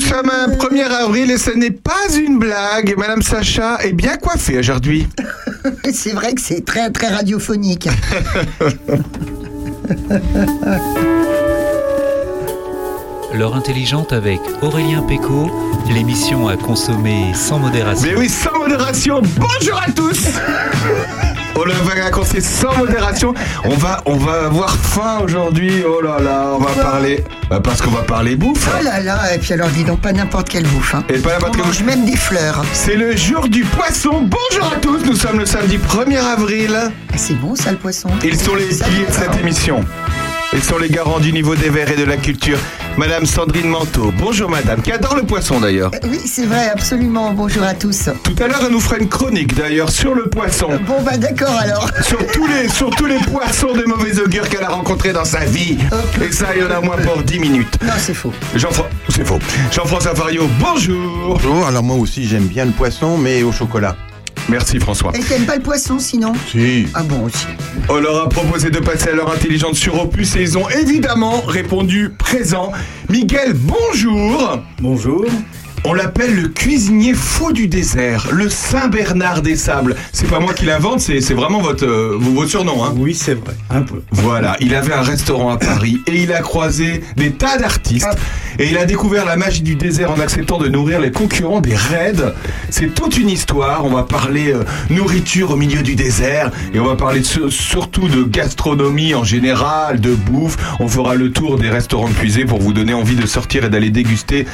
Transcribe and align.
nous 0.00 0.06
sommes 0.06 0.30
un 0.30 0.48
1er 0.48 0.84
avril 0.84 1.30
et 1.30 1.36
ce 1.36 1.50
n'est 1.50 1.70
pas 1.70 2.08
une 2.16 2.38
blague. 2.38 2.94
Madame 2.96 3.20
Sacha 3.22 3.76
est 3.82 3.92
bien 3.92 4.16
coiffée 4.16 4.58
aujourd'hui. 4.58 5.06
C'est 5.92 6.12
vrai 6.12 6.32
que 6.34 6.40
c'est 6.40 6.64
très 6.64 6.90
très 6.90 7.08
radiophonique. 7.08 7.86
L'heure 13.34 13.54
intelligente 13.54 14.12
avec 14.12 14.40
Aurélien 14.62 15.02
Péco, 15.02 15.50
l'émission 15.92 16.48
à 16.48 16.56
consommer 16.56 17.32
sans 17.34 17.58
modération. 17.58 18.08
Mais 18.10 18.16
oui, 18.16 18.28
sans 18.28 18.58
modération. 18.58 19.20
Bonjour 19.36 19.80
à 19.86 19.90
tous. 19.92 20.28
On 21.62 21.64
le 21.64 21.72
va 21.72 22.04
raconter 22.04 22.40
sans 22.40 22.74
modération. 22.78 23.34
On 23.64 23.74
va, 23.76 24.00
on 24.06 24.16
va 24.16 24.46
avoir 24.46 24.74
faim 24.76 25.18
aujourd'hui. 25.22 25.82
Oh 25.86 26.00
là 26.00 26.18
là, 26.18 26.52
on 26.54 26.58
va 26.58 26.70
parler. 26.82 27.22
bah, 27.50 27.60
parce 27.62 27.82
qu'on 27.82 27.90
va 27.90 28.00
parler 28.00 28.34
bouffe. 28.34 28.66
Oh 28.78 28.82
là 28.82 29.00
là, 29.00 29.34
et 29.34 29.38
puis 29.38 29.52
alors 29.52 29.68
dis 29.68 29.84
donc 29.84 30.00
pas 30.00 30.12
n'importe 30.12 30.48
quelle 30.48 30.66
bouffe. 30.66 30.94
Hein. 30.94 31.04
Et 31.10 31.18
pas 31.18 31.32
n'importe 31.34 31.52
On 31.54 31.58
quelle 31.58 31.66
mange 31.66 31.82
même 31.82 32.06
des 32.06 32.16
fleurs. 32.16 32.64
C'est 32.72 32.96
le 32.96 33.14
jour 33.14 33.46
du 33.48 33.64
poisson. 33.64 34.22
Bonjour 34.22 34.72
à 34.72 34.76
tous. 34.76 35.04
Nous 35.04 35.16
sommes 35.16 35.38
le 35.38 35.44
samedi 35.44 35.76
1er 35.76 36.18
avril. 36.24 36.74
Ah, 36.74 36.88
C'est 37.16 37.38
bon 37.38 37.54
ça 37.54 37.72
le 37.72 37.76
poisson. 37.76 38.08
Ils 38.24 38.40
sont 38.40 38.54
les 38.54 38.64
piliers 38.64 39.06
de 39.06 39.12
cette 39.12 39.36
émission. 39.38 39.84
Ils 40.54 40.62
sont 40.62 40.78
les 40.78 40.88
garants 40.88 41.20
du 41.20 41.30
niveau 41.32 41.54
des 41.56 41.68
verts 41.68 41.90
et 41.90 41.96
de 41.96 42.04
la 42.04 42.16
culture. 42.16 42.58
Madame 43.00 43.24
Sandrine 43.24 43.66
Manteau. 43.66 44.12
Bonjour 44.18 44.50
madame, 44.50 44.82
qui 44.82 44.92
adore 44.92 45.16
le 45.16 45.22
poisson 45.22 45.58
d'ailleurs. 45.58 45.90
Euh, 45.94 46.08
Oui, 46.10 46.20
c'est 46.26 46.44
vrai, 46.44 46.68
absolument. 46.68 47.32
Bonjour 47.32 47.62
à 47.62 47.72
tous. 47.72 48.10
Tout 48.22 48.34
à 48.42 48.46
l'heure, 48.46 48.60
elle 48.66 48.72
nous 48.72 48.78
fera 48.78 48.98
une 48.98 49.08
chronique 49.08 49.54
d'ailleurs 49.54 49.88
sur 49.90 50.14
le 50.14 50.28
poisson. 50.28 50.68
Bon 50.86 51.00
bah 51.00 51.16
d'accord 51.16 51.56
alors. 51.58 51.88
Sur 52.02 52.18
tous 52.26 52.46
les, 52.46 52.68
sur 52.68 52.90
tous 52.90 53.06
les 53.06 53.16
poissons 53.20 53.72
de 53.72 53.84
mauvais 53.84 54.20
augure 54.20 54.46
qu'elle 54.50 54.64
a 54.64 54.68
rencontrés 54.68 55.14
dans 55.14 55.24
sa 55.24 55.46
vie. 55.46 55.78
Et 56.22 56.30
ça, 56.30 56.48
il 56.54 56.60
y 56.60 56.64
en 56.66 56.70
a 56.70 56.80
moins 56.82 56.98
pour 56.98 57.22
10 57.22 57.38
minutes. 57.38 57.78
Non, 57.82 57.94
c'est 57.96 58.12
faux. 58.12 58.34
Jean-François, 58.54 58.90
c'est 59.08 59.26
faux. 59.26 59.38
Jean-François 59.72 60.14
Fario, 60.14 60.46
bonjour. 60.60 61.38
Bonjour, 61.38 61.66
alors 61.66 61.82
moi 61.82 61.96
aussi 61.96 62.28
j'aime 62.28 62.48
bien 62.48 62.66
le 62.66 62.72
poisson, 62.72 63.16
mais 63.16 63.42
au 63.42 63.50
chocolat. 63.50 63.96
Merci 64.50 64.80
François. 64.80 65.12
Et 65.14 65.20
t'aimes 65.20 65.46
pas 65.46 65.54
le 65.56 65.62
poisson 65.62 66.00
sinon 66.00 66.32
Si. 66.50 66.88
Ah 66.94 67.04
bon 67.04 67.24
aussi. 67.26 67.46
On 67.88 68.00
leur 68.00 68.24
a 68.24 68.28
proposé 68.28 68.70
de 68.70 68.80
passer 68.80 69.10
à 69.10 69.12
l'heure 69.12 69.32
intelligente 69.32 69.76
sur 69.76 70.02
Opus 70.02 70.34
et 70.34 70.42
ils 70.42 70.58
ont 70.58 70.68
évidemment 70.68 71.40
répondu 71.42 72.10
présent. 72.18 72.72
Miguel, 73.08 73.52
bonjour. 73.54 74.58
Bonjour. 74.80 75.24
On 75.84 75.94
l'appelle 75.94 76.34
le 76.36 76.48
cuisinier 76.48 77.14
fou 77.14 77.52
du 77.52 77.66
désert, 77.66 78.28
le 78.32 78.50
Saint-Bernard 78.50 79.40
des 79.40 79.56
Sables. 79.56 79.96
C'est 80.12 80.28
pas 80.28 80.38
moi 80.38 80.52
qui 80.52 80.66
l'invente, 80.66 81.00
c'est 81.00 81.20
vraiment 81.32 81.60
votre, 81.62 81.86
euh, 81.86 82.16
votre 82.20 82.50
surnom. 82.50 82.84
Hein. 82.84 82.92
Oui, 82.96 83.14
c'est 83.14 83.32
vrai, 83.34 83.54
un 83.70 83.80
peu. 83.80 84.02
Voilà, 84.12 84.56
il 84.60 84.74
avait 84.74 84.92
un 84.92 85.00
restaurant 85.00 85.50
à 85.50 85.56
Paris 85.56 85.98
et 86.06 86.22
il 86.22 86.32
a 86.34 86.40
croisé 86.42 87.02
des 87.16 87.30
tas 87.32 87.56
d'artistes 87.56 88.06
et 88.58 88.68
il 88.68 88.76
a 88.76 88.84
découvert 88.84 89.24
la 89.24 89.36
magie 89.36 89.62
du 89.62 89.74
désert 89.74 90.10
en 90.10 90.20
acceptant 90.20 90.58
de 90.58 90.68
nourrir 90.68 91.00
les 91.00 91.10
concurrents 91.10 91.62
des 91.62 91.74
raids. 91.74 92.34
C'est 92.68 92.94
toute 92.94 93.16
une 93.16 93.30
histoire, 93.30 93.84
on 93.86 93.90
va 93.90 94.02
parler 94.02 94.52
euh, 94.52 94.64
nourriture 94.90 95.52
au 95.52 95.56
milieu 95.56 95.80
du 95.82 95.94
désert 95.96 96.50
et 96.74 96.78
on 96.78 96.84
va 96.84 96.94
parler 96.96 97.22
sur- 97.22 97.50
surtout 97.50 98.06
de 98.06 98.22
gastronomie 98.22 99.14
en 99.14 99.24
général, 99.24 99.98
de 99.98 100.14
bouffe. 100.14 100.58
On 100.78 100.88
fera 100.88 101.14
le 101.14 101.32
tour 101.32 101.56
des 101.56 101.70
restaurants 101.70 102.08
de 102.08 102.14
Puisée 102.14 102.44
pour 102.44 102.60
vous 102.60 102.74
donner 102.74 102.92
envie 102.92 103.16
de 103.16 103.26
sortir 103.26 103.64
et 103.64 103.70
d'aller 103.70 103.90
déguster 103.90 104.44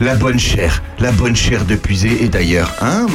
la 0.00 0.14
bonne 0.14 0.38
chair, 0.38 0.75
la 1.00 1.12
bonne 1.12 1.36
chair 1.36 1.64
de 1.64 1.74
Puisée 1.76 2.22
et 2.24 2.28
d'ailleurs, 2.28 2.72
hein 2.80 3.06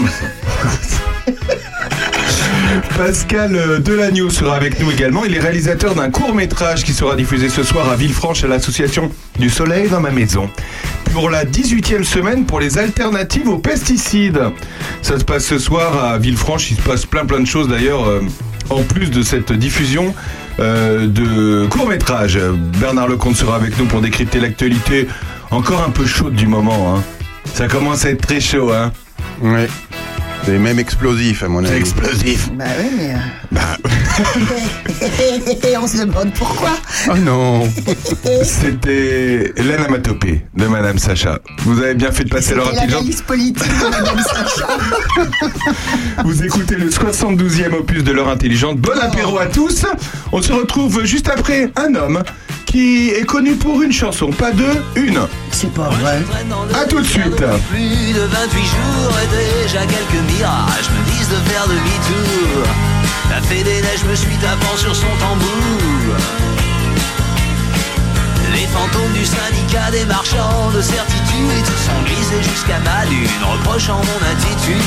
Pascal 2.98 3.56
euh, 3.56 3.80
Delagneau 3.80 4.30
sera 4.30 4.56
avec 4.56 4.80
nous 4.80 4.92
également. 4.92 5.26
Il 5.26 5.36
est 5.36 5.40
réalisateur 5.40 5.95
d'un 5.95 6.09
court 6.09 6.34
métrage 6.34 6.84
qui 6.84 6.94
sera 6.94 7.16
diffusé 7.16 7.50
ce 7.50 7.64
soir 7.64 7.90
à 7.90 7.95
Villefranche 7.95 8.44
à 8.44 8.48
l'association 8.48 9.12
du 9.40 9.50
Soleil 9.50 9.90
dans 9.90 10.00
ma 10.00 10.12
maison. 10.12 10.50
Pour 11.14 11.30
la 11.30 11.44
18e 11.44 12.03
semaine 12.03 12.45
pour 12.45 12.59
les 12.59 12.78
alternatives 12.78 13.50
aux 13.50 13.58
pesticides. 13.58 14.40
Ça 15.02 15.20
se 15.20 15.23
passe 15.25 15.46
ce 15.46 15.58
soir 15.59 16.03
à 16.06 16.18
Villefranche. 16.18 16.72
Il 16.72 16.78
se 16.78 16.81
passe 16.81 17.06
plein 17.06 17.25
plein 17.25 17.40
de 17.40 17.46
choses 17.48 17.68
d'ailleurs 17.68 18.08
euh, 18.08 18.22
en 18.70 18.84
plus 18.84 19.09
de 19.12 19.22
cette 19.22 19.52
diffusion. 19.52 20.14
euh, 20.59 21.08
de 21.08 21.66
court 21.68 21.88
métrage. 21.88 22.40
Bernard 22.80 23.08
Lecomte 23.08 23.35
sera 23.35 23.56
avec 23.56 23.78
nous 23.80 23.85
pour 23.85 24.02
décrypter 24.02 24.40
l'actualité 24.40 25.08
encore 25.50 25.84
un 25.85 25.90
peu 25.91 26.06
chaude 26.06 26.35
du 26.35 26.47
moment. 26.47 26.96
hein. 26.96 27.03
Ça 27.53 27.68
commence 27.68 28.06
à 28.06 28.12
être 28.12 28.25
très 28.25 28.40
chaud. 28.40 28.72
Hein. 28.72 28.91
Ouais. 29.41 29.68
C'est 30.44 30.57
même 30.57 30.79
explosif 30.79 31.44
à 31.44 31.47
mon 31.47 31.63
C'est 31.63 31.69
avis. 31.72 31.79
explosif. 31.81 32.50
Bah 32.53 32.63
oui 32.79 32.88
mais... 32.97 33.13
euh, 33.13 33.18
Bah, 33.52 33.78
on 35.84 35.88
se 35.88 35.97
demande 36.03 36.34
pourquoi. 36.34 36.72
Oh 37.12 37.16
non 37.18 37.69
C'était 38.44 39.53
l'anamatopée 39.57 40.44
de 40.56 40.66
Madame 40.66 40.97
Sacha. 40.97 41.38
Vous 41.59 41.78
avez 41.79 41.94
bien 41.94 42.12
fait 42.12 42.24
de 42.24 42.29
passer 42.29 42.56
l'heure 42.56 42.72
l'analyse 42.74 43.22
politique 43.22 43.68
de 43.68 43.90
Madame 43.90 44.19
Sacha. 44.23 44.68
Vous 46.23 46.44
écoutez 46.44 46.75
le 46.75 46.90
72e 46.90 47.73
opus 47.75 48.03
de 48.03 48.12
l'heure 48.12 48.29
intelligente. 48.29 48.78
Bon 48.79 48.97
apéro 49.00 49.38
à 49.38 49.46
tous. 49.46 49.85
On 50.31 50.41
se 50.41 50.53
retrouve 50.53 51.06
juste 51.06 51.29
après 51.29 51.72
un 51.75 51.94
homme 51.94 52.23
qui 52.72 53.09
est 53.09 53.26
connu 53.26 53.56
pour 53.56 53.82
une 53.82 53.92
chanson, 53.92 54.30
pas 54.30 54.52
deux, 54.52 54.82
une. 54.96 55.20
C'est 55.52 55.74
pas 55.74 55.90
vrai. 55.90 56.24
À 56.74 56.86
tout 56.86 57.02
de 57.02 57.06
suite. 57.06 57.44
Plus 57.70 58.14
de 58.14 58.22
28 58.22 58.59
jours 58.64 59.16
et 59.22 59.28
déjà 59.36 59.80
quelques 59.80 60.24
mirages 60.32 60.90
me 60.96 61.12
disent 61.12 61.30
de 61.30 61.50
faire 61.50 61.68
demi-tour. 61.68 62.64
La 63.30 63.42
fée 63.42 63.64
des 63.64 63.82
neiges 63.82 64.06
me 64.09 64.16
suit 64.16 64.38
tapant 64.42 64.78
sur 64.78 64.96
son 64.96 65.12
tambour. 65.20 66.16
Les 68.54 68.68
fantômes 68.68 69.14
du 69.14 69.26
syndicat 69.26 69.92
des 69.92 70.06
marchands 70.06 70.72
de 70.74 70.82
certitude 70.82 71.68
sont 71.86 72.02
glissés 72.06 72.50
jusqu'à 72.50 72.80
ma 72.80 73.06
lune, 73.06 73.28
reprochant 73.52 74.00
mon 74.00 74.22
attitude. 74.32 74.82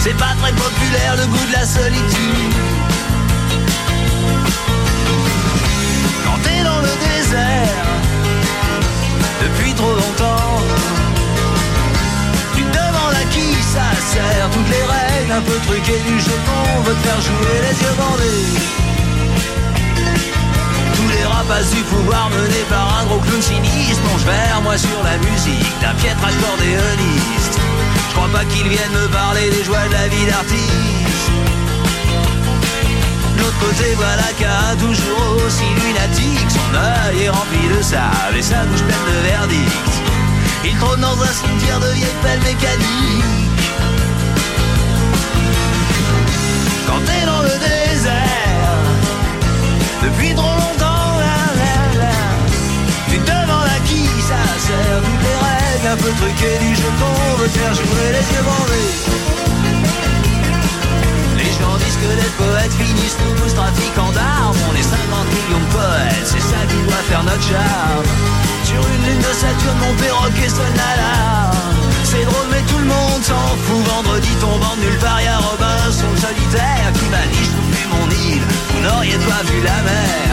C'est 0.00 0.16
pas 0.16 0.34
très 0.42 0.52
populaire 0.52 1.16
le 1.16 1.26
goût 1.26 1.46
de 1.48 1.52
la 1.52 1.64
solitude. 1.64 2.71
Depuis 9.42 9.72
trop 9.74 9.94
longtemps. 9.94 10.60
Tu 12.54 12.62
te 12.62 12.72
demandes 12.72 13.16
à 13.22 13.24
qui 13.32 13.48
ça 13.74 13.88
sert 14.12 14.48
Toutes 14.52 14.70
les 14.70 14.84
règles 14.96 15.32
un 15.32 15.40
peu 15.42 15.58
truquées 15.66 16.02
du 16.06 16.20
jeu 16.20 16.36
qu'on 16.46 16.82
veut 16.82 16.94
te 16.94 17.06
faire 17.06 17.20
jouer 17.20 17.58
les 17.66 17.76
yeux 17.82 17.96
bandés. 17.98 18.48
Tous 20.96 21.08
les 21.14 21.24
rapaces 21.24 21.70
du 21.74 21.82
pouvoir 21.82 22.30
menés 22.30 22.66
par 22.68 23.00
un 23.00 23.04
gros 23.06 23.20
clown 23.20 23.42
sinistre. 23.42 24.02
Plongent 24.02 24.26
vers 24.26 24.60
moi 24.62 24.76
sur 24.76 25.00
la 25.04 25.16
musique 25.28 25.74
d'un 25.80 25.94
piètre 26.00 26.24
accordéoniste. 26.24 27.58
Je 28.08 28.14
crois 28.14 28.28
pas 28.28 28.44
qu'ils 28.44 28.68
viennent 28.68 28.96
me 29.02 29.08
parler 29.08 29.50
des 29.50 29.64
joies 29.64 29.86
de 29.88 29.92
la 29.92 30.08
vie 30.08 30.26
d'artiste 30.26 31.51
côté, 33.62 33.94
voilà 33.96 34.28
qu'un 34.38 34.76
toujours 34.76 35.36
aussi 35.44 35.64
lunatique. 35.80 36.50
Son 36.50 36.70
œil 36.74 37.24
est 37.24 37.28
rempli 37.28 37.62
de 37.74 37.82
sable 37.82 38.36
et 38.38 38.42
sa 38.42 38.64
bouche 38.64 38.82
pleine 38.82 39.06
de 39.10 39.28
verdict 39.28 39.92
Il 40.64 40.76
trône 40.78 41.00
dans 41.00 41.20
un 41.22 41.32
cimetière 41.32 41.80
de 41.80 41.90
vieilles 41.92 42.18
pelles 42.22 42.40
mécaniques. 42.40 43.68
Quand 46.86 47.00
t'es 47.06 47.24
dans 47.26 47.42
le 47.42 47.54
désert 47.68 48.80
Depuis 50.02 50.34
trop 50.34 50.54
longtemps 50.62 51.12
là, 51.24 51.38
là, 51.62 51.76
là, 52.02 52.16
Tu 53.10 53.18
te 53.18 53.30
demandes 53.30 53.70
à 53.76 53.80
qui 53.88 54.04
ça 54.28 54.42
sert. 54.66 55.00
Toutes 55.06 55.24
les 55.28 55.38
règles 55.46 55.88
un 55.92 55.96
peu 55.96 56.10
truquées 56.20 56.58
du 56.64 56.74
jeu 56.74 56.90
qu'on 56.98 57.36
veut 57.42 57.48
faire 57.48 57.74
jouer 57.74 58.08
les 58.16 58.26
yeux 58.34 58.44
bandés 58.44 59.51
que 62.02 62.10
les 62.18 62.32
poètes 62.34 62.74
finissent 62.74 63.16
tous 63.38 63.54
trafiquants 63.54 64.12
d'armes. 64.12 64.58
On 64.68 64.74
est 64.74 64.82
50 64.82 64.98
millions 65.34 65.62
de 65.62 65.70
poètes, 65.70 66.26
c'est 66.26 66.46
ça 66.52 66.60
qui 66.68 66.78
doit 66.86 67.04
faire 67.08 67.22
notre 67.22 67.42
charme 67.42 68.06
Sur 68.64 68.82
une 68.82 69.02
lune 69.06 69.22
de 69.22 69.32
Saturne, 69.32 69.80
mon 69.86 69.94
perroquet 70.02 70.50
sonne 70.50 70.76
l'alarme. 70.76 71.78
C'est 72.04 72.24
drôle 72.26 72.48
mais 72.50 72.62
tout 72.66 72.78
le 72.78 72.88
monde 72.90 73.22
s'en 73.22 73.46
fout. 73.64 73.82
Vendredi 73.86 74.32
tombant 74.40 74.76
nulle 74.82 74.98
part, 74.98 75.22
y'a 75.22 75.38
Robinson 75.38 76.12
solitaire 76.18 76.88
Qui 76.98 77.06
m'a 77.14 77.24
dit, 77.30 77.46
je 77.46 77.54
vous 77.56 77.72
mon 77.94 78.08
île, 78.10 78.46
vous 78.70 78.82
n'auriez 78.82 79.20
pas 79.30 79.42
vu 79.46 79.58
la 79.62 79.78
mer. 79.86 80.32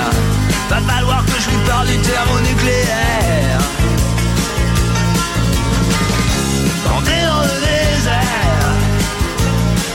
Va 0.69 0.79
falloir 0.81 1.23
que 1.25 1.37
je 1.43 1.49
lui 1.49 1.61
parle 1.67 1.87
du 1.87 1.97
thermonucléaire 1.97 3.59
dans 6.85 6.99
le 6.99 7.05
désert 7.05 8.69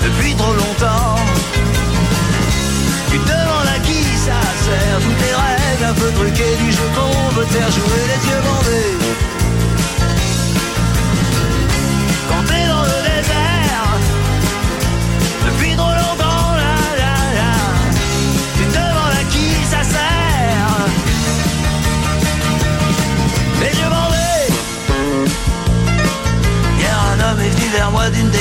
depuis 0.02 0.34
trop 0.34 0.52
longtemps. 0.52 1.23
Demandes 3.18 3.68
à 3.74 3.78
qui 3.80 4.02
ça 4.16 4.40
sert 4.64 4.98
Toutes 5.00 5.20
les 5.20 5.34
règles 5.34 5.84
un 5.84 5.94
peu 5.94 6.10
truquées 6.12 6.56
du 6.56 6.72
jeu 6.72 6.88
qu'on 6.94 7.28
veut 7.34 7.46
faire 7.46 7.70
jouer 7.70 8.02
les 8.08 8.28
yeux 8.28 8.42
bandés. 8.42 9.03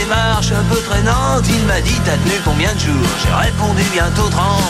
Marche 0.07 0.51
un 0.51 0.63
peu 0.74 0.80
traînante, 0.81 1.45
il 1.50 1.65
m'a 1.65 1.81
dit 1.81 2.00
t'as 2.06 2.18
tenu 2.18 2.35
combien 2.44 2.74
de 2.74 2.80
jours? 2.80 3.07
J'ai 3.24 3.33
répondu 3.33 3.83
bientôt 3.91 4.30
30. 4.30 4.62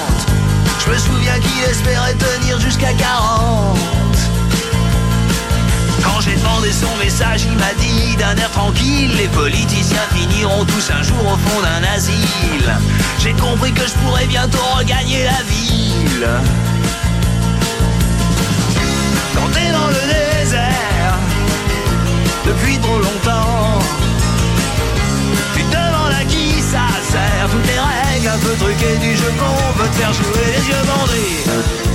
Je 0.86 0.92
me 0.92 0.98
souviens 0.98 1.40
qu'il 1.40 1.64
espérait 1.70 2.14
tenir 2.14 2.60
jusqu'à 2.60 2.94
40. 2.94 3.78
Quand 6.04 6.22
j'ai 6.22 6.36
demandé 6.36 6.72
son 6.72 6.96
message, 6.98 7.44
il 7.46 7.58
m'a 7.58 7.74
dit 7.80 8.16
d'un 8.18 8.36
air 8.36 8.52
tranquille 8.52 9.12
Les 9.18 9.28
politiciens 9.30 10.06
finiront 10.14 10.66
tous 10.66 10.92
un 10.92 11.02
jour 11.04 11.22
au 11.22 11.38
fond 11.38 11.62
d'un 11.62 11.88
asile. 11.96 12.74
J'ai 13.20 13.34
compris 13.34 13.72
que 13.72 13.86
je 13.88 13.94
pourrais 14.06 14.26
bientôt 14.26 14.64
regagner 14.78 15.24
la 15.24 15.42
ville. 15.44 16.28
Quand 19.36 19.50
t'es 19.54 19.72
dans 19.72 19.88
le 19.88 20.44
désert, 20.44 21.18
depuis 22.46 22.78
trop 22.80 23.00
longtemps, 23.00 23.80
à 26.20 26.26
qui 26.26 26.62
ça 26.62 26.88
sert. 27.12 27.50
Toutes 27.52 27.68
les 27.68 27.80
règles 27.80 28.28
un 28.28 28.38
peu 28.40 28.56
truquées 28.56 28.98
du 28.98 29.16
jeu 29.16 29.32
qu'on 29.40 29.82
veut 29.82 29.90
te 29.90 29.96
faire 29.96 30.14
jouer 30.14 30.46
les 30.56 30.68
yeux 30.68 30.84
bandés. 30.88 31.93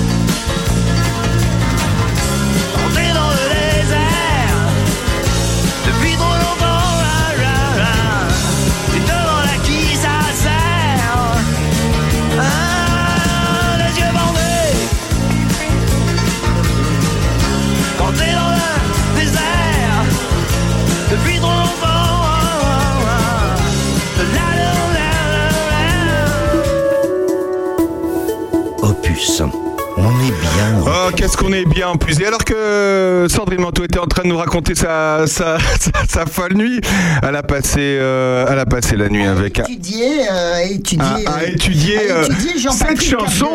Qu'est-ce 31.28 31.36
qu'on 31.36 31.52
est 31.52 31.66
bien 31.66 31.88
en 31.88 31.96
plus. 31.96 32.20
Et 32.20 32.26
alors 32.26 32.42
que 32.44 33.26
Sandrine 33.28 33.60
Manteau 33.60 33.84
était 33.84 33.98
en 33.98 34.06
train 34.06 34.22
de 34.22 34.28
nous 34.28 34.36
raconter 34.38 34.75
sa, 34.75 35.26
sa, 35.26 35.58
sa, 35.80 35.90
sa 36.08 36.26
folle 36.26 36.54
nuit, 36.54 36.80
elle 37.22 37.36
a 37.36 37.42
passé, 37.42 37.78
euh, 37.80 38.46
elle 38.48 38.58
a 38.58 38.64
passé 38.66 38.96
la 38.96 39.08
nuit 39.08 39.26
avec 39.26 39.58
un- 39.60 39.64
Étudier, 39.64 40.22
euh, 40.30 40.58
étudier, 40.70 41.26
à 41.26 41.38
euh, 41.40 41.46
étudier, 41.46 42.10
à 42.10 42.14
euh, 42.16 42.25
étudier 42.25 42.50
cette 42.52 42.60
Jean-Patrick 42.62 43.10
chanson. 43.10 43.46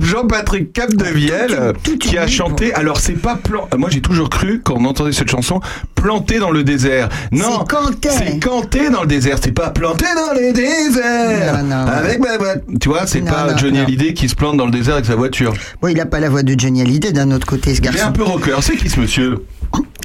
Jean-Patrick 0.00 0.72
Capdevielle 0.72 1.54
euh, 1.58 1.72
qui 1.98 2.16
a 2.16 2.26
chanté 2.26 2.72
alors 2.74 2.98
c'est 2.98 3.12
pas 3.12 3.36
plan 3.36 3.68
moi 3.76 3.90
j'ai 3.90 4.00
toujours 4.00 4.30
cru 4.30 4.60
quand 4.64 4.74
on 4.78 4.84
entendait 4.84 5.12
cette 5.12 5.30
chanson 5.30 5.60
planté 5.94 6.38
dans 6.38 6.50
le 6.50 6.64
désert 6.64 7.08
non 7.32 7.64
C'est 8.10 8.38
canté. 8.40 8.90
dans 8.90 9.02
le 9.02 9.06
désert 9.06 9.36
c'est 9.42 9.52
pas 9.52 9.70
planté 9.70 10.04
dans 10.14 10.34
Non, 10.34 11.62
non. 11.64 11.86
avec 11.92 12.18
ma 12.20 12.36
voix- 12.38 12.54
tu 12.80 12.88
vois 12.88 13.06
c'est 13.06 13.20
pas 13.20 13.56
Johnny. 13.56 13.80
Hallyday 13.80 14.14
qui 14.14 14.28
se 14.28 14.34
plante 14.34 14.56
dans 14.56 14.66
le 14.66 14.72
désert 14.72 14.94
avec 14.94 15.06
sa 15.06 15.16
voiture 15.16 15.52
Bon, 15.82 15.88
il 15.88 16.00
a 16.00 16.06
pas 16.06 16.20
la 16.20 16.28
voix 16.28 16.42
de 16.42 16.54
Johnny 16.58 16.82
Hallyday 16.82 17.09
d'un 17.12 17.30
autre 17.30 17.46
côté, 17.46 17.74
ce 17.74 17.80
il 17.80 17.86
est 17.86 17.88
un 17.88 17.92
garçon. 17.92 18.12
peu 18.12 18.22
rocker 18.24 18.56
c'est 18.62 18.76
qui 18.76 18.88
ce 18.88 19.00
monsieur 19.00 19.44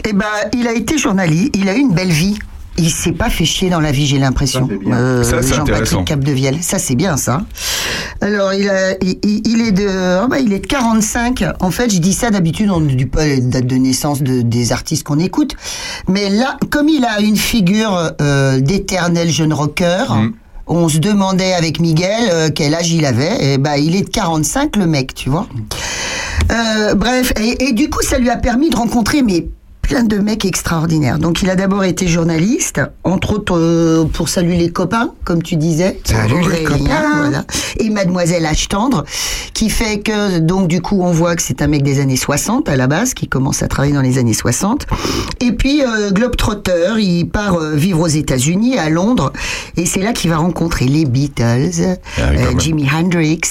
Eh 0.08 0.14
ben, 0.14 0.26
il 0.54 0.68
a 0.68 0.74
été 0.74 0.98
journaliste, 0.98 1.52
il 1.56 1.68
a 1.70 1.76
eu 1.76 1.80
une 1.80 1.94
belle 1.94 2.10
vie. 2.12 2.38
Il 2.78 2.90
s'est 2.92 3.14
pas 3.14 3.30
fait 3.30 3.46
chier 3.46 3.70
dans 3.70 3.80
la 3.80 3.94
vie, 3.94 4.06
j'ai 4.06 4.18
l'impression. 4.20 4.68
Intéressant. 4.92 5.56
Jean-Patrick 5.56 6.04
Capdevielle, 6.04 6.58
ça 6.62 6.78
c'est 6.78 6.96
bien 6.96 7.16
ça. 7.16 7.44
Alors, 8.20 8.54
il, 8.54 8.70
a, 8.70 8.96
il, 9.02 9.62
est 9.62 9.72
de, 9.72 10.22
oh, 10.22 10.28
bah, 10.28 10.40
il 10.40 10.52
est 10.52 10.60
de 10.60 10.68
45. 10.68 11.46
En 11.62 11.72
fait, 11.72 11.90
je 11.94 12.00
dis 12.00 12.12
ça 12.12 12.32
d'habitude, 12.32 12.70
on 12.70 12.82
ne 12.82 12.94
dit 12.94 13.06
pas 13.06 13.26
la 13.26 13.38
date 13.38 13.68
de 13.68 13.76
naissance 13.76 14.22
de, 14.22 14.42
des 14.42 14.74
artistes 14.74 15.04
qu'on 15.04 15.20
écoute. 15.20 15.56
Mais 16.10 16.30
là, 16.30 16.58
comme 16.70 16.90
il 16.90 17.06
a 17.06 17.22
une 17.22 17.38
figure 17.38 18.12
euh, 18.22 18.60
d'éternel 18.60 19.30
jeune 19.30 19.54
rocker, 19.54 20.04
Mm. 20.10 20.34
on 20.68 20.90
se 20.90 20.98
demandait 20.98 21.54
avec 21.54 21.80
Miguel 21.80 22.30
euh, 22.30 22.50
quel 22.54 22.74
âge 22.76 22.92
il 22.92 23.06
avait. 23.06 23.54
Et 23.54 23.58
ben, 23.58 23.76
il 23.76 23.96
est 23.96 24.02
de 24.04 24.10
45, 24.10 24.76
le 24.76 24.86
mec, 24.86 25.14
tu 25.14 25.30
vois. 25.30 25.48
Euh, 26.52 26.96
bref, 26.96 27.34
et, 27.38 27.74
du 27.74 27.90
coup, 27.90 28.02
ça 28.02 28.18
lui 28.18 28.30
a 28.30 28.38
permis 28.38 28.70
de 28.70 28.76
rencontrer 28.76 29.22
mais 29.22 29.48
plein 29.88 30.04
de 30.04 30.18
mecs 30.18 30.46
extraordinaires. 30.46 31.20
Donc, 31.20 31.44
il 31.44 31.50
a 31.50 31.56
d'abord 31.56 31.84
été 31.84 32.08
journaliste, 32.08 32.82
entre 33.04 33.34
autres 33.34 33.56
euh, 33.56 34.06
pour 34.06 34.30
saluer 34.30 34.58
les 34.58 34.72
copains, 34.72 35.12
comme 35.24 35.44
tu 35.44 35.58
disais. 35.58 36.00
Salut 36.04 36.42
les 36.52 36.64
copains. 36.64 37.12
voilà. 37.18 37.46
Et 37.78 37.92
Mademoiselle 37.92 38.44
H 38.44 38.68
tendre, 38.68 39.06
qui 39.54 39.70
fait 39.70 40.00
que 40.00 40.40
donc 40.40 40.68
du 40.68 40.82
coup, 40.82 41.02
on 41.02 41.12
voit 41.12 41.36
que 41.36 41.44
c'est 41.44 41.62
un 41.62 41.68
mec 41.68 41.84
des 41.84 42.00
années 42.00 42.16
60 42.16 42.68
à 42.68 42.76
la 42.76 42.88
base, 42.88 43.14
qui 43.14 43.28
commence 43.28 43.62
à 43.62 43.68
travailler 43.68 43.94
dans 43.94 44.02
les 44.02 44.18
années 44.18 44.34
60. 44.34 44.88
Et 45.42 45.52
puis 45.52 45.84
euh, 45.84 46.10
Globetrotter, 46.12 46.94
il 46.98 47.26
part 47.30 47.56
euh, 47.56 47.76
vivre 47.76 48.02
aux 48.02 48.08
États-Unis, 48.08 48.80
à 48.80 48.90
Londres, 48.90 49.34
et 49.78 49.86
c'est 49.86 50.02
là 50.02 50.14
qu'il 50.14 50.32
va 50.32 50.38
rencontrer 50.38 50.86
les 50.86 51.06
Beatles, 51.06 51.98
Ah 52.18 52.22
euh. 52.32 52.58
Jimi 52.58 52.90
Hendrix, 52.92 53.42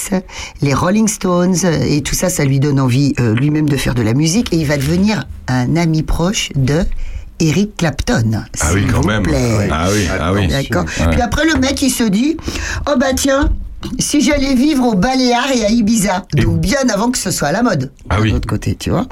les 0.61 0.73
Rolling 0.73 1.07
Stones, 1.07 1.55
et 1.87 2.01
tout 2.01 2.15
ça, 2.15 2.29
ça 2.29 2.43
lui 2.43 2.59
donne 2.59 2.79
envie 2.79 3.13
lui-même 3.17 3.69
de 3.69 3.77
faire 3.77 3.95
de 3.95 4.01
la 4.01 4.13
musique, 4.13 4.51
et 4.53 4.57
il 4.57 4.65
va 4.65 4.75
devenir 4.77 5.25
un 5.47 5.75
ami 5.75 6.01
proche 6.03 6.24
de 6.55 6.83
Eric 7.39 7.75
Clapton. 7.77 8.43
ah 8.61 8.69
oui 8.73 8.85
quand 8.89 9.01
vous 9.01 9.07
même 9.07 9.23
plaît. 9.23 9.67
ah 9.71 9.87
oui 9.91 10.07
ah 10.19 10.33
oui 10.33 10.47
D'accord. 10.47 10.85
Ouais. 10.99 11.11
Puis 11.11 11.21
après, 11.21 11.45
le 11.45 11.59
mec, 11.59 11.81
il 11.81 11.89
se 11.89 12.03
dit, 12.03 12.37
oh 12.87 12.93
bah 12.97 13.13
tiens, 13.15 13.49
si 13.99 14.21
j'allais 14.21 14.55
vivre 14.55 14.85
au 14.85 14.95
Baléares 14.95 15.51
et 15.53 15.65
à 15.65 15.69
Ibiza, 15.69 16.25
donc 16.33 16.59
bien 16.59 16.79
avant 16.93 17.11
que 17.11 17.17
ce 17.17 17.31
soit 17.31 17.49
à 17.49 17.51
la 17.51 17.61
mode. 17.61 17.91
Ah 18.09 18.17
de 18.17 18.21
oui. 18.21 18.31
l'autre 18.31 18.47
côté, 18.47 18.75
tu 18.75 18.89
vois. 18.89 19.05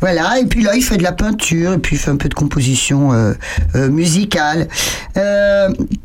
Voilà. 0.00 0.38
Et 0.40 0.46
puis 0.46 0.62
là, 0.62 0.74
il 0.74 0.82
fait 0.82 0.96
de 0.96 1.02
la 1.02 1.12
peinture, 1.12 1.74
et 1.74 1.78
puis 1.78 1.96
il 1.96 1.98
fait 1.98 2.10
un 2.10 2.16
peu 2.16 2.28
de 2.28 2.34
composition 2.34 3.12
euh, 3.12 3.34
euh, 3.74 3.88
musicale. 3.90 4.66
Euh, 5.16 5.68
et 5.70 5.98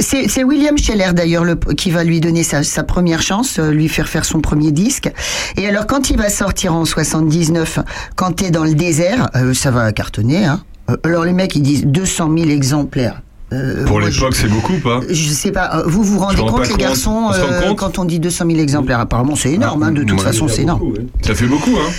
c'est 0.00 0.44
William 0.44 0.76
Scheller 0.78 1.12
d'ailleurs 1.14 1.44
le- 1.44 1.54
qui 1.56 1.90
va 1.90 2.04
lui 2.04 2.20
donner 2.20 2.42
sa, 2.42 2.62
sa 2.62 2.82
première 2.82 3.22
chance, 3.22 3.58
euh, 3.58 3.70
lui 3.70 3.88
faire 3.88 4.08
faire 4.08 4.24
son 4.24 4.40
premier 4.40 4.72
disque. 4.72 5.10
Et 5.56 5.66
alors 5.66 5.86
quand 5.86 6.10
il 6.10 6.16
va 6.16 6.28
sortir 6.30 6.74
en 6.74 6.84
79, 6.84 7.78
quand 8.16 8.32
t'es 8.32 8.50
dans 8.50 8.64
le 8.64 8.74
désert, 8.74 9.28
euh, 9.36 9.54
ça 9.54 9.70
va 9.70 9.90
cartonner. 9.92 10.44
Hein. 10.44 10.62
Euh, 10.90 10.96
Alors 11.04 11.24
les 11.24 11.32
mecs 11.32 11.54
ils 11.56 11.62
disent 11.62 11.84
200 11.86 12.30
000 12.36 12.50
exemplaires. 12.50 13.22
Euh, 13.54 13.86
pour 13.86 13.98
l'époque 14.00 14.34
c'est 14.36 14.46
beaucoup 14.48 14.74
pas 14.78 15.00
je, 15.08 15.30
sais 15.30 15.50
pas, 15.52 15.82
vous 15.86 16.02
vous 16.02 16.18
rendez 16.18 16.36
compte 16.36 16.64
les 16.64 16.68
compte. 16.68 16.78
garçons 16.80 17.30
On 17.30 17.32
euh, 17.32 17.72
quand 17.74 17.98
on 17.98 18.04
dit 18.04 18.20
200 18.20 18.44
000 18.46 18.58
exemplaires 18.58 19.00
Apparemment 19.00 19.36
c'est 19.36 19.52
énorme, 19.52 19.84
hein, 19.84 19.90
de 19.90 20.02
toute 20.02 20.12
moi, 20.16 20.22
façon 20.24 20.48
c'est 20.48 20.62
énorme. 20.62 20.92
ça 21.22 21.34
fait 21.34 21.46
beaucoup 21.46 21.70
hein 21.70 21.90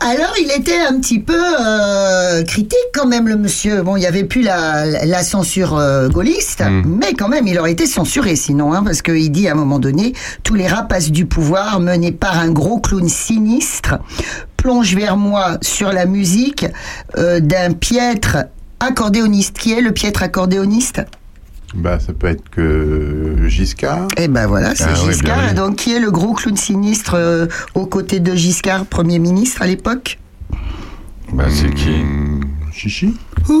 Alors, 0.00 0.32
il 0.40 0.50
était 0.52 0.80
un 0.80 1.00
petit 1.00 1.18
peu 1.18 1.34
euh, 1.36 2.44
critique 2.44 2.78
quand 2.94 3.06
même, 3.06 3.26
le 3.26 3.36
monsieur. 3.36 3.82
Bon, 3.82 3.96
il 3.96 4.00
n'y 4.00 4.06
avait 4.06 4.22
plus 4.24 4.42
la, 4.42 5.04
la 5.04 5.22
censure 5.24 5.76
euh, 5.76 6.08
gaulliste, 6.08 6.62
mais 6.84 7.14
quand 7.14 7.28
même, 7.28 7.48
il 7.48 7.58
aurait 7.58 7.72
été 7.72 7.84
censuré 7.86 8.36
sinon, 8.36 8.72
hein, 8.72 8.82
parce 8.84 9.02
qu'il 9.02 9.30
dit 9.32 9.48
à 9.48 9.52
un 9.52 9.56
moment 9.56 9.80
donné, 9.80 10.12
tous 10.44 10.54
les 10.54 10.68
rapaces 10.68 11.10
du 11.10 11.26
pouvoir, 11.26 11.80
menés 11.80 12.12
par 12.12 12.38
un 12.38 12.50
gros 12.50 12.78
clown 12.78 13.08
sinistre, 13.08 13.98
plongent 14.56 14.94
vers 14.94 15.16
moi 15.16 15.58
sur 15.62 15.92
la 15.92 16.06
musique 16.06 16.66
euh, 17.16 17.40
d'un 17.40 17.72
piètre 17.72 18.36
accordéoniste. 18.78 19.58
Qui 19.58 19.72
est 19.72 19.80
le 19.80 19.90
piètre 19.90 20.22
accordéoniste? 20.22 21.02
Bah, 21.74 22.00
ça 22.00 22.12
peut 22.12 22.28
être 22.28 22.48
que 22.48 23.36
Giscard. 23.46 24.08
Eh 24.16 24.28
ben 24.28 24.46
voilà, 24.46 24.74
c'est 24.74 24.84
Ah 24.84 24.94
Giscard. 24.94 25.54
donc, 25.54 25.76
qui 25.76 25.94
est 25.94 26.00
le 26.00 26.10
gros 26.10 26.32
clown 26.32 26.56
sinistre 26.56 27.14
euh, 27.14 27.46
aux 27.74 27.86
côtés 27.86 28.20
de 28.20 28.34
Giscard, 28.34 28.86
Premier 28.86 29.18
ministre 29.18 29.62
à 29.62 29.66
l'époque? 29.66 30.18
Bah 31.32 31.44
c'est 31.50 31.72
qui? 31.74 32.04
Chichi 32.78 33.12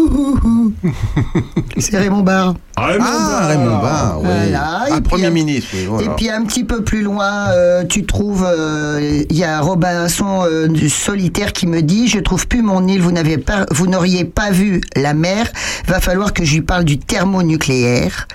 C'est 1.78 1.98
Raymond 1.98 2.22
Barre. 2.22 2.54
Ah, 2.76 3.46
Raymond 3.48 3.78
Barre, 3.78 4.20
oui. 4.20 4.26
Voilà, 4.28 4.84
Ah, 4.84 4.86
puis 4.92 5.00
Premier 5.02 5.30
ministre, 5.30 5.70
oui, 5.74 5.86
voilà. 5.86 6.06
Et 6.06 6.10
puis 6.16 6.30
un 6.30 6.44
petit 6.44 6.62
peu 6.62 6.84
plus 6.84 7.02
loin, 7.02 7.48
euh, 7.50 7.84
tu 7.84 8.06
trouves, 8.06 8.46
euh, 8.48 9.24
il 9.28 9.36
y 9.36 9.42
a 9.42 9.60
Robinson 9.60 10.44
euh, 10.44 10.68
du 10.68 10.88
solitaire 10.88 11.52
qui 11.52 11.66
me 11.66 11.82
dit, 11.82 12.06
je 12.06 12.20
trouve 12.20 12.46
plus 12.46 12.62
mon 12.62 12.86
île, 12.86 13.00
vous 13.02 13.10
n'avez 13.12 13.38
pas, 13.38 13.66
vous 13.72 13.88
n'auriez 13.88 14.24
pas 14.24 14.50
vu 14.52 14.80
la 14.94 15.14
mer, 15.14 15.50
va 15.86 15.98
falloir 16.00 16.32
que 16.32 16.44
je 16.44 16.54
lui 16.54 16.62
parle 16.62 16.84
du 16.84 16.98
thermonucléaire. 16.98 18.28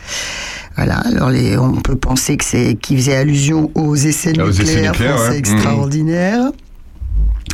Voilà, 0.76 0.98
alors 0.98 1.30
les, 1.30 1.58
on 1.58 1.76
peut 1.76 1.96
penser 1.96 2.36
que 2.36 2.44
c'est 2.44 2.76
qui 2.76 2.98
faisait 2.98 3.16
allusion 3.16 3.72
aux 3.76 3.96
essais 3.96 4.34
Ah, 4.38 4.44
aux 4.44 4.50
essais 4.52 4.82
nucléaires 4.82 4.96
français 4.96 5.30
ouais. 5.30 5.38
extraordinaires. 5.38 6.52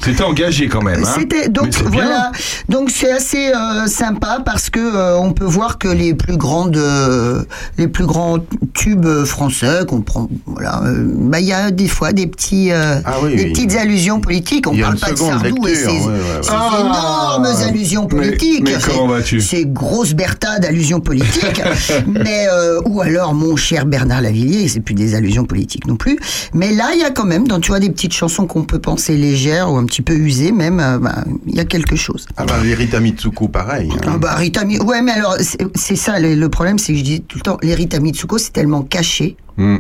C'était 0.04 0.24
engagé 0.24 0.68
quand 0.70 0.82
même 0.82 1.04
hein 1.04 1.16
C'était 1.18 1.50
donc 1.50 1.74
voilà, 1.88 2.32
donc 2.70 2.90
c'est 2.90 3.12
assez 3.12 3.52
euh, 3.54 3.86
sympa 3.88 4.42
parce 4.46 4.70
que 4.70 4.80
euh, 4.80 5.18
on 5.18 5.34
peut 5.34 5.46
voir 5.46 5.78
que 5.78 5.88
les 5.90 6.14
plus 6.14 6.38
grandes, 6.38 6.78
euh, 6.78 7.44
les 7.78 7.88
plus 7.88 8.06
grands 8.06 8.38
tubes 8.74 9.08
français 9.26 9.82
qu'on 9.88 10.02
prend, 10.02 10.30
voilà, 10.46 10.82
bah 11.16 11.40
il 11.42 11.48
y 11.48 11.54
a 11.54 11.72
des 11.72 11.88
fois 11.88 12.14
des 12.14 12.28
petits, 12.28 12.72
Ah 12.72 13.02
oui, 13.24 13.36
des 13.36 13.44
oui. 13.46 13.52
petites 13.52 13.76
allusions 13.76 14.22
politiques. 14.22 14.68
On 14.68 14.78
parle 14.78 14.98
pas 14.98 15.12
de 15.12 15.18
Sardou 15.18 15.68
et 15.68 15.72
lecture, 15.72 15.90
ses, 15.92 15.98
ouais, 16.00 16.06
ouais, 16.06 16.12
ouais. 16.14 16.44
ses 16.44 16.50
Ah. 16.54 16.78
énormes 16.80 17.62
allusions 17.68 18.08
politiques. 18.08 18.64
mais 18.64 18.76
comment 18.86 19.08
vas-tu? 19.08 19.42
Ces 19.42 19.66
grosses 19.66 20.14
bertades 20.14 20.66
allusions 20.66 21.02
politiques. 21.02 21.62
mais 22.08 22.48
ou 22.86 23.02
alors 23.02 23.34
mon 23.34 23.56
cher 23.56 23.86
Bernard 23.86 24.22
Lavillier, 24.22 24.68
c'est 24.70 24.80
plus 24.80 24.96
des 24.96 25.16
allusions 25.16 25.46
politiques 25.46 25.88
non 25.88 25.96
plus. 25.98 26.18
Mais 26.54 26.72
là 26.72 26.92
il 26.94 27.00
y 27.02 27.04
a 27.04 27.12
quand 27.12 27.26
même, 27.26 27.48
dans 27.48 27.60
tu 27.60 27.70
vois 27.72 27.80
des 27.80 27.90
petites 27.90 28.14
chansons 28.14 28.48
qu'on 28.48 28.64
peut 28.64 28.80
penser 28.80 29.16
légères 29.18 29.70
un 29.80 29.86
petit 29.86 30.02
peu 30.02 30.14
usé 30.14 30.52
même, 30.52 30.80
euh, 30.80 30.98
bah, 31.00 31.24
il 31.48 31.56
y 31.56 31.60
a 31.60 31.66
quelque 31.66 31.96
chose. 31.96 32.28
Ah 32.38 32.46
bah, 32.46 32.56
les 32.64 32.74
Rita 32.76 33.00
Mitsuko, 33.00 33.48
pareil. 33.48 33.90
hein. 33.94 34.02
Ah 34.08 34.18
bah 34.18 34.36
Rita 34.36 34.64
ouais 34.66 35.02
mais 35.02 35.12
alors 35.14 35.36
c'est 35.76 35.96
ça 35.96 36.20
le, 36.20 36.36
le 36.36 36.50
problème 36.50 36.78
c'est 36.78 36.94
que 36.94 37.00
je 37.00 37.04
dis 37.04 37.22
tout 37.22 37.38
le 37.38 37.44
temps 37.44 37.58
les 37.62 37.74
Rita 37.76 38.00
Mitsuko 38.00 38.38
c'est 38.38 38.52
tellement 38.54 38.82
caché 38.84 39.38
Hmm. 39.58 39.78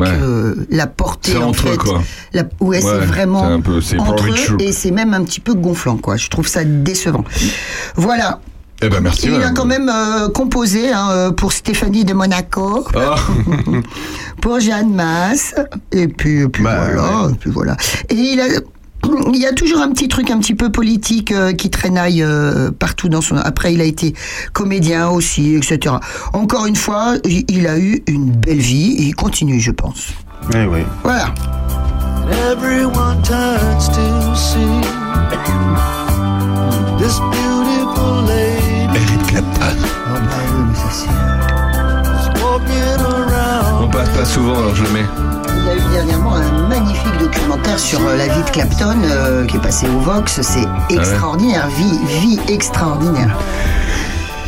Ouais. 0.00 0.08
que 0.08 0.66
la 0.70 0.86
portée 0.86 1.32
C'est 1.32 1.36
en 1.38 1.48
entre 1.48 1.64
fait 1.64 1.74
eux, 1.74 1.76
quoi. 1.76 2.02
la- 2.32 2.42
ouais, 2.42 2.48
Ouais, 2.60 2.80
c'est 2.80 3.06
vraiment 3.06 3.44
c'est 3.46 3.52
un 3.52 3.60
peu- 3.60 3.80
c'est 3.82 3.98
entre 3.98 4.26
eux 4.30 4.56
et 4.60 4.72
c'est 4.72 4.90
même 4.90 5.12
un 5.12 5.22
petit 5.22 5.40
peu 5.40 5.52
gonflant 5.54 5.96
quoi 5.98 6.16
je 6.16 6.28
trouve 6.30 6.46
ça 6.48 6.64
décevant 6.64 7.24
voilà 7.96 8.40
Eh 8.82 8.88
ben 8.88 9.00
merci. 9.00 9.26
il 9.26 9.42
a 9.42 9.50
quand 9.50 9.66
même 9.66 9.90
euh, 9.92 10.28
composé 10.30 10.90
hein, 10.92 11.08
euh, 11.10 11.30
pour 11.30 11.52
Stéphanie 11.52 12.04
de 12.06 12.14
Monaco 12.14 12.86
Ah. 12.96 13.16
pour 14.40 14.60
Jeanne 14.60 14.94
Masse 14.94 15.54
et 15.92 16.08
puis, 16.08 16.40
et 16.40 16.48
puis 16.48 16.62
Bah, 16.62 16.76
voilà 16.90 17.30
et 17.30 17.34
puis 17.34 17.50
voilà 17.50 17.76
et 18.08 18.14
il 18.14 18.40
a 18.40 18.44
il 19.32 19.40
y 19.40 19.46
a 19.46 19.52
toujours 19.52 19.80
un 19.80 19.90
petit 19.90 20.08
truc 20.08 20.30
un 20.30 20.38
petit 20.38 20.54
peu 20.54 20.70
politique 20.70 21.32
euh, 21.32 21.52
qui 21.52 21.70
traînaille 21.70 22.22
euh, 22.22 22.70
partout 22.70 23.08
dans 23.08 23.20
son. 23.20 23.36
Après, 23.36 23.72
il 23.74 23.80
a 23.80 23.84
été 23.84 24.14
comédien 24.52 25.08
aussi, 25.08 25.54
etc. 25.56 25.96
Encore 26.32 26.66
une 26.66 26.76
fois, 26.76 27.14
il 27.24 27.66
a 27.66 27.78
eu 27.78 28.02
une 28.06 28.30
belle 28.30 28.58
vie 28.58 28.94
et 28.98 29.02
il 29.02 29.14
continue, 29.14 29.60
je 29.60 29.70
pense. 29.70 30.08
Eh 30.54 30.66
oui. 30.66 30.80
Voilà. 31.02 31.34
Everyone 32.50 33.20
turns 33.22 33.88
to 33.88 34.34
see 34.36 34.58
this 36.98 37.18
beautiful 37.18 38.24
lady 38.26 38.72
Eric 38.94 39.26
Clapton. 39.26 39.76
Ah 40.06 40.20
bah 40.20 40.36
oui, 40.54 40.64
mais 40.68 40.74
ça 40.74 40.90
c'est. 40.90 42.42
walking 42.42 43.00
around. 43.04 43.84
On 43.84 43.88
passe 43.88 44.08
pas 44.10 44.24
souvent, 44.24 44.58
alors 44.58 44.74
je 44.74 44.84
le 44.84 44.90
mets. 44.90 45.31
Il 45.56 45.66
y 45.66 45.70
a 45.70 45.76
eu 45.76 45.92
dernièrement 45.92 46.34
un 46.34 46.68
magnifique 46.68 47.18
documentaire 47.18 47.78
sur 47.78 48.00
euh, 48.00 48.16
la 48.16 48.28
vie 48.28 48.42
de 48.42 48.50
Clapton 48.50 48.98
euh, 49.04 49.46
qui 49.46 49.56
est 49.56 49.60
passé 49.60 49.86
au 49.88 49.98
Vox. 49.98 50.40
C'est 50.40 50.66
extraordinaire, 50.90 51.68
vie, 51.68 51.98
vie 52.20 52.40
extraordinaire. 52.52 53.36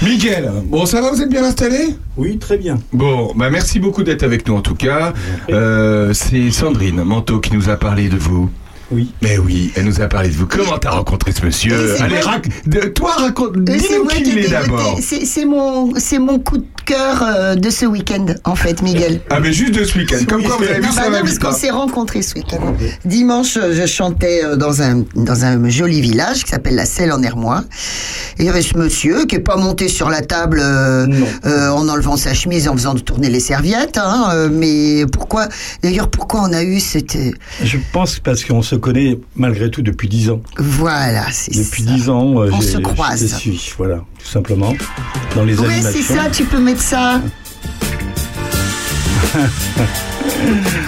Miguel, 0.03 0.51
bon 0.67 0.87
ça 0.87 1.01
va, 1.01 1.11
vous 1.11 1.23
êtes 1.23 1.31
bien 1.31 1.45
installé? 1.45 1.97
Oui, 2.17 2.39
très 2.39 2.59
bien. 2.59 2.79
Bon, 2.93 3.33
bah 3.37 3.49
merci 3.51 3.79
beaucoup 3.81 4.03
d'être 4.03 4.23
avec 4.23 4.47
nous 4.47 4.55
en 4.55 4.61
tout 4.61 4.75
cas. 4.75 5.13
Euh, 5.51 6.13
c'est 6.13 6.51
Sandrine 6.51 7.03
Manteau 7.03 7.41
qui 7.41 7.55
nous 7.55 7.71
a 7.71 7.77
parlé 7.77 8.09
de 8.09 8.17
vous. 8.17 8.51
Oui. 8.91 9.13
Mais 9.23 9.39
oui, 9.39 9.73
elle 9.77 9.85
nous 9.85 10.01
a 10.01 10.09
parlé 10.09 10.29
de 10.29 10.35
vous. 10.35 10.47
Comment 10.47 10.79
t'as 10.79 10.91
rencontré 10.91 11.33
ce 11.33 11.45
monsieur 11.45 11.97
Allez, 12.03 12.17
moi- 12.23 12.33
rac- 12.37 12.51
de- 12.67 12.89
toi 12.89 13.13
raconte, 13.17 13.59
dis-nous 13.65 14.07
qui 14.07 14.23
il 14.31 14.39
est 14.39 14.49
d'abord. 14.51 14.99
C'est 15.03 15.45
mon, 15.45 15.95
c'est 15.97 16.19
mon 16.19 16.39
coup 16.39 16.59
de 16.59 16.67
cœur 16.85 17.23
euh, 17.23 17.55
de 17.55 17.71
ce 17.71 17.87
week-end, 17.87 18.27
en 18.45 18.55
fait, 18.55 18.83
Miguel. 18.83 19.21
Ah 19.31 19.41
mais 19.41 19.53
juste 19.55 19.75
de 19.75 19.85
ce 19.85 19.97
week-end, 19.99 20.19
comme 20.29 20.43
quoi 20.43 20.57
vous 20.59 20.65
avez 20.65 20.81
vu 20.81 20.89
ça 20.93 21.05
bah 21.05 21.11
va 21.11 21.19
non, 21.21 21.25
parce 21.25 21.39
qu'on 21.39 21.53
s'est 21.53 21.71
rencontrés 21.71 22.21
ce 22.23 22.35
week-end. 22.35 22.75
Dimanche, 23.07 23.57
euh, 23.57 23.75
je 23.75 23.87
chantais 23.87 24.45
euh, 24.45 24.57
dans 24.57 24.83
un, 24.83 25.03
dans 25.15 25.45
un 25.47 25.67
joli 25.71 26.03
village 26.03 26.45
qui 26.45 26.51
s'appelle 26.51 26.75
la 26.75 26.85
Selle 26.85 27.13
en 27.13 27.23
Hermois. 27.23 27.65
Et 28.39 28.43
il 28.43 28.47
y 28.47 28.49
avait 28.51 28.61
ce 28.63 28.77
monsieur 28.77 29.25
qui 29.25 29.37
est 29.37 29.41
pas 29.41 29.57
monté 29.57 29.89
sur 29.89 30.11
la 30.11 30.21
table 30.21 30.61
euh, 30.63 31.07
euh, 31.47 31.69
en 31.71 31.89
enlevant 31.89 32.17
sa 32.19 32.35
chemise 32.35 32.67
et 32.67 32.69
en 32.69 32.75
faisant 32.77 32.95
tourner 32.95 33.31
les 33.31 33.41
serviettes. 33.41 33.97
Hein, 33.99 34.49
mais 34.53 35.07
pourquoi, 35.11 35.49
d'ailleurs, 35.83 36.11
pourquoi 36.11 36.43
on 36.43 36.53
a 36.53 36.63
eu 36.63 36.81
cette... 36.81 37.17
Je 37.63 37.79
pense 37.93 38.19
parce 38.19 38.45
qu'on 38.45 38.61
se 38.63 38.74
connaît 38.77 39.19
malgré 39.37 39.71
tout 39.71 39.83
depuis 39.83 40.09
10 40.09 40.31
ans. 40.31 40.41
Voilà, 40.59 41.25
c'est 41.31 41.57
Depuis. 41.57 41.83
10 41.83 42.09
ans, 42.11 42.43
euh, 42.43 42.51
On 42.53 42.61
se 42.61 42.79
croise. 42.79 43.21
je 43.21 43.27
te 43.35 43.41
suis, 43.41 43.73
voilà, 43.77 43.97
tout 44.19 44.27
simplement. 44.29 44.73
Dans 45.35 45.45
les 45.45 45.59
Ouais, 45.59 45.67
animations. 45.75 46.01
c'est 46.07 46.15
ça, 46.15 46.31
tu 46.31 46.45
peux 46.45 46.59
mettre 46.61 46.83
ça. 46.83 47.21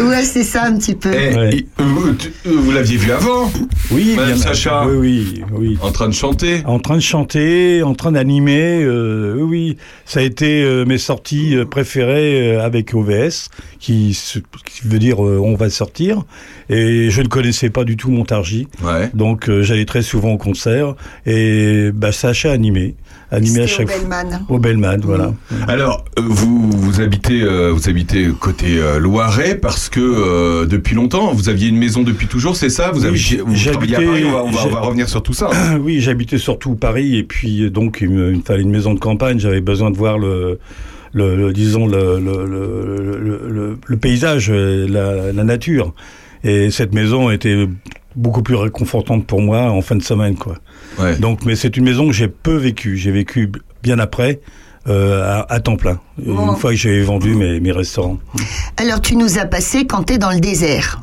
ouais, 0.00 0.22
c'est 0.22 0.42
ça 0.42 0.64
un 0.64 0.76
petit 0.78 0.94
peu. 0.94 1.10
Eh, 1.12 1.34
Ouais. 1.36 1.50
il- 1.78 2.54
vous, 2.54 2.70
l'aviez 2.72 2.96
vu 2.96 3.10
avant 3.10 3.50
Oui, 3.90 4.14
Madame 4.16 4.34
bien 4.34 4.42
Sacha. 4.42 4.86
Oui, 4.86 4.96
oui, 4.98 5.44
oui. 5.52 5.78
En 5.82 5.90
train 5.92 6.08
de 6.08 6.14
chanter 6.14 6.62
En 6.66 6.78
train 6.78 6.96
de 6.96 7.00
chanter, 7.00 7.82
en 7.82 7.94
train 7.94 8.12
d'animer, 8.12 8.82
euh, 8.82 9.34
oui, 9.38 9.42
oui. 9.46 9.76
Ça 10.04 10.20
a 10.20 10.22
été 10.22 10.62
euh, 10.62 10.84
mes 10.84 10.98
sorties 10.98 11.56
euh, 11.56 11.64
préférées 11.64 12.56
euh, 12.56 12.64
avec 12.64 12.94
OVS, 12.94 13.48
qui, 13.78 14.16
veut 14.84 14.98
dire 14.98 15.24
euh, 15.24 15.38
on 15.42 15.54
va 15.54 15.70
sortir. 15.70 16.22
Et 16.68 17.10
je 17.10 17.22
ne 17.22 17.28
connaissais 17.28 17.70
pas 17.70 17.84
du 17.84 17.96
tout 17.96 18.10
Montargis, 18.10 18.68
Ouais. 18.82 19.10
donc 19.14 19.48
euh, 19.48 19.62
j'allais 19.62 19.84
très 19.84 20.02
souvent 20.02 20.32
au 20.32 20.38
concert. 20.38 20.94
Et 21.26 21.90
bah, 21.94 22.10
Sacha 22.12 22.50
animé, 22.52 22.94
animé 23.30 23.60
à 23.60 23.64
au 23.64 23.66
chaque 23.66 23.88
fois. 23.90 23.98
Bellman. 24.00 24.40
Au 24.48 24.58
Bellman, 24.58 24.98
voilà. 25.02 25.32
Alors, 25.68 26.04
euh, 26.18 26.22
vous, 26.24 26.70
vous 26.70 27.00
habitez, 27.00 27.42
euh, 27.42 27.70
vous 27.72 27.88
habitez 27.88 28.28
côté 28.40 28.78
euh, 28.78 28.98
Loiret 29.26 29.56
parce 29.56 29.88
que 29.88 30.00
euh, 30.00 30.66
depuis 30.66 30.94
longtemps, 30.94 31.32
vous 31.32 31.48
aviez 31.48 31.68
une 31.68 31.76
maison 31.78 32.02
depuis 32.02 32.26
toujours, 32.26 32.56
c'est 32.56 32.68
ça? 32.68 32.90
Vous 32.92 33.02
Oui, 33.06 33.06
avez, 33.08 33.94
à 33.94 34.00
Paris, 34.00 34.24
on 34.24 34.30
va, 34.32 34.44
on 34.44 34.50
va- 34.50 34.64
on 34.64 34.68
va 34.68 34.80
j'ai- 34.80 34.86
revenir 34.86 35.08
sur 35.08 35.22
tout 35.22 35.32
ça. 35.34 35.48
hein. 35.52 35.78
Oui, 35.82 36.00
j'habitais 36.00 36.38
surtout 36.38 36.74
Paris 36.74 37.16
et 37.16 37.22
puis 37.24 37.64
euh, 37.64 37.70
donc 37.70 37.98
il 38.00 38.10
me, 38.10 38.30
il 38.32 38.38
me 38.38 38.42
fallait 38.42 38.62
une 38.62 38.70
maison 38.70 38.94
de 38.94 39.00
campagne. 39.00 39.38
J'avais 39.38 39.60
besoin 39.60 39.90
de 39.90 39.96
voir 39.96 40.18
le, 40.18 40.58
le, 41.12 41.36
le- 41.36 41.52
disons 41.52 41.86
le, 41.86 42.18
le, 42.20 43.76
le, 43.86 43.96
paysage, 43.96 44.50
euh, 44.50 44.86
la, 44.88 45.32
la 45.32 45.44
nature. 45.44 45.94
Et 46.44 46.70
cette 46.70 46.94
maison 46.94 47.30
était 47.30 47.66
beaucoup 48.14 48.42
plus 48.42 48.54
réconfortante 48.54 49.26
pour 49.26 49.42
moi 49.42 49.62
en 49.70 49.82
fin 49.82 49.96
de 49.96 50.02
semaine, 50.02 50.36
quoi. 50.36 50.54
Ouais. 50.98 51.16
Donc, 51.18 51.44
mais 51.44 51.56
c'est 51.56 51.76
une 51.76 51.84
maison 51.84 52.06
que 52.06 52.12
j'ai 52.14 52.28
peu 52.28 52.56
vécue. 52.56 52.96
J'ai 52.96 53.10
vécu 53.10 53.50
bien 53.82 53.98
après. 53.98 54.40
Euh, 54.88 55.22
à, 55.24 55.52
à 55.52 55.60
temps 55.60 55.76
plein. 55.76 55.98
Une 56.24 56.56
fois 56.56 56.70
que 56.70 56.76
j'ai 56.76 57.02
vendu 57.02 57.34
mes, 57.34 57.60
mes 57.60 57.72
restaurants. 57.72 58.18
Alors, 58.76 59.00
tu 59.00 59.16
nous 59.16 59.38
as 59.38 59.44
passé 59.46 59.86
quand 59.86 60.02
t'es 60.04 60.18
dans 60.18 60.30
le 60.30 60.40
désert. 60.40 61.00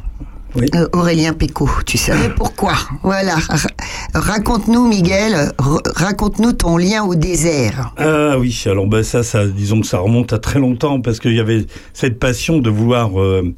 Oui. 0.56 0.68
Euh, 0.76 0.88
Aurélien 0.94 1.34
Pécaud, 1.34 1.70
tu 1.86 1.98
savais 1.98 2.30
pourquoi 2.30 2.74
Voilà. 3.02 3.34
Ra- 3.36 3.70
Raconte-nous, 4.14 4.88
Miguel, 4.88 5.52
raconte-nous 5.96 6.52
ton 6.54 6.78
lien 6.78 7.04
au 7.04 7.16
désert. 7.16 7.92
Ah 7.98 8.38
oui, 8.38 8.64
alors 8.68 8.86
ben 8.86 9.02
ça, 9.02 9.24
ça, 9.24 9.48
disons 9.48 9.82
que 9.82 9.88
ça 9.88 9.98
remonte 9.98 10.32
à 10.32 10.38
très 10.38 10.60
longtemps 10.60 11.02
parce 11.02 11.20
qu'il 11.20 11.34
y 11.34 11.40
avait 11.40 11.66
cette 11.94 12.20
passion 12.20 12.60
de 12.60 12.70
vouloir 12.70 13.20
euh, 13.20 13.56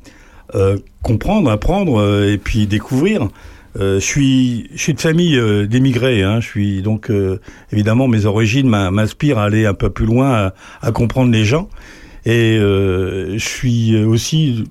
comprendre, 1.03 1.51
apprendre 1.51 2.23
et 2.25 2.37
puis 2.37 2.65
découvrir. 2.65 3.27
Euh, 3.77 3.99
je 3.99 4.05
suis, 4.05 4.69
je 4.73 4.81
suis 4.81 4.93
de 4.93 5.01
famille 5.01 5.37
euh, 5.37 5.65
d'émigrés. 5.67 6.23
Hein, 6.23 6.39
je 6.39 6.45
suis 6.47 6.81
donc 6.81 7.09
euh, 7.09 7.39
évidemment 7.71 8.07
mes 8.07 8.25
origines 8.25 8.67
m'in- 8.69 8.89
m'inspirent 8.91 9.37
à 9.39 9.45
aller 9.45 9.65
un 9.65 9.73
peu 9.73 9.89
plus 9.89 10.05
loin, 10.05 10.31
à, 10.33 10.53
à 10.81 10.91
comprendre 10.91 11.31
les 11.31 11.43
gens. 11.45 11.67
Et 12.25 12.57
je 12.57 13.35
suis 13.37 13.95
aussi 14.03 14.63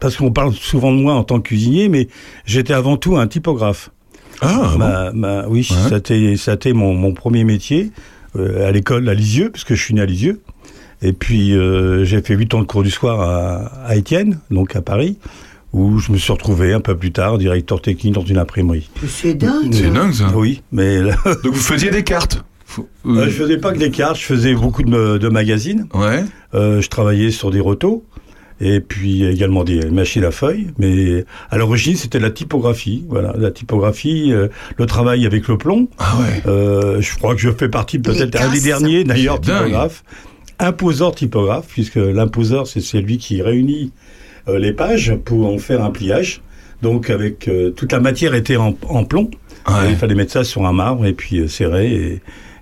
parce 0.00 0.16
qu'on 0.16 0.32
parle 0.32 0.54
souvent 0.54 0.90
de 0.92 0.96
moi 0.98 1.12
en 1.14 1.24
tant 1.24 1.40
que 1.40 1.48
cuisinier, 1.48 1.88
mais 1.90 2.08
j'étais 2.46 2.72
avant 2.72 2.96
tout 2.96 3.16
un 3.18 3.26
typographe. 3.26 3.90
Ah, 4.40 4.70
bon? 4.72 4.78
Ma- 4.78 5.12
ma- 5.12 5.46
oui, 5.48 5.66
Ouais. 5.70 5.88
ça 5.90 5.96
a 5.96 5.98
été, 5.98 6.36
ça 6.38 6.52
a 6.52 6.54
été 6.54 6.72
mon, 6.72 6.94
mon 6.94 7.12
premier 7.12 7.44
métier 7.44 7.90
à 8.38 8.70
l'école 8.72 9.08
à 9.10 9.14
Lisieux, 9.14 9.50
puisque 9.50 9.74
je 9.74 9.82
suis 9.82 9.92
né 9.94 10.00
à 10.00 10.06
Lisieux. 10.06 10.40
Et 11.02 11.12
puis 11.12 11.52
j'ai 12.04 12.22
fait 12.22 12.34
huit 12.34 12.54
ans 12.54 12.60
de 12.60 12.66
cours 12.66 12.82
du 12.82 12.90
soir 12.90 13.20
à, 13.20 13.86
à 13.86 13.96
Étienne, 13.96 14.38
donc 14.50 14.74
à 14.76 14.80
Paris, 14.80 15.18
où 15.72 15.98
je 15.98 16.12
me 16.12 16.16
suis 16.18 16.32
retrouvé 16.32 16.72
un 16.72 16.80
peu 16.80 16.96
plus 16.96 17.12
tard 17.12 17.38
directeur 17.38 17.80
technique 17.82 18.14
dans 18.14 18.24
une 18.24 18.38
imprimerie. 18.38 18.88
C'est 19.08 19.34
dingue. 19.34 19.72
c'est 19.74 19.90
dingue 19.92 20.12
ça. 20.12 20.32
Oui, 20.34 20.62
mais 20.72 21.02
là, 21.02 21.16
Donc 21.44 21.52
vous 21.54 21.60
faisiez 21.60 21.90
des 21.90 22.02
cartes 22.04 22.44
Faut- 22.64 22.88
euh, 23.06 23.16
euh, 23.18 23.24
je 23.26 23.30
faisais 23.30 23.58
pas 23.58 23.72
que 23.72 23.78
des 23.78 23.90
cartes, 23.90 24.16
je 24.18 24.24
faisais 24.24 24.54
beaucoup 24.54 24.82
de, 24.82 25.18
de 25.18 25.28
magazines. 25.28 25.86
Ouais. 25.94 26.24
Euh, 26.54 26.80
je 26.80 26.88
travaillais 26.88 27.30
sur 27.30 27.50
des 27.50 27.60
rotos 27.60 28.04
et 28.58 28.80
puis 28.80 29.22
également 29.26 29.64
des 29.64 29.90
machines 29.90 30.24
à 30.24 30.30
feuilles. 30.30 30.68
Mais 30.78 31.24
à 31.50 31.58
l'origine, 31.58 31.94
c'était 31.94 32.18
la 32.20 32.30
typographie. 32.30 33.04
Voilà, 33.08 33.34
la 33.36 33.50
typographie, 33.50 34.32
euh, 34.32 34.48
le 34.78 34.86
travail 34.86 35.26
avec 35.26 35.46
le 35.48 35.58
plomb. 35.58 35.88
Ah 35.98 36.16
ouais. 36.20 36.42
Euh, 36.50 37.00
je 37.02 37.16
crois 37.18 37.34
que 37.34 37.40
je 37.42 37.50
fais 37.50 37.68
partie 37.68 37.98
peut-être 37.98 38.40
un 38.40 38.48
des 38.50 38.60
derniers 38.62 39.04
d'ailleurs 39.04 39.40
typographe. 39.42 40.02
Imposeur 40.58 41.14
typographe, 41.14 41.66
puisque 41.68 41.96
l'imposeur 41.96 42.66
c'est 42.66 42.80
celui 42.80 43.18
qui 43.18 43.42
réunit 43.42 43.92
euh, 43.92 44.05
les 44.48 44.72
pages 44.72 45.14
pour 45.24 45.46
en 45.46 45.58
faire 45.58 45.82
un 45.84 45.90
pliage. 45.90 46.40
Donc 46.82 47.08
avec 47.10 47.48
euh, 47.48 47.70
toute 47.70 47.92
la 47.92 48.00
matière 48.00 48.34
était 48.34 48.56
en, 48.56 48.76
en 48.88 49.04
plomb. 49.04 49.30
Ouais. 49.68 49.90
Il 49.90 49.96
fallait 49.96 50.14
mettre 50.14 50.32
ça 50.32 50.44
sur 50.44 50.66
un 50.66 50.72
marbre 50.72 51.06
et 51.06 51.12
puis 51.12 51.40
euh, 51.40 51.48
serrer 51.48 51.92
et, 51.92 52.20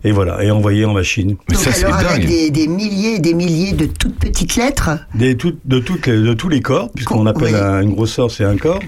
et 0.08 0.12
voilà 0.12 0.42
et 0.44 0.50
envoyer 0.50 0.84
en 0.84 0.92
machine. 0.94 1.36
Mais 1.48 1.54
Donc 1.56 1.64
ça 1.64 1.72
c'est 1.72 1.84
alors 1.84 1.98
avec 2.10 2.26
des, 2.26 2.50
des 2.50 2.68
milliers 2.68 3.16
et 3.16 3.18
des 3.18 3.34
milliers 3.34 3.72
de 3.72 3.86
toutes 3.86 4.18
petites 4.18 4.56
lettres. 4.56 4.90
Des, 5.14 5.36
tout- 5.36 5.58
de, 5.64 5.78
toutes 5.80 6.06
les- 6.06 6.20
de 6.22 6.32
tous 6.32 6.48
les 6.48 6.60
corps, 6.60 6.90
puisqu'on 6.92 7.26
appelle 7.26 7.54
Oui. 7.54 7.60
un- 7.60 7.82
une 7.82 7.92
grosseur 7.92 8.30
c'est 8.30 8.44
un 8.44 8.56
corps. 8.56 8.80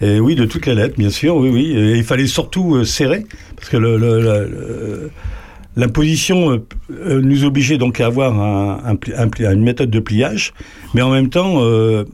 Et 0.00 0.18
oui, 0.20 0.34
de 0.34 0.44
toutes 0.44 0.66
les 0.66 0.74
lettres, 0.74 0.96
bien 0.98 1.08
sûr, 1.08 1.36
oui, 1.36 1.48
oui. 1.50 1.70
Et 1.74 1.92
il 1.96 2.04
fallait 2.04 2.26
surtout 2.26 2.74
euh, 2.74 2.84
serrer, 2.84 3.24
parce 3.56 3.68
que 3.68 3.76
le, 3.76 3.96
le- 3.96 4.20
le- 4.20 4.44
le- 4.48 5.10
l'imposition 5.76 6.50
euh, 6.52 6.66
euh, 6.92 7.20
nous 7.20 7.44
obligeait 7.44 7.78
donc 7.78 8.00
à 8.00 8.06
avoir 8.06 8.38
un, 8.38 8.80
un 8.84 8.94
pli- 8.96 9.14
un 9.16 9.28
pli- 9.28 9.46
une 9.46 9.62
méthode 9.62 9.90
de 9.90 10.00
pliage, 10.00 10.52
mais 10.94 11.02
en 11.02 11.10
même 11.10 11.30
temps, 11.30 11.54
euh, 11.62 12.04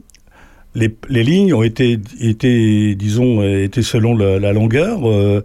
les, 0.75 1.23
lignes 1.23 1.53
ont 1.53 1.63
été, 1.63 1.99
été 2.19 2.95
disons, 2.95 3.43
étaient 3.43 3.81
selon 3.81 4.15
la, 4.15 4.53
longueur, 4.53 5.09
euh, 5.09 5.43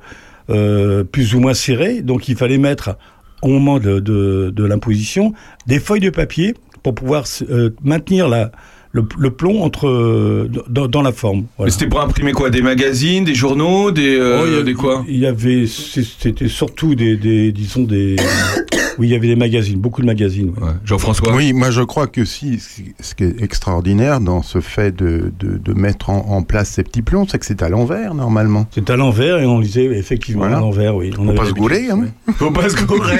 euh, 0.50 1.04
plus 1.04 1.34
ou 1.34 1.40
moins 1.40 1.54
serrées. 1.54 2.02
Donc 2.02 2.28
il 2.28 2.36
fallait 2.36 2.58
mettre, 2.58 2.96
au 3.42 3.48
moment 3.48 3.78
de 3.78 4.62
l'imposition, 4.64 5.32
des 5.66 5.80
feuilles 5.80 6.00
de 6.00 6.10
papier 6.10 6.54
pour 6.82 6.94
pouvoir 6.94 7.24
euh, 7.50 7.70
maintenir 7.82 8.28
la, 8.28 8.52
le, 8.92 9.04
le 9.18 9.30
plomb 9.30 9.62
entre 9.62 9.88
euh, 9.88 10.50
dans, 10.68 10.86
dans 10.88 11.02
la 11.02 11.12
forme. 11.12 11.44
Mais 11.58 11.70
c'était 11.70 11.86
pour 11.86 12.00
imprimer 12.00 12.32
quoi 12.32 12.50
Des 12.50 12.62
magazines, 12.62 13.24
des 13.24 13.34
journaux, 13.34 13.90
des, 13.90 14.16
euh, 14.16 14.40
Oh, 14.42 14.46
il 14.46 14.52
y 14.54 14.58
a- 14.58 14.62
des 14.62 14.74
quoi 14.74 15.04
Il 15.08 15.18
y 15.18 15.26
avait, 15.26 15.66
c'est- 15.66 16.06
c'était 16.18 16.48
surtout 16.48 16.94
des, 16.94 17.16
des 17.16 17.52
disons 17.52 17.82
des, 17.82 18.16
oui, 18.98 19.08
il 19.08 19.10
y 19.10 19.14
avait 19.14 19.26
des 19.28 19.36
magazines, 19.36 19.78
beaucoup 19.78 20.00
de 20.00 20.06
magazines. 20.06 20.52
ouais. 20.56 20.62
Ouais. 20.66 20.72
Jean-François 20.84 21.34
Oui, 21.34 21.52
moi 21.52 21.70
je 21.70 21.82
crois 21.82 22.06
que 22.06 22.24
si 22.24 22.58
ce 22.58 23.14
qui 23.14 23.24
est 23.24 23.42
extraordinaire 23.42 24.20
dans 24.20 24.42
ce 24.42 24.60
fait 24.60 24.94
de, 24.96 25.32
de, 25.38 25.58
de 25.58 25.72
mettre 25.74 26.08
en, 26.10 26.26
en 26.30 26.42
place 26.42 26.70
ces 26.70 26.82
petits 26.82 27.02
plombs, 27.02 27.26
c'est 27.30 27.38
que 27.38 27.46
c'est 27.46 27.62
à 27.62 27.68
l'envers 27.68 28.14
normalement. 28.14 28.66
C'était 28.74 28.92
à 28.92 28.96
l'envers 28.96 29.38
et 29.38 29.46
on 29.46 29.58
lisait 29.60 29.84
effectivement 29.84 30.42
Voilà. 30.42 30.56
à 30.56 30.60
l'envers, 30.60 30.96
oui. 30.96 31.10
On 31.18 31.24
Faut 31.24 31.28
avait 31.30 31.38
pas 31.38 31.46
se 31.46 31.52
gouler, 31.52 31.88
hein. 31.90 32.04
Faut 32.36 32.50
pas 32.50 32.68
se. 32.68 32.76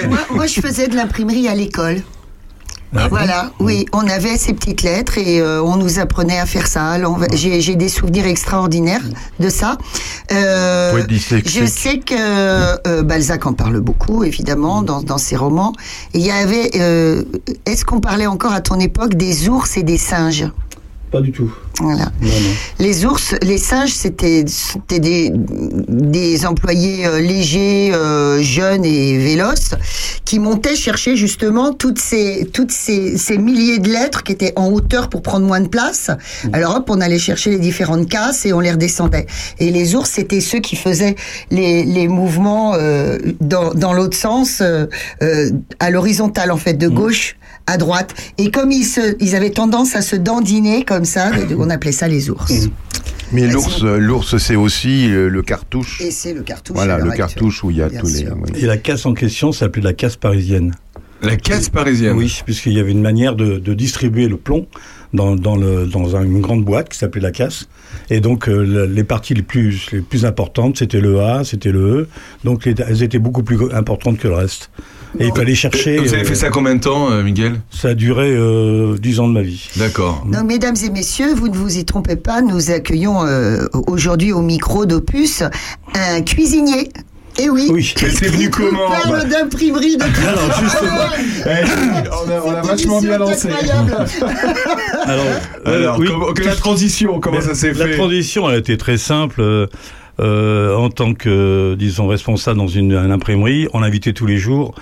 Moi, 0.06 0.18
moi, 0.35 0.46
je 0.46 0.61
faisais 0.61 0.88
de 0.88 0.94
l'imprimerie 0.96 1.49
à 1.49 1.54
l'école. 1.54 1.96
Ah, 2.95 3.09
Voilà, 3.09 3.50
oui, 3.59 3.85
on 3.93 4.07
avait 4.09 4.37
ces 4.37 4.55
petites 4.55 4.83
lettres 4.83 5.19
et 5.19 5.40
euh, 5.40 5.62
on 5.62 5.76
nous 5.76 5.99
apprenait 5.99 6.38
à 6.38 6.47
faire 6.47 6.66
ça. 6.66 6.97
J'ai 7.33 7.75
des 7.76 7.88
souvenirs 7.88 8.26
extraordinaires 8.26 9.02
de 9.40 9.49
ça. 9.49 9.76
Euh, 10.33 11.02
je 11.45 11.64
sais 11.66 11.99
que 11.99 12.14
euh, 12.16 13.02
Balzac 13.02 13.47
en 13.47 13.52
parle 13.52 13.81
beaucoup, 13.81 14.25
évidemment, 14.25 14.83
dans, 14.83 15.02
dans 15.02 15.19
ses 15.19 15.37
romans. 15.37 15.73
Il 16.14 16.21
y 16.23 16.31
avait, 16.31 16.71
euh, 16.76 17.23
est-ce 17.66 17.85
qu'on 17.85 18.00
parlait 18.00 18.26
encore 18.26 18.52
à 18.52 18.61
ton 18.61 18.78
époque 18.78 19.14
des 19.14 19.49
ours 19.49 19.76
et 19.76 19.83
des 19.83 19.99
singes? 19.99 20.47
Pas 21.16 21.23
du 21.23 21.32
tout. 21.32 21.50
Voilà. 21.80 22.12
Non, 22.20 22.28
non. 22.28 22.54
Les 22.78 23.06
ours, 23.06 23.35
les 23.40 23.56
singes, 23.56 23.94
c'était 23.94 24.44
des, 24.90 25.32
des 25.32 26.44
employés 26.44 27.06
euh, 27.06 27.20
légers, 27.20 27.90
euh, 27.94 28.42
jeunes 28.42 28.85
et 28.85 29.16
véloces, 29.16 29.75
qui 30.26 30.38
montaient 30.38 30.76
chercher 30.76 31.16
justement 31.16 31.73
toutes 31.73 31.99
ces 31.99 32.50
toutes 32.52 32.70
ces, 32.70 33.16
ces 33.16 33.38
milliers 33.38 33.78
de 33.78 33.88
lettres 33.88 34.25
qui 34.25 34.32
étaient 34.32 34.52
en 34.56 34.68
hauteur 34.68 35.08
pour 35.08 35.23
prendre 35.23 35.46
moins 35.46 35.62
de 35.62 35.68
place. 35.68 36.11
Alors 36.52 36.76
hop, 36.76 36.90
on 36.90 37.00
allait 37.00 37.18
chercher 37.18 37.49
les 37.49 37.61
différentes 37.61 38.11
casses 38.11 38.44
et 38.44 38.52
on 38.52 38.61
les 38.61 38.73
redescendait. 38.73 39.25
Et 39.58 39.70
les 39.70 39.94
ours, 39.94 40.11
c'était 40.11 40.42
ceux 40.42 40.58
qui 40.58 40.76
faisaient 40.76 41.16
les, 41.50 41.85
les 41.85 42.08
mouvements 42.08 42.75
euh, 42.75 43.16
dans, 43.40 43.73
dans 43.73 43.94
l'autre 43.94 44.18
sens, 44.18 44.62
à 45.80 45.90
l'horizontale 45.90 46.52
en 46.52 46.58
fait, 46.58 46.75
de 46.75 46.88
gauche 46.88 47.37
à 47.66 47.76
droite. 47.78 48.14
Et 48.38 48.50
comme 48.50 48.70
ils, 48.73 48.85
se, 48.85 49.16
ils 49.20 49.35
avaient 49.35 49.50
tendance 49.50 49.96
à 49.96 50.02
se 50.02 50.16
dandiner 50.16 50.85
comme 50.85 51.04
ça, 51.04 51.30
on 51.58 51.70
appelait 51.70 51.92
ça 51.92 52.08
les 52.08 52.30
ours. 52.30 52.52
Mais 53.32 53.42
Vas-y. 53.42 53.50
l'ours, 53.52 53.82
euh, 53.82 53.99
l'ours 53.99 54.37
c'est 54.38 54.54
aussi 54.56 55.08
le, 55.08 55.28
le 55.28 55.42
cartouche. 55.42 56.00
Et 56.00 56.11
c'est 56.12 56.32
le 56.32 56.42
cartouche. 56.42 56.76
Voilà, 56.76 56.96
le 56.99 57.04
actuelle. 57.11 57.18
cartouche 57.18 57.64
où 57.64 57.70
il 57.70 57.78
y 57.78 57.82
a 57.82 57.88
Bien 57.88 58.00
tous 58.00 58.06
les. 58.06 58.28
oui. 58.28 58.50
Et 58.56 58.66
la 58.66 58.76
casse 58.76 59.04
en 59.04 59.14
question 59.14 59.50
s'appelait 59.52 59.82
la 59.82 59.92
casse 59.94 60.16
parisienne. 60.16 60.75
La 61.23 61.37
casse 61.37 61.68
parisienne. 61.70 62.16
Oui, 62.16 62.40
puisqu'il 62.44 62.75
y 62.75 62.78
avait 62.78 62.92
une 62.92 63.00
manière 63.02 63.35
de, 63.35 63.56
de 63.58 63.75
distribuer 63.75 64.28
le 64.28 64.37
plomb 64.37 64.66
dans, 65.14 65.35
dans, 65.35 65.56
le, 65.56 65.87
dans 65.87 66.14
un- 66.14 66.23
une 66.23 66.40
grande 66.42 66.62
boîte 66.64 66.90
qui 66.90 66.99
s'appelait 66.99 67.23
la 67.23 67.30
casse. 67.32 67.68
Et 68.11 68.20
donc, 68.20 68.49
euh, 68.49 68.62
le- 68.62 68.85
les 68.85 69.02
parties 69.02 69.32
les 69.35 69.42
plus, 69.42 69.90
les 69.92 70.02
plus 70.02 70.26
importantes, 70.26 70.76
c'était 70.78 71.00
le 71.00 71.20
A, 71.23 71.42
c'était 71.42 71.73
le 71.73 71.80
E. 72.02 72.08
Donc, 72.44 72.66
les- 72.66 72.75
elles 72.87 73.02
étaient 73.02 73.18
beaucoup 73.18 73.42
plus 73.42 73.58
importantes 73.73 74.18
que 74.18 74.28
le 74.28 74.35
reste. 74.35 74.70
Et 75.18 75.26
il 75.28 75.34
fallait 75.34 75.54
chercher. 75.54 75.98
Vous 75.98 76.12
avez 76.12 76.22
euh, 76.22 76.26
fait 76.26 76.34
ça 76.34 76.50
combien 76.50 76.75
de 76.75 76.80
temps, 76.80 77.10
euh, 77.10 77.22
Miguel 77.22 77.60
Ça 77.70 77.88
a 77.88 77.94
duré 77.94 78.30
euh, 78.30 78.96
10 78.98 79.20
ans 79.20 79.28
de 79.28 79.32
ma 79.32 79.42
vie. 79.42 79.68
D'accord. 79.76 80.25
Donc, 80.30 80.44
mesdames 80.44 80.76
et 80.84 80.90
messieurs, 80.90 81.34
vous 81.34 81.48
ne 81.48 81.54
vous 81.54 81.78
y 81.78 81.84
trompez 81.84 82.16
pas, 82.16 82.42
nous 82.42 82.70
accueillons 82.70 83.25
euh, 83.25 83.66
aujourd'hui 83.86 84.32
au 84.32 84.42
micro 84.42 84.84
d'Opus 84.86 85.42
un 85.94 86.20
cuisinier. 86.22 86.90
Eh 87.38 87.50
oui. 87.50 87.68
Oui. 87.70 87.94
Mais 88.02 88.08
c'est 88.08 88.28
venu 88.28 88.48
comment 88.48 88.88
parle 88.88 89.10
bah 89.18 89.25
d'imprimerie 89.25 89.98
de 89.98 90.02
Alors, 90.26 90.58
justement. 90.58 91.10
Eh, 91.44 92.08
on, 92.10 92.30
a, 92.30 92.40
on 92.46 92.50
a 92.50 92.62
vachement 92.62 93.00
bien 93.02 93.18
lancé. 93.18 93.48
incroyable. 93.50 93.94
Alors, 95.04 95.25
euh, 95.66 95.76
Alors, 95.76 95.98
oui, 95.98 96.08
que 96.34 96.42
la 96.44 96.54
transition, 96.54 97.20
comment 97.20 97.36
Mais 97.36 97.44
ça 97.44 97.54
s'est 97.54 97.75
La 97.75 97.86
fait 97.86 97.96
transition, 97.96 98.48
elle 98.48 98.54
a 98.54 98.58
été 98.58 98.78
très 98.78 98.96
simple. 98.96 99.68
Euh, 100.18 100.26
euh, 100.26 100.75
en 100.76 100.88
tant 100.90 101.12
que, 101.14 101.75
disons, 101.78 102.06
responsable 102.08 102.58
dans 102.58 102.66
une, 102.68 102.92
une 102.92 103.11
imprimerie, 103.12 103.68
on 103.75 103.82
invitait 103.82 104.12
tous 104.12 104.26
les 104.26 104.38
jours 104.38 104.75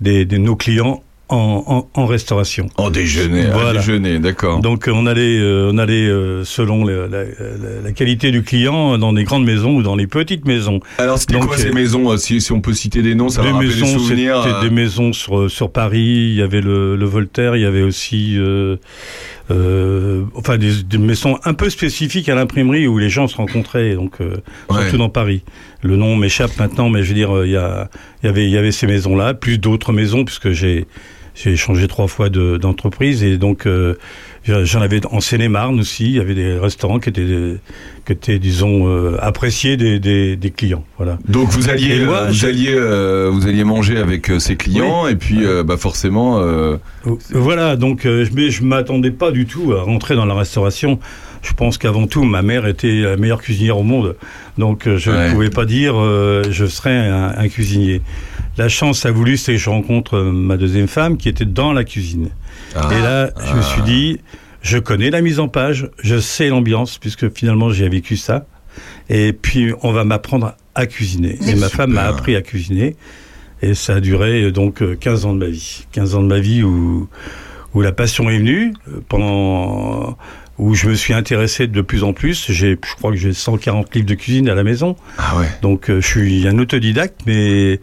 des, 0.00 0.24
des- 0.24 0.38
nos 0.38 0.54
clients 0.56 1.02
en, 1.28 1.88
en, 1.96 2.00
en 2.00 2.06
restauration. 2.06 2.68
En 2.76 2.90
déjeuner, 2.90 3.46
Voilà. 3.50 3.72
déjeuner, 3.80 4.18
d'accord. 4.18 4.60
Donc 4.60 4.90
on 4.92 5.06
allait, 5.06 5.38
euh, 5.38 5.70
on 5.72 5.78
allait 5.78 6.06
euh, 6.06 6.44
selon 6.44 6.84
la, 6.84 7.06
la- 7.08 7.24
la- 7.24 7.80
la 7.84 7.92
qualité 7.92 8.30
du 8.32 8.42
client 8.42 8.98
dans 8.98 9.14
des 9.14 9.24
grandes 9.24 9.44
maisons 9.46 9.76
ou 9.76 9.82
dans 9.82 9.96
les 9.96 10.06
petites 10.06 10.44
maisons. 10.44 10.80
Alors, 10.98 11.16
c'était 11.18 11.38
quoi 11.38 11.54
euh, 11.54 11.58
ces 11.58 11.72
maisons 11.72 12.10
euh, 12.12 12.18
si, 12.18 12.42
si 12.42 12.52
on 12.52 12.60
peut 12.60 12.74
citer 12.74 13.00
des 13.00 13.14
noms, 13.14 13.30
ça 13.30 13.40
des 13.40 13.48
va 13.48 13.54
rappeler 13.54 13.70
des 13.70 13.80
maisons, 13.80 13.98
souvenirs. 13.98 14.42
c'était 14.44 14.56
euh, 14.56 14.60
des 14.62 14.70
maisons 14.70 15.12
sur 15.14 15.50
sur 15.50 15.70
Paris. 15.72 16.00
Il 16.32 16.34
y 16.34 16.42
avait 16.42 16.60
le, 16.60 16.96
le 16.96 17.06
Voltaire. 17.06 17.56
Il 17.56 17.62
y 17.62 17.66
avait 17.66 17.82
aussi, 17.82 18.36
euh, 19.50 20.22
enfin 20.34 20.56
des, 20.58 20.82
des 20.82 20.98
maisons 20.98 21.38
un 21.44 21.54
peu 21.54 21.68
spécifiques 21.70 22.28
à 22.28 22.34
l'imprimerie 22.34 22.86
où 22.86 22.98
les 22.98 23.08
gens 23.10 23.26
se 23.28 23.36
rencontraient. 23.36 23.94
Donc 23.94 24.20
euh, 24.20 24.36
Ouais. 24.70 24.82
surtout 24.82 24.98
dans 24.98 25.08
Paris. 25.08 25.42
Le 25.82 25.96
nom 25.96 26.16
m'échappe 26.16 26.56
maintenant, 26.58 26.88
mais 26.88 27.02
je 27.02 27.08
veux 27.08 27.14
dire, 27.14 27.36
euh, 27.36 27.46
il 27.46 27.52
y 27.52 27.56
a, 27.56 27.88
y 28.22 28.28
avait, 28.28 28.44
il 28.44 28.50
y 28.50 28.56
avait 28.56 28.72
ces 28.72 28.86
maisons-là, 28.86 29.34
plus 29.34 29.58
d'autres 29.58 29.92
maisons 29.92 30.24
puisque 30.24 30.50
j'ai 30.52 30.86
j'ai 31.34 31.56
changé 31.56 31.88
trois 31.88 32.08
fois 32.08 32.28
de- 32.28 32.58
d'entreprise 32.58 33.24
et 33.24 33.38
donc 33.38 33.66
euh, 33.66 33.94
j'en 34.44 34.80
avais 34.80 35.00
en 35.06 35.20
Seine-et-Marne 35.20 35.78
aussi. 35.80 36.04
Il 36.06 36.16
y 36.16 36.20
avait 36.20 36.34
des 36.34 36.58
restaurants 36.58 36.98
qui 36.98 37.08
étaient, 37.10 37.24
qui 38.06 38.12
étaient 38.12 38.38
disons 38.38 38.88
euh, 38.88 39.16
appréciés 39.20 39.76
des, 39.76 39.98
des, 40.00 40.36
des 40.36 40.50
clients. 40.50 40.84
Voilà. 40.96 41.18
Donc 41.28 41.48
vous 41.50 41.68
alliez, 41.70 42.04
moi, 42.04 42.22
euh, 42.22 42.26
vous 42.28 42.32
je- 42.34 42.46
alliez, 42.46 42.74
euh, 42.74 43.30
vous 43.32 43.46
alliez 43.46 43.64
manger 43.64 43.98
avec 43.98 44.30
ses 44.38 44.56
clients 44.56 45.06
et 45.06 45.16
puis 45.16 45.44
euh, 45.44 45.62
bah 45.62 45.76
forcément. 45.76 46.40
Voilà, 47.30 47.76
donc 47.76 48.00
je- 48.04 48.30
mais 48.34 48.50
je 48.50 48.62
m'attendais 48.64 49.10
pas 49.10 49.30
du 49.30 49.46
tout 49.46 49.72
à 49.74 49.82
rentrer 49.82 50.14
dans 50.16 50.26
la 50.26 50.34
restauration. 50.34 50.98
Je 51.42 51.52
pense 51.54 51.76
qu'avant 51.76 52.06
tout, 52.06 52.22
ma 52.22 52.42
mère 52.42 52.66
était 52.68 53.00
la 53.00 53.16
meilleure 53.16 53.42
cuisinière 53.42 53.76
au 53.76 53.82
monde, 53.82 54.14
donc 54.58 54.88
je 54.88 55.10
ne 55.10 55.16
Ouais. 55.16 55.32
pouvais 55.32 55.50
pas 55.50 55.64
dire 55.64 55.94
je 56.50 56.66
serais 56.66 56.96
un, 56.96 57.34
un 57.36 57.48
cuisinier. 57.48 58.00
La 58.58 58.68
chance 58.68 59.06
a 59.06 59.10
voulu, 59.10 59.36
c'est 59.36 59.52
que 59.54 59.58
je 59.58 59.70
rencontre 59.70 60.20
ma 60.20 60.56
deuxième 60.56 60.86
femme 60.86 61.16
qui 61.16 61.28
était 61.28 61.44
dans 61.46 61.72
la 61.72 61.84
cuisine. 61.84 62.28
Ah, 62.74 62.88
Et 62.92 63.00
là, 63.00 63.30
je 63.44 63.56
me 63.56 63.62
suis 63.62 63.82
dit, 63.82 64.20
je 64.62 64.78
connais 64.78 65.10
la 65.10 65.20
mise 65.20 65.40
en 65.40 65.48
page, 65.48 65.90
je 66.02 66.18
sais 66.18 66.48
l'ambiance, 66.48 66.98
puisque 66.98 67.32
finalement 67.32 67.70
j'ai 67.70 67.88
vécu 67.88 68.16
ça. 68.16 68.46
Et 69.08 69.32
puis, 69.32 69.72
on 69.82 69.92
va 69.92 70.04
m'apprendre 70.04 70.54
à 70.74 70.86
cuisiner. 70.86 71.38
Et 71.46 71.54
ma 71.54 71.68
femme 71.68 71.92
m'a 71.92 72.04
appris 72.04 72.36
à 72.36 72.42
cuisiner. 72.42 72.96
Et 73.60 73.74
ça 73.74 73.96
a 73.96 74.00
duré 74.00 74.44
euh, 74.44 74.52
donc 74.52 74.82
euh, 74.82 74.96
15 74.96 75.26
ans 75.26 75.34
de 75.34 75.38
ma 75.38 75.50
vie. 75.50 75.86
15 75.92 76.16
ans 76.16 76.22
de 76.22 76.26
ma 76.26 76.40
vie 76.40 76.62
où, 76.62 77.08
où 77.74 77.80
la 77.80 77.92
passion 77.92 78.28
est 78.28 78.38
venue, 78.38 78.74
euh, 78.88 79.00
pendant 79.08 80.16
où 80.58 80.74
je 80.74 80.88
me 80.88 80.94
suis 80.94 81.14
intéressé 81.14 81.66
de 81.66 81.80
plus 81.80 82.04
en 82.04 82.12
plus. 82.12 82.50
J'ai, 82.50 82.72
je 82.72 82.94
crois 82.94 83.10
que 83.10 83.16
j'ai 83.16 83.32
140 83.32 83.94
livres 83.94 84.06
de 84.06 84.14
cuisine 84.14 84.48
à 84.48 84.54
la 84.54 84.64
maison. 84.64 84.96
ah 85.18 85.36
ouais. 85.38 85.46
Donc 85.62 85.90
euh, 85.90 86.00
je 86.00 86.06
suis 86.06 86.46
un 86.46 86.58
autodidacte, 86.58 87.20
mais 87.26 87.80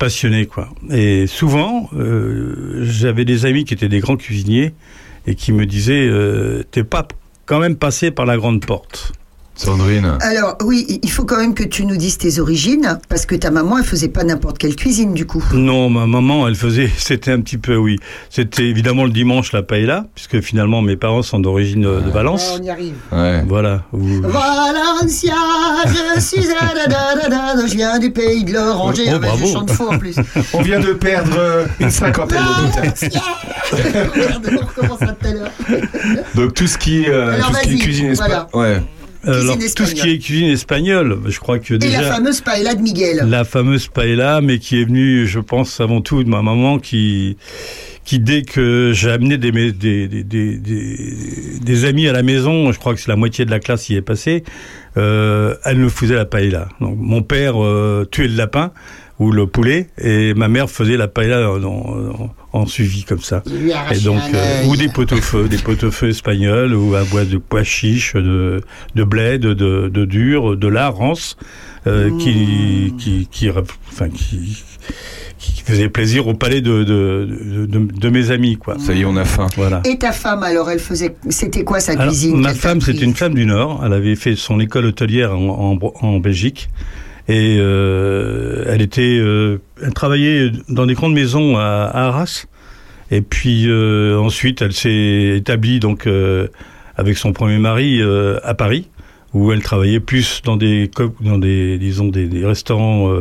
passionné 0.00 0.46
quoi. 0.46 0.70
Et 0.90 1.28
souvent, 1.28 1.90
euh, 1.94 2.80
j'avais 2.82 3.24
des 3.24 3.44
amis 3.46 3.64
qui 3.64 3.74
étaient 3.74 3.88
des 3.88 4.00
grands 4.00 4.16
cuisiniers 4.16 4.72
et 5.26 5.36
qui 5.36 5.52
me 5.52 5.66
disaient 5.66 6.08
euh, 6.08 6.64
t'es 6.70 6.82
pas 6.82 7.06
quand 7.44 7.60
même 7.60 7.76
passé 7.76 8.10
par 8.10 8.26
la 8.26 8.36
grande 8.36 8.64
porte. 8.64 9.12
Sandrine. 9.64 10.16
Alors 10.20 10.56
oui, 10.64 10.98
il 11.02 11.10
faut 11.10 11.24
quand 11.24 11.36
même 11.36 11.52
que 11.54 11.64
tu 11.64 11.84
nous 11.84 11.96
dises 11.96 12.16
tes 12.18 12.38
origines, 12.40 12.98
parce 13.08 13.26
que 13.26 13.34
ta 13.34 13.50
maman, 13.50 13.76
elle 13.78 13.84
faisait 13.84 14.08
pas 14.08 14.24
n'importe 14.24 14.56
quelle 14.58 14.74
cuisine 14.74 15.12
du 15.12 15.26
coup. 15.26 15.44
Non, 15.52 15.90
ma 15.90 16.06
maman, 16.06 16.48
elle 16.48 16.54
faisait, 16.54 16.90
c'était 16.96 17.32
un 17.32 17.40
petit 17.40 17.58
peu 17.58 17.76
oui. 17.76 17.98
C'était 18.30 18.64
évidemment 18.64 19.04
le 19.04 19.10
dimanche 19.10 19.52
la 19.52 19.62
paella, 19.62 20.06
puisque 20.14 20.40
finalement 20.40 20.80
mes 20.82 20.96
parents 20.96 21.22
sont 21.22 21.40
d'origine 21.40 21.84
euh, 21.84 22.00
de 22.00 22.10
Valence. 22.10 22.58
y 22.62 22.70
arrive. 22.70 22.94
Ouais. 23.12 23.42
Voilà. 23.46 23.82
où- 23.92 24.22
Valencia, 24.22 25.34
je 26.16 26.20
suis 26.20 26.48
à 26.52 26.74
da, 26.74 26.86
da, 26.86 27.28
da, 27.28 27.54
da, 27.54 27.66
je 27.66 27.74
viens 27.74 27.98
du 27.98 28.10
pays 28.12 28.44
de 28.44 28.52
l'oranger. 28.54 29.04
Oh, 29.08 29.12
Ah, 29.16 29.18
bah, 29.18 29.28
je 29.38 29.46
chante 29.46 29.70
faux 29.70 29.92
en 29.92 29.98
plus. 29.98 30.16
On 30.54 30.62
vient 30.62 30.80
de 30.80 30.92
perdre 30.94 31.36
euh, 31.38 31.66
une 31.80 31.90
cinquantaine 31.90 32.38
de 32.38 32.74
Valencia 32.76 33.08
Merde, 33.72 34.50
on 34.62 34.66
recommence 34.66 35.02
à 35.02 35.06
tout 35.08 35.26
à 35.26 35.32
l'heure. 35.32 35.50
Donc 36.34 36.54
tout 36.54 36.66
ce 36.66 36.78
qui, 36.78 37.06
euh, 37.08 37.34
Alors, 37.34 37.48
tout 37.50 37.54
ce 37.56 37.60
qui 37.62 37.74
est 37.74 37.78
cuisine 37.78 38.12
voilà. 38.14 38.46
espagnole. 38.46 38.66
Ouais. 38.76 38.82
Alors 39.24 39.56
Cuisine 39.58 39.74
tout 39.74 39.84
ce 39.86 39.94
qui 39.94 40.08
est 40.10 40.18
cuisine 40.18 40.48
espagnole, 40.48 41.18
je 41.26 41.38
crois 41.40 41.58
que 41.58 41.74
Et 41.74 41.78
déjà. 41.78 42.00
la 42.00 42.12
fameuse 42.14 42.40
paella 42.40 42.74
de 42.74 42.80
Miguel. 42.80 43.26
La 43.28 43.44
fameuse 43.44 43.88
paella, 43.88 44.40
mais 44.40 44.58
qui 44.58 44.80
est 44.80 44.84
venue, 44.84 45.26
je 45.26 45.40
pense, 45.40 45.80
avant 45.80 46.00
tout 46.00 46.24
de 46.24 46.28
ma 46.28 46.40
maman, 46.42 46.78
qui, 46.78 47.36
qui 48.04 48.18
dès 48.18 48.42
que 48.42 48.92
j'ai 48.94 49.10
amené 49.10 49.36
des, 49.36 49.52
des, 49.52 50.08
des, 50.08 50.24
des, 50.24 50.58
des, 51.60 51.84
amis 51.84 52.08
à 52.08 52.12
la 52.12 52.22
maison, 52.22 52.72
je 52.72 52.78
crois 52.78 52.94
que 52.94 53.00
c'est 53.00 53.10
la 53.10 53.16
moitié 53.16 53.44
de 53.44 53.50
la 53.50 53.60
classe 53.60 53.84
qui 53.84 53.94
est 53.94 54.02
passée, 54.02 54.42
euh, 54.96 55.54
elle 55.64 55.76
me 55.76 55.88
faisait 55.90 56.14
la 56.14 56.24
paella. 56.24 56.68
Donc 56.80 56.96
mon 56.98 57.22
père 57.22 57.62
euh, 57.62 58.06
tuait 58.10 58.28
le 58.28 58.36
lapin 58.36 58.72
ou 59.18 59.32
le 59.32 59.46
poulet, 59.46 59.88
et 59.98 60.32
ma 60.32 60.48
mère 60.48 60.70
faisait 60.70 60.96
la 60.96 61.08
paella 61.08 61.50
en- 61.50 62.30
en 62.52 62.66
suivi 62.66 63.04
comme 63.04 63.20
ça. 63.20 63.42
Et 63.92 63.98
donc, 64.00 64.20
euh, 64.34 64.64
ou 64.66 64.76
des 64.76 64.88
pot-au-feu, 64.88 65.48
des 65.48 65.58
pot-au-feu 65.58 66.08
espagnols, 66.08 66.74
ou 66.74 66.94
à 66.94 67.04
bois 67.04 67.24
de 67.24 67.36
pois 67.38 67.62
chiches, 67.64 68.14
de, 68.14 68.60
de 68.94 69.04
blé, 69.04 69.38
de, 69.38 69.54
de, 69.54 69.88
de 69.88 70.04
dur, 70.04 70.56
de 70.56 70.68
lard, 70.68 70.96
rance, 70.96 71.36
euh, 71.86 72.10
qui, 72.18 72.92
qui, 72.98 73.28
qui, 73.30 73.48
enfin, 73.50 74.08
qui, 74.10 74.62
qui 75.38 75.62
faisait 75.62 75.88
plaisir 75.88 76.26
au 76.26 76.34
palais 76.34 76.60
de, 76.60 76.82
de, 76.82 77.28
de, 77.30 77.66
de- 77.66 77.92
de 77.98 78.08
mes 78.10 78.30
amis, 78.30 78.56
quoi. 78.56 78.76
Ça 78.78 78.92
y 78.92 79.02
est, 79.02 79.04
on 79.04 79.16
a 79.16 79.24
faim. 79.24 79.46
Voilà. 79.56 79.80
Et 79.84 79.96
ta 79.96 80.12
femme, 80.12 80.42
alors, 80.42 80.68
elle 80.70 80.80
faisait. 80.80 81.14
C'était 81.30 81.64
quoi 81.64 81.80
sa 81.80 81.92
Alors, 81.92 82.08
cuisine? 82.08 82.40
ma 82.40 82.52
femme, 82.52 82.80
c'était 82.80 83.04
une 83.04 83.14
femme 83.14 83.34
du 83.34 83.46
Nord. 83.46 83.80
Elle 83.86 83.92
avait 83.94 84.16
fait 84.16 84.36
son 84.36 84.60
école 84.60 84.86
hôtelière 84.86 85.32
en, 85.34 85.78
en 86.02 86.18
Belgique. 86.18 86.68
Et 87.32 87.56
euh, 87.60 88.64
elle 88.66 88.82
était, 88.82 89.18
euh, 89.20 89.58
elle 89.82 89.94
travaillait 89.94 90.50
dans 90.68 90.86
des 90.86 90.94
grandes 90.94 91.14
maisons 91.14 91.56
à, 91.56 91.62
à 91.92 92.06
Arras. 92.08 92.46
Et 93.12 93.20
puis 93.20 93.66
euh, 93.68 94.18
ensuite, 94.18 94.62
elle 94.62 94.72
s'est 94.72 95.36
établie 95.36 95.78
donc 95.78 96.08
avec 96.96 97.16
son 97.16 97.32
premier 97.32 97.58
mari 97.58 98.00
à 98.42 98.54
Paris, 98.54 98.88
où 99.32 99.52
elle 99.52 99.62
travaillait 99.62 100.00
plus 100.00 100.42
dans 100.44 100.56
des, 100.56 100.90
co- 100.94 101.14
dans 101.20 101.38
des, 101.38 101.78
disons 101.78 102.08
des, 102.08 102.26
des 102.26 102.44
restaurants 102.44 103.12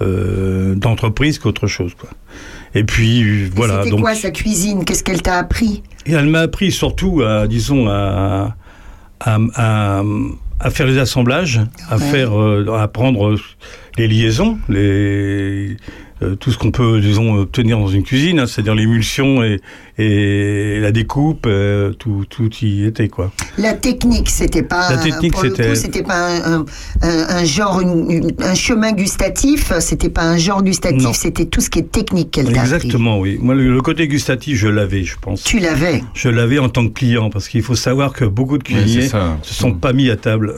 d'entreprise 0.00 1.38
qu'autre 1.38 1.66
chose, 1.66 1.94
quoi. 1.94 2.10
Et 2.74 2.84
puis 2.84 3.44
voilà. 3.54 3.84
C'était 3.84 3.96
quoi 3.96 4.14
sa 4.14 4.30
cuisine? 4.30 4.84
Qu'est-ce 4.84 5.04
qu'elle 5.04 5.22
t'a 5.22 5.36
appris? 5.38 5.82
Et 6.06 6.12
elle 6.12 6.26
m'a 6.28 6.40
appris 6.40 6.72
surtout 6.72 7.22
à, 7.22 7.46
disons, 7.46 7.86
à, 7.88 8.56
à, 9.20 9.38
à, 9.54 10.02
à 10.62 10.70
faire 10.70 10.86
les 10.86 10.98
assemblages, 10.98 11.60
à 11.90 11.96
Ouais. 11.96 12.02
faire, 12.10 12.38
euh, 12.40 12.66
à 12.74 12.82
apprendre 12.82 13.36
les 13.98 14.08
liaisons, 14.08 14.58
les, 14.68 15.76
euh, 16.22 16.34
tout 16.36 16.50
ce 16.52 16.58
qu'on 16.58 16.70
peut, 16.70 17.00
disons, 17.00 17.34
obtenir 17.34 17.78
dans 17.78 17.88
une 17.88 18.02
cuisine, 18.02 18.38
hein, 18.38 18.46
c'est-à-dire 18.46 18.74
l'émulsion 18.74 19.42
et, 19.42 19.60
et 19.98 20.78
la 20.80 20.92
découpe, 20.92 21.46
euh, 21.46 21.92
tout, 21.92 22.24
tout 22.28 22.48
y 22.62 22.84
était, 22.84 23.08
quoi. 23.08 23.32
La 23.58 23.74
technique, 23.74 24.30
c'était 24.30 24.62
pas. 24.62 24.90
La 24.90 24.98
technique, 24.98 25.34
c'était- 25.40 25.74
c'était 25.74 26.02
pas 26.02 26.28
un, 26.28 26.60
un- 26.60 26.64
un- 27.02 27.26
un 27.28 27.44
genre, 27.44 27.80
une- 27.80 28.10
une- 28.10 28.30
un 28.40 28.54
chemin 28.54 28.92
gustatif. 28.92 29.72
C'était 29.80 30.08
pas 30.08 30.22
un 30.22 30.36
genre 30.38 30.62
gustatif. 30.62 31.10
C'était 31.14 31.46
tout 31.46 31.60
ce 31.60 31.70
qui 31.70 31.80
est 31.80 31.90
technique 31.90 32.30
qu'elle 32.30 32.52
t'a. 32.52 32.60
Exactement, 32.62 33.18
oui. 33.18 33.38
Moi, 33.40 33.54
le, 33.54 33.72
le 33.72 33.80
côté 33.80 34.08
gustatif, 34.08 34.56
je 34.56 34.68
l'avais, 34.68 35.04
je 35.04 35.16
pense. 35.20 35.42
Tu 35.44 35.58
l'avais. 35.58 36.02
Je 36.14 36.28
l'avais 36.28 36.58
en 36.58 36.68
tant 36.68 36.86
que 36.88 36.92
client, 36.92 37.30
parce 37.30 37.48
qu'il 37.48 37.62
faut 37.62 37.74
savoir 37.74 38.12
que 38.12 38.24
beaucoup 38.24 38.58
de 38.58 38.62
cuisiniers 38.64 39.08
ça. 39.08 39.38
se 39.42 39.54
sont 39.54 39.72
pas 39.72 39.92
mis 39.92 40.10
à 40.10 40.16
table, 40.16 40.54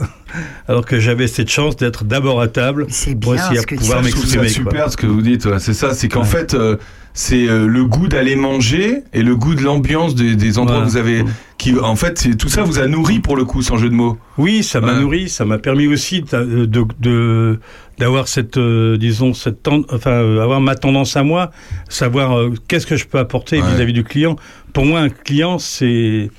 alors 0.67 0.85
que 0.85 0.99
j'avais 0.99 1.27
cette 1.27 1.49
chance 1.49 1.75
d'être 1.75 2.03
d'abord 2.03 2.41
à 2.41 2.47
table. 2.47 2.85
C'est 2.89 3.15
pour 3.19 3.33
bien 3.33 3.41
essayer 3.43 3.59
à 3.59 3.61
ce 3.61 3.67
que 3.67 3.75
tu 3.75 3.81
pouvoir 3.81 4.01
m'exprimer. 4.03 4.37
quoi. 4.37 4.47
super 4.49 4.91
ce 4.91 4.97
que 4.97 5.07
vous 5.07 5.21
dites. 5.21 5.45
ouais, 5.45 5.59
C'est 5.59 5.73
ça, 5.73 5.93
c'est 5.93 6.07
qu'en 6.07 6.21
Ouais. 6.21 6.25
fait, 6.25 6.53
euh, 6.53 6.77
c'est 7.13 7.47
euh, 7.47 7.65
le 7.65 7.85
goût 7.85 8.07
d'aller 8.09 8.35
manger 8.35 9.03
et 9.13 9.21
le 9.23 9.35
goût 9.37 9.55
de 9.55 9.61
l'ambiance 9.61 10.15
des, 10.15 10.35
des 10.35 10.57
endroits 10.59 10.77
Voilà. 10.79 10.85
que 10.87 10.91
vous 10.91 10.97
avez. 10.97 11.23
Qui, 11.57 11.79
en 11.79 11.95
fait, 11.95 12.17
c'est- 12.19 12.35
tout 12.35 12.49
ça 12.49 12.63
vous 12.63 12.79
a 12.79 12.87
nourri 12.87 13.19
pour 13.19 13.37
le 13.37 13.45
coup, 13.45 13.61
sans 13.61 13.77
jeu 13.77 13.89
de 13.89 13.93
mots. 13.95 14.17
Oui, 14.37 14.61
ça 14.63 14.81
m'a 14.81 14.93
Ouais. 14.93 14.99
nourri, 14.99 15.29
ça 15.29 15.45
m'a 15.45 15.57
permis 15.57 15.87
aussi 15.87 16.21
d'a- 16.21 16.43
de 16.43 16.65
de- 16.99 17.59
d'avoir 17.97 18.27
cette, 18.27 18.57
euh, 18.57 18.97
disons, 18.97 19.33
cette 19.33 19.65
enfin, 19.69 20.11
euh, 20.11 20.41
avoir 20.43 20.59
ma 20.59 20.75
tendance 20.75 21.15
à 21.15 21.23
moi, 21.23 21.51
savoir 21.87 22.37
euh, 22.37 22.53
qu'est-ce 22.67 22.85
que 22.85 22.97
je 22.97 23.05
peux 23.05 23.17
apporter 23.19 23.61
Ouais. 23.61 23.67
vis-à-vis 23.75 23.93
du 23.93 24.03
client. 24.03 24.35
Pour 24.73 24.85
moi, 24.85 24.99
un 24.99 25.09
client, 25.09 25.57
c'est 25.57 26.29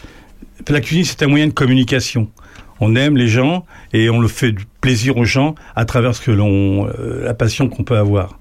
la 0.69 0.81
cuisine, 0.83 1.05
c'est 1.05 1.23
un 1.23 1.29
moyen 1.29 1.47
de 1.47 1.53
communication. 1.55 2.29
On 2.81 2.95
aime 2.97 3.17
les 3.17 3.29
gens 3.29 3.65
et 3.93 4.11
on 4.11 4.21
le 4.21 4.29
fait 4.29 4.55
plaisir 4.81 5.17
aux 5.17 5.25
gens 5.25 5.55
à 5.75 5.85
travers 5.85 6.15
ce 6.15 6.21
que 6.21 6.31
l'on, 6.31 6.87
euh, 6.87 7.25
la 7.25 7.35
passion 7.35 7.69
qu'on 7.69 7.85
peut 7.85 7.97
avoir. 7.97 8.39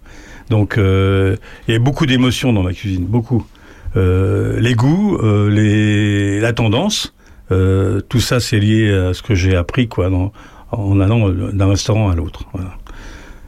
Donc, 0.49 0.77
euh, 0.77 1.37
il 1.67 1.73
y 1.73 1.75
a 1.75 1.79
beaucoup 1.79 2.05
d'émotions 2.05 2.53
dans 2.53 2.63
ma 2.63 2.73
cuisine, 2.73 3.05
beaucoup. 3.05 3.45
Euh, 3.97 4.59
les 4.59 4.75
goûts, 4.75 5.17
euh, 5.23 5.49
les, 5.49 6.39
la 6.41 6.51
tendance, 6.51 7.15
euh, 7.51 8.01
tout 8.01 8.19
ça 8.19 8.39
c'est 8.39 8.59
lié 8.59 8.91
à 8.91 9.13
ce 9.13 9.21
que 9.21 9.35
j'ai 9.35 9.55
appris 9.55 9.87
quoi, 9.87 10.09
en 10.71 10.99
allant 10.99 11.29
d'un 11.29 11.69
restaurant 11.69 12.09
à 12.09 12.15
l'autre. 12.15 12.43
Voilà. 12.53 12.71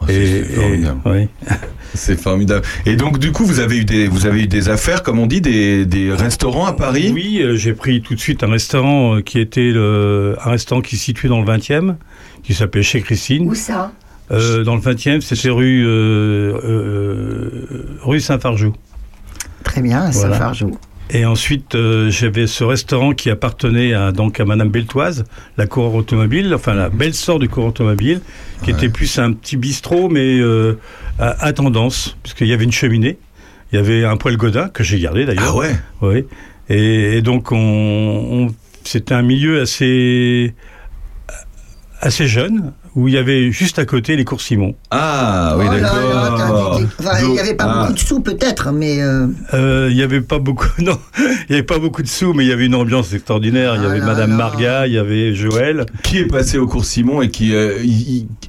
Oh, 0.01 0.05
c'est 0.07 0.43
formidable. 0.43 0.99
oui. 1.05 1.27
C'est 1.93 2.19
formidable. 2.19 2.63
Et 2.86 2.95
donc, 2.95 3.17
du 3.17 3.31
coup, 3.31 3.43
vous 3.45 3.60
avez 3.60 3.77
eu 3.77 3.86
des, 3.86 4.07
vous 4.07 4.25
avez 4.27 4.43
eu 4.43 4.47
des 4.47 4.69
affaires, 4.69 5.01
comme 5.01 5.17
on 5.17 5.25
dit, 5.25 5.41
des, 5.41 5.86
des 5.86 6.12
restaurants 6.12 6.65
à 6.67 6.73
Paris? 6.73 7.12
Oui, 7.13 7.39
euh, 7.41 7.55
j'ai 7.55 7.73
pris 7.73 8.01
tout 8.01 8.13
de 8.13 8.19
suite 8.19 8.43
un 8.43 8.51
restaurant 8.51 9.15
euh, 9.15 9.21
qui 9.21 9.39
était 9.39 9.71
le, 9.71 10.36
un 10.43 10.51
restaurant 10.51 10.81
qui 10.81 10.95
se 10.97 11.05
situait 11.05 11.29
dans 11.29 11.41
le 11.41 11.47
20e, 11.47 11.95
qui 12.43 12.53
s'appelait 12.53 12.83
Chez 12.83 13.01
Christine. 13.01 13.47
Où 13.49 13.55
ça? 13.55 13.91
Euh, 14.31 14.63
dans 14.63 14.75
le 14.75 14.81
20e, 14.81 15.21
c'était 15.21 15.49
rue 15.49 15.86
euh, 15.88 16.53
euh, 16.63 17.97
rue 18.01 18.19
Saint-Fargeau. 18.19 18.73
Très 19.63 19.81
bien, 19.81 20.01
à 20.01 20.12
Voilà. 20.12 20.51
Et 21.10 21.26
ensuite, 21.26 21.76
euh, 21.76 22.10
j'avais 22.12 22.48
ce 22.48 22.63
restaurant 22.65 23.13
qui 23.13 23.30
appartenait 23.30 23.93
à, 23.93 24.12
donc 24.12 24.39
à 24.41 24.46
Madame 24.46 24.70
Beltoise, 24.70 25.24
la 25.58 25.65
coureur 25.65 25.96
automobile, 25.96 26.54
enfin 26.54 26.74
la 26.74 26.89
belle 26.89 27.13
sœur 27.13 27.39
du 27.39 27.48
coureur 27.48 27.70
automobile, 27.70 28.20
qui 28.63 28.72
Ouais. 28.72 28.78
était 28.78 28.89
plus 28.89 29.17
un 29.17 29.32
petit 29.32 29.56
bistrot, 29.56 30.10
mais 30.10 30.38
euh, 30.39 30.78
à, 31.17 31.46
à 31.46 31.54
tendance, 31.54 32.17
puisqu'il 32.24 32.48
y 32.48 32.54
avait 32.54 32.65
une 32.65 32.74
cheminée, 32.74 33.17
il 33.72 33.78
y 33.78 33.80
avait 33.80 34.04
un 34.04 34.17
poêle 34.17 34.36
Godin, 34.36 34.67
que 34.67 34.84
j'ai 34.84 35.00
gardé 35.00 35.26
d'ailleurs. 35.26 35.54
Ah 35.54 35.56
ouais. 35.56 35.76
Oui. 36.02 36.26
Et, 36.70 37.17
et 37.17 37.22
donc, 37.22 37.54
on, 37.54 37.58
on- 37.58 38.56
c'était 38.84 39.13
un 39.13 39.22
milieu 39.22 39.62
assez, 39.62 40.54
assez 42.02 42.28
jeune, 42.28 42.74
où 42.97 43.07
il 43.07 43.13
y 43.13 43.17
avait 43.17 43.51
juste 43.51 43.77
à 43.77 43.86
côté 43.86 44.15
les 44.15 44.25
cours 44.25 44.41
Simon. 44.41 44.73
Ah 44.89 45.55
oui, 45.57 45.65
Oh 45.69 45.73
d'accord. 45.79 46.81
enfin, 46.99 47.12
il 47.21 47.29
n'y 47.29 47.39
avait 47.39 47.53
pas 47.53 47.65
Ah. 47.67 47.79
beaucoup 47.81 47.93
de 47.93 47.99
sous 47.99 48.21
peut-être, 48.21 48.71
mais 48.73 49.01
euh, 49.01 49.27
Euh, 49.53 49.88
Il 49.91 49.95
y 49.97 50.01
avait 50.01 50.21
pas 50.21 50.39
beaucoup, 50.39 50.67
non, 50.79 50.97
il 51.47 51.51
y 51.51 51.53
avait 51.53 51.63
pas 51.63 51.77
beaucoup 51.77 52.01
de 52.01 52.07
sous, 52.07 52.33
mais 52.33 52.43
il 52.43 52.47
y 52.49 52.51
avait 52.51 52.65
une 52.65 52.73
ambiance 52.75 53.13
extraordinaire. 53.13 53.75
Il 53.75 53.83
y 53.83 53.86
Ah 53.86 53.89
avait 53.91 53.99
là 53.99 54.05
Madame 54.07 54.31
là. 54.31 54.36
Marga, 54.36 54.88
il 54.88 54.93
y 54.93 54.97
avait 54.97 55.33
Joël. 55.36 55.86
Qui 56.03 56.17
est 56.17 56.25
passé 56.25 56.57
au 56.57 56.65
cours 56.65 56.86
Simon 56.86 57.21
et 57.21 57.29
qui, 57.29 57.53
euh, 57.53 57.77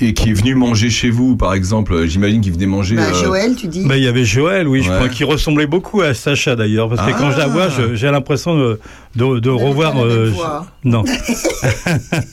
et 0.00 0.14
qui 0.14 0.30
est 0.30 0.32
venu 0.32 0.54
manger 0.54 0.88
chez 0.88 1.10
vous, 1.10 1.36
par 1.36 1.52
exemple? 1.52 2.06
J'imagine 2.06 2.40
qu'il 2.40 2.52
venait 2.54 2.64
manger. 2.66 2.96
bah, 2.96 3.02
euh, 3.12 3.22
Joël, 3.22 3.54
tu 3.54 3.68
dis. 3.68 3.84
Bah, 3.86 3.98
il 3.98 4.02
y 4.02 4.08
avait 4.08 4.24
Joël, 4.24 4.66
oui, 4.66 4.82
je 4.82 4.90
crois, 4.90 5.08
qui 5.10 5.24
ressemblait 5.24 5.66
beaucoup 5.66 6.00
à 6.00 6.14
Sacha 6.14 6.56
d'ailleurs, 6.56 6.88
parce 6.88 7.02
que 7.06 7.18
quand 7.18 7.30
je 7.32 7.36
la 7.38 7.44
Ah. 7.44 7.48
vois, 7.48 7.68
j'ai 7.94 8.10
l'impression 8.10 8.56
de, 8.56 8.80
de, 9.16 9.50
revoir. 9.50 10.04
euh, 10.04 10.30
je- 10.32 10.88
non, 10.88 11.04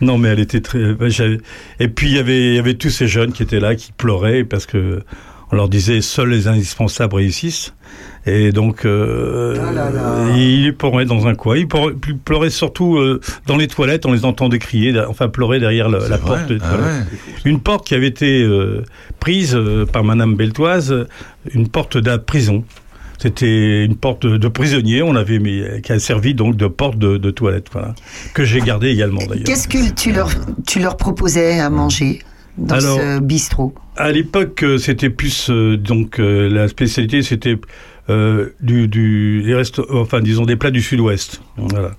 non, 0.00 0.18
mais 0.18 0.28
elle 0.30 0.40
était 0.40 0.60
très. 0.60 0.94
bah, 0.94 1.06
Et 1.80 1.88
puis 1.88 2.08
il 2.08 2.16
y 2.16 2.18
avait, 2.18 2.48
il 2.48 2.54
y 2.54 2.58
avait 2.58 2.74
tous 2.74 2.90
ces 2.90 3.08
jeunes 3.08 3.32
qui 3.32 3.42
étaient 3.42 3.60
là, 3.60 3.74
qui 3.74 3.92
pleuraient 3.92 4.44
parce 4.44 4.66
que 4.66 5.02
on 5.52 5.56
leur 5.56 5.68
disait 5.68 6.00
seuls 6.00 6.30
les 6.30 6.48
indispensables 6.48 7.14
réussissent. 7.14 7.74
Et 8.26 8.52
donc, 8.52 8.86
euh, 8.86 9.54
Ah 9.60 9.70
là 9.70 9.90
là. 9.90 10.34
ils 10.36 10.74
pleuraient 10.74 11.04
dans 11.04 11.26
un 11.26 11.34
coin. 11.34 11.58
Ils 11.58 11.68
pleuraient, 11.68 12.48
surtout 12.50 12.96
euh, 12.96 13.20
dans 13.46 13.56
les 13.58 13.68
toilettes. 13.68 14.06
On 14.06 14.12
les 14.12 14.24
entendait 14.24 14.58
crier, 14.58 14.98
enfin 15.06 15.28
pleurer 15.28 15.60
derrière 15.60 15.90
la 15.90 16.16
porte 16.18 16.50
Ah 16.62 16.76
ouais. 16.76 17.02
Une 17.44 17.60
porte 17.60 17.86
qui 17.86 17.94
avait 17.94 18.06
été 18.08 18.42
euh, 18.42 18.82
prise 19.20 19.56
par 19.92 20.02
Madame 20.04 20.34
Beltoise, 20.34 21.06
une 21.52 21.68
porte 21.68 21.98
de 21.98 22.08
la 22.08 22.18
prison. 22.18 22.64
C'était 23.24 23.86
une 23.86 23.96
porte 23.96 24.26
de, 24.26 24.36
de 24.36 24.48
prisonnier, 24.48 25.02
on 25.02 25.14
l'avait 25.14 25.38
mis, 25.38 25.62
qui 25.82 25.92
a 25.92 25.98
servi 25.98 26.34
donc 26.34 26.58
de 26.58 26.66
porte 26.66 26.98
de, 26.98 27.16
de 27.16 27.30
toilette, 27.30 27.68
voilà, 27.72 27.94
que 28.34 28.44
j'ai 28.44 28.60
gardé 28.60 28.88
également 28.90 29.24
d'ailleurs. 29.26 29.44
Qu'est-ce 29.46 29.66
que 29.66 29.90
tu 29.94 30.12
leur, 30.12 30.28
tu 30.66 30.78
leur 30.78 30.98
proposais 30.98 31.58
à 31.58 31.70
manger 31.70 32.18
dans 32.58 32.74
Alors- 32.74 32.98
ce 32.98 33.20
bistrot? 33.20 33.74
À 33.96 34.12
l'époque, 34.12 34.62
euh, 34.62 34.76
c'était 34.76 35.08
plus 35.08 35.48
euh, 35.48 35.78
donc 35.78 36.18
euh, 36.20 36.50
la 36.50 36.68
spécialité, 36.68 37.22
c'était 37.22 37.56
euh, 38.10 38.50
du, 38.60 38.88
du 38.88 39.40
les 39.40 39.54
enfin 39.90 40.20
disons 40.20 40.44
des 40.44 40.56
plats 40.56 40.70
du 40.72 40.82
Sud-Ouest. 40.82 41.40
Voilà. 41.56 41.92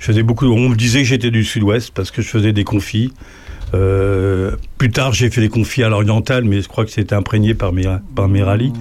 Je 0.00 0.06
faisais 0.06 0.24
beaucoup. 0.24 0.46
On 0.46 0.70
me 0.70 0.74
disait 0.74 1.02
que 1.02 1.08
j'étais 1.08 1.30
du 1.30 1.44
Sud-Ouest 1.44 1.92
parce 1.94 2.10
que 2.10 2.22
je 2.22 2.28
faisais 2.28 2.52
des 2.52 2.64
confits. 2.64 3.12
Euh, 3.74 4.52
plus 4.78 4.90
tard, 4.90 5.12
j'ai 5.12 5.30
fait 5.30 5.40
des 5.40 5.48
confits 5.48 5.82
à 5.82 5.88
l'oriental, 5.88 6.44
mais 6.44 6.60
je 6.60 6.68
crois 6.68 6.84
que 6.84 6.90
c'était 6.90 7.14
imprégné 7.14 7.54
par 7.54 7.72
mes 7.72 7.86
par 8.14 8.28
mes 8.28 8.42
rallyes. 8.42 8.72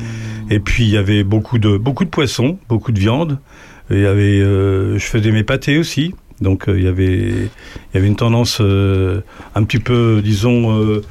Et 0.49 0.59
puis 0.59 0.83
il 0.83 0.89
y 0.89 0.97
avait 0.97 1.23
beaucoup 1.23 1.59
de 1.59 1.77
beaucoup 1.77 2.03
de 2.05 2.09
poissons, 2.09 2.57
beaucoup 2.67 2.91
de 2.91 2.99
viande. 2.99 3.39
Et 3.89 3.95
il 3.95 4.01
y 4.01 4.05
avait, 4.05 4.39
euh, 4.39 4.97
je 4.97 5.05
faisais 5.05 5.31
mes 5.31 5.43
pâtés 5.43 5.77
aussi. 5.77 6.13
Donc 6.39 6.67
euh, 6.67 6.77
il 6.77 6.85
y 6.85 6.87
avait 6.87 7.29
il 7.29 7.95
y 7.95 7.97
avait 7.97 8.07
une 8.07 8.15
tendance 8.15 8.59
un 8.59 9.63
petit 9.63 9.79
peu, 9.79 10.21
disons, 10.23 11.01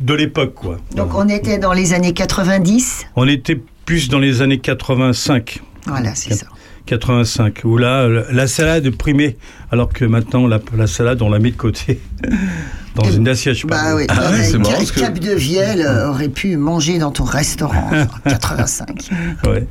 de 0.00 0.14
l'époque 0.14 0.54
quoi. 0.54 0.78
Donc 0.96 1.14
on 1.14 1.28
était 1.28 1.58
dans 1.58 1.72
les 1.72 1.92
années 1.92 2.14
90. 2.14 3.06
On 3.16 3.28
était 3.28 3.60
plus 3.84 4.08
dans 4.08 4.18
les 4.18 4.42
années 4.42 4.58
85. 4.58 5.60
Voilà, 5.86 6.14
c'est 6.14 6.34
ça. 6.34 6.46
85, 6.88 7.60
où 7.64 7.76
là, 7.76 8.08
la 8.08 8.46
salade 8.46 8.88
primait, 8.90 9.36
alors 9.70 9.92
que 9.92 10.04
maintenant, 10.04 10.46
la, 10.46 10.58
la 10.76 10.86
salade, 10.86 11.20
on 11.22 11.28
la 11.30 11.38
met 11.38 11.50
de 11.50 11.56
côté, 11.56 12.00
dans 12.94 13.10
une 13.10 13.28
assiette. 13.28 13.56
je 13.56 13.66
Bah 13.66 13.94
oui, 13.94 14.06
Ah 14.08 14.30
ouais, 14.30 14.38
euh, 14.40 14.42
c'est 14.42 14.58
marrant, 14.58 14.70
Cap- 14.70 14.78
parce 14.78 14.92
que- 14.92 15.00
Cap 15.00 15.18
de 15.18 15.32
Vielle 15.32 15.82
euh, 15.82 16.08
aurait 16.08 16.28
pu 16.30 16.56
manger 16.56 16.98
dans 16.98 17.10
ton 17.12 17.24
restaurant 17.24 17.90
en 18.24 18.30
85. 18.30 19.10
Ouais. 19.46 19.66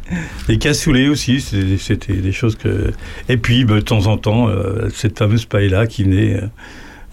Les 0.48 0.58
cassoulets 0.60 1.08
aussi, 1.10 1.42
c'était 1.42 2.14
des 2.14 2.32
choses 2.32 2.56
que... 2.56 2.92
Et 3.30 3.38
puis, 3.38 3.66
bah, 3.66 3.76
de 3.76 3.80
temps 3.82 4.06
en 4.08 4.18
temps, 4.18 4.48
euh, 4.50 4.90
cette 4.94 5.18
fameuse 5.18 5.46
paella 5.46 5.88
qui 5.88 6.04
venait... 6.04 6.36
euh, 6.36 6.48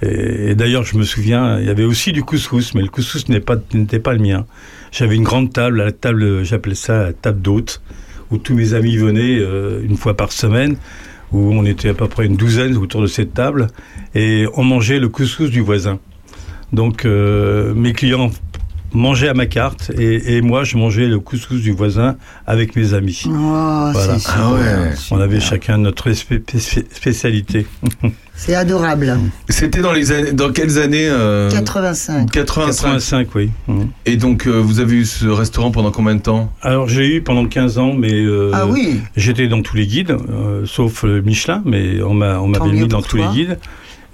et, 0.02 0.50
et 0.50 0.54
d'ailleurs, 0.54 0.84
je 0.84 0.96
me 0.98 1.04
souviens, 1.04 1.58
il 1.60 1.66
y 1.66 1.70
avait 1.70 1.84
aussi 1.84 2.12
du 2.12 2.22
couscous, 2.22 2.74
mais 2.74 2.82
le 2.82 2.88
couscous 2.88 3.28
n'est 3.28 3.40
pas- 3.40 3.56
n'était 3.72 4.00
pas, 4.00 4.12
le 4.12 4.18
mien. 4.18 4.44
J'avais 4.92 5.16
une 5.16 5.24
grande 5.24 5.52
table, 5.52 5.82
la 5.82 5.92
table, 5.92 6.44
j'appelais 6.44 6.74
ça 6.74 7.04
la 7.04 7.12
table 7.12 7.40
d'hôte, 7.40 7.80
où 8.30 8.38
tous 8.38 8.54
mes 8.54 8.74
amis 8.74 8.96
venaient 8.96 9.38
euh, 9.38 9.82
une 9.84 9.96
fois 9.96 10.16
par 10.16 10.32
semaine, 10.32 10.76
où 11.32 11.52
on 11.52 11.64
était 11.64 11.88
à 11.88 11.94
peu 11.94 12.06
près 12.08 12.26
une 12.26 12.36
douzaine 12.36 12.76
autour 12.76 13.02
de 13.02 13.06
cette 13.06 13.34
table, 13.34 13.66
et 14.14 14.46
on 14.54 14.64
mangeait 14.64 14.98
le 14.98 15.08
couscous 15.08 15.50
du 15.50 15.60
voisin. 15.60 15.98
Donc, 16.72 17.04
euh, 17.04 17.74
mes 17.74 17.92
clients 17.92 18.30
mangeait 18.92 19.28
à 19.28 19.34
ma 19.34 19.46
carte 19.46 19.90
et, 19.98 20.36
et 20.36 20.40
moi 20.40 20.62
je 20.62 20.76
mangeais 20.76 21.08
le 21.08 21.18
couscous 21.18 21.60
du 21.60 21.72
voisin 21.72 22.16
avec 22.46 22.76
mes 22.76 22.94
amis. 22.94 23.22
Oh, 23.26 23.30
Voilà. 23.92 24.16
Ah 24.28 24.52
ouais. 24.52 24.90
On 25.10 25.18
avait 25.18 25.40
chacun 25.40 25.78
notre 25.78 26.12
spé- 26.12 26.40
spé- 26.58 26.86
spécialité. 26.92 27.66
C'est 28.36 28.54
adorable. 28.54 29.16
C'était 29.48 29.80
dans 29.80 29.92
les 29.92 30.10
années, 30.10 30.32
dans 30.32 30.50
quelles 30.50 30.78
années 30.78 31.08
euh, 31.08 31.48
85. 31.50 32.30
85. 32.30 32.82
85, 32.82 33.28
oui. 33.36 33.50
Et 34.06 34.16
donc 34.16 34.46
euh, 34.46 34.50
vous 34.60 34.80
avez 34.80 34.96
eu 34.96 35.04
ce 35.04 35.26
restaurant 35.26 35.70
pendant 35.70 35.92
combien 35.92 36.16
de 36.16 36.20
temps? 36.20 36.52
Alors 36.60 36.88
j'ai 36.88 37.14
eu 37.16 37.22
pendant 37.22 37.46
15 37.46 37.78
ans, 37.78 37.94
mais 37.94 38.12
euh, 38.12 38.50
Ah 38.52 38.66
oui. 38.66 39.00
j'étais 39.16 39.46
dans 39.46 39.62
tous 39.62 39.76
les 39.76 39.86
guides, 39.86 40.10
euh, 40.30 40.66
sauf 40.66 41.04
euh, 41.04 41.22
Michelin, 41.24 41.62
mais 41.64 42.02
on 42.02 42.12
m'a 42.12 42.40
on 42.40 42.48
m'avait 42.48 42.72
mis 42.72 42.88
dans 42.88 43.02
tous 43.02 43.16
toi. 43.18 43.28
les 43.28 43.32
guides. 43.32 43.58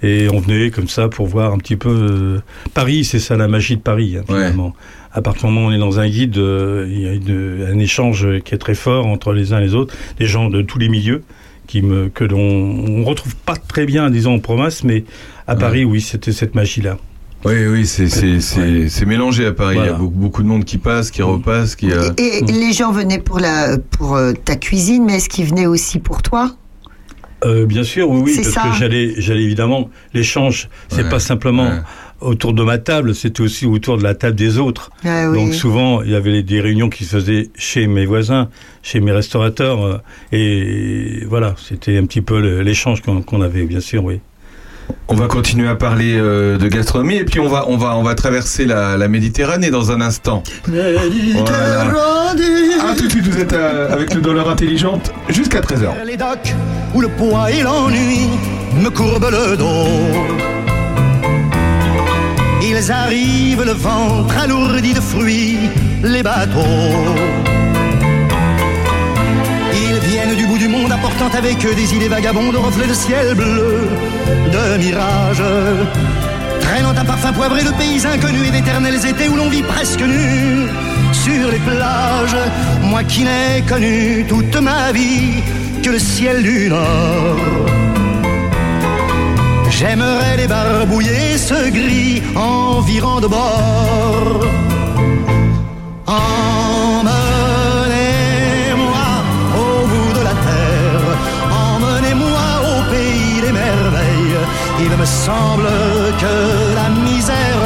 Et 0.03 0.27
on 0.33 0.39
venait 0.39 0.71
comme 0.71 0.87
ça 0.87 1.09
pour 1.09 1.27
voir 1.27 1.53
un 1.53 1.57
petit 1.59 1.75
peu 1.75 1.89
euh, 1.89 2.39
Paris, 2.73 3.03
c'est 3.03 3.19
ça 3.19 3.35
la 3.37 3.47
magie 3.47 3.75
de 3.75 3.81
Paris 3.81 4.17
hein, 4.17 4.23
Ouais. 4.33 4.51
À 5.13 5.21
partir 5.21 5.49
du 5.49 5.53
moment 5.53 5.67
où 5.67 5.69
on 5.71 5.73
est 5.73 5.77
dans 5.77 5.99
un 5.99 6.07
guide, 6.07 6.37
euh, 6.37 6.87
il 6.89 7.01
y 7.01 7.07
a 7.07 7.11
une- 7.13 7.67
un 7.69 7.77
échange 7.79 8.25
qui 8.45 8.55
est 8.55 8.57
très 8.59 8.75
fort 8.75 9.05
entre 9.07 9.33
les 9.33 9.51
uns 9.51 9.59
et 9.59 9.63
les 9.63 9.75
autres, 9.75 9.93
des 10.17 10.25
gens 10.25 10.49
de 10.49 10.61
tous 10.61 10.79
les 10.79 10.89
milieux 10.89 11.23
qui 11.71 11.81
me 11.81 12.09
que 12.09 12.25
l'on 12.25 12.37
on 12.39 13.05
retrouve 13.05 13.33
pas 13.37 13.55
très 13.55 13.85
bien, 13.85 14.09
disons 14.09 14.33
en 14.35 14.39
province, 14.39 14.83
mais 14.83 15.05
à 15.47 15.53
Ouais. 15.53 15.59
Paris, 15.59 15.85
oui, 15.85 16.01
c'était 16.01 16.33
cette 16.33 16.53
magie 16.53 16.81
là. 16.81 16.97
Oui, 17.45 17.65
oui, 17.65 17.85
c'est 17.87 18.09
c'est 18.09 18.41
c'est 18.41 18.89
c'est 18.89 19.05
mélangé 19.05 19.45
à 19.45 19.53
Paris. 19.53 19.77
Il 19.79 19.85
y 19.85 19.87
a 19.87 19.93
beaucoup, 19.93 20.19
beaucoup 20.19 20.43
de 20.43 20.47
monde 20.49 20.65
qui 20.65 20.77
passe, 20.77 21.11
qui 21.11 21.21
repasse, 21.21 21.75
qui. 21.77 21.89
euh, 21.91 22.11
Et, 22.17 22.39
et 22.39 22.41
les 22.41 22.73
gens 22.73 22.91
venaient 22.91 23.19
pour 23.19 23.39
la 23.39 23.77
pour 23.77 24.15
euh, 24.15 24.33
ta 24.33 24.57
cuisine, 24.57 25.05
mais 25.05 25.15
est-ce 25.15 25.29
qu'ils 25.29 25.45
venaient 25.45 25.65
aussi 25.65 25.99
pour 25.99 26.21
toi? 26.21 26.51
Euh, 27.43 27.65
bien 27.65 27.83
sûr, 27.83 28.07
oui, 28.09 28.21
oui, 28.25 28.35
parce 28.35 28.49
ça. 28.49 28.61
que 28.69 28.75
j'allais, 28.77 29.15
j'allais 29.17 29.43
évidemment 29.43 29.89
l'échange. 30.13 30.69
C'est 30.89 31.03
Ouais, 31.03 31.09
pas 31.09 31.19
simplement 31.19 31.69
ouais. 31.69 31.81
Autour 32.21 32.53
de 32.53 32.63
ma 32.63 32.77
table, 32.77 33.13
c'était 33.15 33.41
aussi 33.41 33.65
autour 33.65 33.97
de 33.97 34.03
la 34.03 34.15
table 34.15 34.35
des 34.35 34.57
autres. 34.57 34.91
Ah 35.05 35.29
oui. 35.29 35.37
Donc 35.37 35.53
souvent, 35.53 36.01
il 36.01 36.11
y 36.11 36.15
avait 36.15 36.43
des 36.43 36.61
réunions 36.61 36.89
qui 36.89 37.05
se 37.05 37.17
faisaient 37.17 37.49
chez 37.55 37.87
mes 37.87 38.05
voisins, 38.05 38.49
chez 38.83 38.99
mes 38.99 39.11
restaurateurs, 39.11 39.83
euh, 39.83 39.97
et 40.31 41.25
voilà, 41.27 41.55
c'était 41.57 41.97
un 41.97 42.05
petit 42.05 42.21
peu 42.21 42.39
l'échange 42.61 43.01
qu'on 43.01 43.41
avait, 43.41 43.63
bien 43.63 43.79
sûr, 43.79 44.03
oui. 44.03 44.19
On 45.07 45.15
va 45.15 45.27
continuer 45.27 45.67
à 45.67 45.75
parler 45.75 46.15
euh, 46.17 46.57
de 46.57 46.67
gastronomie 46.67 47.15
et 47.15 47.23
puis 47.23 47.39
on 47.39 47.47
va 47.47 47.65
on 47.69 47.77
va 47.77 47.95
on 47.95 48.03
va 48.03 48.13
traverser 48.13 48.65
la, 48.65 48.97
la 48.97 49.07
Méditerranée 49.07 49.69
dans 49.69 49.91
un 49.91 50.01
instant. 50.01 50.43
Voilà. 50.67 51.93
Ah 52.81 52.93
tout 52.97 53.05
de 53.05 53.09
suite 53.09 53.27
vous 53.27 53.39
êtes 53.39 53.53
euh, 53.53 53.93
avec 53.93 54.13
le 54.13 54.21
dollar 54.21 54.49
intelligente 54.49 55.13
jusqu'à 55.29 55.61
13h. 55.61 56.03
Les 56.05 56.17
docks 56.17 56.53
où 56.93 57.01
le 57.01 57.07
poids 57.09 57.49
et 57.51 57.61
l'ennui 57.61 58.27
me 58.81 58.89
courbent 58.89 59.29
le 59.31 59.55
dos. 59.55 60.60
Ils 62.83 62.91
arrivent 62.91 63.63
le 63.63 63.73
ventre 63.73 64.35
alourdi 64.39 64.93
de 64.95 64.99
fruits, 64.99 65.69
les 66.01 66.23
bateaux. 66.23 67.13
Ils 69.71 69.99
viennent 70.09 70.35
du 70.35 70.47
bout 70.47 70.57
du 70.57 70.67
monde 70.67 70.91
apportant 70.91 71.29
avec 71.37 71.63
eux 71.63 71.75
des 71.75 71.93
idées 71.93 72.07
vagabondes, 72.07 72.55
reflets 72.55 72.87
de 72.87 72.95
ciel 72.95 73.35
bleu, 73.35 73.87
de 74.51 74.77
mirages. 74.83 75.43
Traînant 76.61 76.97
un 76.97 77.05
parfum 77.05 77.31
poivré 77.33 77.63
de 77.63 77.69
pays 77.69 78.03
inconnus 78.03 78.47
et 78.47 78.51
d'éternels 78.51 79.05
étés 79.05 79.29
où 79.29 79.35
l'on 79.35 79.49
vit 79.49 79.61
presque 79.61 80.01
nu 80.01 80.67
sur 81.11 81.51
les 81.51 81.59
plages. 81.59 82.37
Moi 82.81 83.03
qui 83.03 83.25
n'ai 83.25 83.61
connu 83.69 84.25
toute 84.27 84.55
ma 84.59 84.91
vie 84.91 85.43
que 85.83 85.91
le 85.91 85.99
ciel 85.99 86.41
du 86.41 86.69
Nord. 86.69 87.80
J'aimerais 89.81 90.37
les 90.37 90.47
barbouiller 90.47 91.39
ce 91.39 91.71
gris 91.71 92.21
environ 92.35 93.19
de 93.19 93.25
bord. 93.25 94.45
Emmenez-moi 96.05 97.09
au 99.57 99.87
bout 99.91 100.13
de 100.19 100.23
la 100.29 100.35
terre, 100.49 101.05
emmenez-moi 101.65 102.47
au 102.71 102.77
pays 102.93 103.41
des 103.41 103.51
merveilles. 103.51 104.41
Il 104.81 104.91
me 105.01 105.05
semble 105.05 105.71
que 106.23 106.35
la 106.79 106.87
misère 107.03 107.65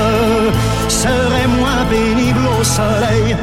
serait 0.87 1.49
moins 1.59 1.83
pénible 1.89 2.47
au 2.57 2.63
soleil. 2.63 3.35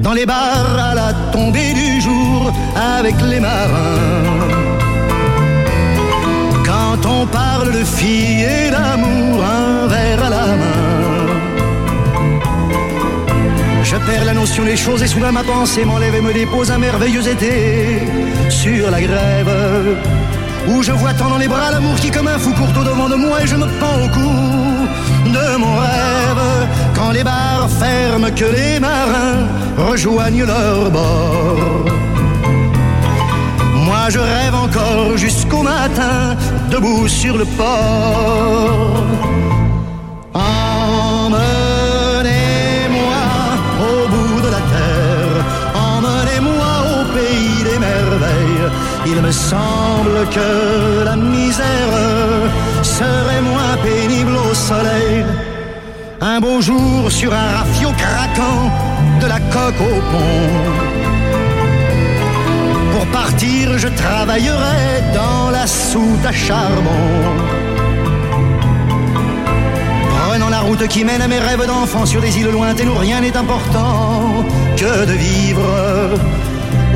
Dans 0.00 0.12
les 0.12 0.26
bars 0.26 0.76
à 0.90 0.92
la 0.92 1.12
tombée 1.30 1.72
du 1.72 2.00
jour 2.00 2.52
avec 2.98 3.14
les 3.30 3.38
marins. 3.38 4.55
On 7.18 7.26
parle 7.26 7.72
de 7.72 7.82
filles 7.82 8.44
et 8.44 8.70
d'amour, 8.70 9.42
un 9.42 9.86
verre 9.86 10.24
à 10.24 10.30
la 10.30 10.46
main. 10.60 10.86
Je 13.82 13.96
perds 13.96 14.24
la 14.26 14.34
notion 14.34 14.64
des 14.64 14.76
choses 14.76 15.02
et 15.02 15.06
soudain 15.06 15.32
ma 15.32 15.42
pensée 15.42 15.84
m'enlève 15.84 16.14
et 16.14 16.20
me 16.20 16.32
dépose 16.34 16.70
un 16.70 16.78
merveilleux 16.78 17.26
été 17.26 18.00
sur 18.50 18.90
la 18.90 19.00
grève. 19.00 19.54
Où 20.68 20.82
je 20.82 20.92
vois 20.92 21.14
tant 21.14 21.30
dans 21.30 21.38
les 21.38 21.48
bras 21.48 21.70
l'amour 21.70 21.96
qui 21.96 22.10
comme 22.10 22.28
un 22.28 22.38
fou 22.38 22.52
court 22.52 22.74
au 22.80 22.84
devant 22.84 23.08
de 23.08 23.14
moi 23.14 23.42
et 23.42 23.46
je 23.46 23.56
me 23.56 23.66
pends 23.80 23.98
au 24.04 24.08
cou 24.16 24.32
de 25.36 25.56
mon 25.56 25.74
rêve. 25.74 26.44
Quand 26.94 27.12
les 27.12 27.24
bars 27.24 27.68
ferment, 27.80 28.30
que 28.30 28.44
les 28.44 28.78
marins 28.78 29.46
rejoignent 29.78 30.44
leur 30.44 30.90
bord. 30.90 31.84
Je 34.08 34.20
rêve 34.20 34.54
encore 34.54 35.16
jusqu'au 35.16 35.62
matin, 35.62 36.36
debout 36.70 37.08
sur 37.08 37.36
le 37.36 37.44
port. 37.44 39.02
Emmenez-moi 40.32 41.42
au 43.80 44.08
bout 44.08 44.40
de 44.46 44.50
la 44.56 44.62
terre, 44.74 45.44
emmenez-moi 45.74 46.72
au 46.94 47.02
pays 47.16 47.64
des 47.64 47.78
merveilles. 47.80 48.70
Il 49.06 49.20
me 49.20 49.32
semble 49.32 50.28
que 50.30 51.04
la 51.04 51.16
misère 51.16 52.46
serait 52.82 53.42
moins 53.42 53.76
pénible 53.82 54.36
au 54.36 54.54
soleil. 54.54 55.24
Un 56.20 56.38
beau 56.40 56.60
jour 56.60 57.10
sur 57.10 57.34
un 57.34 57.48
rafio 57.58 57.90
craquant, 57.98 58.70
de 59.20 59.26
la 59.26 59.40
coque 59.40 59.80
au 59.80 60.00
pont. 60.12 61.05
Je 63.38 63.88
travaillerai 63.88 65.02
dans 65.12 65.50
la 65.50 65.66
soute 65.66 66.24
à 66.24 66.32
charbon. 66.32 66.90
Prenant 70.18 70.48
la 70.48 70.60
route 70.60 70.88
qui 70.88 71.04
mène 71.04 71.20
à 71.20 71.28
mes 71.28 71.38
rêves 71.38 71.66
d'enfant 71.66 72.06
sur 72.06 72.22
des 72.22 72.38
îles 72.38 72.50
lointaines 72.50 72.88
où 72.88 72.94
rien 72.94 73.20
n'est 73.20 73.36
important 73.36 74.44
que 74.76 75.04
de 75.04 75.12
vivre. 75.12 75.62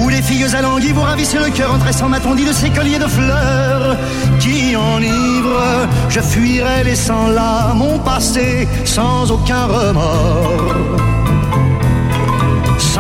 Où 0.01 0.09
les 0.09 0.23
filles 0.23 0.55
alanguies 0.57 0.93
vous 0.93 1.03
ravissent 1.03 1.35
le 1.35 1.51
cœur 1.51 1.75
en 1.75 1.79
tressant 1.79 2.09
ma 2.09 2.19
tondie 2.19 2.47
de 2.47 2.53
ces 2.53 2.71
colliers 2.71 2.99
de 2.99 3.07
fleurs 3.07 3.97
qui 4.41 4.75
enivrent. 4.75 5.87
Je 6.09 6.21
fuirai 6.21 6.85
laissant 6.85 7.29
là 7.29 7.75
mon 7.75 7.99
passé 7.99 8.67
sans 8.87 9.31
aucun 9.31 9.67
remords 9.67 11.20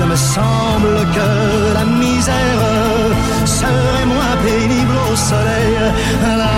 Il 0.00 0.06
me 0.06 0.16
semble 0.16 1.06
que 1.16 1.74
la 1.74 1.84
misère 1.84 2.60
serait 3.44 4.06
moins 4.06 4.36
pénible 4.44 4.96
au 5.10 5.16
soleil. 5.16 6.57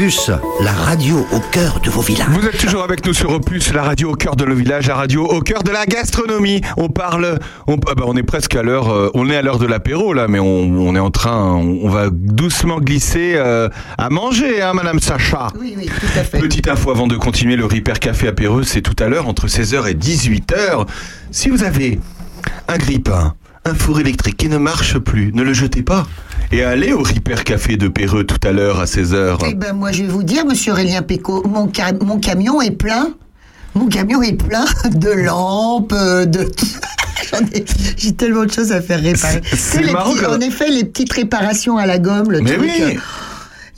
Opus, 0.00 0.30
la 0.62 0.72
radio 0.72 1.26
au 1.30 1.40
cœur 1.52 1.78
de 1.84 1.90
vos 1.90 2.00
villages. 2.00 2.30
Vous 2.30 2.46
êtes 2.46 2.56
toujours 2.56 2.82
avec 2.82 3.04
nous 3.04 3.12
sur 3.12 3.30
Opus, 3.32 3.74
la 3.74 3.82
radio 3.82 4.12
au 4.12 4.14
cœur 4.14 4.34
de 4.34 4.44
le 4.44 4.54
village, 4.54 4.88
la 4.88 4.94
radio 4.94 5.26
au 5.26 5.42
cœur 5.42 5.62
de 5.62 5.70
la 5.70 5.84
gastronomie. 5.84 6.62
On 6.78 6.88
parle, 6.88 7.38
on, 7.66 7.76
ah 7.86 7.94
bah, 7.94 8.04
on 8.06 8.16
est 8.16 8.22
presque 8.22 8.56
à 8.56 8.62
l'heure, 8.62 8.88
euh, 8.88 9.10
on 9.12 9.28
est 9.28 9.36
à 9.36 9.42
l'heure 9.42 9.58
de 9.58 9.66
l'apéro 9.66 10.14
là, 10.14 10.26
mais 10.26 10.38
on, 10.38 10.46
on 10.46 10.96
est 10.96 11.00
en 11.00 11.10
train, 11.10 11.52
on, 11.52 11.80
on 11.82 11.90
va 11.90 12.08
doucement 12.10 12.80
glisser 12.80 13.34
euh, 13.34 13.68
à 13.98 14.08
manger, 14.08 14.62
hein, 14.62 14.72
Madame 14.72 15.00
Sacha. 15.00 15.48
Oui, 15.60 15.74
oui, 15.76 15.84
tout 15.84 16.18
à 16.18 16.24
fait. 16.24 16.38
Petite 16.38 16.68
info 16.68 16.90
avant 16.90 17.06
de 17.06 17.16
continuer, 17.16 17.56
le 17.56 17.66
Ripper 17.66 17.98
Café 18.00 18.28
apéreux, 18.28 18.62
c'est 18.62 18.80
tout 18.80 18.96
à 19.04 19.06
l'heure 19.06 19.28
entre 19.28 19.48
16h 19.48 19.86
et 19.86 19.94
18h. 19.94 20.86
Si 21.30 21.50
vous 21.50 21.62
avez 21.62 22.00
un 22.68 22.78
grille-pain, 22.78 23.34
un 23.70 23.74
four 23.74 24.00
électrique 24.00 24.36
qui 24.36 24.48
ne 24.48 24.58
marche 24.58 24.98
plus, 24.98 25.32
ne 25.32 25.42
le 25.42 25.52
jetez 25.52 25.82
pas. 25.82 26.06
Et 26.52 26.64
allez 26.64 26.92
au 26.92 27.02
Ripper 27.02 27.36
Café 27.44 27.76
de 27.76 27.86
Péreux 27.88 28.24
tout 28.24 28.40
à 28.46 28.50
l'heure 28.52 28.80
à 28.80 28.84
16h. 28.84 29.38
Eh 29.48 29.54
ben, 29.54 29.72
moi, 29.72 29.92
je 29.92 30.02
vais 30.02 30.08
vous 30.08 30.24
dire, 30.24 30.44
monsieur 30.44 30.72
Aurélien 30.72 31.02
Péco, 31.02 31.42
mon, 31.46 31.70
ca- 31.72 31.92
mon 32.00 32.18
camion 32.18 32.60
est 32.60 32.72
plein. 32.72 33.10
Mon 33.74 33.86
camion 33.86 34.20
est 34.22 34.32
plein 34.32 34.64
de 34.92 35.10
lampes, 35.10 35.94
de. 35.94 36.50
J'ai 37.96 38.12
tellement 38.14 38.44
de 38.44 38.50
choses 38.50 38.72
à 38.72 38.80
faire 38.80 39.00
réparer. 39.00 39.40
Sais, 39.52 39.82
les 39.82 39.92
marrant 39.92 40.12
petits- 40.12 40.24
comme- 40.24 40.34
En 40.34 40.40
effet, 40.40 40.68
les 40.70 40.84
petites 40.84 41.12
réparations 41.12 41.78
à 41.78 41.86
la 41.86 41.98
gomme, 41.98 42.32
le 42.32 42.40
Mais 42.40 42.56
truc. 42.56 42.62
oui. 42.62 42.98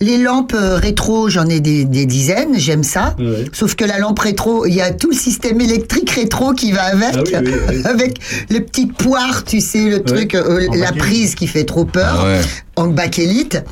Euh, 0.02 0.04
Les 0.04 0.18
lampes 0.18 0.54
euh, 0.54 0.76
rétro, 0.76 1.28
j'en 1.28 1.46
ai 1.46 1.60
des, 1.60 1.84
des 1.84 2.06
dizaines, 2.06 2.58
j'aime 2.58 2.82
ça. 2.82 3.14
Ouais. 3.18 3.44
Sauf 3.52 3.74
que 3.74 3.84
la 3.84 3.98
lampe 3.98 4.18
rétro, 4.18 4.66
il 4.66 4.74
y 4.74 4.80
a 4.80 4.90
tout 4.92 5.10
le 5.10 5.16
système 5.16 5.60
électrique 5.60 6.10
rétro 6.10 6.52
qui 6.52 6.72
va 6.72 6.82
avec, 6.84 7.14
Ah 7.14 7.40
oui, 7.42 7.50
oui, 7.52 7.52
oui. 7.68 7.82
avec 7.84 8.18
les 8.50 8.60
petites 8.60 8.94
poires, 8.94 9.44
tu 9.44 9.60
sais, 9.60 9.88
le 9.88 10.02
truc, 10.02 10.34
euh, 10.34 10.66
la 10.74 10.92
prise 10.92 11.34
qui 11.34 11.46
fait 11.46 11.64
trop 11.64 11.84
peur, 11.84 12.18
Ah 12.20 12.24
ouais. 12.24 12.40
en 12.76 12.88
bakélite. 12.88 13.62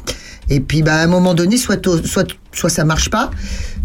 Et 0.49 0.61
puis, 0.61 0.83
bah, 0.83 0.95
à 0.95 1.03
un 1.05 1.07
moment 1.07 1.35
donné, 1.35 1.57
soit, 1.57 1.81
soit, 2.05 2.27
soit 2.53 2.71
ça 2.71 2.85
marche 2.85 3.09
pas, 3.11 3.31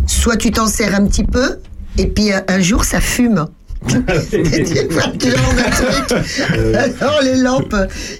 soit 0.07 0.35
tu 0.37 0.51
t'en 0.51 0.67
sers 0.67 0.95
un 0.95 1.05
petit 1.05 1.23
peu, 1.23 1.57
et 1.97 2.07
puis 2.07 2.31
un, 2.31 2.43
un 2.47 2.59
jour, 2.59 2.83
ça 2.85 2.99
fume. 3.01 3.45
Tu 3.95 4.01
vois 4.01 5.03
le 5.13 5.37
genre 5.37 5.53
de 5.53 5.65
truc. 6.07 7.01
Alors, 7.01 7.19
les 7.23 7.35
lampes, 7.35 7.75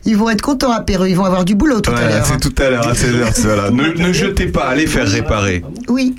ils 0.05 0.15
vont 0.17 0.29
être 0.29 0.41
contents 0.41 0.71
à 0.71 0.81
Pérou, 0.81 1.05
ils 1.05 1.15
vont 1.15 1.25
avoir 1.25 1.45
du 1.45 1.55
boulot 1.55 1.81
tout 1.81 1.91
à 1.91 2.07
l'heure. 2.07 2.25
c'est 2.25 2.39
tout 2.39 2.61
à 2.61 2.69
l'heure 2.69 2.87
à 2.87 2.93
16h. 2.93 3.31
c'est 3.33 3.41
Voilà. 3.43 3.71
Ne, 3.71 3.89
ne 4.07 4.13
jetez 4.13 4.47
pas, 4.47 4.65
allez 4.65 4.87
faire 4.87 5.07
réparer. 5.07 5.63
Oui. 5.87 6.15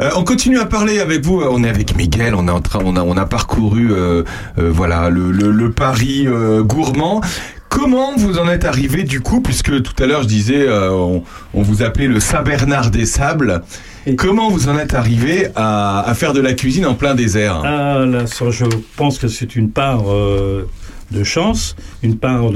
Euh, 0.00 0.10
on 0.16 0.24
continue 0.24 0.58
à 0.58 0.66
parler 0.66 1.00
avec 1.00 1.24
vous. 1.24 1.40
On 1.42 1.64
est 1.64 1.68
avec 1.70 1.96
Miguel. 1.96 2.34
On 2.34 2.46
est 2.48 2.50
en 2.50 2.60
train, 2.60 2.80
on 2.84 2.96
a, 2.96 3.02
on 3.02 3.16
a 3.16 3.24
parcouru, 3.24 3.92
euh, 3.92 4.24
euh, 4.58 4.70
voilà, 4.70 5.08
le, 5.08 5.30
le, 5.32 5.50
le 5.50 5.70
Paris 5.72 6.24
euh, 6.26 6.62
gourmand. 6.62 7.22
Comment 7.68 8.16
vous 8.16 8.38
en 8.38 8.48
êtes 8.48 8.64
arrivé 8.64 9.02
du 9.04 9.20
coup, 9.20 9.40
puisque 9.40 9.82
tout 9.82 10.02
à 10.02 10.06
l'heure 10.06 10.22
je 10.22 10.28
disais, 10.28 10.66
euh, 10.68 10.90
on, 10.90 11.24
on 11.54 11.62
vous 11.62 11.82
appelait 11.82 12.06
le 12.08 12.20
Saint 12.20 12.42
Bernard 12.42 12.90
des 12.90 13.06
Sables. 13.06 13.62
Comment 14.16 14.50
vous 14.50 14.68
en 14.68 14.78
êtes 14.78 14.94
arrivé 14.94 15.48
à, 15.56 16.00
à 16.08 16.14
faire 16.14 16.32
de 16.32 16.40
la 16.40 16.52
cuisine 16.54 16.86
en 16.86 16.94
plein 16.94 17.14
désert 17.14 17.62
Ah, 17.64 18.04
là, 18.06 18.26
ça, 18.26 18.50
je 18.50 18.64
pense 18.96 19.18
que 19.18 19.28
c'est 19.28 19.56
une 19.56 19.70
part 19.70 20.04
euh, 20.12 20.68
de 21.10 21.24
chance, 21.24 21.76
une 22.02 22.16
part 22.16 22.50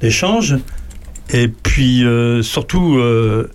d'échange, 0.00 0.56
et 1.32 1.48
puis 1.48 2.04
euh, 2.04 2.42
surtout, 2.42 2.96
euh, 2.98 3.50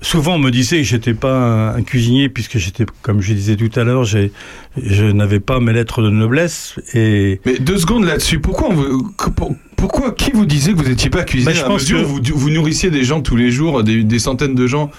souvent 0.00 0.34
on 0.34 0.38
me 0.38 0.50
disait 0.50 0.78
que 0.78 0.82
j'étais 0.84 1.14
pas 1.14 1.34
un, 1.36 1.76
un 1.76 1.82
cuisinier 1.82 2.28
puisque 2.28 2.58
j'étais, 2.58 2.86
comme 3.02 3.20
je 3.20 3.32
disais 3.34 3.56
tout 3.56 3.70
à 3.78 3.84
l'heure, 3.84 4.04
je 4.04 5.04
n'avais 5.12 5.40
pas 5.40 5.60
mes 5.60 5.72
lettres 5.72 6.02
de 6.02 6.10
noblesse 6.10 6.74
et 6.94 7.40
Mais 7.46 7.58
deux 7.58 7.78
secondes 7.78 8.04
là-dessus. 8.04 8.40
Pourquoi, 8.40 8.68
on 8.70 9.30
pour- 9.30 9.54
pourquoi 9.76 10.12
qui 10.12 10.30
vous 10.32 10.46
disait 10.46 10.72
que 10.72 10.78
vous 10.78 10.88
n'étiez 10.88 11.10
pas 11.10 11.22
cuisinier? 11.24 11.52
Bah, 11.52 11.58
je 11.60 11.64
pense 11.66 11.82
mesure 11.82 12.00
que- 12.00 12.04
vous, 12.06 12.20
vous 12.38 12.50
nourrissiez 12.50 12.90
des 12.90 13.04
gens 13.04 13.20
tous 13.20 13.36
les 13.36 13.50
jours, 13.50 13.84
des, 13.84 14.02
des 14.02 14.18
centaines 14.18 14.54
de 14.54 14.66
gens 14.66 14.90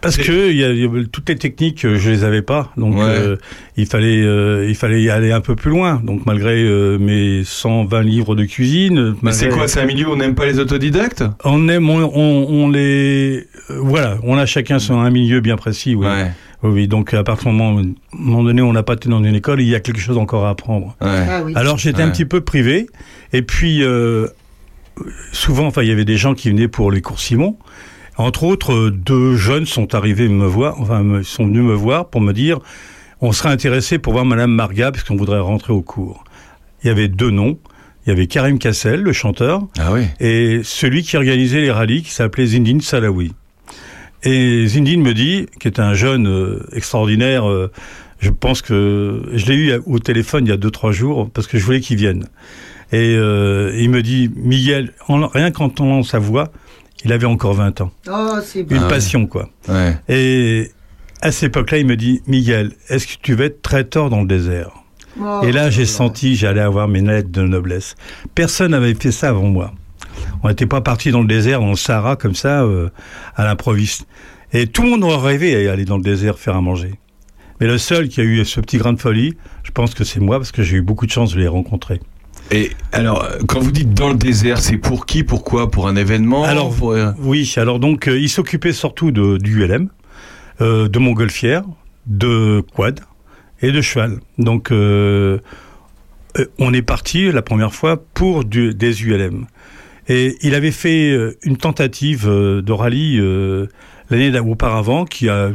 Parce 0.00 0.16
que 0.16 0.52
y 0.52 0.62
a, 0.64 0.72
y 0.72 0.84
a- 0.84 0.88
toutes 1.10 1.28
les 1.28 1.36
techniques, 1.36 1.84
euh, 1.84 1.96
je 1.98 2.10
les 2.10 2.22
avais 2.24 2.42
pas, 2.42 2.70
donc 2.76 2.94
Ouais. 2.96 3.02
euh, 3.02 3.36
il 3.76 3.86
fallait 3.86 4.22
euh, 4.22 4.64
il 4.68 4.74
fallait 4.76 5.02
y 5.02 5.10
aller 5.10 5.32
un 5.32 5.40
peu 5.40 5.56
plus 5.56 5.70
loin. 5.70 6.00
Donc 6.04 6.24
malgré 6.24 6.62
euh, 6.62 6.98
mes 6.98 7.42
120 7.44 8.02
livres 8.02 8.36
de 8.36 8.44
cuisine, 8.44 9.16
Mais 9.22 9.32
c'est 9.32 9.48
quoi 9.48 9.66
C'est 9.66 9.80
un 9.80 9.86
milieu 9.86 10.08
où 10.08 10.12
on 10.12 10.16
n'aime 10.16 10.34
pas 10.36 10.46
les 10.46 10.58
autodidactes? 10.60 11.24
On 11.44 11.68
aime, 11.68 11.90
on, 11.90 11.98
on, 12.14 12.46
on 12.48 12.70
les, 12.70 13.46
euh, 13.70 13.78
voilà, 13.82 14.18
on 14.22 14.38
a 14.38 14.46
chacun 14.46 14.78
son 14.78 15.00
un 15.00 15.10
milieu 15.10 15.40
bien 15.40 15.56
précis. 15.56 15.94
Oui. 15.96 16.06
Ouais. 16.06 16.30
Oui, 16.62 16.70
oui. 16.72 16.88
Donc 16.88 17.12
à 17.14 17.22
partir 17.24 17.50
du 17.50 17.56
moment, 17.56 17.82
moment 18.12 18.42
donné, 18.44 18.62
on 18.62 18.72
n'a 18.72 18.82
pas 18.84 18.94
été 18.94 19.08
dans 19.08 19.22
une 19.22 19.34
école, 19.34 19.60
il 19.60 19.68
y 19.68 19.74
a 19.74 19.80
quelque 19.80 20.00
chose 20.00 20.18
encore 20.18 20.46
à 20.46 20.50
apprendre. 20.50 20.96
Ouais. 21.00 21.26
Ah 21.30 21.42
oui. 21.44 21.52
Alors 21.56 21.76
j'étais 21.78 22.02
un 22.02 22.10
petit 22.10 22.24
peu 22.24 22.40
privé, 22.40 22.86
et 23.32 23.42
puis 23.42 23.82
euh, 23.82 24.26
souvent, 25.32 25.66
enfin, 25.66 25.82
il 25.82 25.88
y 25.88 25.92
avait 25.92 26.04
des 26.04 26.16
gens 26.16 26.34
qui 26.34 26.50
venaient 26.50 26.68
pour 26.68 26.90
les 26.90 27.00
cours 27.00 27.20
Simon. 27.20 27.56
Entre 28.18 28.42
autres, 28.44 28.72
euh, 28.74 28.90
deux 28.90 29.36
jeunes 29.36 29.66
sont 29.66 29.94
arrivés 29.94 30.28
me 30.28 30.46
voir, 30.46 30.80
enfin, 30.80 31.20
sont 31.22 31.46
venus 31.46 31.62
me 31.62 31.74
voir 31.74 32.08
pour 32.08 32.20
me 32.20 32.32
dire, 32.32 32.58
on 33.20 33.32
serait 33.32 33.48
intéressé 33.50 33.98
pour 33.98 34.12
voir 34.12 34.24
Madame 34.24 34.50
Marga 34.52 34.90
parce 34.92 35.04
qu'on 35.04 35.16
voudrait 35.16 35.40
rentrer 35.40 35.72
au 35.72 35.82
cours. 35.82 36.24
Il 36.82 36.88
y 36.88 36.90
avait 36.90 37.08
deux 37.08 37.30
noms. 37.30 37.58
Il 38.06 38.10
y 38.10 38.12
avait 38.12 38.26
Karim 38.26 38.58
Kassel, 38.58 39.02
le 39.02 39.12
chanteur, 39.12 39.62
Ah 39.78 39.92
oui. 39.92 40.04
et 40.18 40.60
celui 40.64 41.02
qui 41.02 41.16
organisait 41.18 41.60
les 41.60 41.70
rallyes 41.70 42.02
qui 42.02 42.10
s'appelait 42.10 42.46
Zindine 42.46 42.80
Salawi. 42.80 43.32
Et 44.22 44.66
Zindine 44.66 45.02
me 45.02 45.12
dit, 45.12 45.46
qui 45.60 45.68
est 45.68 45.78
un 45.78 45.92
jeune 45.94 46.26
euh, 46.26 46.66
extraordinaire, 46.72 47.48
euh, 47.48 47.70
je 48.18 48.30
pense 48.30 48.62
que 48.62 49.22
je 49.34 49.46
l'ai 49.46 49.54
eu 49.56 49.72
au 49.86 49.98
téléphone 49.98 50.46
il 50.46 50.48
y 50.48 50.52
a 50.52 50.56
deux 50.56 50.70
trois 50.70 50.90
jours 50.90 51.28
parce 51.32 51.46
que 51.46 51.58
je 51.58 51.64
voulais 51.64 51.80
qu'il 51.80 51.98
vienne. 51.98 52.24
Et 52.92 53.14
euh, 53.16 53.72
il 53.78 53.90
me 53.90 54.00
dit, 54.02 54.30
Miguel, 54.36 54.92
en- 55.08 55.26
rien 55.28 55.50
qu'en 55.50 55.66
entendant 55.66 56.02
sa 56.02 56.18
voix, 56.18 56.50
il 57.04 57.12
avait 57.12 57.26
encore 57.26 57.54
20 57.54 57.80
ans. 57.80 57.90
Oh, 58.10 58.38
c'est 58.42 58.60
Une. 58.60 58.78
Ah 58.78 58.82
ouais. 58.82 58.88
passion, 58.88 59.26
quoi. 59.26 59.48
Ouais. 59.68 59.96
Et 60.08 60.70
à 61.20 61.32
cette 61.32 61.44
époque-là, 61.44 61.78
il 61.78 61.86
me 61.86 61.96
dit, 61.96 62.22
Miguel, 62.26 62.72
est-ce 62.88 63.06
que 63.06 63.22
tu 63.22 63.34
vas 63.34 63.44
être 63.44 63.62
traiteur 63.62 64.10
dans 64.10 64.20
le 64.20 64.26
désert? 64.26 64.70
Oh. 65.20 65.40
et 65.42 65.50
là, 65.50 65.68
j'ai 65.68 65.86
senti 65.86 66.32
que 66.32 66.38
j'allais 66.38 66.60
avoir 66.60 66.86
mes 66.86 67.00
lettres 67.00 67.30
de 67.30 67.42
noblesse. 67.42 67.96
Personne 68.36 68.70
n'avait 68.70 68.94
fait 68.94 69.10
ça 69.10 69.30
avant 69.30 69.48
moi. 69.48 69.72
On 70.42 70.48
n'était 70.48 70.66
pas 70.66 70.80
parti 70.80 71.10
dans 71.10 71.22
le 71.22 71.26
désert, 71.26 71.60
dans 71.60 71.70
le 71.70 71.76
Sahara, 71.76 72.14
comme 72.14 72.34
ça, 72.34 72.62
euh, 72.62 72.88
à 73.34 73.44
l'improviste. 73.44 74.06
Et 74.52 74.66
tout 74.66 74.82
le 74.82 74.90
monde 74.90 75.02
aurait 75.04 75.32
rêvé 75.32 75.68
à 75.68 75.72
aller 75.72 75.84
dans 75.84 75.96
le 75.96 76.02
désert 76.02 76.38
faire 76.38 76.54
à 76.54 76.60
manger. 76.60 76.94
Mais 77.60 77.66
le 77.66 77.78
seul 77.78 78.08
qui 78.08 78.20
a 78.20 78.24
eu 78.24 78.44
ce 78.44 78.60
petit 78.60 78.78
grain 78.78 78.92
de 78.92 79.00
folie, 79.00 79.34
je 79.64 79.72
pense 79.72 79.94
que 79.94 80.04
c'est 80.04 80.20
moi, 80.20 80.38
parce 80.38 80.52
que 80.52 80.62
j'ai 80.62 80.76
eu 80.76 80.82
beaucoup 80.82 81.06
de 81.06 81.10
chance 81.10 81.34
de 81.34 81.40
les 81.40 81.48
rencontrer. 81.48 82.00
Et 82.50 82.70
alors, 82.92 83.24
euh, 83.24 83.38
quand 83.46 83.60
vous 83.60 83.70
dites 83.70 83.92
dans 83.92 84.08
le 84.08 84.14
désert, 84.14 84.58
c'est 84.58 84.78
pour 84.78 85.04
qui 85.06 85.22
Pourquoi 85.22 85.70
Pour 85.70 85.86
un 85.86 85.96
événement 85.96 86.44
Alors, 86.44 86.74
pour, 86.74 86.92
euh, 86.92 87.12
Oui, 87.18 87.52
alors 87.56 87.78
donc, 87.78 88.08
euh, 88.08 88.18
il 88.18 88.28
s'occupait 88.28 88.72
surtout 88.72 89.10
de, 89.10 89.36
du 89.36 89.62
ULM, 89.62 89.90
euh, 90.60 90.88
de 90.88 90.98
montgolfière, 90.98 91.64
de 92.06 92.62
quad 92.74 93.00
et 93.60 93.70
de 93.70 93.80
cheval. 93.82 94.20
Donc, 94.38 94.70
euh, 94.72 95.38
on 96.58 96.72
est 96.72 96.82
parti 96.82 97.30
la 97.30 97.42
première 97.42 97.74
fois 97.74 98.02
pour 98.14 98.44
du, 98.44 98.74
des 98.74 99.04
ULM. 99.04 99.46
Et 100.08 100.36
il 100.40 100.54
avait 100.54 100.70
fait 100.70 101.14
une 101.42 101.58
tentative 101.58 102.26
de 102.26 102.72
rallye 102.72 103.20
l'année 104.08 104.38
auparavant 104.38 105.04
qui 105.04 105.28
a 105.28 105.50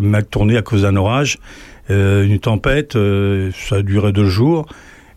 mal 0.00 0.24
tourné 0.24 0.56
à 0.56 0.62
cause 0.62 0.82
d'un 0.82 0.96
orage, 0.96 1.36
une 1.90 2.38
tempête, 2.38 2.92
ça 2.94 3.76
a 3.76 3.82
duré 3.82 4.12
deux 4.12 4.28
jours. 4.28 4.66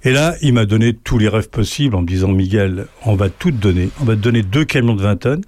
Et 0.05 0.11
là, 0.11 0.35
il 0.41 0.53
m'a 0.53 0.65
donné 0.65 0.93
tous 0.93 1.17
les 1.17 1.29
rêves 1.29 1.49
possibles 1.49 1.95
en 1.95 2.01
me 2.01 2.07
disant 2.07 2.29
Miguel, 2.29 2.87
on 3.05 3.15
va 3.15 3.29
tout 3.29 3.51
te 3.51 3.57
donner. 3.57 3.89
On 4.01 4.05
va 4.05 4.15
te 4.15 4.21
donner 4.21 4.43
deux 4.43 4.65
camions 4.65 4.95
de 4.95 5.01
20 5.01 5.15
tonnes. 5.15 5.43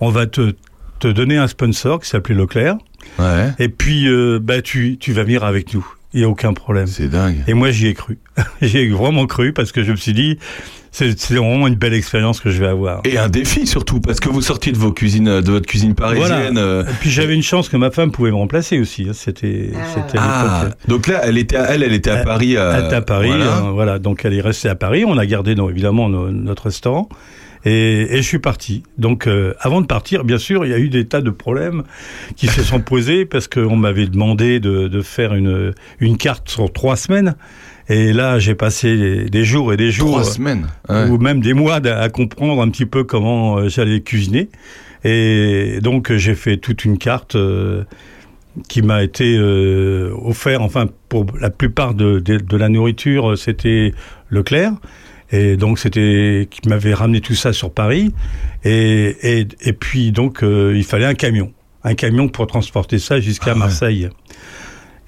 On 0.00 0.10
va 0.10 0.26
te, 0.26 0.54
te 0.98 1.08
donner 1.08 1.36
un 1.36 1.46
sponsor 1.46 2.00
qui 2.00 2.08
s'appelait 2.08 2.34
Leclerc. 2.34 2.76
Ouais. 3.18 3.52
Et 3.58 3.68
puis, 3.68 4.08
euh, 4.08 4.40
bah, 4.42 4.62
tu, 4.62 4.96
tu 4.98 5.12
vas 5.12 5.22
venir 5.22 5.44
avec 5.44 5.72
nous. 5.74 5.86
Il 6.12 6.20
n'y 6.20 6.24
a 6.24 6.28
aucun 6.28 6.52
problème. 6.54 6.86
C'est 6.86 7.08
dingue. 7.08 7.42
Et 7.46 7.54
moi, 7.54 7.70
j'y 7.70 7.88
ai 7.88 7.94
cru. 7.94 8.18
j'y 8.62 8.78
ai 8.78 8.88
vraiment 8.88 9.26
cru 9.26 9.52
parce 9.52 9.70
que 9.70 9.84
je 9.84 9.92
me 9.92 9.96
suis 9.96 10.12
dit, 10.12 10.38
c'est 10.96 11.34
vraiment 11.34 11.66
une 11.66 11.74
belle 11.74 11.94
expérience 11.94 12.40
que 12.40 12.50
je 12.50 12.60
vais 12.60 12.68
avoir. 12.68 13.00
Et 13.04 13.18
un 13.18 13.28
défi 13.28 13.66
surtout, 13.66 14.00
parce 14.00 14.20
que 14.20 14.28
vous 14.28 14.40
sortiez 14.42 14.70
de 14.72 14.78
vos 14.78 14.92
cuisines, 14.92 15.28
euh, 15.28 15.40
de 15.42 15.50
votre 15.50 15.66
cuisine 15.66 15.94
parisienne. 15.94 16.56
euh, 16.56 16.84
Et 16.84 16.92
puis 17.00 17.10
j'avais 17.10 17.34
une 17.34 17.42
chance 17.42 17.68
que 17.68 17.76
ma 17.76 17.90
femme 17.90 18.12
pouvait 18.12 18.30
me 18.30 18.36
remplacer 18.36 18.78
aussi. 18.78 19.06
hein. 19.08 19.12
C'était, 19.12 19.70
Ah. 19.74 19.80
Ah, 20.16 20.60
l'époque. 20.64 20.78
donc 20.88 21.06
là, 21.08 21.20
elle 21.24 21.36
était, 21.38 21.56
à- 21.56 21.64
elle, 21.74 21.82
elle 21.82 21.92
était 21.92 22.10
à 22.10 22.18
Elle- 22.20 22.24
Paris. 22.24 22.56
euh, 22.56 22.74
Elle 22.78 22.84
était 22.86 22.94
à 22.96 23.02
Paris, 23.02 23.28
voilà. 23.28 23.56
euh, 23.58 23.70
voilà. 23.72 23.98
Donc 23.98 24.24
elle 24.24 24.34
est 24.34 24.40
restée 24.40 24.68
à 24.68 24.74
Paris. 24.76 25.04
On 25.06 25.18
a 25.18 25.26
gardé 25.26 25.54
non, 25.54 25.68
évidemment 25.68 26.08
no- 26.08 26.30
notre 26.30 26.64
restaurant. 26.64 27.08
Et, 27.66 28.02
et 28.14 28.16
je 28.18 28.22
suis 28.28 28.40
parti. 28.40 28.82
Donc, 28.98 29.26
euh, 29.26 29.54
avant 29.58 29.80
de 29.80 29.86
partir, 29.86 30.22
bien 30.24 30.36
sûr, 30.36 30.66
il 30.66 30.70
y 30.70 30.74
a 30.74 30.78
eu 30.78 30.90
des 30.90 31.06
tas 31.06 31.22
de 31.22 31.30
problèmes 31.30 31.82
qui 32.36 32.46
se 32.46 32.62
sont 32.62 32.78
posés 32.80 33.24
parce 33.24 33.48
qu'on 33.48 33.76
m'avait 33.76 34.06
demandé 34.06 34.60
de, 34.60 34.86
de 34.86 35.00
faire 35.00 35.32
une, 35.34 35.72
une 35.98 36.18
carte 36.18 36.50
sur 36.50 36.70
trois 36.72 36.96
semaines. 36.96 37.34
Et 37.88 38.12
là, 38.12 38.38
j'ai 38.38 38.54
passé 38.54 39.26
des, 39.30 39.44
jours 39.44 39.72
et 39.72 39.76
des 39.76 39.90
jours, 39.90 40.12
Trois 40.20 40.24
semaines. 40.24 40.66
ouais. 40.88 41.08
ou 41.10 41.18
même 41.18 41.40
des 41.40 41.52
mois, 41.52 41.76
à 41.84 42.08
comprendre 42.08 42.62
un 42.62 42.70
petit 42.70 42.86
peu 42.86 43.04
comment 43.04 43.58
euh, 43.58 43.68
j'allais 43.68 44.00
cuisiner. 44.00 44.48
Et 45.04 45.80
donc, 45.82 46.12
j'ai 46.14 46.34
fait 46.34 46.56
toute 46.56 46.84
une 46.86 46.96
carte 46.96 47.36
euh, 47.36 47.84
qui 48.68 48.80
m'a 48.80 49.02
été 49.02 49.36
euh, 49.36 50.10
offerte. 50.24 50.62
Enfin, 50.62 50.86
pour 51.10 51.26
la 51.38 51.50
plupart 51.50 51.92
de, 51.94 52.20
de, 52.20 52.38
de 52.38 52.56
la 52.56 52.70
nourriture, 52.70 53.36
c'était 53.36 53.92
Leclerc. 54.30 54.72
Et 55.30 55.56
donc, 55.56 55.78
c'était 55.78 56.48
qui 56.50 56.66
m'avait 56.68 56.94
ramené 56.94 57.20
tout 57.20 57.34
ça 57.34 57.52
sur 57.52 57.70
Paris. 57.72 58.14
Et, 58.64 59.16
et, 59.40 59.48
et 59.60 59.72
puis, 59.74 60.10
donc, 60.12 60.42
euh, 60.42 60.72
il 60.76 60.84
fallait 60.84 61.06
un 61.06 61.14
camion. 61.14 61.52
un 61.82 61.94
camion 61.94 62.28
pour 62.28 62.46
transporter 62.46 62.98
ça 62.98 63.20
jusqu'à 63.20 63.50
Ah 63.50 63.54
ouais. 63.58 64.10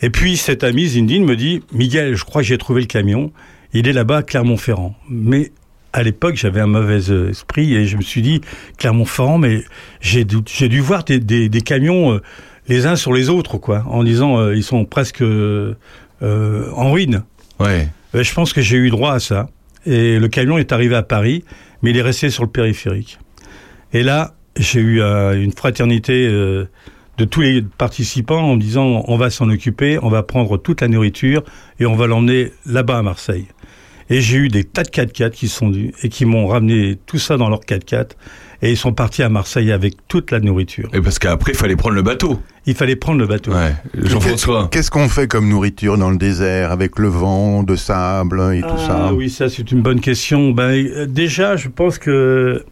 Et 0.03 0.11
puis 0.11 0.36
cet 0.36 0.62
ami 0.64 0.86
Zindine 0.88 1.24
me 1.24 1.36
dit 1.36 1.62
Miguel, 1.72 2.14
je 2.16 2.24
crois 2.24 2.42
que 2.42 2.49
j'ai 2.49 2.59
trouvé 2.59 2.80
le 2.82 2.86
camion. 2.86 3.32
Il 3.72 3.88
est 3.88 3.92
là-bas 3.92 4.18
à 4.18 4.22
Clermont-Ferrand. 4.22 4.94
Mais 5.09 5.53
à 5.92 6.03
l'époque, 6.03 6.36
j'avais 6.36 6.61
un 6.61 6.66
mauvais 6.66 7.11
euh, 7.11 7.30
esprit 7.30 7.74
et 7.74 7.86
je 7.86 7.97
me 7.97 8.03
suis 8.03 8.22
dit 8.22 8.40
Clermont-Ferrand, 8.78 9.38
mais 9.38 9.62
j'ai 10.01 10.24
dû, 10.24 10.80
voir 10.80 11.05
des, 11.05 11.18
des- 11.18 11.49
des 11.49 11.61
camions 11.62 12.12
euh, 12.14 12.22
les 12.68 12.86
uns 12.86 12.97
sur 12.97 13.12
les 13.12 13.28
autres, 13.30 13.59
quoi, 13.59 13.84
en 13.86 14.05
disant 14.05 14.38
euh, 14.38 14.55
ils 14.57 14.62
sont 14.64 14.84
presque 14.84 15.22
euh, 15.22 15.74
en 16.20 16.92
ruine. 16.92 17.22
Ouais. 17.61 17.88
Je 18.14 18.32
pense 18.34 18.53
que 18.53 18.61
j'ai 18.61 18.76
eu 18.76 18.90
droit 18.90 19.12
à 19.12 19.20
ça. 19.20 19.49
Et 19.86 20.18
le 20.18 20.28
camion 20.28 20.59
est 20.59 20.72
arrivé 20.72 20.94
à 20.97 21.03
Paris, 21.03 21.44
mais 21.82 21.90
il 21.90 21.97
est 21.97 22.03
resté 22.03 22.28
sur 22.30 22.42
le 22.44 22.51
périphérique. 22.51 23.18
Et 23.92 24.03
là, 24.03 24.34
j'ai 24.59 24.80
eu 24.80 25.01
une 25.01 25.53
fraternité 25.53 26.28
de 27.18 27.24
tous 27.24 27.40
les 27.40 27.62
participants 27.62 28.40
en 28.42 28.56
me 28.56 28.60
disant 28.60 29.04
on 29.08 29.16
va 29.16 29.30
s'en 29.30 29.48
occuper, 29.50 29.98
on 30.02 30.08
va 30.10 30.22
prendre 30.22 30.56
toute 30.58 30.80
la 30.80 30.88
nourriture 30.88 31.42
et 31.80 31.86
on 31.86 31.96
va 31.96 32.06
l'emmener 32.06 32.52
là-bas 32.66 32.98
à 32.98 33.02
Marseille. 33.02 33.46
Et 34.08 34.20
j'ai 34.20 34.36
eu 34.36 34.48
des 34.48 34.62
tas 34.62 34.84
de 34.84 34.88
4x4 34.90 35.30
qui 35.30 35.48
sont 35.48 35.72
et 36.02 36.08
qui 36.08 36.26
m'ont 36.26 36.46
ramené 36.46 36.96
tout 37.06 37.18
ça 37.18 37.36
dans 37.36 37.48
leur 37.48 37.60
4x4 37.60 38.10
et 38.62 38.70
ils 38.70 38.76
sont 38.76 38.92
partis 38.92 39.22
à 39.22 39.28
Marseille 39.28 39.72
avec 39.72 39.94
toute 40.08 40.30
la 40.30 40.40
nourriture. 40.40 40.88
Et 40.94 41.00
parce 41.00 41.18
qu'après, 41.18 41.52
il 41.52 41.58
fallait 41.58 41.76
prendre 41.76 41.94
le 41.96 42.02
bateau. 42.02 42.40
Il 42.66 42.74
fallait 42.74 42.96
prendre 42.96 43.18
le 43.18 43.26
bateau. 43.26 43.52
Ouais. 43.52 43.74
Jean-François. 43.94 44.68
Qu'est-ce 44.70 44.90
qu'on 44.90 45.08
fait 45.08 45.26
comme 45.26 45.48
nourriture 45.48 45.98
dans 45.98 46.10
le 46.10 46.16
désert 46.16 46.70
avec 46.70 46.98
le 46.98 47.08
vent, 47.08 47.62
de 47.64 47.76
sable 47.76 48.40
et 48.54 48.60
tout 48.62 48.68
Ah 48.70 48.86
ça? 48.86 49.12
oui, 49.12 49.28
ça 49.28 49.48
c'est 49.48 49.70
une 49.72 49.82
bonne 49.82 50.00
question. 50.00 50.52
Ben, 50.52 50.70
euh, 50.70 51.06
déjà, 51.06 51.56
je 51.56 51.68
pense 51.68 51.98
que 51.98 52.64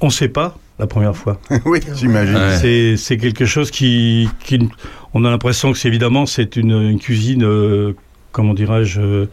on 0.00 0.06
ne 0.06 0.10
sait 0.12 0.28
pas 0.28 0.56
la 0.78 0.86
première 0.86 1.16
fois. 1.16 1.40
Oui, 1.64 1.80
j'imagine. 1.94 2.34
Ouais. 2.36 2.56
C'est 2.60 2.96
c'est 2.96 3.16
quelque 3.16 3.44
chose 3.44 3.70
qui, 3.70 4.28
qui 4.44 4.68
on 5.14 5.24
a 5.24 5.30
l'impression 5.30 5.72
que 5.72 5.78
c'est 5.78 5.88
évidemment 5.88 6.26
c'est 6.26 6.56
une, 6.56 6.72
une 6.72 6.98
cuisine 6.98 7.44
euh, 7.44 7.94
comment 8.32 8.54
dirais-je 8.54 9.00
euh, 9.00 9.26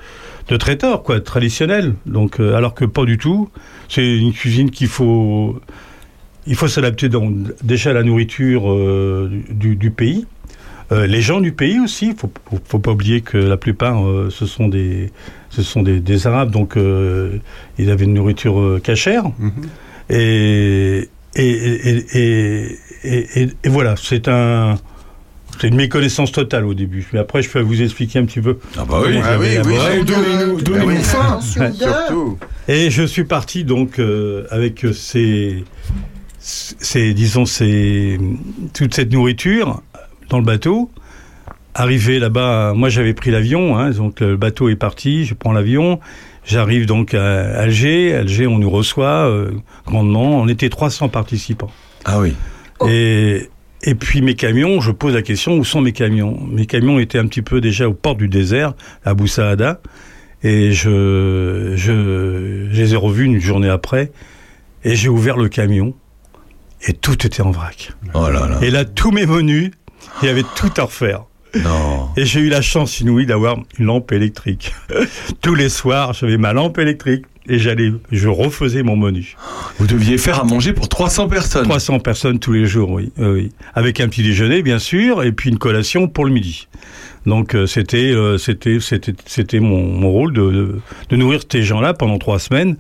de 0.48 0.58
traiteur 0.58 1.04
quoi, 1.04 1.20
traditionnelle. 1.20 1.94
Donc 2.06 2.40
euh, 2.40 2.56
alors 2.56 2.74
que 2.74 2.86
pas 2.86 3.06
du 3.06 3.18
tout. 3.18 3.50
C'est 3.90 4.18
une 4.18 4.34
cuisine 4.34 4.72
qu'il 4.72 4.88
faut 4.88 5.60
il 6.48 6.56
faut 6.56 6.68
s'adapter 6.68 7.10
donc 7.10 7.34
déjà 7.64 7.92
à 7.92 7.94
la 7.94 8.04
nourriture 8.04 8.72
euh, 8.72 9.30
du, 9.50 9.76
du 9.76 9.92
pays. 9.92 10.26
Euh, 10.92 11.08
les 11.08 11.22
gens 11.22 11.42
du 11.42 11.52
pays 11.52 11.80
aussi, 11.80 12.14
faut, 12.16 12.32
faut, 12.48 12.60
faut 12.64 12.80
pas 12.80 12.92
oublier 12.92 13.22
que 13.22 13.38
la 13.40 13.58
plupart 13.58 14.06
euh, 14.06 14.30
ce 14.30 14.46
sont 14.46 14.68
des 14.68 15.12
ce 15.50 15.64
sont 15.64 15.82
des, 15.82 16.00
des 16.00 16.28
Arabes, 16.28 16.52
donc 16.52 16.78
euh, 16.78 17.38
ils 17.80 17.90
avaient 17.90 18.06
une 18.06 18.14
nourriture 18.14 18.60
euh, 18.60 18.80
cachère. 18.84 19.24
Mhm. 19.40 19.52
Et, 20.12 21.00
et, 21.00 21.10
et, 21.36 22.06
et, 22.14 22.80
et- 23.04 23.50
et- 23.64 23.70
voilà, 23.70 23.96
c'est 23.98 24.28
un. 24.28 24.78
C'est 25.62 25.70
une 25.70 25.76
méconnaissance 25.76 26.34
totale 26.34 26.66
au 26.66 26.74
début. 26.74 27.08
Mais 27.14 27.20
après, 27.20 27.42
je 27.42 27.50
peux 27.50 27.62
vous 27.62 27.82
expliquer 27.82 28.20
un 28.20 28.26
petit 28.26 28.42
peu. 28.42 28.58
Ah 28.78 28.84
bah 28.84 29.00
oui. 29.06 29.14
comment 29.14 29.24
Ah 29.26 29.38
oui, 29.40 29.48
oui, 29.64 30.04
donnez-nous- 30.04 30.62
donnez-nous 30.62 30.88
oui. 30.88 30.98
Attention 30.98 31.70
de- 31.70 31.74
Surtout. 31.76 32.38
Et 32.68 32.90
je 32.92 33.04
suis 33.04 33.24
parti 33.24 33.64
donc 33.64 33.98
euh, 34.00 34.46
avec 34.52 34.84
euh, 34.84 34.92
ces, 34.92 35.64
ces, 36.40 37.14
disons, 37.14 37.46
ces, 37.46 38.20
toute 38.74 38.94
cette 38.96 39.14
nourriture 39.14 39.82
dans 40.30 40.40
le 40.40 40.44
bateau. 40.46 40.92
Arrivé 41.74 42.20
là-bas, 42.20 42.74
moi 42.76 42.90
j'avais 42.90 43.14
pris 43.14 43.32
l'avion, 43.32 43.78
hein, 43.78 43.92
donc 43.92 44.20
le 44.22 44.38
bateau 44.38 44.70
est 44.70 44.76
parti, 44.78 45.26
je 45.26 45.34
prends 45.34 45.52
l'avion, 45.52 46.00
j'arrive 46.46 46.86
donc 46.86 47.14
à 47.14 47.60
Alger, 47.60 48.16
Alger 48.16 48.48
on 48.48 48.60
nous 48.60 48.70
reçoit 48.70 49.28
euh, 49.30 49.52
grandement, 49.86 50.40
on 50.42 50.48
était 50.48 50.70
300 50.70 51.10
participants. 51.10 51.72
Ah 52.06 52.20
oui. 52.20 52.34
Et, 52.88 53.50
et 53.84 53.96
puis 53.96 54.22
mes 54.22 54.36
camions, 54.36 54.82
je 54.82 54.92
pose 54.92 55.14
la 55.14 55.22
question, 55.22 55.58
où 55.58 55.64
sont 55.64 55.82
mes 55.82 55.92
camions? 55.92 56.40
Mes 56.52 56.66
camions 56.66 57.00
étaient 57.00 57.20
un 57.20 57.28
petit 57.28 57.42
peu 57.42 57.62
déjà 57.62 57.88
aux 57.88 57.94
portes 57.94 58.18
du 58.18 58.28
désert, 58.28 58.74
à 59.04 59.14
Boussaada, 59.14 59.82
et 60.44 60.72
je, 60.72 61.74
je, 61.76 62.68
je 62.72 62.82
les 62.82 62.94
ai 62.94 62.98
revus 62.98 63.26
une 63.26 63.40
journée 63.40 63.70
après, 63.70 64.12
et 64.84 64.96
j'ai 64.96 65.10
ouvert 65.10 65.38
le 65.38 65.50
camion, 65.50 65.94
et 66.88 66.94
tout 66.94 67.26
était 67.26 67.42
en 67.42 67.52
vrac. 67.52 67.94
Oh 68.14 68.30
là 68.30 68.48
là. 68.48 68.60
Et 68.62 68.70
là, 68.70 68.86
tous 68.86 69.12
mes 69.12 69.26
menus, 69.26 69.72
il 70.22 70.28
y 70.28 70.30
avait 70.30 70.44
tout 70.56 70.72
à 70.78 70.84
refaire. 70.84 71.24
Non. 71.64 72.10
Et 72.18 72.26
j'ai 72.26 72.40
eu 72.42 72.50
la 72.50 72.62
chance 72.62 73.00
inouïe 73.00 73.26
d'avoir 73.26 73.58
une 73.80 73.86
lampe 73.86 74.12
électrique. 74.12 74.74
Tous 75.42 75.56
les 75.56 75.70
soirs, 75.70 76.14
j'avais 76.14 76.38
ma 76.38 76.54
lampe 76.54 76.78
électrique, 76.80 77.26
et 77.48 77.60
j'allais, 77.60 77.92
je 78.12 78.28
refaisais 78.28 78.82
mon 78.84 78.98
menu. 78.98 79.36
Vous 79.78 79.86
deviez 79.88 80.18
faire 80.18 80.40
à 80.42 80.44
manger 80.44 80.74
pour 80.74 80.90
300 80.90 81.28
personnes. 81.30 81.64
300 81.66 82.00
personnes 82.00 82.40
tous 82.40 82.54
les 82.54 82.66
jours, 82.66 82.90
oui, 82.92 83.12
oui. 83.18 83.52
Avec 83.76 84.00
un 84.00 84.08
petit 84.08 84.24
déjeuner, 84.24 84.64
bien 84.64 84.80
sûr, 84.80 85.24
et 85.24 85.32
puis 85.32 85.50
une 85.52 85.60
collation 85.60 86.08
pour 86.08 86.26
le 86.26 86.32
midi. 86.32 86.68
Donc 87.28 87.56
euh, 87.56 87.66
c'était 87.68 88.12
euh, 88.12 88.38
c'était 88.38 88.80
c'était 88.80 89.14
c'était 89.26 89.60
mon, 89.60 89.84
mon 89.84 90.12
rôle 90.12 90.34
de, 90.34 90.42
de, 90.52 90.76
de 91.10 91.16
nourrir 91.16 91.42
ces 91.52 91.64
gens-là 91.64 91.94
pendant 91.96 92.18
trois 92.20 92.38
semaines, 92.40 92.78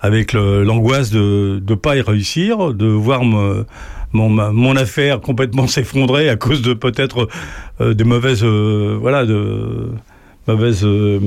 avec 0.00 0.32
l'angoisse 0.34 1.10
de 1.10 1.58
de 1.62 1.74
pas 1.74 1.96
y 1.96 2.00
réussir, 2.02 2.74
de 2.74 2.86
voir 2.86 3.24
me- 3.24 3.64
mon 4.12 4.76
affaire 4.76 5.20
complètement 5.20 5.66
s'effondrer 5.66 6.28
à 6.28 6.36
cause 6.36 6.62
de 6.62 6.74
peut-être 6.74 7.28
euh, 7.80 7.94
des 7.94 8.04
mauvaises 8.04 8.42
euh, 8.44 8.96
voilà 9.00 9.26
de 9.26 9.88
mauvaises 10.48 10.84
euh, 10.84 11.18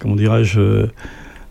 comment 0.00 0.16
dirais-je 0.16 0.60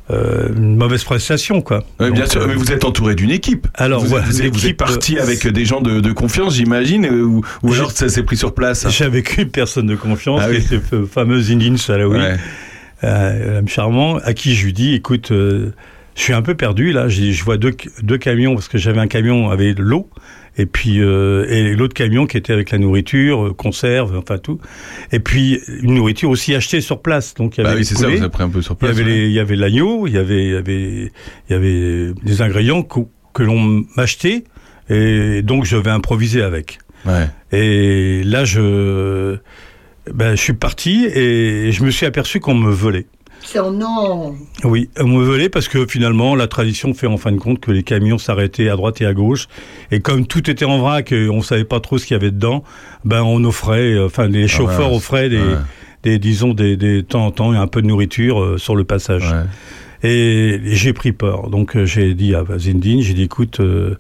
euh, 0.10 0.50
une 0.58 0.76
mauvaise 0.76 1.06
prestation 1.06 1.62
quoi. 1.62 1.84
Ouais, 2.00 2.12
bien 2.12 2.24
Donc, 2.24 2.32
sûr, 2.32 2.46
mais 2.48 2.56
vous 2.56 2.72
êtes 2.74 2.84
entouré 2.84 3.16
d'une 3.16 3.30
équipe. 3.32 3.68
Alors, 3.76 4.04
vous, 4.04 4.14
êtes, 4.18 4.52
vous 4.54 4.66
êtes 4.68 4.76
parti 4.76 5.18
avec 5.18 5.48
des 5.48 5.64
gens 5.64 5.80
de, 5.80 6.02
de 6.02 6.12
confiance, 6.12 6.56
j'imagine, 6.56 7.06
ou, 7.06 7.42
ou 7.64 7.74
alors 7.74 7.92
ça 7.92 8.10
s'est 8.10 8.24
pris 8.24 8.36
sur 8.36 8.54
place. 8.54 8.90
J'ai 8.90 9.06
avec 9.06 9.38
une 9.38 9.48
personne 9.50 9.88
de 9.88 9.96
confiance, 9.96 10.42
Ah 10.44 10.50
oui. 10.50 10.66
qui 10.66 10.76
fameuse 11.10 11.50
Indine 11.50 11.78
Salaoui, 11.78 12.18
Ouais. 12.20 13.62
charmant, 13.68 14.18
à 14.18 14.34
qui 14.34 14.54
je 14.56 14.66
lui 14.66 14.74
dis, 14.74 14.96
écoute, 14.96 15.32
je 16.16 16.22
suis 16.22 16.34
un 16.34 16.42
peu 16.42 16.56
perdu 16.56 16.92
là, 16.92 17.08
je 17.10 17.44
vois 17.44 17.58
deux, 17.58 17.74
deux 18.04 18.18
camions, 18.18 18.54
parce 18.56 18.68
que 18.68 18.78
j'avais 18.78 19.00
un 19.00 19.08
camion 19.08 19.50
avec 19.50 19.80
l'eau, 19.80 20.10
et 20.58 20.66
puis 20.66 21.00
euh, 21.02 21.46
et 21.50 21.74
l'autre 21.76 21.94
camion 21.94 22.26
qui 22.28 22.36
était 22.38 22.52
avec 22.54 22.72
la 22.72 22.78
nourriture, 22.78 23.48
euh, 23.48 23.54
conserve, 23.54 24.18
enfin 24.18 24.38
tout, 24.38 24.60
et 25.14 25.20
puis 25.20 25.60
une 25.82 25.96
nourriture 25.96 26.30
aussi 26.30 26.54
achetée 26.54 26.82
sur 26.82 27.02
place. 27.02 27.34
Donc 27.36 27.58
il 27.58 27.62
y 27.62 27.64
avait 27.64 27.70
Bah 27.70 27.74
oui, 27.76 27.80
les 27.80 27.86
c'est 27.86 27.96
ça, 27.96 28.04
poulets, 28.06 28.16
vous 28.18 28.24
avez 28.24 28.32
pris 28.32 28.44
un 28.44 28.50
peu 28.50 28.62
sur 28.62 28.74
il 28.74 28.76
y 28.76 28.80
place. 28.80 28.92
avait 28.92 29.04
ouais. 29.04 29.18
les- 29.18 29.26
il 29.28 29.32
y 29.32 29.40
avait 29.40 29.56
l'agneau, 29.56 30.08
il 30.08 30.14
y 30.14 30.18
avait 30.18 30.44
il 30.46 30.52
y 30.52 30.56
avait 30.56 31.12
il 31.50 31.52
y 31.52 31.54
avait 31.54 32.14
des 32.24 32.42
ingrédients 32.42 32.84
que, 32.84 33.00
que 33.34 33.44
l'on 33.44 33.84
m'achetait, 33.96 34.44
et 34.90 35.42
donc 35.42 35.64
je 35.66 35.78
vais 35.78 35.92
improviser 35.92 36.42
avec. 36.42 36.80
Ouais. 37.06 37.28
Et 37.52 38.22
là, 38.26 38.44
je, 38.46 39.38
ben, 40.14 40.36
je 40.36 40.42
suis 40.42 40.54
parti 40.54 41.06
et 41.06 41.72
je 41.72 41.84
me 41.84 41.90
suis 41.92 42.06
aperçu 42.06 42.40
qu'on 42.40 42.54
me 42.54 42.70
volait. 42.72 43.08
C'est 43.44 43.60
oh 43.60 43.72
non. 43.72 44.36
Oui, 44.64 44.90
on 45.00 45.08
me 45.08 45.24
volait 45.24 45.50
parce 45.50 45.68
que 45.68 45.86
finalement, 45.86 46.36
la 46.36 46.48
tradition 46.48 46.94
fait 46.94 47.08
en 47.08 47.18
fin 47.18 47.32
de 47.32 47.38
compte 47.38 47.60
que 47.60 47.72
les 47.72 47.84
camions 47.84 48.18
s'arrêtaient 48.18 48.70
à 48.70 48.76
droite 48.76 49.02
et 49.02 49.06
à 49.06 49.14
gauche. 49.14 49.48
Et 49.92 50.00
comme 50.00 50.26
tout 50.28 50.50
était 50.50 50.66
en 50.66 50.80
vrac 50.80 51.12
et 51.12 51.30
on 51.30 51.42
savait 51.42 51.64
pas 51.64 51.80
trop 51.80 51.98
ce 51.98 52.06
qu'il 52.06 52.16
y 52.16 52.20
avait 52.20 52.32
dedans, 52.32 52.64
ben, 53.04 53.24
on 53.24 53.44
offrait, 53.44 53.94
euh, 53.94 54.06
enfin, 54.06 54.28
les 54.28 54.48
chauffeurs 54.48 54.92
ouais, 54.92 54.98
offraient 54.98 55.30
des, 55.30 55.40
ouais. 55.40 55.58
des, 56.04 56.20
disons, 56.20 56.54
des, 56.54 56.78
des 56.78 56.98
de 56.98 57.02
temps 57.02 57.26
en 57.26 57.32
temps, 57.32 57.52
un 57.52 57.68
peu 57.68 57.82
de 57.82 57.88
nourriture 57.88 58.42
euh, 58.42 58.58
sur 58.58 58.76
le 58.76 58.84
passage. 58.84 59.32
Ouais. 59.32 59.44
Et 60.04 60.60
j'ai 60.64 60.94
pris 60.94 61.12
peur. 61.12 61.50
Donc 61.50 61.76
euh, 61.76 61.86
j'ai 61.86 62.14
dit 62.16 62.34
à 62.34 62.44
Zindine, 62.58 63.02
j'ai 63.02 63.14
dit 63.14 63.24
écoute, 63.24 63.60
euh, 63.60 63.96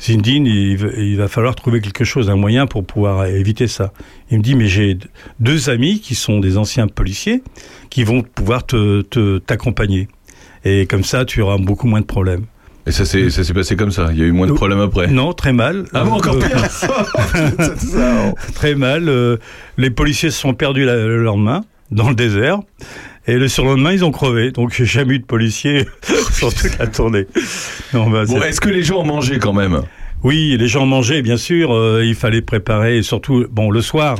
Zindine, 0.00 0.46
il, 0.46 0.76
va- 0.78 0.92
il 0.96 1.16
va 1.18 1.28
falloir 1.28 1.54
trouver 1.54 1.80
quelque 1.80 2.04
chose, 2.04 2.30
un 2.30 2.36
moyen 2.36 2.66
pour 2.66 2.84
pouvoir 2.84 3.26
éviter 3.26 3.66
ça. 3.68 3.92
Il 4.30 4.38
me 4.38 4.42
dit 4.42 4.54
mais 4.54 4.66
j'ai 4.66 4.96
deux 5.40 5.68
amis 5.68 6.00
qui 6.00 6.14
sont 6.14 6.40
des 6.40 6.56
anciens 6.56 6.86
policiers 6.86 7.42
qui 7.90 8.02
vont 8.04 8.22
pouvoir 8.22 8.64
te 8.66 9.02
t'accompagner. 9.38 10.08
Et 10.64 10.86
comme 10.86 11.04
ça, 11.04 11.24
tu 11.26 11.42
auras 11.42 11.58
beaucoup 11.58 11.86
moins 11.86 12.00
de 12.00 12.06
problèmes. 12.06 12.46
Et 12.86 12.90
ça 12.90 13.04
s'est 13.04 13.28
ça 13.30 13.44
s'est 13.44 13.54
passé 13.54 13.76
comme 13.76 13.90
ça. 13.92 14.08
Il 14.12 14.18
y 14.18 14.22
a 14.22 14.24
eu 14.24 14.32
moins 14.32 14.46
de 14.46 14.52
Euh, 14.52 14.56
problèmes 14.56 14.80
après. 14.80 15.06
Non, 15.08 15.34
très 15.34 15.52
mal. 15.52 15.84
Ah 15.92 16.04
bon, 16.04 16.12
encore 16.12 16.38
pire. 16.38 16.48
Très 18.54 18.74
mal. 18.74 19.08
euh, 19.08 19.36
les 19.76 19.90
policiers 19.90 20.30
se 20.30 20.40
sont 20.40 20.54
perdus 20.54 20.84
la- 20.84 20.96
le 20.96 21.22
lendemain 21.22 21.62
dans 21.90 22.08
le 22.08 22.14
désert. 22.14 22.60
Et 23.26 23.36
le 23.38 23.46
surlendemain, 23.48 23.92
ils 23.92 24.04
ont 24.04 24.10
crevé. 24.10 24.50
Donc, 24.50 24.72
j'ai 24.74 24.84
jamais 24.84 25.14
eu 25.14 25.18
de 25.20 25.24
policiers 25.24 25.86
sur 26.32 26.52
toute 26.52 26.76
la 26.78 26.86
tournée. 26.88 27.26
Non, 27.94 28.10
bah, 28.10 28.24
Bon, 28.26 28.42
est-ce 28.42 28.60
que 28.60 28.68
les 28.68 28.82
gens 28.82 29.00
ont 29.00 29.06
mangé 29.06 29.38
quand 29.38 29.52
même? 29.52 29.82
Oui, 30.24 30.56
les 30.58 30.68
gens 30.68 30.86
mangeaient, 30.86 31.22
bien 31.22 31.36
sûr. 31.36 31.72
euh, 31.72 32.02
il 32.04 32.14
fallait 32.14 32.42
préparer, 32.42 32.98
et 32.98 33.02
surtout, 33.02 33.46
bon, 33.50 33.70
le 33.70 33.80
soir, 33.80 34.16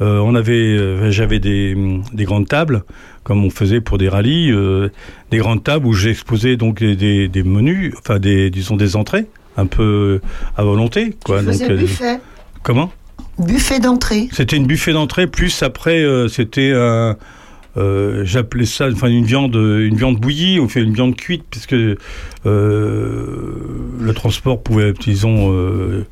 euh, 0.00 0.18
on 0.18 0.34
avait, 0.34 0.52
euh, 0.76 1.10
j'avais 1.10 1.40
des, 1.40 1.76
des 2.12 2.24
grandes 2.24 2.48
tables, 2.48 2.84
comme 3.22 3.44
on 3.44 3.50
faisait 3.50 3.80
pour 3.82 3.98
des 3.98 4.08
rallyes, 4.08 4.50
euh, 4.50 4.88
des 5.30 5.38
grandes 5.38 5.62
tables 5.64 5.86
où 5.86 5.92
j'exposais 5.92 6.56
donc 6.56 6.78
des, 6.80 6.96
des, 6.96 7.28
des 7.28 7.42
menus, 7.42 7.94
enfin 7.98 8.18
des, 8.18 8.48
disons 8.50 8.76
des 8.76 8.96
entrées, 8.96 9.26
un 9.56 9.66
peu 9.66 10.20
à 10.56 10.62
volonté, 10.64 11.14
quoi. 11.24 11.40
Tu 11.40 11.46
Donc, 11.46 11.54
faisais 11.54 11.70
euh, 11.70 11.76
buffet. 11.76 12.20
comment? 12.62 12.92
Buffet 13.38 13.78
d'entrée. 13.80 14.28
C'était 14.32 14.56
une 14.56 14.66
buffet 14.66 14.92
d'entrée, 14.92 15.26
plus 15.26 15.62
après, 15.62 15.98
euh, 16.02 16.28
c'était 16.28 16.72
un. 16.74 17.16
Euh, 17.78 18.24
J'appelais 18.24 18.66
ça, 18.66 18.88
enfin 18.92 19.08
une 19.08 19.24
viande, 19.24 19.54
une 19.54 19.96
viande 19.96 20.18
bouillie. 20.18 20.58
On 20.60 20.68
fait 20.68 20.82
une 20.82 20.92
viande 20.94 21.16
cuite 21.16 21.44
puisque 21.50 21.74
euh, 21.74 21.96
le 24.00 24.12
transport 24.14 24.62
pouvait, 24.62 24.92
disons, 24.92 25.52
euh, 25.52 26.06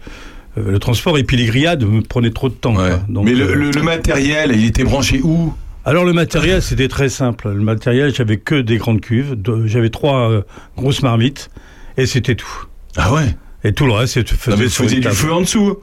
euh, 0.58 0.70
le 0.70 0.78
transport 0.78 1.18
et 1.18 1.24
puis 1.24 1.36
les 1.36 1.46
grillades 1.46 1.84
me 1.84 2.00
prenaient 2.02 2.30
trop 2.30 2.48
de 2.48 2.54
temps. 2.54 2.76
Ouais. 2.76 2.88
quoi. 2.88 3.00
Donc, 3.08 3.24
Mais 3.26 3.34
le, 3.34 3.54
le- 3.54 3.70
le 3.70 3.82
matériel, 3.82 4.52
il 4.54 4.64
était 4.64 4.84
branché 4.84 5.20
où? 5.22 5.52
Alors 5.84 6.04
le 6.04 6.12
matériel, 6.12 6.62
c'était 6.62 6.88
très 6.88 7.08
simple. 7.08 7.48
Le 7.50 7.60
matériel, 7.62 8.12
j'avais 8.14 8.38
que 8.38 8.60
des 8.60 8.76
grandes 8.76 9.00
cuves. 9.00 9.36
J'avais 9.66 9.90
trois 9.90 10.30
euh, 10.30 10.42
grosses 10.76 11.02
marmites 11.02 11.48
et 11.96 12.06
c'était 12.06 12.34
tout. 12.34 12.64
Ah 12.96 13.12
ouais? 13.14 13.36
Et 13.62 13.72
tout 13.72 13.86
le 13.86 13.92
reste, 13.92 14.14
c'était 14.14 14.34
faisais 14.36 14.96
du 15.00 15.08
feu 15.08 15.32
en 15.32 15.40
dessous 15.42 15.76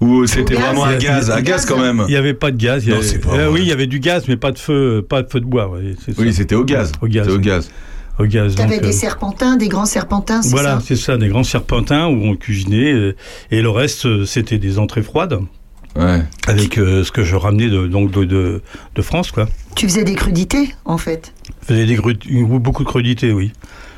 Ou 0.00 0.26
c'était 0.26 0.54
vraiment 0.54 0.84
a- 0.84 0.96
gaz 0.96 1.26
du 1.26 1.32
gaz 1.42 1.42
gaz, 1.44 1.66
quand 1.66 1.78
même 1.78 2.04
Il 2.08 2.10
n'y 2.12 2.16
avait 2.16 2.32
pas 2.34 2.50
de 2.50 2.56
gaz. 2.56 2.84
il 2.84 2.88
y 2.88 2.90
Non, 2.92 2.98
avait- 2.98 3.06
c'est 3.06 3.18
pas 3.18 3.30
Euh, 3.34 3.48
vrai. 3.48 3.48
oui, 3.48 3.60
il 3.62 3.68
y 3.68 3.72
avait 3.72 3.86
du 3.86 4.00
gaz, 4.00 4.24
mais 4.28 4.36
pas 4.36 4.50
de 4.52 4.58
feu, 4.58 5.04
pas 5.06 5.22
de 5.22 5.28
feu 5.30 5.40
de 5.40 5.44
bois. 5.46 5.68
ouais, 5.68 5.94
Oui, 6.18 6.32
c'était 6.32 6.54
au 6.54 6.64
gaz. 6.64 6.92
Au 7.02 7.06
gaz. 7.06 7.28
Au 7.28 7.38
gaz. 7.38 7.70
au 8.18 8.24
gaz. 8.24 8.54
T'avais 8.54 8.76
donc, 8.76 8.82
des 8.82 8.88
euh, 8.88 8.92
serpentins, 8.92 9.56
des 9.56 9.68
grands 9.68 9.86
serpentins, 9.86 10.40
Voilà, 10.46 10.78
c'est 10.84 10.96
ça, 10.96 11.16
des 11.16 11.28
grands 11.28 11.42
serpentins 11.44 12.06
où 12.06 12.22
on 12.24 12.36
cuisinait, 12.36 12.92
euh, 12.92 13.16
et 13.50 13.60
le 13.62 13.70
reste, 13.70 14.04
euh, 14.06 14.24
c'était 14.26 14.58
des 14.58 14.78
entrées 14.78 15.02
froides, 15.02 15.38
Ouais. 15.96 16.22
avec 16.46 16.78
euh, 16.78 17.02
ce 17.04 17.12
que 17.12 17.22
je 17.24 17.34
ramenais 17.36 17.68
de, 17.68 17.86
donc 17.86 18.10
de, 18.10 18.24
de, 18.24 18.62
de 18.94 19.02
France, 19.02 19.30
quoi. 19.32 19.48
Tu 19.74 19.86
faisais 19.88 20.04
des 20.04 20.14
crudités, 20.14 20.74
en 20.84 20.98
fait. 20.98 21.32
Je 21.62 21.66
faisais 21.74 21.86
des 21.86 21.96
beaucoup 21.96 22.84
de 22.84 22.88
crudités, 22.88 23.32
oui. 23.32 23.52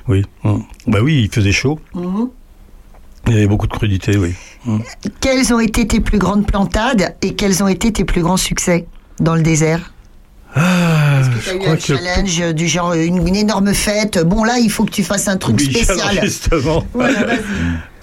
Oui. 0.08 0.24
Hum. 0.44 0.62
Bah 0.86 0.98
oui, 1.02 1.22
il 1.24 1.28
faisait 1.34 1.52
chaud. 1.52 1.78
Mhm. 1.94 2.28
Il 3.28 3.34
y 3.34 3.36
avait 3.36 3.46
beaucoup 3.46 3.66
de 3.68 3.72
crudités, 3.72 4.16
oui. 4.16 4.34
Quelles 5.20 5.52
ont 5.52 5.60
été 5.60 5.86
tes 5.86 6.00
plus 6.00 6.18
grandes 6.18 6.46
plantades 6.46 7.14
et 7.22 7.34
quels 7.34 7.62
ont 7.62 7.68
été 7.68 7.92
tes 7.92 8.04
plus 8.04 8.22
grands 8.22 8.36
succès 8.36 8.86
dans 9.20 9.34
le 9.34 9.42
désert? 9.42 9.92
Ah, 10.54 11.22
Tu 11.34 11.40
je 11.40 11.50
as 11.50 11.54
eu 11.54 11.58
crois 11.60 11.72
un 11.72 11.76
que... 11.76 11.82
challenge 11.82 12.54
du 12.54 12.68
genre 12.68 12.92
une, 12.92 13.26
une 13.26 13.36
énorme 13.36 13.72
fête. 13.72 14.22
Bon, 14.24 14.44
là, 14.44 14.58
il 14.58 14.70
faut 14.70 14.84
que 14.84 14.90
tu 14.90 15.02
fasses 15.02 15.26
un 15.28 15.38
truc 15.38 15.56
Oui, 15.58 15.64
spécial. 15.82 16.20
justement. 16.22 16.84
Voilà. 16.92 17.20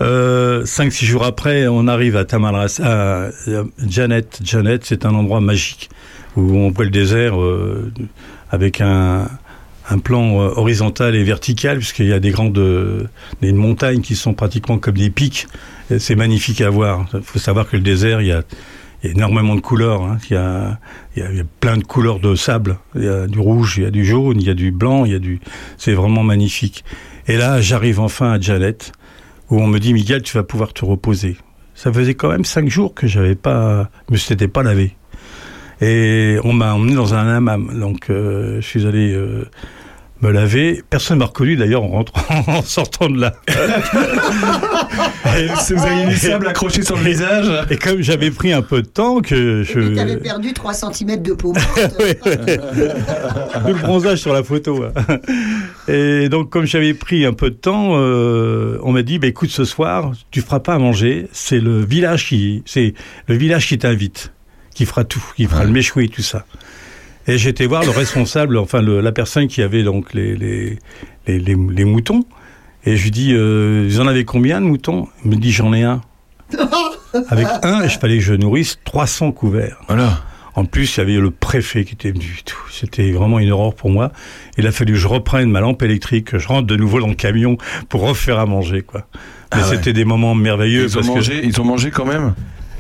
Euh, 0.02 0.66
cinq, 0.66 0.92
six 0.92 1.06
jours 1.06 1.26
après, 1.26 1.68
on 1.68 1.88
arrive 1.88 2.16
à 2.18 2.26
Tamalras, 2.26 2.80
à 2.84 3.26
à 3.26 3.30
Janet. 3.88 4.40
Janet, 4.44 4.82
c'est 4.86 5.06
un 5.06 5.14
endroit 5.14 5.42
magique 5.42 5.90
où 6.36 6.56
on 6.56 6.72
voit 6.72 6.86
le 6.86 6.92
désert 6.92 7.40
euh, 7.40 7.92
avec 8.50 8.82
un, 8.82 9.28
un 9.90 10.00
plan 10.00 10.40
euh, 10.42 10.52
horizontal 10.56 11.16
et 11.16 11.24
vertical, 11.24 11.78
puisqu'il 11.78 12.08
y 12.08 12.14
a 12.14 12.20
des 12.20 12.32
grandes 12.32 12.58
euh, 12.58 13.04
des 13.42 13.52
montagnes 13.54 14.02
qui 14.02 14.16
sont 14.16 14.34
pratiquement 14.34 14.80
comme 14.80 14.96
des 14.98 15.10
pics. 15.12 15.48
C'est 15.98 16.16
magnifique 16.16 16.62
à 16.62 16.70
voir. 16.70 17.08
Il 17.14 17.22
faut 17.22 17.40
savoir 17.40 17.68
que 17.68 17.76
le 17.76 17.82
désert, 17.82 18.22
il 18.22 18.28
y 18.28 18.32
a, 18.32 18.44
énormément 19.04 19.56
de 19.56 19.62
couleurs. 19.62 20.04
hein. 20.04 20.18
Il, 20.30 20.34
y 20.34 21.22
a, 21.22 21.44
plein 21.60 21.78
de 21.78 21.84
couleurs 21.84 22.20
de 22.20 22.36
sable. 22.36 22.78
Il 22.96 23.04
y 23.04 23.08
a 23.08 23.28
du 23.28 23.40
rouge, 23.40 23.78
il 23.78 23.84
y 23.84 23.86
a 23.88 23.92
du 23.92 24.06
jaune, 24.06 24.40
il 24.40 24.48
y 24.48 24.50
a 24.50 24.54
du 24.54 24.72
blanc, 24.72 25.06
il 25.06 25.12
y 25.12 25.16
a 25.16 25.20
du. 25.20 25.40
C'est 25.78 25.94
vraiment 25.94 26.24
magnifique. 26.24 26.84
Et 27.28 27.38
là, 27.38 27.62
j'arrive 27.62 28.00
enfin 28.00 28.34
à 28.34 28.40
Janet 28.40 28.92
où 29.50 29.60
on 29.60 29.68
me 29.68 29.80
dit 29.80 29.94
Miguel, 29.94 30.22
tu 30.22 30.36
vas 30.36 30.44
pouvoir 30.44 30.74
te 30.74 30.86
reposer. 30.86 31.38
Ça 31.74 31.92
faisait 31.92 32.14
quand 32.14 32.30
même 32.30 32.46
cinq 32.46 32.68
jours 32.70 32.94
que 32.94 33.08
j'avais 33.08 33.36
pas, 33.36 33.90
me 34.12 34.18
s'étais 34.18 34.48
pas 34.48 34.64
lavé. 34.64 34.96
Et 35.82 36.38
on 36.44 36.54
m'a 36.54 36.74
emmené 36.74 36.94
dans 36.94 37.14
un 37.14 37.28
hammam. 37.28 37.80
Donc 37.80 38.10
euh, 38.10 38.58
je 38.62 38.68
suis 38.68 38.86
allé 38.86 39.14
euh, 39.14 39.46
me 40.22 40.32
laver. 40.32 40.84
Personne 40.90 41.20
m'a 41.20 41.26
reconnu 41.26 41.56
d'ailleurs 41.56 41.84
en 41.84 41.88
rentrant, 41.90 42.22
en 42.48 42.62
sortant 42.62 43.10
de 43.10 43.20
là. 43.20 43.34
Et 45.38 45.48
Vous 45.74 45.84
avez 45.86 46.06
du 46.08 46.16
sable 46.18 46.48
accroché 46.48 46.82
sur 46.84 46.98
le 46.98 47.04
visage 47.04 47.46
Et 47.70 47.78
comme 47.78 48.02
j'avais 48.02 48.32
pris 48.32 48.52
un 48.52 48.62
peu 48.62 48.82
de 48.82 48.88
temps, 48.88 49.22
que 49.22 49.64
je. 49.64 49.80
Et 49.80 49.86
puis, 49.88 49.96
t'avais 49.96 50.18
perdu 50.18 50.54
3 50.54 50.74
cm 50.74 51.22
de 51.22 51.34
peau. 51.34 51.54
Ouais, 51.54 52.20
ouais. 52.26 52.58
Tout 52.58 53.68
le 53.68 53.82
bronzage 53.82 54.20
sur 54.20 54.34
la 54.34 54.44
photo. 54.44 54.84
Et 55.88 56.30
donc, 56.30 56.50
comme 56.50 56.66
j'avais 56.66 56.94
pris 56.94 57.26
un 57.26 57.34
peu 57.34 57.50
de 57.50 57.56
temps, 57.56 57.92
euh, 57.94 58.78
on 58.84 58.92
m'a 58.92 59.02
dit, 59.04 59.20
bah, 59.20 59.28
écoute, 59.28 59.50
ce 59.50 59.66
soir, 59.66 60.12
tu 60.32 60.42
feras 60.42 60.60
pas 60.60 60.74
à 60.76 60.80
manger. 60.80 61.28
C'est 61.32 61.60
le 61.60 61.84
village 61.84 62.28
qui, 62.28 62.64
c'est 62.66 62.94
le 63.28 63.36
village 63.36 63.68
qui 63.68 63.78
t'invite, 63.78 64.32
qui 64.74 64.86
fera 64.86 65.04
tout, 65.04 65.24
qui 65.36 65.46
fera 65.46 65.60
Ouais. 65.62 65.66
le 65.66 65.72
méchoui 65.72 66.06
et 66.06 66.10
tout 66.10 66.22
ça. 66.22 66.46
Et 67.28 67.38
j'étais 67.38 67.66
voir 67.68 67.84
le 67.84 67.92
responsable, 67.92 68.58
enfin 68.58 68.82
le- 68.82 69.02
la 69.02 69.12
personne 69.12 69.48
qui 69.48 69.62
avait 69.62 69.84
donc 69.84 70.14
les 70.14 70.36
les, 70.36 70.80
les, 71.28 71.40
les- 71.40 71.56
les 71.56 71.86
moutons. 71.86 72.24
Et 72.86 72.96
je 72.96 73.04
lui 73.04 73.12
dis, 73.12 73.34
euh, 73.34 73.86
vous 73.90 74.00
en 74.00 74.08
avez 74.08 74.24
combien 74.26 74.62
de 74.62 74.66
moutons? 74.66 75.08
Il 75.26 75.32
me 75.32 75.36
dit, 75.36 75.52
j'en 75.52 75.74
ai 75.74 75.84
un. 75.84 76.02
Avec 77.30 77.48
un, 77.64 77.84
il 77.84 77.90
fallait 77.90 78.18
que 78.18 78.24
je 78.24 78.34
nourrisse 78.34 78.80
300 78.86 79.32
couverts. 79.32 79.78
Voilà. 79.88 80.20
En 80.56 80.66
plus, 80.66 80.96
il 80.96 81.00
y 81.00 81.02
avait 81.02 81.16
le 81.18 81.32
préfet 81.32 81.84
qui 81.86 81.94
était 81.94 82.12
venu. 82.12 82.40
C'était 82.72 83.12
vraiment 83.12 83.40
une 83.40 83.52
horreur 83.52 83.74
pour 83.76 83.90
moi. 83.90 84.12
Il 84.58 84.66
a 84.68 84.72
fallu 84.72 84.94
que 84.94 85.00
je 85.00 85.08
reprenne 85.08 85.50
ma 85.50 85.60
lampe 85.60 85.82
électrique, 85.84 86.26
que 86.32 86.40
je 86.40 86.48
rentre 86.48 86.68
de 86.68 86.76
nouveau 86.76 87.00
dans 87.00 87.08
le 87.08 87.16
camion 87.16 87.58
pour 87.88 88.02
refaire 88.02 88.40
à 88.40 88.46
manger, 88.46 88.82
quoi. 88.82 89.08
Mais 89.54 89.62
Ah 89.64 89.70
ouais. 89.70 89.76
c'était 89.76 89.94
des 89.94 90.06
moments 90.06 90.36
merveilleux 90.36 90.84
Ils 90.86 90.98
ont, 90.98 91.04
mangé, 91.04 91.42
ils 91.44 91.60
ont 91.62 91.66
mangé 91.66 91.92
quand 91.92 92.06
même? 92.06 92.34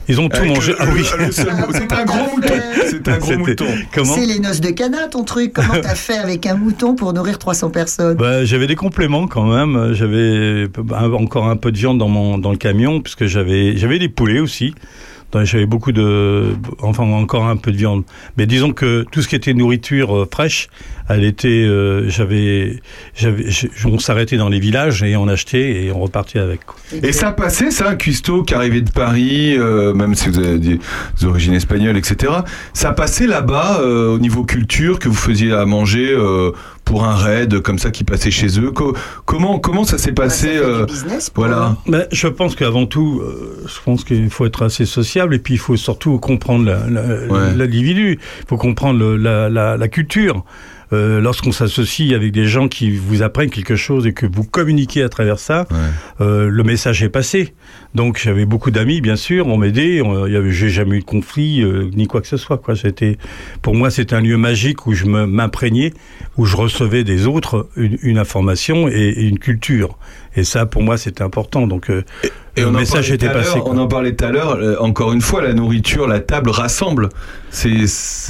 Ils 0.10 0.20
ont 0.20 0.28
tout 0.28 0.38
Avec 0.38 0.50
mangé. 0.50 0.72
le- 0.74 0.78
Ah 0.82 0.88
oui. 0.94 1.04
C'est 1.32 1.48
un 1.94 2.06
gros 2.06 2.36
mouton. 2.36 2.54
C'est 2.90 3.08
un 3.08 3.18
gros 3.18 3.26
C'était- 3.28 3.38
mouton. 3.38 3.66
Comment 3.96 4.14
C'est 4.16 4.26
les 4.26 4.40
noces 4.40 4.60
de 4.60 4.72
Cana, 4.72 5.08
ton 5.08 5.24
truc. 5.24 5.54
Comment 5.54 5.76
t'as 5.82 5.96
fait 5.96 6.18
avec 6.18 6.46
un 6.46 6.56
mouton 6.56 6.96
pour 6.96 7.14
nourrir 7.14 7.40
300 7.40 7.70
personnes? 7.70 8.18
Bah, 8.18 8.44
j'avais 8.44 8.68
des 8.68 8.76
compléments 8.76 9.28
quand 9.28 9.46
même. 9.46 9.94
J'avais 9.94 10.68
encore 11.14 11.48
un 11.48 11.56
peu 11.56 11.72
de 11.72 11.78
viande 11.78 11.98
dans 12.00 12.10
mon 12.10 12.38
dans 12.38 12.52
le 12.52 12.58
camion 12.58 13.00
puisque 13.00 13.26
j'avais 13.28 13.78
j'avais 13.78 14.00
des 14.00 14.10
poulets 14.10 14.40
aussi. 14.42 14.74
Donc, 15.32 15.44
J'avais 15.46 15.68
beaucoup 15.68 15.92
de, 15.92 16.56
enfin 16.82 17.04
encore 17.04 17.46
un 17.46 17.56
peu 17.56 17.72
de 17.72 17.78
viande. 17.78 18.04
Mais 18.36 18.48
disons 18.48 18.72
que 18.74 19.06
tout 19.12 19.22
ce 19.22 19.28
qui 19.28 19.36
était 19.36 19.54
nourriture 19.54 20.16
euh, 20.18 20.28
fraîche, 20.34 20.70
elle 21.08 21.24
était, 21.24 21.48
euh, 21.50 22.10
j'avais, 22.10 22.80
on 23.86 24.00
s'arrêtait 24.00 24.38
dans 24.38 24.50
les 24.50 24.60
villages 24.60 25.04
et 25.04 25.16
on 25.18 25.28
achetait 25.28 25.84
et 25.84 25.92
on 25.92 26.00
repartait 26.00 26.40
avec. 26.40 26.66
quoi. 26.66 26.78
Et 27.04 27.12
ça 27.12 27.32
passait, 27.32 27.72
ça, 27.72 27.90
un 27.90 27.96
cuistot 27.96 28.44
qui 28.44 28.54
arrivait 28.54 28.82
de 28.82 28.92
Paris, 28.92 29.56
euh, 29.58 29.94
même 29.94 30.16
si 30.16 30.30
vous 30.30 30.40
avez 30.40 30.58
des, 30.58 30.80
des 31.20 31.26
origines 31.26 31.54
espagnoles, 31.54 31.98
etc. 31.98 32.34
Ça 32.74 32.92
passait 32.94 33.28
là-bas 33.28 33.80
euh, 33.82 34.14
au 34.16 34.20
niveau 34.20 34.44
culture 34.44 35.00
que 35.00 35.08
vous 35.10 35.16
faisiez 35.16 35.54
à 35.54 35.66
manger 35.66 36.10
euh, 36.12 36.52
pour 36.86 37.06
un 37.06 37.16
raid 37.16 37.60
comme 37.62 37.78
ça 37.80 37.92
qui 37.92 38.04
passait 38.04 38.32
chez 38.32 38.60
eux. 38.60 38.72
Co- 38.72 38.96
comment 39.26 39.60
comment 39.60 39.84
ça 39.84 39.98
s'est 39.98 40.12
Bah, 40.12 40.30
ça 40.30 40.48
passé 40.48 40.58
euh, 40.58 40.86
business 40.86 41.30
pour 41.30 41.46
Voilà. 41.46 41.78
Ben, 41.88 42.06
je 42.12 42.28
pense 42.28 42.56
qu'avant 42.56 42.86
tout, 42.88 43.22
euh, 43.24 43.64
je 43.68 43.80
pense 43.86 44.04
qu'il 44.04 44.30
faut 44.30 44.46
être 44.48 44.64
assez 44.64 44.86
sociable 44.86 45.36
et 45.36 45.40
puis 45.40 45.54
il 45.54 45.60
faut 45.60 45.76
surtout 45.78 46.18
comprendre 46.18 46.66
la- 46.66 46.88
la- 46.90 47.28
Ouais. 47.28 47.56
l'individu. 47.56 48.20
Il 48.42 48.48
faut 48.48 48.58
comprendre 48.58 48.98
le- 49.00 49.18
la, 49.18 49.50
la- 49.50 49.78
la 49.78 49.88
culture. 49.88 50.44
Euh, 50.92 51.22
Lorsqu'on 51.22 51.52
s'associe 51.52 52.14
avec 52.14 52.32
des 52.32 52.46
gens 52.46 52.68
qui 52.68 52.90
vous 52.92 53.22
apprennent 53.22 53.50
quelque 53.52 53.76
chose 53.76 54.08
et 54.08 54.14
que 54.14 54.26
vous 54.26 54.44
communiquez 54.44 55.04
à 55.04 55.10
travers 55.10 55.38
ça, 55.40 55.68
Ouais. 55.70 55.78
euh, 56.22 56.50
le 56.50 56.64
message 56.64 57.04
est 57.04 57.10
passé. 57.10 57.54
Donc 57.96 58.20
j'avais 58.24 58.46
beaucoup 58.46 58.72
d'amis, 58.72 59.00
bien 59.02 59.16
sûr, 59.16 59.48
on 59.48 59.58
m'aidait. 59.58 60.02
J'ai 60.50 60.70
jamais 60.70 60.98
eu 60.98 61.00
de 61.00 61.06
conflit 61.06 61.62
euh, 61.62 61.90
ni 61.94 62.08
quoi 62.08 62.22
que 62.22 62.28
ce 62.28 62.38
soit. 62.38 62.58
Quoi. 62.58 62.76
C'était, 62.76 63.18
pour 63.62 63.76
moi, 63.76 63.90
c'était 63.92 64.16
un 64.16 64.22
lieu 64.22 64.38
magique 64.38 64.88
où 64.88 64.94
je 64.94 65.06
m'imprégnais, 65.06 65.94
où 66.38 66.46
je 66.46 66.56
recevais 66.56 67.04
des 67.04 67.28
autres 67.28 67.70
une, 67.76 67.98
une 68.02 68.18
information 68.18 68.88
et, 68.88 68.94
et 68.94 69.24
une 69.28 69.40
culture. 69.40 69.98
Et 70.36 70.44
ça, 70.44 70.66
pour 70.66 70.84
moi, 70.84 70.98
c'était 70.98 71.24
important. 71.24 71.68
Donc 71.68 71.90
euh, 71.90 72.04
Et 72.56 72.62
le 72.62 72.72
message 72.72 73.12
était 73.12 73.30
passé. 73.30 73.60
On 73.66 73.78
en 73.78 73.88
parlait 73.88 74.16
tout 74.16 74.26
à 74.26 74.32
l'heure. 74.32 74.52
euh, 74.56 74.76
encore 74.80 75.12
une 75.14 75.22
fois, 75.22 75.42
la 75.42 75.54
nourriture, 75.54 76.08
la 76.08 76.20
table 76.20 76.50
rassemble. 76.50 77.10
C'est 77.50 77.72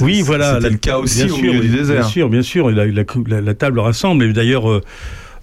Oui, 0.00 0.22
voilà. 0.22 0.54
C'était 0.56 0.70
le 0.70 0.76
cas 0.78 0.98
aussi 0.98 1.30
au 1.30 1.36
milieu 1.36 1.60
du 1.60 1.68
désert. 1.68 2.00
Bien 2.00 2.08
sûr, 2.08 2.28
bien 2.28 2.42
sûr. 2.42 2.70
La, 2.70 2.86
la- 2.86 3.02
la- 3.28 3.40
la 3.40 3.54
table 3.54 3.78
rassemble. 3.80 4.24
Et 4.24 4.32
d'ailleurs, 4.32 4.70
euh, 4.70 4.80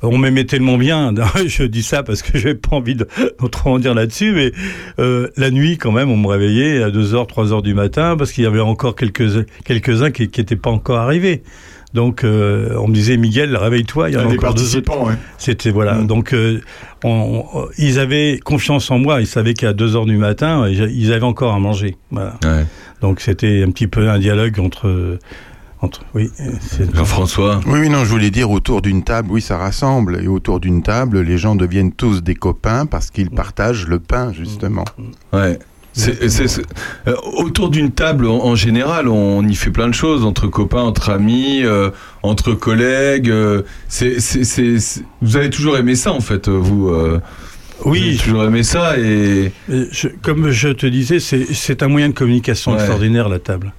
on 0.02 0.18
m'aimait 0.18 0.46
tellement 0.46 0.78
bien. 0.78 1.14
Je 1.48 1.64
dis 1.64 1.84
ça 1.84 2.04
parce 2.04 2.22
que 2.22 2.38
j'ai 2.38 2.54
pas 2.56 2.76
envie 2.76 2.96
de, 2.96 3.08
de 3.42 3.48
trop 3.48 3.72
en 3.72 3.80
dire 3.80 3.94
là-dessus. 3.96 4.32
Mais 4.32 4.52
euh, 5.00 5.28
la 5.38 5.52
nuit, 5.52 5.78
quand 5.78 5.92
même, 5.92 6.10
on 6.12 6.18
me 6.18 6.28
réveillait 6.28 6.84
à 6.84 6.90
2h, 6.90 7.28
3h 7.30 7.62
du 7.64 7.74
matin 7.74 8.16
parce 8.18 8.32
qu'il 8.32 8.44
y 8.44 8.48
avait 8.48 8.60
encore 8.60 8.96
quelques, 8.96 9.46
quelques-uns 9.64 10.12
qui 10.12 10.24
n'étaient 10.24 10.56
pas 10.56 10.70
encore 10.72 10.98
arrivés. 10.98 11.44
Donc, 11.98 12.24
euh, 12.24 12.76
on 12.78 12.88
me 12.88 12.94
disait, 12.94 13.18
Miguel, 13.18 13.58
réveille-toi, 13.58 14.10
il 14.10 14.14
y 14.14 14.18
en 14.18 14.22
a 14.22 14.26
des 14.28 14.38
encore 14.38 14.54
deux 14.54 14.76
autres. 14.78 15.04
ouais. 15.08 15.16
C'était 15.40 15.72
voilà. 15.72 15.96
Mm. 15.96 16.06
Donc 16.08 16.32
euh, 16.34 16.62
on- 17.04 17.44
on- 17.54 17.68
ils 17.80 17.98
avaient 17.98 18.40
confiance 18.44 18.92
en 18.92 19.00
moi. 19.00 19.20
Ils 19.20 19.26
savaient 19.26 19.56
qu'à 19.56 19.74
2 19.74 19.96
heures 19.96 20.06
du 20.06 20.18
matin, 20.18 20.68
ils 20.70 21.12
avaient 21.12 21.24
encore 21.26 21.54
à 21.56 21.60
manger. 21.60 21.98
Voilà. 22.12 22.36
Ouais. 22.44 22.66
Donc 23.02 23.20
c'était 23.20 23.64
un 23.68 23.72
petit 23.72 23.88
peu 23.88 24.10
un 24.10 24.20
dialogue 24.20 24.60
entre 24.60 25.18
entre 25.82 26.02
oui. 26.16 26.30
c'est- 26.62 26.96
Jean-François. 26.96 27.60
Oui, 27.68 27.80
oui, 27.82 27.90
non, 27.90 28.04
je 28.06 28.10
voulais 28.10 28.32
dire 28.32 28.50
autour 28.52 28.82
d'une 28.82 29.04
table, 29.04 29.30
oui, 29.32 29.42
ça 29.42 29.58
rassemble. 29.58 30.20
Et 30.24 30.28
autour 30.28 30.60
d'une 30.60 30.82
table, 30.84 31.22
les 31.22 31.38
gens 31.40 31.56
deviennent 31.56 31.92
tous 31.94 32.22
des 32.24 32.34
copains 32.36 32.86
parce 32.88 33.10
qu'ils 33.12 33.30
partagent 33.32 33.88
le 33.88 34.00
pain, 34.00 34.34
justement. 34.34 34.86
Ouais. 35.34 35.58
Euh, 35.98 37.16
autour 37.38 37.70
d'une 37.70 37.92
table, 37.92 38.28
en, 38.28 38.44
en 38.46 38.56
général, 38.56 39.08
on 39.08 39.46
y 39.48 39.56
fait 39.56 39.72
plein 39.72 39.88
de 39.88 39.94
choses 39.94 40.24
entre 40.26 40.48
copains, 40.48 40.82
entre 40.82 41.10
amis, 41.10 41.64
euh, 41.64 41.90
entre 42.24 42.54
collègues. 42.54 43.30
euh, 43.30 43.64
vous 45.22 45.38
avez 45.38 45.50
toujours 45.50 45.78
aimé 45.78 45.96
ça, 45.96 46.12
en 46.12 46.22
fait, 46.22 46.48
vous. 46.50 46.92
Oui, 47.86 48.18
toujours 48.18 48.44
aimé 48.44 48.64
ça 48.64 48.98
et 48.98 49.52
je- 49.70 50.08
comme 50.24 50.50
je 50.50 50.70
te 50.70 50.88
disais, 50.88 51.20
c'est 51.20 51.46
c'est 51.54 51.84
un 51.84 51.88
moyen 51.88 52.10
de 52.10 52.14
communication 52.14 52.72
Ouais. 52.72 52.78
extraordinaire, 52.80 53.30
la 53.30 53.38
table. 53.40 53.72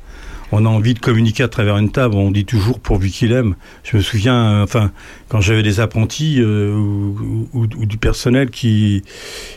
On 0.52 0.64
a 0.64 0.68
envie 0.68 0.94
de 0.94 0.98
communiquer 1.00 1.42
à 1.42 1.48
travers 1.48 1.76
une 1.78 1.90
table, 1.90 2.14
on 2.14 2.30
dit 2.30 2.44
toujours 2.46 2.78
pourvu 2.78 3.10
qu'il 3.10 3.32
aime. 3.32 3.54
Je 3.82 3.96
me 3.96 4.02
souviens, 4.02 4.62
enfin, 4.62 4.92
quand 5.28 5.40
j'avais 5.40 5.62
des 5.64 5.80
apprentis 5.80 6.40
ou, 6.42 7.48
ou- 7.52 7.66
ou 7.76 7.86
du 7.86 7.98
personnel 7.98 8.50
qui, 8.50 9.02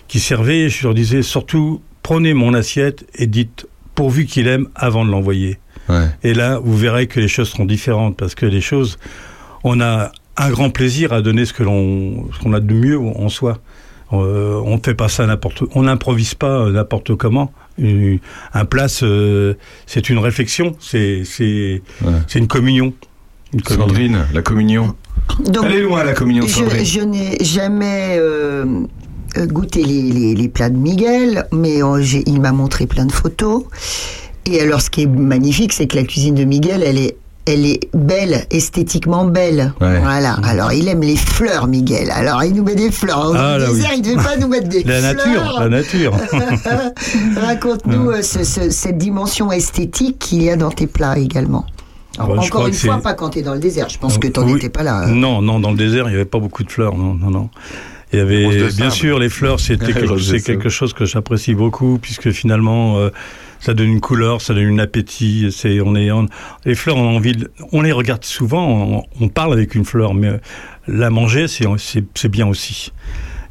qui 0.07 0.19
servait, 0.19 0.69
je 0.69 0.83
leur 0.83 0.95
disais 0.95 1.21
surtout 1.21 1.79
prenez 2.03 2.33
mon 2.33 2.53
assiette 2.53 3.05
et 3.15 3.27
dites 3.27 3.67
pourvu 3.95 4.25
qu'il 4.25 4.47
aime 4.47 4.67
avant 4.75 5.05
de 5.05 5.11
l'envoyer. 5.11 5.59
Ouais. 5.89 6.07
Et 6.23 6.33
là, 6.33 6.59
vous 6.63 6.77
verrez 6.77 7.07
que 7.07 7.19
les 7.19 7.27
choses 7.27 7.49
seront 7.49 7.65
différentes 7.65 8.15
parce 8.17 8.35
que 8.35 8.45
les 8.45 8.61
choses, 8.61 8.97
on 9.63 9.81
a 9.81 10.11
un 10.37 10.49
grand 10.49 10.69
plaisir 10.69 11.11
à 11.13 11.21
donner 11.21 11.45
ce 11.45 11.53
que 11.53 11.63
l'on, 11.63 12.29
ce 12.33 12.39
qu'on 12.39 12.53
a 12.53 12.59
de 12.59 12.73
mieux 12.73 12.99
en 12.99 13.29
soi. 13.29 13.59
Euh, 14.13 14.59
on 14.65 14.75
ne 14.77 14.81
fait 14.83 14.93
pas 14.93 15.07
ça 15.07 15.25
n'importe, 15.25 15.63
on 15.73 15.83
n'improvise 15.83 16.33
pas 16.35 16.59
euh, 16.65 16.71
n'importe 16.71 17.15
comment. 17.15 17.53
Une- 17.77 18.19
un 18.53 18.65
plat, 18.65 18.87
c'est 18.89 19.57
c'est 19.85 20.09
une 20.09 20.17
réflexion, 20.19 20.75
c'est 20.79 21.23
c'est 21.23 21.81
Ouais. 22.03 22.11
c'est 22.27 22.39
une 22.39 22.47
communion. 22.47 22.93
Une 23.53 23.61
communion. 23.61 23.87
Sandrine, 23.87 24.17
la 24.33 24.41
communion. 24.41 24.95
Donc, 25.45 25.65
Elle 25.65 25.73
est 25.75 25.81
loin 25.81 26.03
la 26.03 26.13
communion, 26.13 26.45
je, 26.45 26.51
Sandrine. 26.51 26.85
je 26.85 26.99
n'ai 27.01 27.37
jamais 27.43 28.17
euh, 28.17 28.65
euh, 28.65 28.65
goûté 29.37 29.83
les, 29.83 30.01
les- 30.11 30.35
les 30.35 30.47
plats 30.49 30.69
de 30.69 30.77
Miguel, 30.77 31.47
mais 31.51 31.81
euh, 31.83 32.03
il 32.25 32.41
m'a 32.41 32.51
montré 32.51 32.85
plein 32.87 33.05
de 33.05 33.11
photos. 33.11 33.63
Et 34.45 34.59
alors, 34.61 34.81
ce 34.81 34.89
qui 34.89 35.03
est 35.03 35.07
magnifique, 35.07 35.73
c'est 35.73 35.87
que 35.87 35.95
la 35.97 36.03
cuisine 36.03 36.35
de 36.35 36.43
Miguel, 36.43 36.81
elle 36.83 36.97
est, 36.97 37.15
elle 37.45 37.65
est 37.65 37.89
belle, 37.93 38.45
esthétiquement 38.51 39.25
belle. 39.25 39.73
Ouais. 39.81 39.99
Voilà. 39.99 40.37
Alors, 40.43 40.73
il 40.73 40.87
aime 40.87 41.01
les 41.01 41.15
fleurs, 41.15 41.67
Miguel. 41.67 42.09
Alors, 42.11 42.43
il 42.43 42.53
nous 42.53 42.63
met 42.63 42.75
des 42.75 42.91
fleurs. 42.91 43.29
Au 43.29 43.33
Ah, 43.35 43.57
là, 43.57 43.67
désert, 43.67 43.89
oui. 43.93 44.01
il 44.03 44.09
ne 44.09 44.15
devait 44.15 44.23
pas 44.23 44.37
nous 44.37 44.47
mettre 44.47 44.67
des 44.69 44.83
La 44.83 44.99
fleurs. 44.99 45.15
nature, 45.15 45.57
la 45.59 45.69
nature. 45.69 46.13
Raconte-nous 47.41 48.09
euh, 48.11 48.21
ce- 48.21 48.43
ce- 48.43 48.69
cette 48.69 48.97
dimension 48.97 49.51
esthétique 49.51 50.19
qu'il 50.19 50.43
y 50.43 50.49
a 50.49 50.55
dans 50.55 50.71
tes 50.71 50.87
plats 50.87 51.17
également. 51.17 51.65
Alors, 52.19 52.41
je 52.41 52.47
encore 52.49 52.67
une 52.67 52.73
fois, 52.73 52.97
pas 53.01 53.13
quand 53.13 53.29
tu 53.29 53.39
es 53.39 53.41
dans 53.41 53.53
le 53.53 53.59
désert. 53.59 53.87
Je 53.89 53.97
pense 53.97 54.17
que 54.17 54.27
tu 54.27 54.39
n'en 54.39 54.45
Oui. 54.47 54.57
étais 54.57 54.69
pas 54.69 54.83
là. 54.83 55.07
Non, 55.07 55.41
non, 55.41 55.59
dans 55.59 55.71
le 55.71 55.77
désert, 55.77 56.05
il 56.07 56.09
n'y 56.09 56.15
avait 56.15 56.25
pas 56.25 56.39
beaucoup 56.39 56.63
de 56.63 56.71
fleurs, 56.71 56.95
non, 56.97 57.13
non, 57.13 57.29
non. 57.31 57.49
Il 58.13 58.19
y 58.19 58.21
avait, 58.21 58.47
bien 58.47 58.69
sable. 58.69 58.91
sûr, 58.91 59.19
les 59.19 59.29
fleurs, 59.29 59.59
c'était 59.61 59.93
quelque, 59.93 60.39
quelque 60.43 60.69
chose 60.69 60.93
que 60.93 61.05
j'apprécie 61.05 61.53
beaucoup, 61.53 61.97
puisque 62.01 62.31
finalement, 62.31 62.97
euh, 62.99 63.09
ça 63.59 63.73
donne 63.73 63.89
une 63.89 64.01
couleur, 64.01 64.41
ça 64.41 64.53
donne 64.53 64.79
un 64.79 64.83
appétit. 64.83 65.47
C'est, 65.51 65.79
on 65.81 65.95
est, 65.95 66.11
on- 66.11 66.27
les 66.65 66.75
fleurs, 66.75 66.97
on 66.97 67.07
a 67.07 67.11
envie, 67.13 67.33
de- 67.33 67.51
on 67.71 67.81
les 67.81 67.91
regarde 67.91 68.23
souvent, 68.25 68.67
on, 68.67 69.03
on 69.25 69.29
parle 69.29 69.53
avec 69.53 69.75
une 69.75 69.85
fleur, 69.85 70.13
mais 70.13 70.31
la 70.87 71.09
manger, 71.09 71.45
c'est, 71.47 72.27
bien 72.29 72.47
aussi. 72.47 72.91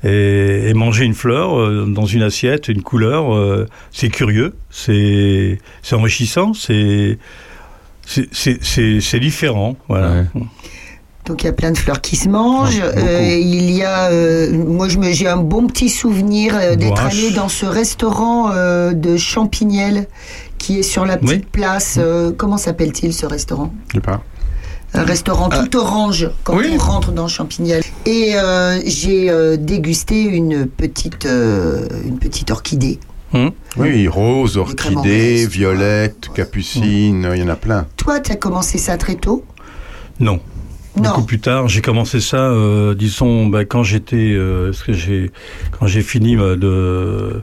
Et, 0.02 0.68
et 0.70 0.74
manger 0.74 1.04
une 1.04 1.14
fleur 1.14 1.58
euh, 1.58 1.84
dans 1.86 2.06
une 2.06 2.22
assiette, 2.22 2.68
une 2.68 2.82
couleur, 2.82 3.34
euh, 3.34 3.66
c'est 3.92 4.08
curieux, 4.08 4.54
c'est, 4.70 5.58
enrichissant, 5.92 6.52
c'est 6.54 7.18
différent, 9.20 9.76
voilà. 9.88 10.24
Donc 11.30 11.44
il 11.44 11.46
y 11.46 11.48
a 11.48 11.52
plein 11.52 11.70
de 11.70 11.78
fleurs 11.78 12.00
qui 12.00 12.16
se 12.16 12.28
mangent. 12.28 12.82
Ah. 12.82 12.98
Euh, 12.98 13.38
il 13.40 13.70
y 13.70 13.84
a, 13.84 14.10
euh, 14.10 14.52
moi 14.52 14.88
je 14.88 14.98
me, 14.98 15.12
j'ai 15.12 15.28
un 15.28 15.36
bon 15.36 15.68
petit 15.68 15.88
souvenir 15.88 16.54
euh, 16.56 16.74
d'être 16.74 17.00
allé 17.06 17.30
dans 17.30 17.48
ce 17.48 17.66
restaurant 17.66 18.50
de 18.50 19.16
Champignelles 19.16 20.08
qui 20.58 20.80
est 20.80 20.82
sur 20.82 21.06
la 21.06 21.16
petite 21.16 21.44
Oui. 21.44 21.46
place. 21.52 21.98
euh, 21.98 22.32
comment 22.36 22.56
s'appelle-t-il 22.56 23.14
ce 23.14 23.26
restaurant? 23.26 23.72
Je 23.88 23.94
sais 23.94 24.00
pas. 24.00 24.22
Un 24.92 25.04
restaurant 25.04 25.48
tout 25.50 25.76
orange 25.76 26.28
quand 26.42 26.56
oui. 26.56 26.66
on 26.74 26.78
rentre 26.78 27.12
dans 27.12 27.28
Champignelles. 27.28 27.84
Et 28.06 28.32
j'ai 28.86 29.56
dégusté 29.56 30.22
une 30.24 30.66
petite, 30.66 31.28
une 31.28 32.18
petite 32.18 32.50
orchidée. 32.50 32.98
Oui, 33.76 34.08
rose, 34.08 34.54
Des 34.68 34.74
crèmes 34.74 34.96
orchidée, 34.96 35.46
violette, 35.46 36.30
capucine, 36.34 37.30
il 37.32 37.40
y 37.40 37.44
en 37.44 37.48
a 37.48 37.54
plein. 37.54 37.86
Toi, 37.96 38.18
tu 38.18 38.32
as 38.32 38.36
commencé 38.36 38.78
ça 38.78 38.96
très 38.96 39.14
tôt? 39.14 39.44
Non. 40.18 40.40
Non. 41.00 41.10
Beaucoup 41.10 41.24
plus 41.24 41.38
tard, 41.40 41.68
j'ai 41.68 41.80
commencé 41.80 42.20
ça, 42.20 42.36
euh, 42.50 42.94
disons, 42.94 43.46
bah, 43.46 43.64
quand 43.64 43.82
j'étais, 43.82 44.16
euh, 44.34 44.72
que 44.86 44.92
j'ai, 44.92 45.30
quand 45.78 45.86
j'ai 45.86 46.02
fini 46.02 46.36
euh, 46.36 46.56
de, 46.56 47.42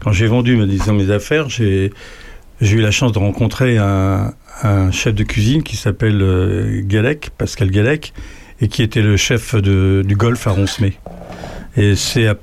quand 0.00 0.12
j'ai 0.12 0.26
vendu, 0.26 0.56
disons, 0.66 0.92
mes 0.94 1.10
affaires, 1.10 1.48
j'ai, 1.48 1.92
j'ai 2.60 2.76
eu 2.76 2.80
la 2.80 2.90
chance 2.90 3.12
de 3.12 3.18
rencontrer 3.18 3.78
un, 3.78 4.32
un 4.62 4.90
chef 4.90 5.14
de 5.14 5.22
cuisine 5.24 5.62
qui 5.62 5.76
s'appelle 5.76 6.20
euh, 6.20 6.80
Galec, 6.84 7.30
Pascal 7.38 7.70
Galec, 7.70 8.12
et 8.60 8.68
qui 8.68 8.82
était 8.82 9.02
le 9.02 9.16
chef 9.16 9.54
de, 9.54 10.02
du 10.06 10.16
golf 10.16 10.46
à 10.46 10.50
Ronsemay. 10.50 10.94
Et 11.76 11.94
c'est 11.96 12.26
à- 12.26 12.36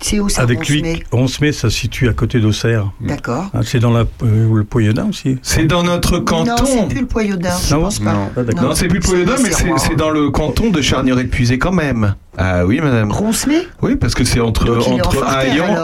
C'est 0.00 0.20
où 0.20 0.28
ça 0.28 0.42
avec 0.42 0.68
lui, 0.68 1.02
Ronsemay, 1.10 1.52
ça 1.52 1.70
se 1.70 1.76
situe 1.76 2.08
à 2.08 2.12
côté 2.12 2.40
d'Auxerre. 2.40 2.90
D'accord. 3.00 3.46
Ah, 3.52 3.60
c'est 3.64 3.80
dans 3.80 3.90
la, 3.92 4.04
euh, 4.22 4.54
le 4.54 4.64
Poyodin 4.64 5.08
aussi. 5.08 5.38
C'est 5.42 5.64
dans 5.64 5.82
notre 5.82 6.18
Non, 6.18 6.24
canton. 6.24 6.64
c'est 6.64 6.88
plus 6.88 7.00
le 7.00 7.06
Poyodin, 7.06 7.50
je 7.68 7.74
Non, 7.74 7.80
pense 7.82 7.98
pas. 7.98 8.12
non. 8.12 8.30
Ah. 8.36 8.62
Non, 8.62 8.74
c'est 8.74 8.88
plus 8.88 8.98
le 8.98 9.04
Poyodin, 9.04 9.34
mais 9.42 9.50
c'est 9.50 9.68
c'est 9.78 9.96
dans 9.96 10.10
le 10.10 10.30
canton 10.30 10.70
de 10.70 10.80
Charnier-Épuisé 10.80 11.58
quand 11.58 11.72
même. 11.72 12.14
Ah 12.40 12.64
oui, 12.64 12.80
madame. 12.80 13.10
Ronsemay 13.10 13.66
Oui, 13.82 13.96
parce 13.96 14.14
que 14.14 14.22
c'est 14.22 14.38
entre, 14.38 14.64
Donc, 14.66 14.76
entre 14.86 15.10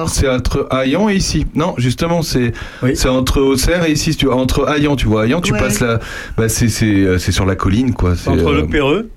c'est 0.08 0.28
entre 0.28 0.68
et 1.10 1.14
ici. 1.16 1.46
Non, 1.56 1.74
justement, 1.78 2.22
c'est 2.22 2.52
Oui. 2.82 2.92
c'est 2.94 3.08
entre 3.08 3.40
Auxerre 3.40 3.84
et 3.84 3.92
ici. 3.92 4.12
si 4.12 4.16
Tu 4.18 4.26
vois, 4.26 4.36
entre 4.36 4.68
Hayan, 4.68 4.94
tu 4.94 5.06
vois, 5.08 5.24
Hayan, 5.24 5.40
tu 5.40 5.52
Ouais. 5.52 5.58
passes 5.58 5.80
la, 5.80 5.98
bah 6.36 6.48
c'est 6.48 6.68
c'est 6.68 6.86
euh, 6.86 7.18
c'est 7.18 7.32
sur 7.32 7.44
la 7.44 7.56
colline, 7.56 7.92
quoi. 7.92 8.14
c'est, 8.14 8.30
Entre 8.30 8.46
euh, 8.52 8.60
le 8.60 8.66
Péreux, 8.68 9.10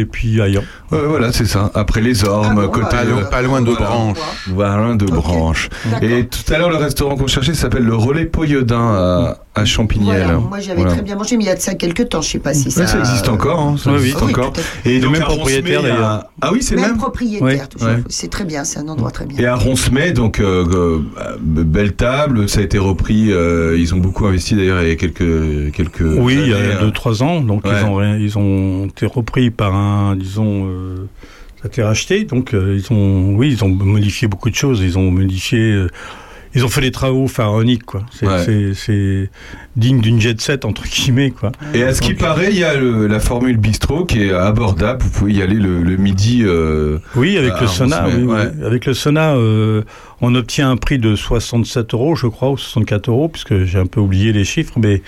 Et 0.00 0.04
puis 0.04 0.40
Ayan. 0.40 0.62
ouais, 0.92 0.98
voilà, 1.06 1.32
c'est 1.32 1.46
ça. 1.46 1.70
Après 1.74 2.00
les 2.00 2.24
ormes, 2.24 2.48
Ah 2.50 2.54
bon, 2.66 2.68
côté 2.68 2.96
Pas, 2.96 3.02
euh, 3.04 3.20
lo- 3.20 3.26
pas 3.30 3.42
loin 3.42 3.60
de 3.60 3.70
voilà. 3.70 3.86
branches. 3.86 4.18
Voilà, 4.48 4.94
de. 4.94 5.68
Et 6.02 6.26
tout 6.26 6.52
à 6.52 6.58
l'heure, 6.58 6.70
le 6.70 6.76
restaurant 6.76 7.16
qu'on 7.16 7.26
cherchait 7.26 7.54
s'appelle 7.54 7.84
le 7.84 7.94
Relais 7.94 8.24
Poyodin 8.26 8.94
à, 8.94 9.38
à 9.58 9.64
Champignelles. 9.64 10.22
Voilà, 10.24 10.38
moi 10.38 10.60
j'avais 10.60 10.76
Voilà. 10.80 10.92
très 10.94 11.02
bien 11.02 11.16
mangé, 11.16 11.36
mais 11.36 11.44
il 11.44 11.46
y 11.46 11.50
a 11.50 11.54
de 11.54 11.60
ça 11.60 11.74
quelques 11.74 12.08
temps, 12.08 12.22
je 12.22 12.30
sais 12.30 12.38
pas 12.38 12.54
si 12.54 12.70
ça. 12.70 12.80
Ouais, 12.82 12.86
ça 12.86 12.98
existe 12.98 13.28
encore, 13.28 13.60
hein, 13.60 13.76
ça 13.76 13.92
existe 13.92 14.20
oui, 14.22 14.30
encore. 14.32 14.52
Et 14.84 15.00
Le 15.00 15.08
même 15.10 15.22
propriétaire, 15.22 15.82
d'ailleurs. 15.82 16.24
Ah 16.40 16.50
oui, 16.52 16.62
c'est 16.62 16.76
Même 16.76 16.90
même. 16.90 16.96
propriétaire, 16.96 17.68
Oui. 17.80 17.88
C'est 18.08 18.30
très 18.30 18.44
bien, 18.44 18.64
c'est 18.64 18.78
un 18.78 18.88
endroit 18.88 19.10
très 19.10 19.24
Et 19.24 19.28
bien. 19.28 19.52
à 19.52 19.56
Ronsemay, 19.56 20.12
donc 20.12 20.40
euh, 20.40 20.64
euh, 20.72 20.98
belle 21.40 21.92
table, 21.94 22.48
ça 22.48 22.60
a 22.60 22.62
été 22.62 22.78
repris. 22.78 23.32
euh, 23.32 23.76
ils 23.78 23.94
ont 23.94 23.98
beaucoup 23.98 24.26
investi 24.26 24.54
d'ailleurs 24.54 24.82
il 24.82 24.88
y 24.88 24.92
a 24.92 24.96
quelques 24.96 25.72
quelques. 25.72 26.00
Oui, 26.00 26.38
il 26.40 26.48
y 26.48 26.52
a 26.54 26.56
hein. 26.80 26.88
2-3 26.88 27.22
ans. 27.22 27.40
Donc 27.40 27.64
Ouais. 27.64 27.72
ils, 27.80 27.84
ont, 27.86 27.94
rien- 27.96 28.16
ils 28.18 28.38
ont 28.38 28.86
été 28.86 29.06
repris 29.06 29.50
par 29.50 29.74
un, 29.74 30.16
disons, 30.16 30.66
euh, 30.68 30.96
ça 31.60 31.64
a 31.64 31.66
été 31.68 31.82
racheté. 31.82 32.24
Donc 32.24 32.54
euh, 32.54 32.78
ils 32.78 32.92
ont, 32.92 33.34
oui, 33.36 33.50
ils 33.52 33.64
ont 33.64 33.68
modifié 33.68 34.28
beaucoup 34.28 34.50
de 34.50 34.54
choses. 34.54 34.80
Ils 34.80 34.96
ont 34.98 35.10
modifié, 35.10 35.58
euh, 35.58 35.88
ils 36.58 36.64
ont 36.64 36.68
fait 36.68 36.80
des 36.80 36.90
travaux 36.90 37.28
pharaoniques, 37.28 37.84
quoi. 37.84 38.04
C'est 38.10 38.26
Ouais. 38.26 39.30
digne 39.76 40.00
d'une 40.00 40.20
jet 40.20 40.40
set 40.40 40.64
entre 40.64 40.82
guillemets, 40.88 41.30
quoi. 41.30 41.52
Et 41.72 41.82
à 41.84 41.94
ce 41.94 42.00
qui 42.02 42.14
paraît, 42.14 42.48
il 42.50 42.58
y 42.58 42.64
a 42.64 42.74
le- 42.74 43.06
la 43.06 43.20
formule 43.20 43.56
bistrot 43.56 44.04
qui 44.04 44.22
est 44.24 44.32
abordable. 44.32 45.02
Vous 45.04 45.10
pouvez 45.10 45.32
y 45.34 45.42
aller 45.42 45.54
le, 45.54 45.82
le 45.82 45.96
midi. 45.96 46.42
euh, 46.44 46.98
Oui, 47.14 47.36
avec 47.38 47.60
le 47.60 47.66
sauna. 47.68 48.06
oui. 48.08 48.26
Avec 48.64 48.86
le 48.86 48.94
sauna, 48.94 49.34
euh, 49.34 49.82
on 50.20 50.34
obtient 50.34 50.68
un 50.70 50.76
prix 50.76 50.98
de 50.98 51.14
67 51.14 51.94
euros, 51.94 52.16
je 52.16 52.26
crois, 52.26 52.50
ou 52.50 52.56
64 52.58 53.08
euros, 53.08 53.28
puisque 53.28 53.64
j'ai 53.64 53.78
un 53.78 53.86
peu 53.86 54.00
oublié 54.00 54.32
les 54.32 54.44
chiffres, 54.44 54.74
mais 54.76 55.02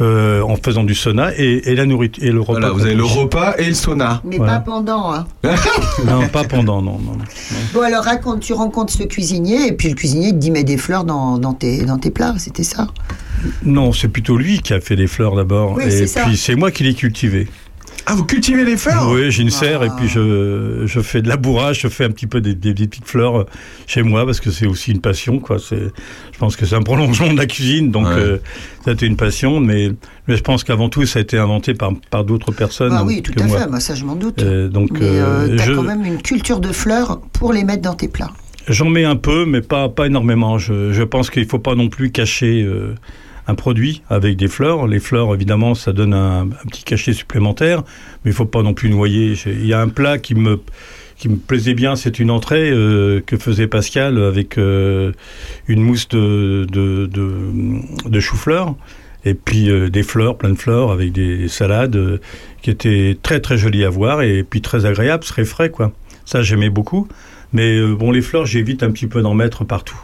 euh, 0.00 0.42
en 0.42 0.56
faisant 0.56 0.84
du 0.84 0.94
sauna 0.94 1.30
et, 1.36 1.70
et 1.70 1.74
la 1.74 1.86
nourriture 1.86 2.24
et 2.24 2.30
le 2.30 2.40
repas. 2.40 2.52
voilà, 2.52 2.70
vous 2.70 2.84
avez 2.86 2.94
le 2.94 3.04
repas 3.04 3.54
et 3.58 3.66
le 3.66 3.74
sauna. 3.74 4.22
Mais 4.24 4.36
Voilà. 4.38 4.54
pas 4.54 4.60
pendant. 4.60 5.12
Hein. 5.12 5.26
Non, 6.06 6.26
pas 6.28 6.44
pendant, 6.44 6.80
non, 6.82 6.98
non. 6.98 7.12
non. 7.16 7.24
Bon, 7.74 7.82
alors 7.82 8.04
raconte, 8.04 8.40
tu 8.40 8.52
rencontres 8.52 8.92
ce 8.92 9.02
cuisinier, 9.02 9.66
et 9.68 9.72
puis 9.72 9.88
le 9.88 9.94
cuisinier 9.94 10.30
te 10.32 10.36
dit 10.36 10.50
mets 10.50 10.64
des 10.64 10.76
fleurs 10.78 11.04
dans, 11.04 11.38
dans, 11.38 11.52
tes, 11.52 11.84
dans 11.84 11.98
tes 11.98 12.10
plats, 12.10 12.34
c'était 12.38 12.62
ça? 12.62 12.86
Non, 13.64 13.92
c'est 13.92 14.08
plutôt 14.08 14.36
lui 14.36 14.60
qui 14.60 14.72
a 14.74 14.80
fait 14.80 14.96
les 14.96 15.06
fleurs 15.06 15.34
d'abord. 15.36 15.74
Oui, 15.76 15.84
et 15.84 16.06
puis 16.24 16.36
c'est 16.36 16.54
moi 16.56 16.70
qui 16.70 16.82
les 16.84 16.94
cultivées. 16.94 17.48
Ah, 18.06 18.14
vous 18.14 18.24
cultivez 18.24 18.64
les 18.64 18.76
fleurs 18.76 19.08
Oui, 19.10 19.30
j'ai 19.30 19.42
une 19.42 19.50
serre 19.50 19.80
Ah. 19.82 19.86
et 19.86 19.90
puis 19.96 20.08
je, 20.08 20.82
je 20.86 21.00
fais 21.00 21.22
de 21.22 21.28
labourage, 21.28 21.80
je 21.80 21.88
fais 21.88 22.04
un 22.04 22.10
petit 22.10 22.26
peu 22.26 22.40
des, 22.40 22.54
des- 22.54 22.74
des 22.74 22.88
petites 22.88 23.06
fleurs 23.06 23.46
chez 23.86 24.02
moi 24.02 24.24
parce 24.24 24.40
que 24.40 24.50
c'est 24.50 24.66
aussi 24.66 24.90
une 24.90 25.00
passion. 25.00 25.38
Quoi. 25.38 25.58
C'est, 25.58 25.78
je 26.32 26.38
pense 26.38 26.56
que 26.56 26.66
c'est 26.66 26.74
un 26.74 26.82
prolongement 26.82 27.32
de 27.32 27.36
la 27.38 27.46
cuisine, 27.46 27.90
donc 27.90 28.06
Ouais. 28.06 28.14
euh, 28.16 28.38
ça 28.84 28.90
a 28.90 28.94
été 28.94 29.06
une 29.06 29.16
passion. 29.16 29.60
Mais, 29.60 29.90
mais 30.26 30.36
je 30.36 30.42
pense 30.42 30.64
qu'avant 30.64 30.88
tout, 30.88 31.04
ça 31.06 31.18
a 31.18 31.22
été 31.22 31.38
inventé 31.38 31.74
par, 31.74 31.92
par 32.10 32.24
d'autres 32.24 32.52
personnes 32.52 32.92
Ah 32.96 33.04
oui, 33.04 33.22
tout 33.22 33.32
que 33.32 33.42
à 33.42 33.46
moi. 33.46 33.58
fait, 33.60 33.68
moi, 33.68 33.80
ça 33.80 33.94
je 33.94 34.04
m'en 34.04 34.16
doute. 34.16 34.42
Euh, 34.42 34.68
donc, 34.68 34.90
mais 34.92 35.00
euh, 35.02 35.48
euh, 35.48 35.56
t'as 35.56 35.64
je- 35.66 35.72
quand 35.74 35.82
même 35.82 36.04
une 36.04 36.20
culture 36.22 36.58
de 36.60 36.72
fleurs 36.72 37.20
pour 37.32 37.52
les 37.52 37.62
mettre 37.64 37.82
dans 37.82 37.94
tes 37.94 38.08
plats. 38.08 38.30
J'en 38.68 38.88
mets 38.90 39.04
un 39.04 39.16
peu, 39.16 39.44
mais 39.46 39.60
pas, 39.62 39.88
pas 39.88 40.06
énormément. 40.06 40.58
Je, 40.58 40.92
je 40.92 41.02
pense 41.02 41.30
qu'il 41.30 41.42
ne 41.42 41.48
faut 41.48 41.58
pas 41.58 41.74
non 41.74 41.88
plus 41.88 42.10
cacher 42.10 42.62
euh, 42.62 42.94
un 43.46 43.54
produit 43.54 44.02
avec 44.08 44.36
des 44.36 44.48
fleurs. 44.48 44.86
Les 44.86 45.00
fleurs, 45.00 45.34
évidemment, 45.34 45.74
ça 45.74 45.92
donne 45.92 46.14
un, 46.14 46.48
petit 46.68 46.84
cachet 46.84 47.12
supplémentaire, 47.12 47.82
mais 48.24 48.30
il 48.30 48.34
faut 48.34 48.46
pas 48.46 48.62
non 48.62 48.74
plus 48.74 48.90
noyer. 48.90 49.34
Il 49.46 49.66
y 49.66 49.72
a 49.72 49.80
un 49.80 49.88
plat 49.88 50.18
qui 50.18 50.34
me, 50.34 50.60
qui 51.16 51.28
me 51.28 51.36
plaisait 51.36 51.74
bien, 51.74 51.96
c'est 51.96 52.18
une 52.18 52.30
entrée 52.30 52.70
euh, 52.70 53.20
que 53.24 53.36
faisait 53.36 53.66
Pascal 53.66 54.22
avec 54.22 54.58
euh, 54.58 55.12
une 55.68 55.82
mousse 55.82 56.08
de, 56.08 56.66
de, 56.70 57.08
de, 58.08 58.20
chou-fleur. 58.20 58.74
Et 59.26 59.34
puis 59.34 59.70
euh, 59.70 59.90
des 59.90 60.02
fleurs, 60.02 60.38
plein 60.38 60.48
de 60.48 60.54
fleurs, 60.54 60.90
avec 60.90 61.12
des 61.12 61.48
salades 61.48 62.20
qui 62.62 62.70
étaient 62.70 63.18
très 63.22 63.40
très 63.40 63.58
jolies 63.58 63.84
à 63.84 63.90
voir 63.90 64.22
et 64.22 64.42
puis 64.42 64.62
très 64.62 64.86
agréables, 64.86 65.24
très 65.24 65.44
frais 65.44 65.70
quoi. 65.70 65.92
Ça 66.24 66.42
j'aimais 66.42 66.70
beaucoup. 66.70 67.06
Mais 67.52 67.84
bon, 67.94 68.12
les 68.12 68.22
fleurs, 68.22 68.46
j'évite 68.46 68.84
un 68.84 68.92
petit 68.92 69.08
peu 69.08 69.22
d'en 69.22 69.34
mettre 69.34 69.64
partout. 69.64 70.00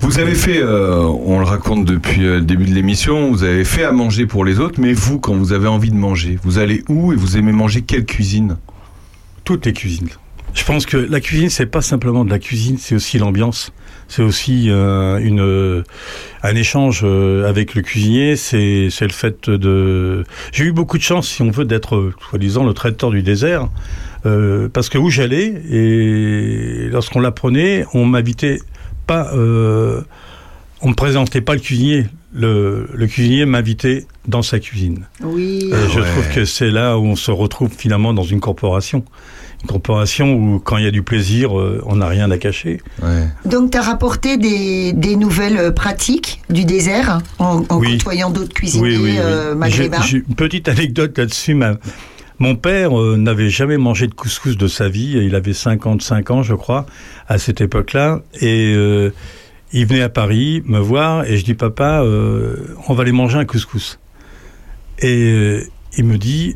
Vous 0.00 0.18
avez 0.18 0.34
fait, 0.34 0.58
euh, 0.62 1.02
on 1.02 1.38
le 1.38 1.44
raconte 1.44 1.84
depuis 1.84 2.24
euh, 2.24 2.36
le 2.36 2.42
début 2.42 2.64
de 2.64 2.74
l'émission, 2.74 3.30
vous 3.30 3.44
avez 3.44 3.64
fait 3.64 3.84
à 3.84 3.92
manger 3.92 4.26
pour 4.26 4.44
les 4.44 4.58
autres, 4.60 4.80
mais 4.80 4.92
vous, 4.92 5.20
quand 5.20 5.34
vous 5.34 5.52
avez 5.52 5.68
envie 5.68 5.90
de 5.90 5.96
manger, 5.96 6.38
vous 6.42 6.58
allez 6.58 6.82
où 6.88 7.12
et 7.12 7.16
vous 7.16 7.36
aimez 7.36 7.52
manger 7.52 7.82
quelle 7.82 8.04
cuisine? 8.04 8.56
Toutes 9.44 9.66
les 9.66 9.72
cuisines. 9.72 10.08
Je 10.52 10.64
pense 10.64 10.84
que 10.84 10.96
la 10.96 11.20
cuisine, 11.20 11.48
c'est 11.48 11.66
pas 11.66 11.80
simplement 11.82 12.24
de 12.24 12.30
la 12.30 12.40
cuisine, 12.40 12.76
c'est 12.78 12.94
aussi 12.96 13.18
l'ambiance. 13.18 13.72
C'est 14.08 14.22
aussi 14.22 14.68
euh, 14.68 15.18
une 15.18 15.84
un 16.42 16.54
échange 16.56 17.04
avec 17.04 17.76
le 17.76 17.82
cuisinier. 17.82 18.34
C'est 18.34 18.88
c'est 18.90 19.06
le 19.06 19.12
fait 19.12 19.48
de. 19.48 20.24
J'ai 20.50 20.64
eu 20.64 20.72
beaucoup 20.72 20.98
de 20.98 21.02
chance, 21.04 21.28
si 21.28 21.42
on 21.42 21.52
veut, 21.52 21.64
d'être 21.64 22.12
soi-disant 22.28 22.64
le 22.64 22.74
traiteur 22.74 23.10
du 23.10 23.22
désert, 23.22 23.68
parce 24.24 24.88
que 24.88 24.98
où 24.98 25.10
j'allais 25.10 25.54
et 25.70 26.88
lorsqu'on 26.90 27.20
l'apprenait, 27.20 27.84
on 27.94 28.04
m'invitait 28.04 28.58
pas. 29.10 29.30
Euh, 29.34 30.02
on 30.82 30.88
me 30.90 30.94
présentait 30.94 31.40
pas 31.40 31.54
le 31.54 31.60
cuisinier. 31.60 32.06
Le, 32.32 32.88
le 32.94 33.06
cuisinier 33.08 33.44
m'invitait 33.44 34.06
dans 34.28 34.42
sa 34.42 34.60
cuisine. 34.60 35.06
Oui. 35.22 35.68
Et 35.72 35.88
je 35.92 36.00
trouve 36.00 36.28
que 36.34 36.44
c'est 36.44 36.70
là 36.70 36.96
où 36.96 37.04
on 37.04 37.16
se 37.16 37.32
retrouve 37.32 37.70
finalement 37.76 38.14
dans 38.14 38.22
une 38.22 38.38
corporation. 38.40 39.04
Une 39.62 39.68
corporation 39.68 40.32
où, 40.32 40.58
quand 40.58 40.76
il 40.78 40.84
y 40.84 40.86
a 40.86 40.90
du 40.92 41.02
plaisir, 41.02 41.58
euh, 41.58 41.82
on 41.86 41.96
n'a 41.96 42.06
rien 42.08 42.30
à 42.30 42.38
cacher. 42.38 42.80
Ouais. 43.02 43.26
Donc, 43.44 43.72
tu 43.72 43.78
as 43.78 43.82
rapporté 43.82 44.36
des, 44.38 44.92
des 44.94 45.16
nouvelles 45.16 45.74
pratiques 45.74 46.40
du 46.48 46.64
désert 46.64 47.20
en, 47.38 47.64
en 47.68 47.78
Oui. 47.78 47.98
côtoyant 47.98 48.30
d'autres 48.30 48.54
cuisiniers 48.54 49.18
euh, 49.18 49.54
maghrébins 49.54 50.00
j'ai 50.02 50.18
une 50.26 50.34
petite 50.36 50.68
anecdote 50.68 51.18
là-dessus. 51.18 51.54
ma- 51.54 51.74
Mon 52.40 52.56
père 52.56 52.98
euh, 52.98 53.18
n'avait 53.18 53.50
jamais 53.50 53.76
mangé 53.76 54.06
de 54.06 54.14
couscous 54.14 54.56
de 54.56 54.66
sa 54.66 54.88
vie. 54.88 55.18
Il 55.22 55.34
avait 55.34 55.52
55 55.52 56.30
ans, 56.30 56.42
je 56.42 56.54
crois, 56.54 56.86
à 57.28 57.36
cette 57.36 57.60
époque-là. 57.60 58.22
Et 58.40 58.72
euh, 58.74 59.12
il 59.74 59.84
venait 59.84 60.00
à 60.00 60.08
Paris 60.08 60.62
me 60.64 60.78
voir 60.78 61.26
et 61.26 61.36
je 61.36 61.44
dis, 61.44 61.52
papa, 61.52 62.00
euh, 62.00 62.56
on 62.88 62.94
va 62.94 63.02
aller 63.02 63.12
manger 63.12 63.36
un 63.36 63.44
couscous. 63.44 64.00
Et 65.00 65.60
il 65.98 66.04
me 66.04 66.16
dit, 66.16 66.54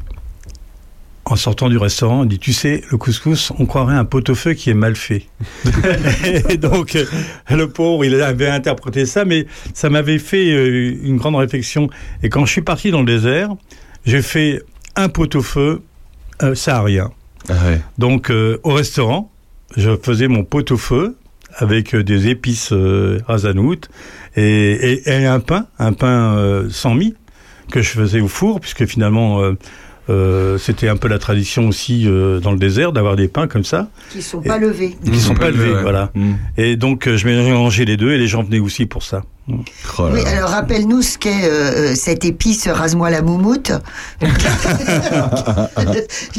en 1.27 1.37
sortant 1.37 1.69
du 1.69 1.77
restaurant, 1.77 2.23
il 2.23 2.29
dit, 2.29 2.39
tu 2.39 2.55
sais, 2.55 2.83
le 2.91 2.97
couscous, 2.97 3.53
on 3.59 3.67
croirait 3.67 3.95
un 3.95 4.07
pot-au-feu 4.07 4.55
qui 4.55 4.71
est 4.71 4.75
mal 4.75 4.97
fait. 4.97 5.27
et 6.49 6.57
donc, 6.57 6.97
le 7.51 7.69
pauvre, 7.69 8.07
il 8.07 8.23
avait 8.23 8.49
interprété 8.49 9.05
ça, 9.05 9.27
mais 9.27 9.47
ça 9.75 9.91
m'avait 9.91 10.19
fait 10.19 10.47
une 10.49 11.19
grande 11.19 11.37
réflexion. 11.37 11.91
Et 12.23 12.31
quand 12.31 12.47
je 12.47 12.53
suis 12.53 12.63
parti 12.63 12.91
dans 12.91 13.01
le 13.01 13.07
désert, 13.07 13.51
j'ai 14.07 14.23
fait 14.23 14.63
un 14.97 15.09
pot-au-feu 15.09 15.83
euh, 16.43 16.55
saharien. 16.55 17.11
Ah 17.49 17.53
ouais. 17.67 17.81
Donc, 17.99 18.31
euh, 18.31 18.59
au 18.63 18.73
restaurant, 18.73 19.31
je 19.77 19.97
faisais 20.03 20.29
mon 20.29 20.45
pot-au-feu 20.45 21.17
avec 21.57 21.95
euh, 21.95 22.03
des 22.03 22.29
épices 22.29 22.73
euh, 22.73 23.21
razanout 23.27 23.89
et, 24.37 24.43
et, 24.43 25.09
et 25.09 25.27
un 25.27 25.41
pain, 25.41 25.67
un 25.79 25.93
pain 25.93 26.37
euh, 26.37 26.69
sans 26.71 26.95
mie 26.95 27.15
que 27.71 27.83
je 27.83 27.91
faisais 27.91 28.21
au 28.21 28.29
four, 28.29 28.61
puisque 28.61 28.87
finalement, 28.87 29.43
euh, 29.43 29.57
euh, 30.11 30.59
c'était 30.59 30.89
un 30.89 30.97
peu 30.97 31.09
la 31.09 31.19
tradition 31.19 31.69
aussi 31.69 32.05
euh, 32.07 32.41
dans 32.41 32.53
le 32.53 32.59
désert 32.59 32.93
d'avoir 32.93 33.17
des 33.17 33.29
pains 33.29 33.47
comme 33.47 33.65
ça, 33.65 33.89
qui 34.11 34.21
sont 34.23 34.43
pas 34.43 34.59
levés. 34.59 34.97
qui 35.05 35.19
sont 35.19 35.35
pas 35.35 35.51
levés, 35.51 35.73
ouais. 35.73 35.83
voilà. 35.83 36.11
Mm. 36.15 36.33
Et 36.59 36.77
donc, 36.77 37.09
euh, 37.09 37.17
je 37.17 37.27
mélangeais 37.27 37.85
les 37.85 37.97
deux 37.97 38.13
et 38.13 38.19
les 38.19 38.27
gens 38.27 38.43
venaient 38.43 38.59
aussi 38.59 38.87
pour 38.87 39.03
ça. 39.03 39.23
Oh 39.47 39.53
Oui, 40.11 40.21
alors 40.27 40.49
rappelle-nous 40.51 41.03
ce 41.03 41.19
qu'est 41.19 41.45
euh, 41.45 41.91
euh, 41.91 41.95
cette 41.95 42.25
épice 42.25 42.67
rase-moi 42.67 43.11
la 43.11 43.21
moumoute. 43.21 43.73
je 44.23 44.27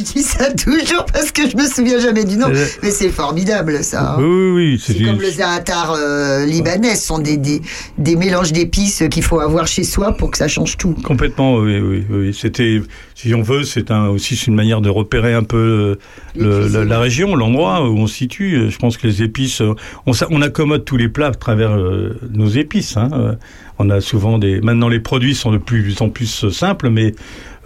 dis 0.02 0.24
ça 0.24 0.52
toujours 0.54 1.06
parce 1.14 1.32
que 1.32 1.48
je 1.50 1.56
me 1.56 1.68
souviens 1.68 2.00
jamais 2.00 2.24
du 2.24 2.38
nom, 2.38 2.48
mais 2.82 2.92
c'est 2.92 3.10
formidable 3.10 3.84
ça. 3.84 4.14
hein. 4.14 4.16
Oui, 4.20 4.26
oui, 4.26 4.52
oui. 4.74 4.84
C'est 4.84 5.04
comme 5.04 5.20
le 5.22 5.30
zaatar 5.30 5.94
euh, 5.98 6.46
libanais, 6.46 6.96
ce 6.96 7.08
sont 7.08 7.20
des, 7.20 7.38
des, 7.38 7.62
des 7.98 8.16
mélanges 8.16 8.52
d'épices 8.52 9.04
qu'il 9.12 9.24
faut 9.24 9.40
avoir 9.40 9.68
chez 9.68 9.84
soi 9.84 10.14
pour 10.14 10.32
que 10.32 10.38
ça 10.38 10.48
change 10.48 10.78
tout. 10.78 10.96
Complètement, 11.04 11.58
oui, 11.58 11.80
oui, 11.80 12.06
oui. 12.10 12.34
C'était, 12.34 12.82
si 13.16 13.34
on 13.34 13.42
veut, 13.42 13.64
c'est 13.64 13.90
un, 13.92 14.08
aussi 14.10 14.36
une 14.46 14.54
manière 14.56 14.82
de 14.82 14.90
repérer 14.90 15.34
un 15.34 15.44
peu 15.44 15.98
euh, 16.38 16.40
le- 16.40 16.68
la, 16.68 16.86
la 16.86 17.00
région, 17.00 17.36
l'endroit 17.36 17.90
où 17.90 17.98
on 17.98 18.08
se 18.08 18.14
situe. 18.16 18.70
Je 18.70 18.78
pense 18.78 18.98
que 18.98 19.08
les 19.08 19.24
épices, 19.24 19.62
euh, 19.62 19.74
on, 20.06 20.12
on 20.30 20.42
accommode 20.42 20.86
tous 20.86 20.98
les 20.98 21.08
plats 21.10 21.28
à 21.28 21.32
travers 21.32 21.72
euh, 21.72 22.20
nos 22.30 22.48
épices. 22.48 22.98
Hein. 22.98 23.38
On 23.80 23.90
a 23.90 24.00
souvent 24.02 24.38
des. 24.38 24.62
Maintenant, 24.62 24.90
les 24.90 25.00
produits 25.00 25.34
sont 25.34 25.52
de 25.52 25.58
plus 25.58 26.00
en 26.02 26.10
plus 26.10 26.50
simples, 26.50 26.90
mais 26.90 27.14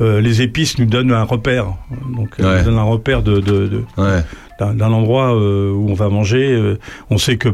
euh, 0.01 0.21
les 0.21 0.41
épices 0.41 0.77
nous 0.79 0.85
donnent 0.85 1.11
un 1.11 1.23
repère. 1.23 1.65
Donc, 2.15 2.35
Ouais. 2.39 2.59
nous 2.59 2.65
donnent 2.65 2.77
un 2.79 2.83
repère 2.83 3.21
de, 3.23 3.39
de, 3.39 3.67
de- 3.67 3.83
Ouais. 3.97 4.23
d'un 4.59 4.73
d'un 4.75 4.91
endroit 4.91 5.35
où 5.35 5.89
on 5.89 5.93
va 5.93 6.09
manger. 6.09 6.75
on 7.09 7.17
sait 7.17 7.37
que 7.37 7.49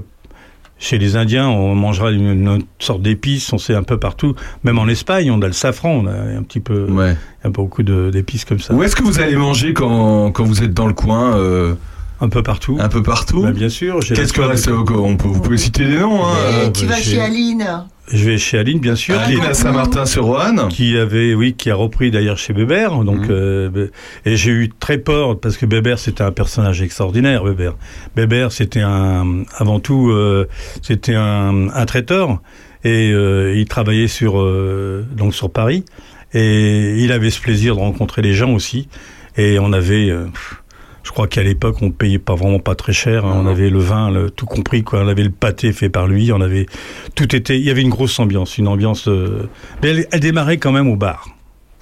chez 0.78 0.98
les 0.98 1.16
Indiens, 1.16 1.48
on 1.48 1.74
mangera 1.76 2.12
une, 2.12 2.62
sorte 2.80 3.02
d'épices. 3.02 3.52
On 3.54 3.58
sait 3.58 3.76
un 3.76 3.84
peu 3.84 3.98
partout. 3.98 4.36
Même 4.64 4.78
en 4.78 4.88
Espagne, 4.88 5.32
on 5.32 5.42
a 5.42 5.48
le 5.48 5.54
safran. 5.54 5.92
On 5.92 6.08
a 6.08 6.12
un 6.12 6.44
petit 6.44 6.60
peu, 6.60 6.86
Ouais. 6.90 7.14
il 7.14 7.46
y 7.46 7.48
a 7.48 7.50
beaucoup 7.50 7.84
de- 7.84 8.10
d'épices 8.12 8.46
comme 8.46 8.60
ça. 8.60 8.74
Où 8.74 8.84
est-ce 8.84 8.96
que 8.96 9.04
vous 9.04 9.20
allez 9.20 9.36
manger 9.36 9.74
quand, 9.74 10.32
quand 10.32 10.44
vous 10.44 10.64
êtes 10.64 10.74
dans 10.74 10.88
le 10.88 10.94
coin 10.94 11.38
euh, 11.38 11.76
Un 12.22 12.30
peu 12.30 12.44
partout. 12.44 12.78
Un 12.80 12.90
peu 12.90 13.02
partout? 13.04 13.42
Bah, 13.42 13.52
bien 13.52 13.70
sûr. 13.70 14.00
Qu'est-ce 14.00 14.34
que 14.34 14.42
reste 14.42 14.70
on 14.70 14.84
peut, 15.18 15.28
Vous 15.28 15.42
pouvez 15.42 15.58
citer 15.58 15.86
des 15.86 16.00
noms. 16.00 16.26
Hein 16.26 16.34
euh, 16.38 16.70
tu 16.72 16.86
vas 16.86 16.98
chez 16.98 17.22
Aline? 17.22 17.66
Je 18.12 18.24
vais 18.24 18.38
chez 18.38 18.60
Aline, 18.60 18.80
bien 18.80 18.96
sûr. 18.96 19.20
Aline 19.20 19.40
qui- 19.40 19.46
à 19.48 19.54
Saint-Martin-sur-Ouane. 19.54 20.68
qui 20.70 20.96
avait, 20.98 21.34
oui, 21.34 21.54
qui 21.56 21.72
a 21.72 21.76
repris 21.76 22.12
d'ailleurs 22.12 22.38
chez 22.38 22.54
Bébert. 22.54 23.00
Donc, 23.04 23.22
Mhm. 23.22 23.28
euh, 23.32 23.88
et 24.26 24.36
j'ai 24.36 24.52
eu 24.52 24.70
très 24.80 25.00
peur 25.00 25.40
parce 25.40 25.58
que 25.58 25.66
Bébert 25.66 25.98
c'était 25.98 26.22
un 26.24 26.32
personnage 26.32 26.82
extraordinaire. 26.84 27.44
Bébert, 27.44 27.76
Bébert 28.16 28.52
c'était 28.52 28.82
un, 28.82 29.44
avant 29.58 29.80
tout, 29.80 30.10
euh, 30.12 30.48
c'était 30.84 31.16
un, 31.16 31.68
un 31.74 31.86
traiteur 31.86 32.42
et 32.84 33.12
euh, 33.12 33.56
il 33.56 33.66
travaillait 33.66 34.08
sur 34.08 34.40
euh, 34.40 35.04
donc 35.18 35.34
sur 35.34 35.50
Paris 35.50 35.84
et 36.34 37.00
il 37.04 37.12
avait 37.12 37.32
ce 37.32 37.42
plaisir 37.42 37.76
de 37.76 37.80
rencontrer 37.82 38.22
les 38.22 38.34
gens 38.34 38.52
aussi. 38.54 38.88
Et 39.38 39.58
on 39.60 39.74
avait, 39.74 40.10
euh, 40.12 40.26
pff, 40.26 40.62
je 41.06 41.12
crois 41.12 41.28
qu'à 41.28 41.44
l'époque 41.44 41.78
on 41.82 41.92
payait 41.92 42.20
pas 42.20 42.36
vraiment 42.36 42.60
pas 42.60 42.76
très 42.76 42.92
cher. 42.92 43.26
hein. 43.26 43.42
on 43.42 43.48
avait 43.48 43.70
le 43.70 43.80
vin, 43.80 44.10
le, 44.12 44.30
tout 44.32 44.48
compris 44.48 44.84
quoi. 44.84 45.00
On 45.04 45.08
avait 45.08 45.24
le 45.24 45.30
pâté 45.30 45.72
fait 45.72 45.88
par 45.90 46.08
lui. 46.08 46.32
On 46.34 46.42
avait 46.42 46.66
tout 47.14 47.34
était. 47.36 47.58
Il 47.58 47.64
y 47.64 47.70
avait 47.70 47.84
une 47.84 47.90
grosse 47.90 48.20
ambiance, 48.20 48.58
une 48.58 48.68
ambiance. 48.68 49.08
euh, 49.08 49.48
mais 49.82 49.90
elle, 49.90 50.08
elle 50.12 50.20
démarrait 50.20 50.58
quand 50.58 50.72
même 50.72 50.88
au 50.90 50.96
bar. 50.96 51.30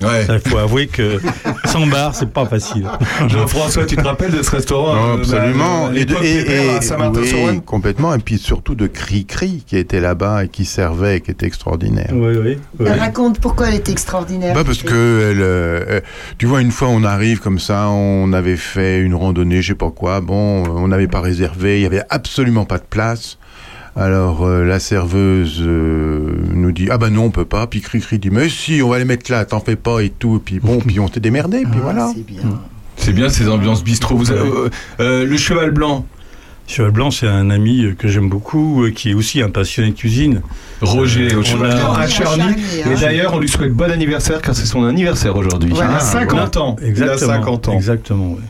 Ouais. 0.01 0.25
Il 0.29 0.49
faut 0.51 0.57
avouer 0.57 0.87
que 0.87 1.21
sans 1.65 1.87
bar, 1.87 2.13
c'est 2.13 2.29
pas 2.29 2.45
facile. 2.45 2.85
Jean-François, 3.27 3.85
tu 3.85 3.95
te 3.95 4.01
rappelles 4.01 4.31
de 4.31 4.41
ce 4.41 4.51
restaurant 4.51 4.95
Non, 4.95 5.13
euh, 5.13 5.17
absolument. 5.19 5.87
bah, 5.87 5.91
et, 5.95 6.05
de, 6.05 6.09
l'époque, 6.13 6.23
et- 6.25 7.39
et- 7.39 7.49
oui, 7.49 7.61
complètement. 7.65 8.13
Et 8.13 8.17
puis 8.17 8.37
surtout 8.37 8.75
de 8.75 8.87
Cri-Cri 8.87 9.63
qui 9.65 9.77
était 9.77 10.01
là-bas 10.01 10.43
et 10.45 10.47
qui 10.49 10.65
servait, 10.65 11.21
qui 11.21 11.31
était 11.31 11.45
extraordinaire. 11.45 12.09
Oui, 12.11 12.35
oui. 12.43 12.57
oui. 12.79 12.89
Raconte 12.89 13.39
pourquoi 13.39 13.69
elle 13.69 13.75
est 13.75 13.89
extraordinaire. 13.89 14.53
Bah 14.55 14.63
parce 14.65 14.83
que 14.83 15.29
elle, 15.31 15.41
euh, 15.41 15.85
euh, 15.89 16.01
tu 16.37 16.47
vois 16.47 16.61
une 16.61 16.71
fois 16.71 16.89
on 16.89 17.03
arrive 17.03 17.39
comme 17.39 17.59
ça, 17.59 17.87
on 17.89 18.33
avait 18.33 18.57
fait 18.57 18.99
une 18.99 19.15
randonnée, 19.15 19.61
je 19.61 19.69
sais 19.69 19.75
pas 19.75 19.91
quoi, 19.91 20.19
bon, 20.21 20.63
on 20.67 20.87
n'avait 20.89 21.07
pas 21.07 21.21
réservé, 21.21 21.79
il 21.79 21.83
y 21.83 21.85
avait 21.85 22.03
absolument 22.09 22.65
pas 22.65 22.77
de 22.77 22.83
place. 22.89 23.37
Alors 23.95 24.43
euh, 24.43 24.63
la 24.65 24.79
serveuse 24.79 25.59
euh, 25.61 26.33
nous 26.53 26.71
dit 26.71 26.87
ah 26.89 26.97
bah 26.97 27.11
non 27.11 27.25
on 27.25 27.29
peut 27.31 27.45
pas, 27.45 27.67
puis 27.67 27.79
Cri-Cri 27.81 28.17
dit 28.17 28.31
mais 28.31 28.49
si 28.49 28.81
on 28.83 28.89
va 28.89 28.97
les 28.97 29.05
mettre 29.05 29.31
là, 29.31 29.45
t'en 29.45 29.59
fais 29.59 29.75
pas 29.75 29.99
et 30.01 30.09
tout, 30.09 30.41
puis 30.43 30.59
bon, 30.59 30.79
puis 30.79 30.99
on 30.99 31.07
s'est 31.07 31.19
démerdé, 31.19 31.59
puis 31.61 31.73
Ah, 31.75 31.83
voilà. 31.83 32.11
C'est 32.15 32.25
bien. 32.25 32.41
C'est 32.95 33.13
bien 33.13 33.29
ces 33.29 33.47
ambiances 33.49 33.83
bistrot. 33.83 34.15
Vous 34.17 34.31
avez- 34.31 34.39
euh, 34.49 34.69
euh, 34.99 35.25
le 35.25 35.37
cheval 35.37 35.71
blanc, 35.71 36.05
Cheval 36.65 36.91
Blanc, 36.91 37.11
c'est 37.11 37.27
un 37.27 37.49
ami 37.49 37.93
que 37.99 38.07
j'aime 38.07 38.29
beaucoup, 38.29 38.85
qui 38.95 39.09
est 39.09 39.13
aussi 39.13 39.41
un 39.41 39.49
passionné 39.49 39.89
de 39.89 39.95
cuisine. 39.97 40.41
Roger, 40.81 41.35
au 41.35 41.39
on 41.39 41.43
cheval 41.43 41.71
a- 41.71 41.75
blanc 41.75 41.91
à 41.93 41.99
à 42.03 42.07
Charny. 42.07 42.39
Charny, 42.41 42.55
Et 42.79 42.83
hein. 42.85 42.95
d'ailleurs, 43.01 43.33
on 43.33 43.39
lui 43.39 43.49
souhaite 43.49 43.73
bon 43.73 43.91
anniversaire 43.91 44.41
car 44.41 44.55
c'est 44.55 44.65
son 44.65 44.85
anniversaire 44.85 45.35
aujourd'hui. 45.35 45.71
Voilà. 45.73 45.91
Il 45.91 45.95
a 45.97 45.99
50 45.99 46.55
ans. 46.55 46.77
Il 46.79 46.85
a 46.85 46.87
Exactement. 46.87 47.33
50 47.33 47.67
ans. 47.67 47.73
Exactement, 47.73 48.27
oui. 48.37 48.43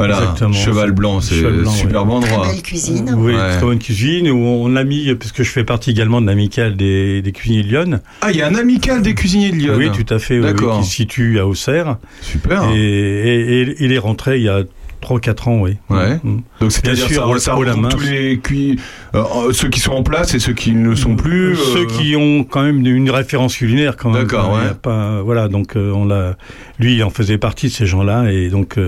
Voilà, 0.00 0.16
Exactement. 0.18 0.52
cheval 0.52 0.92
blanc, 0.92 1.20
c'est 1.20 1.34
Cheval 1.34 1.60
blanc, 1.60 1.70
superbe 1.70 2.08
Très 2.22 2.32
endroit. 2.32 2.46
belle 2.48 2.62
cuisine. 2.62 3.14
Oui, 3.18 3.34
Ouais. 3.34 3.50
très 3.56 3.60
bonne 3.60 3.78
cuisine. 3.78 4.30
Où 4.30 4.38
on 4.38 4.68
l'a 4.68 4.84
mis, 4.84 5.14
parce 5.14 5.32
que 5.32 5.42
je 5.42 5.50
fais 5.50 5.64
partie 5.64 5.90
également 5.90 6.20
de 6.20 6.26
l'amicale 6.26 6.76
des, 6.76 7.20
des 7.22 7.32
cuisiniers 7.32 7.62
de 7.62 7.68
Lyon. 7.68 8.00
Ah, 8.22 8.30
il 8.30 8.36
y 8.38 8.42
a 8.42 8.46
un 8.48 8.54
amical 8.54 9.02
des 9.02 9.14
cuisiniers 9.14 9.50
de 9.50 9.56
Lyon. 9.56 9.74
Oui, 9.76 9.90
tout 9.92 10.12
à 10.14 10.18
fait. 10.18 10.38
oui, 10.38 10.46
oui, 10.46 10.52
D'accord. 10.52 10.80
qui 10.80 10.86
se 10.86 10.92
situe 10.94 11.38
à 11.38 11.46
Auxerre. 11.46 11.98
Super. 12.22 12.64
Et, 12.74 12.78
et- 12.80 13.60
et 13.70 13.76
il 13.80 13.92
est 13.92 13.98
rentré 13.98 14.38
il 14.38 14.44
y 14.44 14.48
a 14.48 14.62
3-4 15.02 15.48
ans, 15.48 15.60
oui. 15.60 15.76
Ouais. 15.88 16.16
Mm. 16.22 16.40
Donc 16.60 16.72
c'est-à-dire 16.72 17.06
Bien 17.06 17.14
sûr, 17.14 17.32
ça, 17.34 17.38
ça 17.52 17.56
haut 17.56 17.62
la 17.62 17.74
main. 17.76 17.88
tous 17.88 18.00
les 18.00 18.38
cui- 18.38 18.78
euh, 19.14 19.22
euh, 19.48 19.52
ceux 19.52 19.68
qui 19.70 19.80
sont 19.80 19.92
en 19.92 20.02
place 20.02 20.34
et 20.34 20.38
ceux 20.38 20.52
qui 20.52 20.72
ne 20.72 20.90
le 20.90 20.96
sont 20.96 21.16
plus. 21.16 21.56
Ceux 21.56 21.80
euh, 21.82 21.86
qui 21.86 22.16
ont 22.16 22.44
quand 22.44 22.62
même 22.62 22.84
une 22.86 23.10
référence 23.10 23.56
culinaire 23.56 23.96
quand 23.96 24.10
même. 24.10 24.22
D'accord, 24.24 24.56
a 24.56 24.62
ouais. 24.62 24.74
pas, 24.80 25.22
voilà, 25.22 25.48
donc 25.48 25.76
euh, 25.76 25.90
on 25.92 26.04
l'a. 26.04 26.36
Lui, 26.78 26.94
il 26.96 27.02
en 27.04 27.08
faisait 27.10 27.38
partie 27.38 27.68
de 27.68 27.72
ces 27.72 27.86
gens-là 27.86 28.30
et 28.30 28.48
donc. 28.48 28.78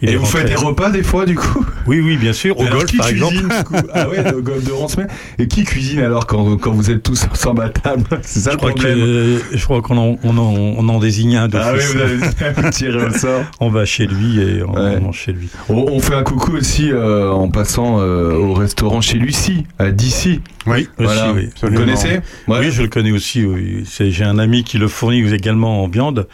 Il 0.00 0.10
Et 0.10 0.16
vous 0.16 0.24
rentré. 0.24 0.40
faites 0.40 0.48
des 0.48 0.54
repas 0.54 0.90
des 0.90 1.02
fois 1.02 1.26
du 1.26 1.34
coup? 1.34 1.64
Oui, 1.86 2.00
oui, 2.00 2.16
bien 2.16 2.32
sûr. 2.32 2.56
Au 2.58 2.62
Alors, 2.62 2.78
golf, 2.78 2.90
qui 2.90 2.96
par 2.98 3.08
exemple. 3.08 3.32
cuisine, 3.34 3.48
du 3.48 3.64
coup? 3.64 3.74
Ah 3.94 4.08
ouais, 4.08 4.22
le 4.32 4.40
golf 4.42 4.62
de 4.64 4.72
Roncemet. 4.72 5.06
Et 5.38 5.48
qui 5.48 5.64
cuisine 5.64 6.00
alors 6.00 6.26
quand, 6.26 6.56
quand 6.56 6.72
vous 6.72 6.90
êtes 6.90 7.02
tous 7.02 7.26
ensemble 7.32 7.62
à 7.62 7.68
table? 7.70 8.04
C'est 8.22 8.40
ça 8.40 8.50
Je 8.50 8.54
le 8.54 8.58
crois, 8.58 8.70
problème. 8.72 9.38
je 9.52 9.64
crois 9.64 9.82
qu'on 9.82 9.96
en, 9.98 10.18
on 10.22 10.38
en, 10.38 10.54
on 10.78 10.88
en 10.88 10.98
désigne 10.98 11.36
un 11.36 11.48
Ah 11.54 11.72
oui, 11.74 11.80
vous 11.92 12.42
avez 12.44 12.70
tiré 12.70 13.04
au 13.04 13.10
sort. 13.10 13.42
On 13.60 13.70
va 13.70 13.84
chez 13.84 14.06
lui 14.06 14.40
et 14.40 14.62
on, 14.62 14.72
Ouais. 14.74 14.96
on 14.98 15.00
mange 15.06 15.16
chez 15.18 15.32
lui. 15.32 15.48
On, 15.68 15.74
on 15.74 16.00
fait 16.00 16.14
un 16.14 16.22
coucou 16.22 16.52
aussi 16.56 16.90
euh, 16.92 17.30
en 17.32 17.48
passant 17.50 18.00
euh, 18.00 18.32
au 18.34 18.54
restaurant 18.54 19.00
chez 19.00 19.18
Lucie, 19.18 19.64
à 19.78 19.90
Dissy. 19.90 20.40
Oui, 20.66 20.88
Voilà. 20.98 21.30
Aussi, 21.30 21.32
oui. 21.34 21.42
Vous 21.46 21.50
absolument. 21.66 21.80
connaissez? 21.80 22.20
Ouais. 22.46 22.58
Oui, 22.60 22.70
je 22.70 22.82
le 22.82 22.88
connais 22.88 23.10
aussi. 23.12 23.44
Oui. 23.44 23.84
J'ai 23.98 24.24
un 24.24 24.38
ami 24.38 24.62
qui 24.64 24.78
le 24.78 24.86
fournit 24.88 25.26
également 25.32 25.82
en 25.82 25.88
viande. 25.88 26.28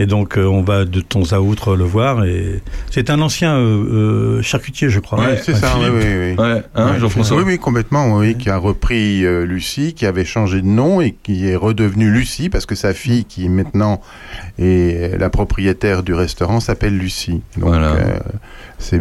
Et 0.00 0.06
donc, 0.06 0.38
euh, 0.38 0.44
on 0.44 0.62
va 0.62 0.84
de 0.84 1.00
temps 1.00 1.32
à 1.32 1.40
autre 1.40 1.74
le 1.74 1.84
voir. 1.84 2.24
Et 2.24 2.62
c'est 2.90 3.10
un 3.10 3.20
ancien 3.20 3.56
euh, 3.56 4.36
euh, 4.38 4.42
charcutier, 4.42 4.90
je 4.90 5.00
crois. 5.00 5.18
Ouais, 5.20 5.40
c'est 5.42 5.54
ça, 5.54 5.72
oui, 5.76 5.86
Philippe. 5.86 5.94
oui, 5.96 6.34
oui. 6.38 6.44
Ouais, 6.44 6.62
hein, 6.76 6.92
Ouais, 6.92 7.00
Jean-François 7.00 7.36
Oui, 7.38 7.42
oui, 7.46 7.58
complètement, 7.58 8.16
oui, 8.18 8.36
qui 8.36 8.48
a 8.48 8.56
repris 8.58 9.24
euh, 9.26 9.44
Lucie, 9.44 9.94
qui 9.94 10.06
avait 10.06 10.24
changé 10.24 10.60
de 10.62 10.66
nom 10.66 11.00
et 11.00 11.16
qui 11.22 11.48
est 11.48 11.56
redevenue 11.56 12.10
Lucie 12.10 12.48
parce 12.48 12.64
que 12.64 12.74
sa 12.76 12.94
fille, 12.94 13.24
qui 13.24 13.48
maintenant 13.48 14.00
est 14.58 15.18
la 15.18 15.30
propriétaire 15.30 16.02
du 16.04 16.14
restaurant, 16.14 16.60
s'appelle 16.60 16.96
Lucie. 16.96 17.42
Donc, 17.56 17.68
Voilà. 17.70 17.92
euh, 17.94 18.18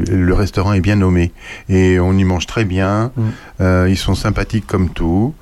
le 0.09 0.33
restaurant 0.33 0.73
est 0.73 0.81
bien 0.81 0.95
nommé 0.95 1.31
et 1.69 1.99
on 1.99 2.13
y 2.17 2.23
mange 2.23 2.47
très 2.47 2.65
bien. 2.65 3.11
Mm. 3.15 3.21
Euh, 3.61 3.87
ils 3.89 3.97
sont 3.97 4.15
sympathiques 4.15 4.65
comme 4.65 4.89
tout 4.89 5.35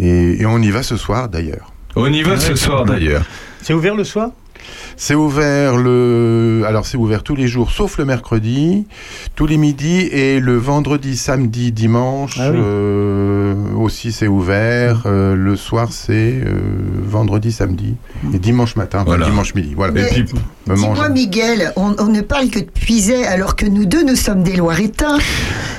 et, 0.00 0.40
et 0.40 0.46
on 0.46 0.58
y 0.58 0.70
va 0.70 0.82
ce 0.84 0.96
soir 0.96 1.28
d'ailleurs. 1.28 1.72
On 1.96 2.06
y 2.12 2.22
va 2.22 2.38
ce 2.38 2.54
soir 2.54 2.84
d'ailleurs. 2.84 3.24
C'est 3.62 3.74
ouvert 3.74 3.96
le 3.96 4.04
soir? 4.04 4.30
C'est 4.96 5.14
ouvert 5.14 5.76
le, 5.76 6.62
alors 6.66 6.84
c'est 6.86 6.96
ouvert 6.98 7.22
tous 7.22 7.34
les 7.34 7.48
jours 7.48 7.70
sauf 7.70 7.96
le 7.98 8.04
mercredi, 8.04 8.86
tous 9.34 9.46
les 9.46 9.56
midis 9.56 10.02
et 10.12 10.40
le 10.40 10.56
vendredi, 10.56 11.16
samedi, 11.16 11.72
dimanche 11.72 12.36
Ah 12.38 12.50
oui. 12.50 12.58
euh, 12.60 13.54
aussi 13.78 14.12
c'est 14.12 14.28
ouvert. 14.28 15.02
Euh, 15.06 15.34
le 15.34 15.56
soir 15.56 15.88
c'est 15.92 16.34
euh, 16.44 16.52
vendredi, 17.02 17.52
samedi 17.52 17.94
et 18.34 18.38
dimanche 18.38 18.76
matin, 18.76 19.02
Voilà. 19.06 19.26
dimanche 19.26 19.54
midi. 19.54 19.72
Voilà. 19.74 19.92
Mais- 19.92 20.02
Et 20.02 20.22
puis, 20.24 20.24
Me 20.66 20.76
mange. 20.76 20.92
Dis-moi, 20.94 21.08
Miguel, 21.08 21.72
on, 21.76 21.94
on 21.98 22.06
ne 22.08 22.20
parle 22.20 22.48
que 22.50 22.58
de 22.60 22.64
Puisay 22.64 23.24
alors 23.26 23.56
que 23.56 23.64
nous 23.66 23.86
deux, 23.86 24.04
nous 24.04 24.14
sommes 24.14 24.42
des 24.42 24.54
Loiretains. 24.56 25.18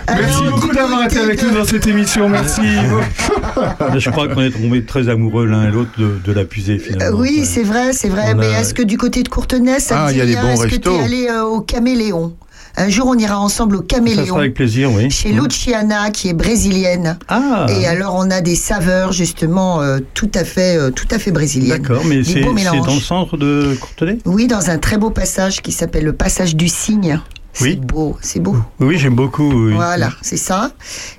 merci 0.09 0.41
beaucoup 0.49 0.73
d'avoir 0.73 1.03
été 1.05 1.19
avec 1.19 1.39
de- 1.41 1.47
nous 1.47 1.53
dans 1.57 1.63
cette 1.65 1.85
émission. 1.87 2.27
Merci. 2.27 2.61
Je 3.97 4.09
crois 4.09 4.27
qu'on 4.27 4.41
est 4.41 4.49
tombés 4.51 4.83
très 4.83 5.07
amoureux 5.09 5.45
l'un 5.45 5.67
et 5.67 5.71
l'autre 5.71 5.91
de, 5.97 6.19
de 6.25 6.31
la 6.33 6.41
Euh, 6.41 6.45
finalement. 6.79 7.19
oui, 7.19 7.37
Ouais. 7.39 7.45
c'est 7.45 7.63
vrai, 7.63 7.93
c'est 7.93 8.09
vrai. 8.09 8.31
On 8.33 8.37
Mais 8.37 8.53
a- 8.55 8.59
est-ce 8.71 8.81
que 8.81 8.83
du 8.87 8.97
côté 8.97 9.21
de 9.21 9.27
Courtenay, 9.27 9.81
ça 9.81 10.05
Ah, 10.05 10.07
te 10.07 10.13
il 10.13 10.17
y 10.19 10.21
a 10.21 10.25
des 10.25 10.35
bons 10.37 10.47
Est-ce 10.53 10.61
que 10.63 10.69
restos. 10.69 10.91
tu 10.95 11.01
es 11.01 11.03
allé 11.03 11.27
euh, 11.29 11.43
au 11.43 11.59
Caméléon? 11.59 12.33
Un 12.77 12.87
jour, 12.87 13.07
on 13.07 13.17
ira 13.17 13.37
ensemble 13.37 13.75
au 13.75 13.79
Ça 13.79 13.85
Caméléon. 13.97 14.25
sera 14.27 14.39
avec 14.39 14.53
plaisir, 14.53 14.89
oui. 14.93 15.11
Chez. 15.11 15.33
Luciana, 15.33 16.09
qui 16.09 16.29
est 16.29 16.33
brésilienne. 16.33 17.19
Ah 17.27 17.65
Et 17.69 17.85
alors, 17.85 18.15
on 18.15 18.31
a 18.31 18.39
des 18.39 18.55
saveurs, 18.55 19.11
justement, 19.11 19.81
euh, 19.81 19.97
tout 20.13 20.31
à 20.35 20.45
fait, 20.45 20.77
euh, 20.77 20.89
tout 20.89 21.07
à 21.11 21.19
fait 21.19 21.31
brésiliennes. 21.31 21.81
D'accord, 21.81 22.05
mais 22.05 22.23
c'est 22.23 22.39
dans 22.39 22.53
le 22.95 23.01
centre 23.01 23.35
de 23.35 23.75
Courtenay? 23.77 24.19
Oui, 24.23 24.47
dans 24.47 24.69
un 24.69 24.77
très 24.77 24.97
beau 24.97 25.09
passage 25.09 25.61
qui 25.61 25.73
s'appelle 25.73 26.05
le 26.05 26.13
passage 26.13 26.55
du 26.55 26.69
cygne. 26.69 27.19
C'est 27.51 27.65
Oui. 27.65 27.75
beau, 27.75 28.15
c'est 28.21 28.39
beau. 28.39 28.55
Oui, 28.79 28.97
j'aime 28.97 29.15
beaucoup. 29.15 29.51
oui. 29.67 29.73
Voilà, 29.73 30.11
c'est 30.21 30.37
ça. 30.37 30.71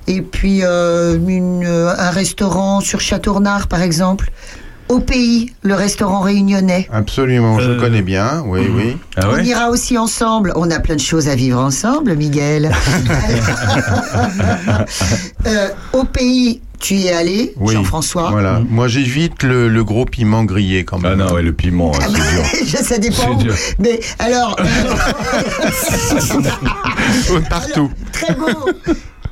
Et 0.07 0.23
puis 0.23 0.61
euh, 0.63 1.19
une, 1.27 1.67
un 1.67 2.09
restaurant 2.09 2.79
sur 2.79 2.99
Châteaurnard, 2.99 3.67
par 3.67 3.83
exemple. 3.83 4.31
Au 4.93 4.99
pays, 4.99 5.51
le 5.63 5.73
restaurant 5.73 6.19
réunionnais. 6.21 6.87
Absolument, 6.93 7.57
je 7.59 7.69
Euh, 7.71 7.73
le 7.75 7.79
connais 7.81 8.03
bien. 8.03 8.43
Oui, 8.45 8.61
oui. 8.71 8.95
Ah 9.17 9.21
On 9.31 9.37
ira 9.39 9.69
aussi 9.71 9.97
ensemble. 9.97 10.53
On 10.55 10.69
a 10.69 10.79
plein 10.79 10.95
de 10.95 10.99
choses 11.01 11.27
à 11.29 11.35
vivre 11.35 11.59
ensemble, 11.59 12.15
Miguel. 12.15 12.71
Euh, 15.45 15.67
au 15.91 16.03
pays, 16.05 16.61
tu 16.79 16.93
y 16.95 17.07
es 17.07 17.13
allé, 17.13 17.53
Oui. 17.57 17.73
Jean-François. 17.73 18.29
Voilà. 18.31 18.61
Moi 18.69 18.87
j'évite 18.87 19.43
le, 19.43 19.67
le 19.67 19.83
gros 19.83 20.05
piment 20.05 20.43
grillé 20.45 20.85
quand 20.85 20.99
Ah 21.03 21.09
même. 21.09 21.19
non, 21.19 21.33
ouais, 21.33 21.41
le 21.41 21.51
piment, 21.53 21.91
hein, 21.93 21.99
Ah 22.01 22.07
c'est 22.51 22.65
dur. 22.65 22.79
ça 22.83 22.97
dépend. 22.97 23.35
Dur. 23.35 23.53
Mais 23.79 23.99
alors, 24.19 24.55
euh, 24.59 24.65
Partout. 27.49 27.89
très 28.13 28.33
beau, 28.35 28.69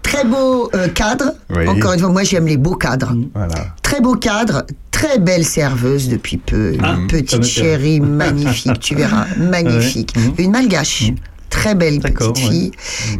très 0.02 0.24
beau 0.26 0.70
euh, 0.76 0.88
cadre. 0.89 1.34
Oui. 1.49 1.68
Encore 1.68 1.93
une 1.93 1.99
fois, 1.99 2.10
moi 2.10 2.24
j'aime 2.24 2.47
les 2.47 2.58
beaux 2.58 2.76
cadres. 2.76 3.16
Voilà. 3.34 3.76
Très 3.82 4.02
beau 4.02 4.16
cadre, 4.16 4.64
très 4.91 5.20
belle 5.20 5.45
serveuse 5.45 6.10
depuis 6.10 6.38
peu. 6.38 6.74
Ah, 6.82 6.95
une 6.97 7.08
petite 7.08 7.43
chérie 7.43 7.99
magnifique, 8.02 8.80
tu 8.80 8.95
verras, 8.95 9.26
magnifique. 9.38 10.14
Ouais. 10.16 10.24
Mhm. 10.24 10.34
Une 10.38 10.52
malgache. 10.52 11.12
Très 11.49 11.76
belle 11.76 11.99
petite 11.99 12.22
ouais. 12.22 12.34
fille. 12.49 12.72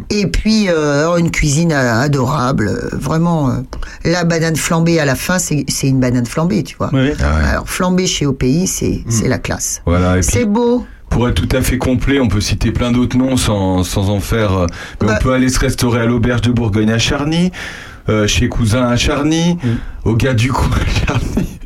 Et 0.08 0.26
puis, 0.26 0.68
euh, 0.70 1.16
une 1.18 1.30
cuisine 1.30 1.70
euh, 1.70 2.00
adorable. 2.00 2.72
Vraiment, 2.92 3.50
euh, 3.50 3.60
la 4.04 4.24
banane 4.24 4.56
flambée 4.56 4.98
à 4.98 5.04
la 5.04 5.14
fin, 5.14 5.38
c'est 5.38 5.66
une 5.82 6.00
banane 6.00 6.24
flambée, 6.24 6.62
tu 6.62 6.74
vois. 6.76 6.90
Ah. 7.20 7.50
Alors, 7.50 7.68
flambée 7.68 8.06
chez 8.06 8.26
Pays, 8.32 8.66
c'est 8.66 9.28
la 9.28 9.38
classe. 9.38 9.82
Voilà, 9.84 10.22
C'est 10.22 10.46
beau. 10.46 10.86
Pour 11.12 11.28
être 11.28 11.34
tout 11.46 11.56
à 11.56 11.60
fait 11.62 11.78
complet, 11.78 12.20
on 12.20 12.28
peut 12.28 12.40
citer 12.40 12.72
plein 12.72 12.90
d'autres 12.90 13.16
noms 13.18 13.36
sans, 13.36 13.84
sans 13.84 14.08
en 14.10 14.20
faire. 14.20 14.52
euh, 14.56 14.66
Mais 15.00 15.08
Bah. 15.08 15.16
on 15.18 15.22
peut 15.22 15.32
aller 15.32 15.48
se 15.48 15.58
restaurer 15.60 16.00
à 16.00 16.06
l'auberge 16.06 16.40
de 16.42 16.50
Bourgogne 16.52 16.90
à 16.90 16.98
Charny, 16.98 17.52
euh, 18.08 18.26
chez 18.26 18.48
Cousin 18.48 18.86
à 18.86 18.96
Charny, 18.96 19.58
au 20.04 20.16
gars 20.16 20.34
du 20.34 20.50
coin 20.50 20.70
à 20.70 21.06
Charny. 21.06 21.58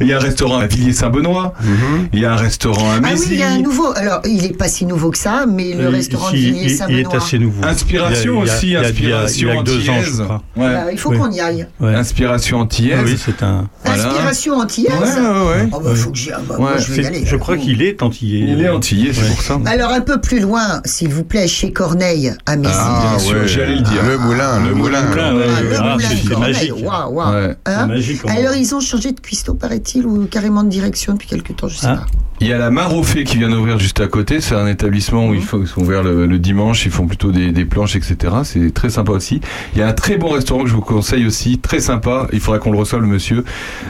Il 0.00 0.06
y 0.08 0.12
a 0.12 0.16
un 0.16 0.20
restaurant 0.20 0.58
à 0.58 0.66
Villiers-Saint-Benoît, 0.66 1.54
Mhm. 1.62 2.08
il 2.12 2.18
y 2.20 2.24
a 2.24 2.32
un 2.32 2.36
restaurant 2.36 2.90
à 2.90 2.94
Ah 2.96 3.00
oui, 3.02 3.10
Mézy. 3.10 3.28
il 3.32 3.38
y 3.38 3.42
a 3.42 3.50
un 3.52 3.58
nouveau. 3.58 3.92
Alors, 3.96 4.20
il 4.24 4.44
est 4.44 4.56
pas 4.56 4.68
si 4.68 4.86
nouveau 4.86 5.10
que 5.10 5.18
ça, 5.18 5.44
mais 5.48 5.72
le 5.74 5.84
Euh, 5.84 5.90
restaurant 5.90 6.30
de 6.30 6.36
si, 6.36 6.48
il, 6.48 6.64
est 6.66 6.68
Saint-Benoît. 6.68 7.16
assez 7.16 7.38
nouveau. 7.38 7.64
Inspiration 7.64 8.32
Il 8.42 8.46
y 8.46 8.50
a- 8.50 8.54
aussi, 8.54 8.66
il 8.66 8.72
y 8.72 8.76
a- 8.76 8.80
inspiration 8.80 9.48
il 9.48 9.54
y 9.54 9.56
a 9.58 9.60
que 9.60 9.64
deux 9.66 9.78
ans, 9.78 9.82
je 9.84 9.90
antillaise. 10.10 10.20
crois. 10.24 10.42
Ouais. 10.56 10.74
Ah, 10.76 10.84
il 10.92 10.98
faut 10.98 11.10
Oui. 11.10 11.18
qu'on 11.18 11.30
y 11.30 11.40
aille. 11.40 11.66
Ouais. 11.80 11.94
Inspiration 11.94 12.58
Ah 12.58 12.62
antillaise. 12.62 13.00
oui, 13.04 13.18
c'est 13.24 13.42
un. 13.42 13.68
Voilà. 13.84 14.08
Inspiration 14.08 14.54
antillaise. 14.58 14.92
Ouais, 15.00 15.20
ouais, 15.20 15.28
ouais. 15.62 15.68
Oh, 15.72 15.80
bah, 15.80 15.94
faut 15.94 16.10
que 16.10 16.16
j'y 16.18 16.32
aille. 16.32 16.42
Bah, 16.48 16.56
moi, 16.58 16.72
je 16.78 16.92
vais 16.92 17.02
y 17.02 17.06
aller. 17.06 17.22
Je 17.24 17.36
crois 17.36 17.56
qu'il 17.56 17.80
est 17.82 18.02
antillais. 18.02 18.46
Il 18.48 18.60
est 18.62 18.68
antillais, 18.68 19.12
c'est 19.12 19.28
pour 19.28 19.40
ça. 19.42 19.58
Alors 19.66 19.90
un 19.90 20.00
peu 20.00 20.20
plus 20.20 20.40
loin, 20.40 20.80
s'il 20.84 21.08
vous 21.08 21.24
plaît, 21.24 21.46
chez 21.46 21.72
Corneille, 21.72 22.32
à 22.46 22.56
Mézy. 22.56 22.74
Ah, 22.76 23.16
sûr, 23.18 23.46
j'allais 23.46 23.76
le 23.76 23.80
dire. 23.82 24.02
Le 24.06 24.18
moulin, 24.18 24.60
le, 24.66 24.74
moulin. 24.74 24.98
Ah, 25.12 25.30
le 25.32 25.76
Ah, 25.76 25.82
moulin 25.94 25.98
c'est- 25.98 26.36
magique. 26.38 26.72
Waouh, 26.82 27.12
waouh. 27.14 27.54
Alors 27.64 28.54
ils 28.56 28.74
ont 28.74 28.80
changé 28.80 29.12
de 29.12 29.20
cuistot, 29.20 29.53
paraît-il, 29.54 30.06
ou 30.06 30.26
carrément 30.26 30.62
de 30.64 30.68
direction 30.68 31.12
depuis 31.14 31.28
quelque 31.28 31.52
temps, 31.52 31.68
je 31.68 31.76
sais 31.76 31.86
Ah. 31.88 31.96
pas. 31.96 32.06
Il 32.40 32.48
y 32.48 32.52
a 32.52 32.58
la 32.58 32.70
Marofé 32.72 33.22
qui 33.22 33.38
vient 33.38 33.48
d'ouvrir 33.48 33.78
juste 33.78 34.00
à 34.00 34.08
côté. 34.08 34.40
C'est 34.40 34.56
un 34.56 34.66
établissement 34.66 35.28
où 35.28 35.34
ils, 35.34 35.40
font, 35.40 35.60
ils 35.60 35.68
sont 35.68 35.82
ouverts 35.82 36.02
le, 36.02 36.26
le 36.26 36.38
dimanche. 36.40 36.84
Ils 36.84 36.90
font 36.90 37.06
plutôt 37.06 37.30
des, 37.30 37.52
des 37.52 37.64
planches, 37.64 37.94
etc. 37.94 38.16
C'est 38.42 38.74
très 38.74 38.90
sympa 38.90 39.12
aussi. 39.12 39.40
Il 39.72 39.78
y 39.78 39.82
a 39.82 39.86
un 39.86 39.92
très 39.92 40.16
bon 40.16 40.30
restaurant 40.30 40.64
que 40.64 40.68
je 40.68 40.74
vous 40.74 40.80
conseille 40.80 41.24
aussi, 41.26 41.58
très 41.58 41.78
sympa. 41.78 42.26
Il 42.32 42.40
faudra 42.40 42.58
qu'on 42.58 42.72
le 42.72 42.76
reçoive, 42.78 43.02
le 43.02 43.06
monsieur, 43.06 43.44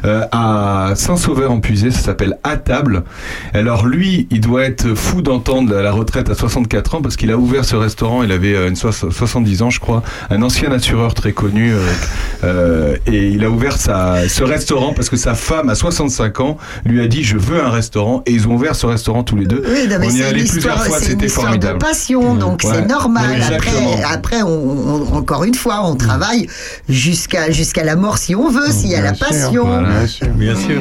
euh, 0.05 0.27
à 0.31 0.93
Saint-Sauveur 0.95 1.51
en 1.53 1.61
Puisée. 1.61 1.91
Ça 1.91 2.01
s'appelle 2.01 2.37
À 2.45 2.59
table. 2.59 3.05
Alors 3.55 3.87
lui, 3.87 4.29
il 4.31 4.43
doit 4.43 4.65
être 4.65 4.95
fou 4.95 5.23
d'entendre 5.23 5.75
la 5.75 5.91
retraite 5.93 6.29
à 6.29 6.35
64 6.35 6.97
ans 6.97 7.03
parce 7.03 7.17
qu'il 7.17 7.31
a 7.31 7.39
ouvert 7.39 7.65
ce 7.65 7.77
restaurant. 7.77 8.23
Il 8.23 8.31
avait 8.31 8.55
euh, 8.55 8.69
une 8.69 8.77
soix- 8.77 8.93
70 8.93 9.63
ans, 9.63 9.71
je 9.71 9.81
crois. 9.81 10.03
Un 10.29 10.43
ancien 10.43 10.71
assureur 10.71 11.15
très 11.15 11.33
connu. 11.33 11.73
euh, 11.73 11.79
euh, 12.45 12.97
et 13.07 13.29
il 13.31 13.43
a 13.43 13.49
ouvert 13.51 13.79
sa, 13.79 14.29
ce 14.29 14.45
restaurant 14.45 14.93
parce 14.93 15.09
que 15.09 15.17
sa 15.17 15.35
femme, 15.45 15.69
à 15.69 15.75
65 15.75 16.41
ans, 16.41 16.57
lui 16.85 17.01
a 17.03 17.07
dit 17.07 17.23
je 17.23 17.37
veux 17.39 17.63
un 17.63 17.71
restaurant. 17.71 18.23
Et 18.27 18.33
ils 18.33 18.49
ont 18.49 18.55
ouvert 18.55 18.75
ce 18.75 18.87
restaurant 18.87 19.23
tous 19.23 19.37
les 19.37 19.47
deux. 19.47 19.63
Oui, 19.67 19.87
non, 19.89 19.97
mais 20.01 20.07
On 20.07 20.11
y 20.11 20.15
est 20.17 20.19
c'est 20.19 20.25
allé 20.25 20.41
une 20.43 20.49
plusieurs 20.49 20.85
fois, 20.85 20.99
c'était 21.01 21.29
formidable. 21.29 21.79
de 21.79 21.85
passion, 21.85 22.35
donc 22.35 22.63
Ouais. 22.65 22.71
c'est 22.75 22.87
normal. 22.87 23.37
Oui. 23.37 23.55
Après, 23.55 24.03
après 24.11 24.43
on, 24.43 24.49
on- 25.13 25.15
encore 25.17 25.45
une 25.45 25.55
fois, 25.55 25.83
on 25.85 25.95
travaille 25.97 26.47
jusqu'à 26.89 27.51
jusqu'à 27.51 27.85
la 27.85 27.97
mort 27.97 28.19
si 28.19 28.35
on 28.35 28.49
veut, 28.51 28.71
s'il 28.71 28.91
y 28.91 28.95
a 28.97 29.01
la 29.03 29.15
sûr, 29.15 29.27
passion. 29.29 29.65
voilà. 29.67 29.89
Bien 29.91 30.07
sûr. 30.07 30.27
Bien 30.35 30.57
sûr. 30.57 30.81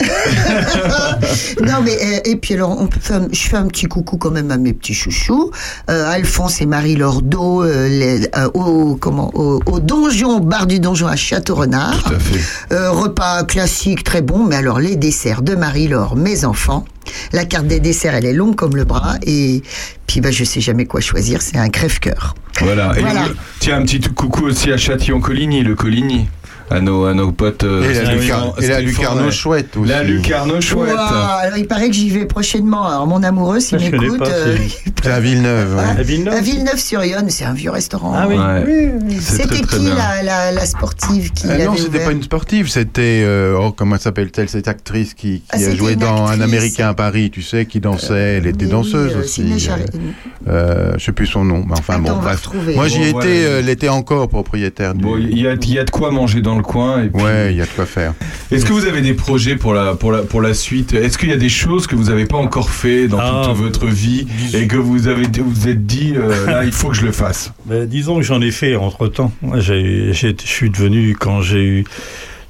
non 1.62 1.80
mais 1.84 1.92
euh, 1.96 2.20
et 2.24 2.36
puis 2.36 2.54
alors 2.54 2.80
on 2.80 2.86
peut 2.86 3.00
faire, 3.00 3.16
un- 3.22 3.28
je 3.32 3.40
fais 3.40 3.56
un 3.56 3.66
petit 3.66 3.86
coucou 3.86 4.16
quand 4.16 4.30
même 4.30 4.50
à 4.50 4.56
mes 4.56 4.72
petits 4.72 4.94
chouchous 4.94 5.50
euh, 5.90 6.10
Alphonse 6.10 6.60
et 6.60 6.66
Marie 6.66 6.96
Lordo 6.96 7.62
euh, 7.62 7.88
les- 7.88 8.28
euh, 8.36 8.48
au 8.54 8.96
comment 8.96 9.30
au, 9.34 9.60
au 9.66 9.80
donjon 9.80 10.36
au 10.38 10.40
bar 10.40 10.66
du 10.66 10.80
donjon 10.80 11.06
à 11.06 11.16
Château-Renard 11.16 12.02
Tout 12.04 12.14
à 12.14 12.18
fait. 12.18 12.40
Euh, 12.74 12.90
repas 12.90 13.44
classique 13.44 13.97
très 14.02 14.22
bon 14.22 14.44
mais 14.44 14.56
alors 14.56 14.80
les 14.80 14.96
desserts 14.96 15.42
de 15.42 15.54
Marie-Laure 15.54 16.16
mes 16.16 16.44
enfants 16.44 16.84
la 17.32 17.44
carte 17.44 17.66
des 17.66 17.80
desserts 17.80 18.14
elle 18.14 18.26
est 18.26 18.32
longue 18.32 18.54
comme 18.56 18.76
le 18.76 18.84
bras 18.84 19.14
et 19.26 19.62
puis 20.06 20.20
bah 20.20 20.30
je 20.30 20.44
sais 20.44 20.60
jamais 20.60 20.84
quoi 20.86 21.00
choisir 21.00 21.42
c'est 21.42 21.56
un 21.58 21.68
crève-cœur 21.70 22.34
Voilà. 22.60 22.92
Et 22.98 23.02
le- 23.02 23.36
tiens, 23.60 23.78
un 23.78 23.82
petit 23.82 24.00
coucou 24.00 24.46
aussi 24.46 24.72
à 24.72 24.76
Châtillon-Coligny, 24.76 25.62
le 25.62 25.74
Coligny. 25.76 26.28
À 26.70 26.80
nos, 26.80 27.06
à 27.06 27.14
nos 27.14 27.32
potes. 27.32 27.64
euh, 27.64 27.82
Et 27.82 27.94
la, 27.94 28.00
Stéphane- 28.04 28.18
lucar- 28.20 28.54
et 28.58 28.60
la 28.60 28.74
Stéphane, 28.74 28.84
lucarno 28.84 29.24
ouais. 29.24 29.30
chouette 29.30 29.76
aussi. 29.76 29.88
La 29.88 30.02
lucarno 30.02 30.60
chouette. 30.60 30.92
Ouah, 30.92 31.38
alors 31.42 31.56
il 31.58 31.66
paraît 31.66 31.88
que 31.88 31.94
j'y 31.94 32.10
vais 32.10 32.26
prochainement 32.26 32.86
alors 32.86 33.06
mon 33.06 33.22
amoureux 33.22 33.60
s'il 33.60 33.78
Ah, 33.80 33.90
m'écoute 33.90 34.20
euh, 34.28 34.56
C'est 35.02 35.10
à 35.10 35.20
Villeneuve. 35.20 35.76
ouais. 35.76 36.00
À 36.00 36.02
Villeneuve 36.02 36.34
à 36.34 36.40
Villeneuve-sur-Yonne 36.40 37.30
c'est 37.30 37.44
un 37.46 37.54
vieux 37.54 37.70
restaurant 37.70 38.12
Ah 38.14 38.26
oui. 38.28 38.36
Ouais. 38.36 38.92
C'est 39.20 39.42
C'était 39.42 39.60
qui 39.62 39.78
bien. 39.78 39.94
la, 39.94 40.22
la, 40.22 40.52
la 40.52 40.66
sportive 40.66 41.32
qui 41.32 41.46
Ah 41.48 41.64
non, 41.64 41.74
c'était 41.76 42.04
pas 42.04 42.12
une 42.12 42.22
sportive, 42.22 42.68
c'était 42.68 43.22
euh, 43.24 43.56
oh, 43.58 43.72
comment 43.72 43.96
s'appelle-t-elle? 43.98 44.48
Cette 44.50 44.68
actrice 44.68 45.14
qui, 45.14 45.40
qui 45.40 45.44
Ah, 45.50 45.56
a 45.56 45.74
joué 45.74 45.96
dans 45.96 46.24
actrice. 46.26 46.38
Un 46.40 46.44
Américain 46.44 46.88
à 46.90 46.94
Paris, 46.94 47.30
tu 47.30 47.42
sais, 47.42 47.64
qui 47.66 47.80
dansait, 47.80 48.36
elle 48.38 48.46
était 48.46 48.66
danseuse 48.66 49.12
oui, 49.16 49.22
aussi. 49.22 49.68
Euh, 50.48 50.92
je 50.98 51.04
sais 51.04 51.12
plus 51.12 51.26
son 51.26 51.44
nom, 51.44 51.64
mais 51.66 51.72
enfin 51.78 51.94
Attends, 51.94 52.16
bon, 52.16 52.22
bref. 52.22 52.48
Moi 52.74 52.88
j'y 52.88 53.02
étais, 53.04 53.40
elle 53.42 53.68
était 53.68 53.88
encore 53.88 54.28
propriétaire 54.28 54.92
il 55.18 55.38
y 55.38 55.46
a, 55.46 55.54
il 55.54 55.72
y 55.72 55.78
a 55.78 55.84
de 55.84 55.90
quoi 55.90 56.10
manger 56.10 56.40
dans 56.40 56.57
le 56.58 56.62
coin. 56.62 57.02
Et 57.04 57.08
puis- 57.08 57.22
Ouais, 57.22 57.52
il 57.52 57.56
y 57.56 57.62
a 57.62 57.64
de 57.64 57.70
quoi 57.70 57.86
faire. 57.86 58.12
Est-ce 58.50 58.66
que 58.66 58.72
vous 58.72 58.84
avez 58.86 59.00
des 59.00 59.14
projets 59.14 59.56
pour 59.56 59.72
la, 59.74 59.94
pour 59.94 60.12
la, 60.12 60.22
pour 60.22 60.42
la 60.42 60.52
suite? 60.54 60.92
Est-ce 60.92 61.16
qu'il 61.18 61.30
y 61.30 61.32
a 61.32 61.36
des 61.36 61.48
choses 61.48 61.86
que 61.86 61.96
vous 61.96 62.04
n'avez 62.04 62.26
pas 62.26 62.36
encore 62.36 62.70
fait 62.70 63.08
dans 63.08 63.18
Ah. 63.20 63.42
toute 63.46 63.56
votre 63.56 63.86
vie 63.86 64.26
et 64.54 64.66
que 64.66 64.76
vous 64.76 65.08
avez 65.08 65.22
vous 65.38 65.50
vous 65.50 65.68
êtes 65.68 65.86
dit 65.86 66.12
euh, 66.16 66.46
là 66.46 66.64
il 66.64 66.72
faut 66.72 66.88
que 66.88 66.96
je 66.96 67.06
le 67.06 67.12
fasse? 67.12 67.52
Ben, 67.66 67.86
disons 67.86 68.16
que 68.16 68.22
j'en 68.22 68.40
ai 68.40 68.50
fait 68.50 68.76
entre 68.76 69.08
temps. 69.08 69.32
Je 69.58 70.12
suis 70.44 70.70
devenu, 70.70 71.14
quand 71.18 71.40
j'ai 71.40 71.64
eu 71.64 71.84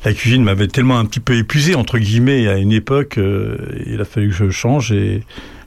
la 0.05 0.13
cuisine 0.13 0.45
m'avait 0.45 0.69
tellement 0.69 0.99
un 0.99 1.05
petit 1.05 1.19
peu 1.21 1.35
épuisé 1.37 1.75
entre 1.75 1.99
guillemets 1.99 2.47
à 2.49 2.57
une 2.57 2.73
époque. 2.73 3.19
euh, 3.19 3.57
il 3.87 4.01
a 4.01 4.05
fallu 4.05 4.29
que 4.29 4.35
je 4.35 4.51
change 4.51 4.93
et 4.93 5.23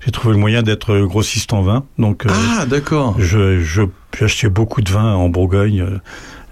j'ai 0.06 0.12
trouvé 0.12 0.34
le 0.34 0.40
moyen 0.40 0.64
d'être 0.64 0.98
grossiste 1.02 1.52
en 1.54 1.62
vin. 1.62 1.84
Donc, 2.00 2.26
euh, 2.26 2.30
Ah, 2.58 2.66
d'accord. 2.66 3.16
je, 3.20 3.60
je 3.60 3.82
j'ai 4.18 4.26
acheté 4.26 4.50
beaucoup 4.50 4.82
de 4.82 4.90
vin 4.90 5.14
en 5.16 5.30
Bourgogne. 5.30 5.86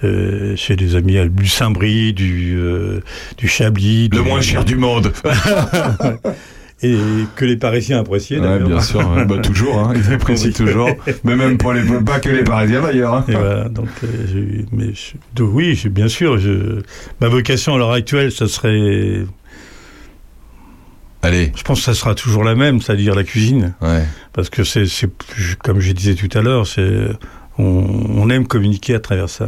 Euh, 0.04 0.56
chez 0.56 0.76
des 0.76 0.96
amis 0.96 1.18
du 1.30 1.48
Saint-Brie, 1.48 2.14
du, 2.14 2.56
euh, 2.58 3.02
du 3.38 3.48
Chablis. 3.48 4.10
Le 4.12 4.18
du- 4.18 4.22
moins 4.28 4.42
cher 4.42 4.64
du 4.66 4.76
monde. 4.76 5.12
Et 6.82 6.96
que 7.36 7.44
les 7.44 7.58
Parisiens 7.58 8.00
appréciaient 8.00 8.40
Ouais, 8.40 8.58
bien 8.60 8.80
sûr. 8.80 9.00
ouais. 9.12 9.26
Bah, 9.26 9.40
toujours, 9.40 9.80
hein. 9.80 9.94
ils 9.98 10.14
apprécient 10.14 10.52
toujours. 10.54 10.90
Mais 11.26 11.36
même 11.36 11.58
pour 11.58 11.74
les 11.74 11.82
pas 12.06 12.22
que 12.22 12.30
les 12.30 12.46
Parisiens 12.46 12.82
d'ailleurs. 12.82 13.16
hein. 13.16 13.26
Voilà, 13.28 13.68
donc, 13.68 13.90
euh, 14.06 14.62
mais 14.72 14.94
je- 14.94 15.44
oui, 15.44 15.78
bien 15.92 16.08
sûr. 16.08 16.38
Je, 16.38 16.80
ma 17.20 17.28
vocation 17.28 17.76
à 17.76 17.78
l'heure 17.78 17.92
actuelle, 17.92 18.32
ce 18.32 18.48
serait, 18.48 19.26
Allez. 21.22 21.52
je 21.54 21.64
pense 21.64 21.80
que 21.80 21.86
ça 21.86 21.94
sera 21.94 22.16
toujours 22.16 22.46
la 22.46 22.56
même, 22.56 22.82
c'est-à-dire 22.82 23.14
la 23.14 23.26
cuisine, 23.26 23.74
Ouais. 23.82 24.04
parce 24.32 24.50
que 24.50 24.64
c'est 24.64 24.86
comme 25.62 25.82
je 25.82 25.92
disais 25.92 26.16
tout 26.16 26.30
à 26.38 26.42
l'heure, 26.42 26.66
c'est, 26.66 27.10
on, 27.60 27.86
on 28.18 28.30
aime 28.30 28.48
communiquer 28.48 28.96
à 28.96 29.00
travers 29.00 29.30
ça. 29.30 29.48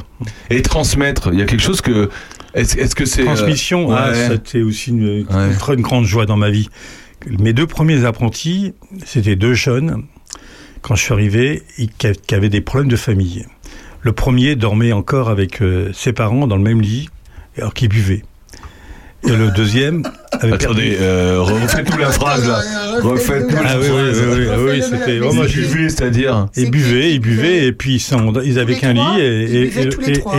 Et 0.49 0.62
transmettre, 0.62 1.30
il 1.34 1.39
y 1.39 1.41
a 1.41 1.45
quelque 1.45 1.62
chose 1.64 1.82
que. 1.82 2.09
Est-ce 2.53 2.93
que 2.95 3.05
c'est. 3.05 3.22
euh, 3.22 3.26
Transmission, 3.26 3.88
ouais. 3.88 3.95
ah, 3.97 4.14
c'était 4.14 4.62
aussi 4.62 4.89
une, 4.91 5.26
Ouais. 5.30 5.76
grande 5.78 6.05
joie 6.05 6.26
dans 6.26 6.38
ma 6.38 6.49
vie. 6.49 6.70
Mes 7.39 7.53
deux 7.53 7.68
premiers 7.68 8.03
apprentis, 8.05 8.74
c'était 9.05 9.36
deux 9.36 9.53
jeunes, 9.53 10.03
quand 10.82 10.95
je 10.95 11.03
suis 11.03 11.14
arrivé, 11.14 11.64
qui 12.28 12.36
avaient 12.36 12.49
des 12.49 12.62
problèmes 12.62 12.89
de 12.89 12.95
famille. 12.97 13.45
Le 14.01 14.12
premier 14.12 14.55
dormait 14.55 14.91
encore 14.91 15.30
avec 15.30 15.62
euh, 15.62 15.91
ses 15.93 16.12
parents 16.14 16.47
dans 16.47 16.57
le 16.57 16.64
même 16.64 16.82
lit, 16.82 17.09
alors 17.57 17.74
qu'il 17.74 17.88
buvait. 17.89 18.24
Et 19.28 19.36
le 19.36 19.51
deuxième 19.51 20.03
avait 20.32 20.53
Attendez, 20.53 20.91
perdu... 20.91 20.95
euh, 21.01 21.41
refaites 21.41 21.86
toute 21.86 21.99
la 21.99 22.09
phrase 22.11 22.47
là. 22.47 22.61
Refaites 23.01 23.47
toute 23.47 23.53
la 23.61 23.69
Ah 23.72 23.76
oui, 23.80 23.86
oui, 23.86 23.88
phrase. 23.89 24.19
oui, 24.19 24.36
oui, 24.39 24.47
ah 24.51 24.55
oui, 24.59 24.82
c'était 24.84 25.17
vraiment... 25.19 25.43
Ils 25.43 25.53
buvaient, 25.67 25.89
c'est-à-dire. 25.89 26.47
Ils 26.57 26.72
buvaient, 26.72 27.13
ils 27.13 27.19
buvaient, 27.19 27.65
et 27.67 27.72
puis 27.72 27.95
ils, 28.43 28.59
avaient 28.59 28.76
qu'un 28.76 28.93
lit, 28.93 29.22
et, 29.22 29.72
Ils 29.84 29.89
tous 29.89 30.01
les 30.01 30.09
et- 30.09 30.13
trois 30.19 30.36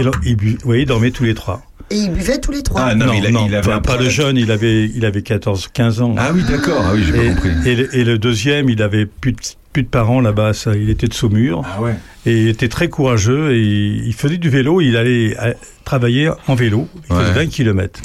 oui, 0.65 0.81
ils 0.81 0.87
dormaient 0.87 1.11
tous 1.13 1.25
les 1.25 1.35
trois. 1.35 1.63
Et 1.91 1.97
ils 1.97 2.11
buvaient 2.11 2.39
tous 2.41 2.53
les 2.53 2.63
trois. 2.63 2.81
Ah 2.89 2.95
non, 2.95 3.07
mais 3.11 3.19
il, 3.19 3.27
a- 3.27 3.31
il 3.47 3.55
avait 3.55 3.61
pas, 3.69 3.81
pas 3.81 3.97
le 3.97 4.09
jeune, 4.09 4.37
il 4.37 4.51
avait, 4.51 4.87
il 4.87 5.05
avait 5.05 5.23
14, 5.23 5.69
15 5.73 6.01
ans. 6.01 6.15
Ah 6.19 6.31
oui, 6.35 6.43
d'accord. 6.49 6.83
Ah 6.85 6.93
oui, 6.95 7.03
j'ai 7.07 7.13
pas 7.13 7.25
compris. 7.35 7.51
et 7.67 7.77
le, 7.77 7.97
et 7.97 8.05
le 8.05 8.19
deuxième, 8.19 8.69
il 8.69 8.83
avait 8.83 9.07
plus 9.07 9.33
de, 9.33 9.39
plus 9.73 9.83
de 9.85 9.89
parents 9.89 10.21
là-bas, 10.21 10.55
ça, 10.55 10.75
il 10.75 10.91
était 10.91 11.07
de 11.07 11.15
Saumur, 11.15 11.63
Ah 11.65 11.81
ouais. 11.83 11.95
et 12.27 12.43
il 12.43 12.49
était 12.49 12.69
très 12.69 12.89
courageux, 12.89 13.53
et 13.55 13.61
il 13.63 14.13
faisait 14.15 14.39
du 14.39 14.49
vélo, 14.51 14.81
il 14.81 14.97
allait 14.97 15.37
euh, 15.41 15.53
travailler 15.85 16.31
en 16.49 16.55
vélo, 16.55 16.89
il 17.11 17.15
Ouais. 17.15 17.23
faisait 17.23 17.33
20 17.45 17.47
kilomètres. 17.49 18.01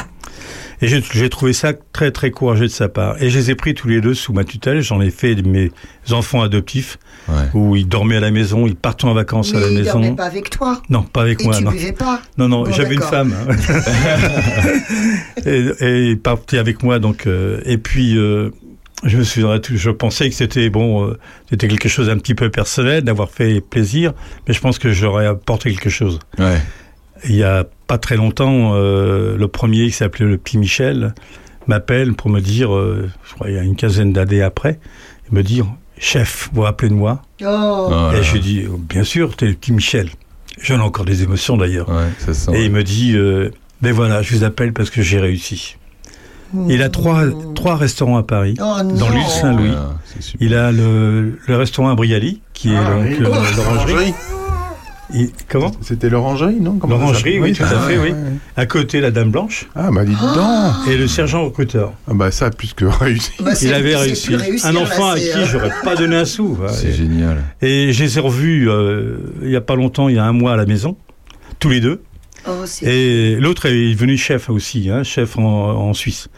Et 0.82 0.88
j'ai 0.88 1.30
trouvé 1.30 1.54
ça 1.54 1.74
très 1.92 2.12
très 2.12 2.30
courageux 2.30 2.68
de 2.68 2.72
sa 2.72 2.88
part. 2.88 3.22
Et 3.22 3.30
je 3.32 3.38
les 3.40 3.50
ai 3.52 3.56
pris 3.56 3.74
tous 3.74 3.88
les 3.88 4.00
deux 4.00 4.14
sous 4.14 4.32
ma 4.32 4.44
tutelle, 4.44 4.82
j'en 4.82 5.02
ai 5.02 5.10
fait 5.10 5.36
mes 5.42 5.72
enfants 6.12 6.42
adoptifs, 6.42 6.98
Ouais. 7.28 7.36
où 7.54 7.76
ils 7.76 7.88
dormaient 7.88 8.18
à 8.18 8.20
la 8.22 8.32
maison, 8.32 8.68
ils 8.68 8.76
partaient 8.76 9.06
en 9.06 9.14
vacances 9.14 9.52
Mais 9.54 9.58
à 9.58 9.62
la 9.62 9.68
ils 9.70 9.84
dormaient 9.84 10.02
maison. 10.02 10.16
pas 10.16 10.26
avec 10.26 10.50
toi. 10.50 10.82
Non, 10.90 11.02
pas 11.04 11.22
avec 11.24 11.42
Et 11.42 11.46
moi, 11.46 11.58
tu 11.58 11.64
non. 11.64 11.72
buvais 11.72 11.92
pas. 11.92 12.22
Non, 12.38 12.48
non, 12.48 12.64
Bon, 12.64 12.72
j'avais 12.72 12.96
une 12.96 13.02
femme. 13.02 13.34
hein. 13.50 13.56
et, 15.46 15.66
et 15.80 16.08
il 16.12 16.20
partait 16.20 16.58
avec 16.58 16.84
moi, 16.84 17.00
donc. 17.00 17.28
euh, 17.28 17.60
et 17.66 17.78
puis, 17.78 18.18
euh, 18.18 18.52
je 19.04 19.18
me 19.18 19.24
souviendrai 19.24 19.62
tout. 19.62 19.76
Je 19.78 19.90
pensais 19.90 20.30
que 20.30 20.36
c'était 20.36 20.70
bon, 20.70 21.06
euh, 21.06 21.18
c'était 21.50 21.68
quelque 21.68 21.90
chose 21.90 22.08
d'un 22.08 22.18
petit 22.18 22.34
peu 22.36 22.50
personnel, 22.50 23.04
d'avoir 23.04 23.30
fait 23.30 23.62
plaisir, 23.62 24.14
mais 24.48 24.54
je 24.54 24.60
pense 24.62 24.80
que 24.80 24.92
j'aurais 24.92 25.26
apporté 25.28 25.72
quelque 25.72 25.90
chose. 25.90 26.20
Ouais. 26.40 26.62
Il 27.26 27.36
y 27.36 27.44
a 27.44 27.66
pas 27.88 27.98
très 27.98 28.16
longtemps, 28.18 28.74
euh, 28.76 29.38
le 29.38 29.48
premier 29.48 29.86
qui 29.88 29.92
s'appelait 29.94 30.26
le 30.26 30.38
petit 30.38 30.58
Michel 30.58 31.14
m'appelle 31.68 32.14
pour 32.14 32.30
me 32.30 32.40
dire, 32.40 32.74
euh, 32.76 33.10
je 33.28 33.34
crois 33.34 33.50
il 33.50 33.56
y 33.56 33.60
a 33.60 33.64
une 33.64 33.76
quinzaine 33.76 34.14
d'années 34.14 34.42
après, 34.42 34.80
me 35.32 35.42
dire, 35.44 35.66
chef, 36.00 36.50
vous 36.52 36.58
vous 36.58 36.62
rappelez 36.64 36.90
de 36.90 36.94
moi 36.94 37.22
Oh. 37.46 37.90
Oh 37.92 38.12
Et 38.18 38.24
je 38.24 38.34
lui 38.34 38.40
dis, 38.40 38.64
bien 38.90 39.04
sûr, 39.04 39.36
t'es 39.36 39.48
le 39.48 39.54
petit 39.54 39.74
Michel. 39.74 40.10
J'en 40.62 40.78
ai 40.78 40.82
encore 40.82 41.06
des 41.06 41.24
émotions 41.24 41.56
d'ailleurs. 41.58 41.90
Ouais. 41.90 42.56
Et 42.56 42.66
il 42.66 42.72
me 42.72 42.84
dit, 42.84 43.16
euh, 43.16 43.52
ben 43.82 43.94
voilà, 43.94 44.22
je 44.22 44.36
vous 44.36 44.44
appelle 44.44 44.74
parce 44.74 44.90
que 44.90 45.02
j'ai 45.02 45.20
réussi. 45.20 45.78
Il 46.70 46.82
a 46.82 46.88
trois, 46.90 47.26
trois 47.56 47.76
restaurants 47.76 48.16
à 48.18 48.24
Paris, 48.24 48.56
Oh 48.62 48.78
dans 48.84 49.10
l'île 49.10 49.28
Saint-Louis. 49.28 49.74
Ah. 49.76 49.96
Il 50.40 50.56
a 50.56 50.72
le, 50.72 51.38
le 51.46 51.56
restaurant 51.58 51.90
à 51.90 51.96
Brialy, 51.96 52.42
qui 52.54 52.72
est 52.74 52.78
Ah, 52.78 52.94
donc 52.94 53.04
oui. 53.06 53.18
euh, 53.20 53.28
Oh, 53.30 53.56
l'orangerie. 53.58 54.14
Il- 55.14 55.32
comment 55.48 55.72
C'était 55.82 56.10
l'orangerie, 56.10 56.60
non? 56.60 56.78
Comment 56.78 56.98
L'orangerie, 56.98 57.40
oui, 57.40 57.54
tout 57.54 57.64
à 57.64 57.68
ah, 57.72 57.80
fait, 57.88 57.98
oui. 57.98 58.10
ouais. 58.12 58.16
À 58.58 58.66
côté, 58.66 59.00
la 59.00 59.12
Dame 59.12 59.32
Blanche 59.32 59.68
Ah, 59.76 59.90
bah 59.92 60.04
dis 60.04 60.12
donc 60.14 60.88
et 60.88 60.98
le 60.98 61.08
sergent 61.08 61.46
recruteur. 61.46 61.94
Ah, 62.10 62.14
bah 62.14 62.30
ça, 62.32 62.50
plus 62.50 62.74
que 62.74 62.86
réussi. 62.86 63.32
Bah, 63.40 63.52
Il 63.62 63.74
avait 63.74 63.96
réussi. 63.96 64.36
réussir, 64.36 64.68
Un 64.68 64.74
là, 64.74 64.82
enfant 64.82 65.10
à 65.12 65.18
qui 65.18 65.30
euh, 65.30 65.46
j'aurais 65.46 65.72
pas 65.84 65.96
donné 65.96 66.18
un 66.18 66.26
sou. 66.26 66.58
ouais. 66.60 66.68
C'est 66.74 66.92
génial. 66.92 67.42
Et 67.62 67.94
je 67.94 68.04
les 68.04 68.18
ai 68.18 68.22
revus 68.22 68.70
euh, 68.70 69.18
il 69.44 69.50
y 69.50 69.56
a 69.56 69.62
pas 69.62 69.76
longtemps, 69.76 70.10
il 70.10 70.16
y 70.16 70.20
a 70.20 70.26
un 70.26 70.34
mois 70.34 70.54
à 70.54 70.58
la 70.58 70.66
maison, 70.66 70.98
tous 71.60 71.70
les 71.70 71.80
deux. 71.80 72.02
Oh, 72.48 72.64
Et 72.84 73.36
l'autre 73.40 73.66
est 73.66 73.94
devenu 73.94 74.18
chef 74.18 74.50
aussi, 74.50 74.90
hein, 74.90 75.04
chef 75.04 75.38
en, 75.38 75.44
en 75.44 75.94
Suisse. 75.94 76.30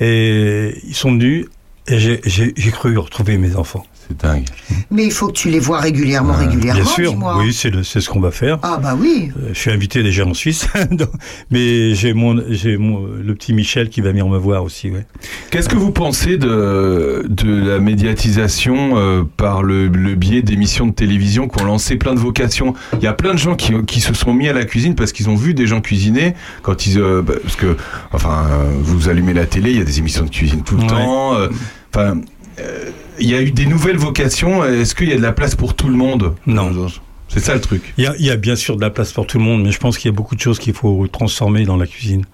Et 0.00 0.74
ils 0.86 0.94
sont 0.94 1.12
venus 1.12 1.46
et 1.86 1.98
j'ai 1.98 2.70
cru 2.70 2.96
retrouver 2.96 3.36
mes 3.38 3.56
enfants. 3.56 3.84
C'est 4.10 4.26
dingue. 4.26 4.44
Mais 4.90 5.04
il 5.04 5.12
faut 5.12 5.28
que 5.28 5.32
tu 5.32 5.50
les 5.50 5.60
vois 5.60 5.78
régulièrement, 5.80 6.32
régulièrement. 6.34 6.82
Bien 6.82 6.90
sûr, 6.92 7.14
oui, 7.38 7.52
c'est 7.54 8.00
ce 8.00 8.10
qu'on 8.10 8.18
va 8.20 8.32
faire. 8.32 8.58
Ah 8.62 8.78
bah 8.82 8.96
oui. 8.98 9.30
Euh, 9.38 9.50
Je 9.52 9.58
suis 9.58 9.70
invité 9.70 10.02
déjà 10.02 10.26
en 10.26 10.34
Suisse, 10.34 10.66
mais 11.50 11.94
j'ai 11.94 12.12
mon, 12.12 12.42
j'ai 12.50 12.76
mon, 12.76 13.06
le 13.06 13.34
petit 13.34 13.52
Michel 13.52 13.88
qui 13.88 14.00
va 14.00 14.10
venir 14.10 14.26
me 14.26 14.36
voir 14.38 14.64
aussi. 14.64 14.90
Ouais. 14.90 15.06
Qu'est-ce 15.50 15.68
que 15.68 15.76
vous 15.76 15.92
pensez 15.92 16.38
de, 16.38 17.24
de 17.28 17.68
la 17.68 17.78
médiatisation 17.78 18.96
euh, 18.96 19.22
par 19.36 19.62
le, 19.62 19.86
le 19.86 20.14
biais 20.16 20.42
d'émissions 20.42 20.86
de 20.88 20.92
télévision 20.92 21.46
qui 21.48 21.62
ont 21.62 21.66
lancé 21.66 21.96
plein 21.96 22.14
de 22.14 22.18
vocations? 22.20 22.74
Il 22.94 23.02
y 23.02 23.06
a 23.06 23.12
plein 23.12 23.32
de 23.32 23.38
gens 23.38 23.54
qui, 23.54 23.72
qui 23.86 24.00
se 24.00 24.12
sont 24.14 24.34
mis 24.34 24.48
à 24.48 24.52
la 24.52 24.64
cuisine 24.64 24.94
parce 24.96 25.12
qu'ils 25.12 25.28
ont 25.30 25.36
vu 25.36 25.54
des 25.54 25.66
gens 25.68 25.80
cuisiner. 25.80 26.34
Quand 26.62 26.86
ils, 26.86 26.98
euh, 26.98 27.22
bah, 27.22 27.34
parce 27.42 27.56
que, 27.56 27.76
enfin, 28.12 28.46
euh, 28.50 28.64
vous 28.80 29.08
allumez 29.08 29.34
la 29.34 29.46
télé, 29.46 29.70
il 29.70 29.78
y 29.78 29.80
a 29.80 29.84
des 29.84 29.98
émissions 30.00 30.24
de 30.24 30.30
cuisine 30.30 30.62
tout 30.64 30.74
le 30.76 30.82
Ouais. 30.82 30.88
temps. 30.88 31.34
euh, 31.36 31.48
Enfin, 31.94 32.20
euh, 32.60 32.90
il 33.20 33.30
y 33.30 33.34
a 33.34 33.42
eu 33.42 33.50
des 33.50 33.66
nouvelles 33.66 33.98
vocations. 33.98 34.64
Est-ce 34.64 34.94
qu'il 34.94 35.08
y 35.08 35.12
a 35.12 35.16
de 35.16 35.22
la 35.22 35.32
place 35.32 35.54
pour 35.54 35.74
tout 35.74 35.88
le 35.88 35.94
monde? 35.96 36.34
Non. 36.46 36.70
C'est 37.28 37.38
ça 37.38 37.54
le 37.54 37.60
truc. 37.60 37.94
Il 37.96 38.02
y, 38.02 38.06
a, 38.08 38.14
il 38.18 38.26
y 38.26 38.30
a 38.30 38.36
bien 38.36 38.56
sûr 38.56 38.74
de 38.74 38.80
la 38.80 38.90
place 38.90 39.12
pour 39.12 39.24
tout 39.24 39.38
le 39.38 39.44
monde, 39.44 39.62
mais 39.62 39.70
je 39.70 39.78
pense 39.78 39.98
qu'il 39.98 40.10
y 40.10 40.12
a 40.12 40.16
beaucoup 40.16 40.34
de 40.34 40.40
choses 40.40 40.58
qu'il 40.58 40.74
faut 40.74 41.06
transformer 41.06 41.64
dans 41.64 41.76
la 41.76 41.86
cuisine. 41.86 42.24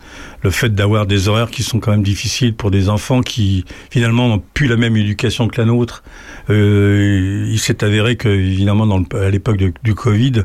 Le 0.43 0.51
fait 0.51 0.75
d'avoir 0.75 1.05
des 1.05 1.29
horaires 1.29 1.51
qui 1.51 1.63
sont 1.63 1.81
quand 1.81 1.91
même 1.91 2.03
difficiles 2.03 2.55
pour 2.55 2.71
des 2.71 2.89
enfants 2.89 3.21
qui 3.21 3.67
finalement 3.91 4.29
n'ont 4.29 4.43
plus 4.55 4.69
la 4.69 4.77
même 4.77 4.97
éducation 4.97 5.49
que 5.49 5.61
la 5.61 5.67
nôtre. 5.67 6.03
Euh, 6.49 7.47
il 7.47 7.59
s'est 7.59 7.85
avéré 7.85 8.17
que 8.17 8.29
évidemment 8.29 8.87
dans 8.87 8.97
le, 8.99 9.23
à 9.23 9.29
l'époque 9.29 9.59
du 9.59 9.95
Covid, 9.95 10.45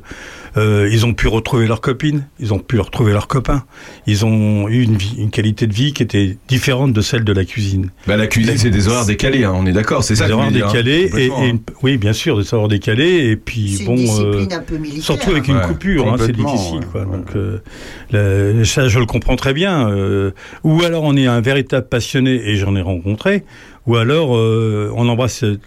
euh, 0.58 0.90
ils 0.92 1.06
ont 1.06 1.14
pu 1.14 1.28
retrouver 1.28 1.66
leurs 1.68 1.82
copines, 1.82 2.26
ils 2.40 2.54
ont 2.54 2.60
pu 2.60 2.80
retrouver 2.80 3.14
leurs 3.14 3.28
copains. 3.28 3.64
Ils 4.08 4.26
ont 4.26 4.68
eu 4.68 4.82
une, 4.84 4.96
vie- 4.98 5.16
une 5.18 5.30
qualité 5.30 5.68
de 5.68 5.74
vie 5.74 5.94
qui 5.94 6.04
était 6.04 6.38
différente 6.48 6.94
de 6.94 7.02
celle 7.02 7.24
de 7.24 7.34
la 7.34 7.46
cuisine. 7.46 7.90
Bah, 8.08 8.18
la 8.18 8.28
cuisine, 8.28 8.58
c'est 8.58 8.70
des 8.70 8.88
horaires 8.88 9.06
décalés. 9.06 9.44
hein, 9.46 9.54
on 9.56 9.66
est 9.66 9.72
d'accord. 9.72 10.04
C'est 10.04 10.16
ça. 10.16 10.28
des 10.28 10.34
horaires 10.34 10.48
hein, 10.48 10.52
décalés 10.52 11.10
et, 11.18 11.32
hein. 11.32 11.58
oui 11.84 11.98
bien 11.98 12.14
sûr 12.14 12.38
des 12.38 12.54
horaires 12.54 12.68
décalés 12.68 13.30
et 13.32 13.36
puis 13.38 13.76
C'est 13.78 13.86
bon 13.86 13.96
une 13.96 14.10
euh, 14.26 14.46
un 14.52 14.60
peu. 14.60 14.78
Surtout 15.00 15.32
avec 15.32 15.48
une 15.48 15.56
Ouais, 15.58 15.62
coupure, 15.68 16.12
hein, 16.12 16.18
c'est 16.20 16.32
difficile. 16.32 16.80
ouais, 16.80 16.86
Quoi. 16.92 17.02
ouais. 17.02 17.18
Donc, 17.18 17.36
euh, 18.14 18.64
ça, 18.66 18.88
je 18.88 19.00
le 19.00 19.06
comprends 19.06 19.36
très 19.36 19.54
bien. 19.54 19.90
euh, 19.90 20.32
ou 20.64 20.84
alors 20.84 21.04
on 21.04 21.16
est 21.16 21.28
un 21.28 21.42
véritable 21.42 21.88
passionné, 21.88 22.32
et 22.50 22.56
j'en 22.58 22.76
ai 22.76 22.82
rencontré, 22.82 23.44
ou 23.88 23.96
alors 23.96 24.36
euh, 24.38 24.92
on 24.96 25.08
embrasse 25.10 25.44
euh, 25.44 25.60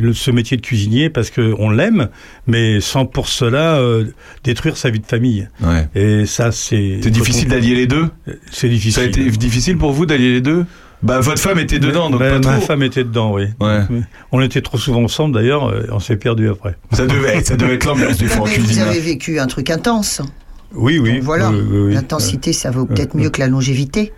le- 0.00 0.12
ce 0.14 0.30
métier 0.30 0.56
de 0.56 0.62
cuisinier 0.62 1.10
parce 1.10 1.30
qu'on 1.30 1.70
l'aime, 1.70 2.08
mais 2.46 2.80
sans 2.80 3.04
pour 3.06 3.28
cela 3.28 3.76
euh, 3.76 4.04
détruire 4.44 4.76
sa 4.76 4.90
vie 4.90 5.00
de 5.00 5.06
famille. 5.06 5.48
Ouais. 5.62 5.88
Et 5.94 6.26
ça, 6.26 6.50
c'est... 6.52 7.00
C'est 7.02 7.10
difficile 7.10 7.48
d'allier 7.48 7.74
les 7.74 7.86
deux 7.86 8.06
C'est 8.50 8.68
difficile. 8.68 8.92
Ça 8.92 9.00
a 9.02 9.04
été 9.04 9.28
difficile 9.30 9.76
pour 9.78 9.92
vous 9.92 10.06
d'allier 10.06 10.30
les 10.32 10.40
deux 10.40 10.64
Bah, 11.02 11.20
votre 11.20 11.40
femme 11.42 11.58
était 11.58 11.78
dedans, 11.78 12.08
donc 12.10 12.20
pas 12.20 12.38
ma 12.38 12.40
trop. 12.58 12.60
femme 12.66 12.82
était 12.82 13.04
dedans, 13.04 13.32
oui. 13.34 13.44
Ouais. 13.60 13.80
On 14.30 14.40
était 14.40 14.60
trop 14.62 14.78
souvent 14.78 15.02
ensemble, 15.02 15.34
d'ailleurs, 15.34 15.74
on 15.90 16.00
s'est 16.00 16.16
perdu 16.16 16.48
après. 16.48 16.76
Ça 16.92 17.06
devait, 17.06 17.42
ça 17.44 17.56
devait 17.56 17.74
être 17.74 17.84
l'ambiance 17.86 18.16
du 18.18 18.26
en 18.26 18.44
mais 18.44 18.50
vous 18.56 18.64
cuisine. 18.64 18.82
avez 18.84 19.00
vécu 19.00 19.38
un 19.40 19.46
truc 19.46 19.68
intense. 19.70 20.22
Oui, 20.74 20.98
oui. 20.98 21.14
Donc 21.14 21.22
voilà, 21.24 21.50
oui, 21.50 21.58
oui, 21.70 21.78
oui. 21.88 21.94
l'intensité, 21.94 22.52
ça 22.54 22.70
vaut 22.70 22.86
peut-être 22.86 23.14
mieux 23.14 23.28
que 23.28 23.40
la 23.40 23.48
longévité. 23.48 24.10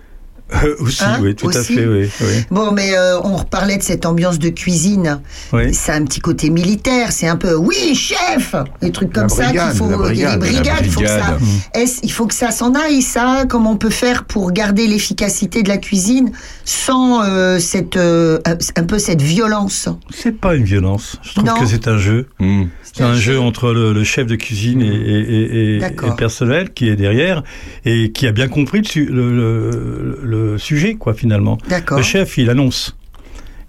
Euh, 0.52 0.74
aussi, 0.80 1.02
Hein, 1.02 1.18
oui, 1.22 1.34
tout 1.34 1.48
à 1.48 1.62
fait, 1.62 1.86
oui. 1.86 2.08
oui. 2.20 2.26
Bon, 2.50 2.70
mais 2.72 2.94
euh, 2.94 3.18
on 3.22 3.36
reparlait 3.36 3.78
de 3.78 3.82
cette 3.82 4.04
ambiance 4.04 4.38
de 4.38 4.50
cuisine. 4.50 5.20
Oui. 5.54 5.72
C'est 5.72 5.92
un 5.92 6.04
petit 6.04 6.20
côté 6.20 6.50
militaire. 6.50 7.12
C'est 7.12 7.26
un 7.26 7.36
peu, 7.36 7.54
oui, 7.56 7.94
chef 7.94 8.54
Des 8.82 8.92
trucs 8.92 9.12
comme 9.12 9.24
La 9.24 9.28
ça 9.30 9.46
qu'il 9.50 9.60
faut. 9.78 9.88
la 10.02 10.12
il 10.12 10.18
y 10.20 10.24
a 10.24 10.32
des 10.32 10.38
brigades. 10.38 10.84
Il 10.84 10.90
faut 10.90 11.00
que 11.00 11.06
ça, 11.08 11.38
est-ce- 11.72 12.00
il 12.02 12.12
faut 12.12 12.26
que 12.26 12.34
ça 12.34 12.50
s'en 12.50 12.74
aille, 12.74 13.00
ça? 13.02 13.44
Comment 13.48 13.72
on 13.72 13.76
peut 13.78 13.90
faire 13.90 14.24
pour 14.24 14.52
garder 14.52 14.86
l'efficacité 14.86 15.62
de 15.62 15.68
la 15.68 15.78
cuisine 15.78 16.30
sans 16.64 17.22
euh, 17.24 17.58
cette, 17.58 17.96
euh, 17.96 18.38
un 18.76 18.84
peu 18.84 18.98
cette 18.98 19.22
violence? 19.22 19.88
C'est 20.14 20.38
pas 20.38 20.54
une 20.54 20.64
violence. 20.64 21.16
Je 21.22 21.32
trouve 21.32 21.44
Non. 21.46 21.54
que 21.58 21.66
c'est 21.66 21.88
un 21.88 21.96
jeu. 21.98 22.26
Hmm. 22.38 22.64
C'est 22.82 23.02
un 23.02 23.14
jeu 23.14 23.40
entre 23.40 23.72
le, 23.72 23.92
le 23.92 24.04
chef 24.04 24.26
de 24.28 24.36
cuisine 24.36 24.80
et, 24.80 25.78
et, 25.78 25.80
personnel 26.16 26.72
qui 26.72 26.88
est 26.88 26.94
derrière 26.94 27.42
et 27.84 28.12
qui 28.12 28.26
a 28.28 28.32
bien 28.32 28.46
compris 28.46 28.78
le, 28.82 28.84
su- 28.84 29.06
le, 29.06 29.32
le- 29.34 30.18
le 30.34 30.58
sujet, 30.58 30.94
quoi, 30.94 31.14
finalement. 31.14 31.58
D'accord. 31.68 31.98
Le 31.98 32.04
chef, 32.04 32.36
il 32.38 32.50
annonce 32.50 32.96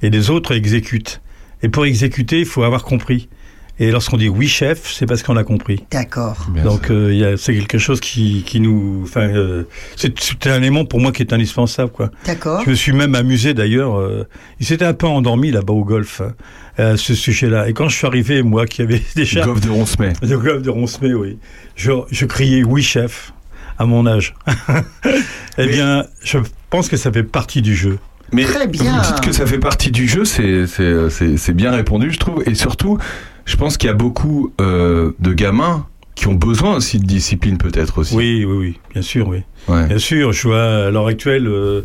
et 0.02 0.10
les 0.10 0.30
autres 0.30 0.54
exécutent. 0.56 1.22
Et 1.64 1.70
pour 1.70 1.86
exécuter, 1.86 2.40
il 2.40 2.46
faut 2.46 2.64
avoir 2.64 2.84
compris. 2.84 3.30
Et 3.78 3.92
lorsqu'on 3.92 4.16
dit 4.16 4.30
oui 4.30 4.48
chef, 4.48 4.90
c'est 4.94 5.06
parce 5.06 5.22
qu'on 5.22 5.36
a 5.36 5.44
compris. 5.44 5.84
D'accord. 5.92 6.48
Bien 6.50 6.64
Donc 6.64 6.90
euh, 6.92 7.36
c'est 7.36 7.54
quelque 7.54 7.78
chose 7.78 8.00
qui, 8.00 8.44
qui 8.46 8.62
nous, 8.62 9.02
enfin, 9.04 9.28
euh, 9.28 9.64
c'est 9.98 10.48
un 10.48 10.62
élément 10.62 10.86
pour 10.86 11.02
moi 11.02 11.12
qui 11.12 11.24
est 11.24 11.34
indispensable, 11.34 11.92
quoi. 11.92 12.10
D'accord. 12.26 12.62
Je 12.64 12.70
me 12.70 12.76
suis 12.76 12.94
même 12.94 13.16
amusé 13.16 13.54
d'ailleurs. 13.54 14.00
euh, 14.00 14.26
il 14.62 14.66
s'était 14.66 14.86
un 14.86 14.94
peu 14.94 15.08
endormi 15.08 15.52
là-bas 15.52 15.74
au 15.74 15.84
golf 15.84 16.22
hein, 16.22 16.34
à 16.78 16.96
ce 16.96 17.14
sujet-là. 17.16 17.68
Et 17.68 17.74
quand 17.74 17.90
je 17.90 17.98
suis 17.98 18.08
arrivé, 18.08 18.44
moi 18.44 18.66
qui 18.66 18.82
avais 18.82 19.02
déjà 19.16 19.42
Golf 19.44 19.60
de 19.60 19.70
Roncemet. 19.70 20.14
le 20.22 20.38
golf 20.38 20.62
de 20.62 20.70
Roncemet, 20.70 21.14
oui, 21.14 21.38
je, 21.76 21.92
je 22.12 22.26
criais 22.26 22.64
oui 22.64 22.82
chef 22.82 23.34
à 23.78 23.86
mon 23.86 24.06
âge. 24.06 24.34
eh 25.06 25.12
Mais- 25.58 25.68
bien, 25.68 26.06
je 26.24 26.40
pense 26.70 26.88
que 26.90 26.98
ça 26.98 27.12
fait 27.12 27.24
partie 27.24 27.62
du 27.62 27.76
jeu. 27.76 27.98
Mais 28.34 28.44
Très 28.44 28.68
bien. 28.68 29.02
vous 29.02 29.08
dites 29.14 29.22
que 29.22 29.32
ça 29.32 29.46
fait 29.46 29.60
partie 29.60 29.92
du 29.92 30.08
jeu, 30.08 30.26
c'est 30.26 30.66
c'est- 30.68 31.10
c'est- 31.10 31.38
c'est 31.38 31.54
bien 31.54 31.72
répondu, 31.72 32.12
je 32.12 32.18
trouve. 32.20 32.44
Et 32.48 32.56
surtout, 32.56 32.98
je 33.46 33.56
pense 33.56 33.78
qu'il 33.78 33.88
y 33.88 33.92
a 33.92 33.96
beaucoup 33.96 34.52
euh, 34.60 35.12
de 35.20 35.32
gamins 35.34 35.86
qui 36.16 36.28
ont 36.28 36.34
besoin 36.34 36.76
aussi 36.78 36.98
de 37.00 37.06
discipline, 37.06 37.58
peut-être 37.58 38.00
aussi. 38.00 38.16
Oui, 38.16 38.44
oui, 38.46 38.56
oui, 38.58 38.80
bien 38.94 39.02
sûr, 39.04 39.28
oui. 39.28 39.44
Ouais. 39.68 39.86
Bien 39.88 40.00
sûr, 40.00 40.32
je 40.34 40.48
vois 40.48 40.88
à 40.88 40.90
l'heure 40.92 41.08
actuelle, 41.08 41.46
euh, 41.48 41.82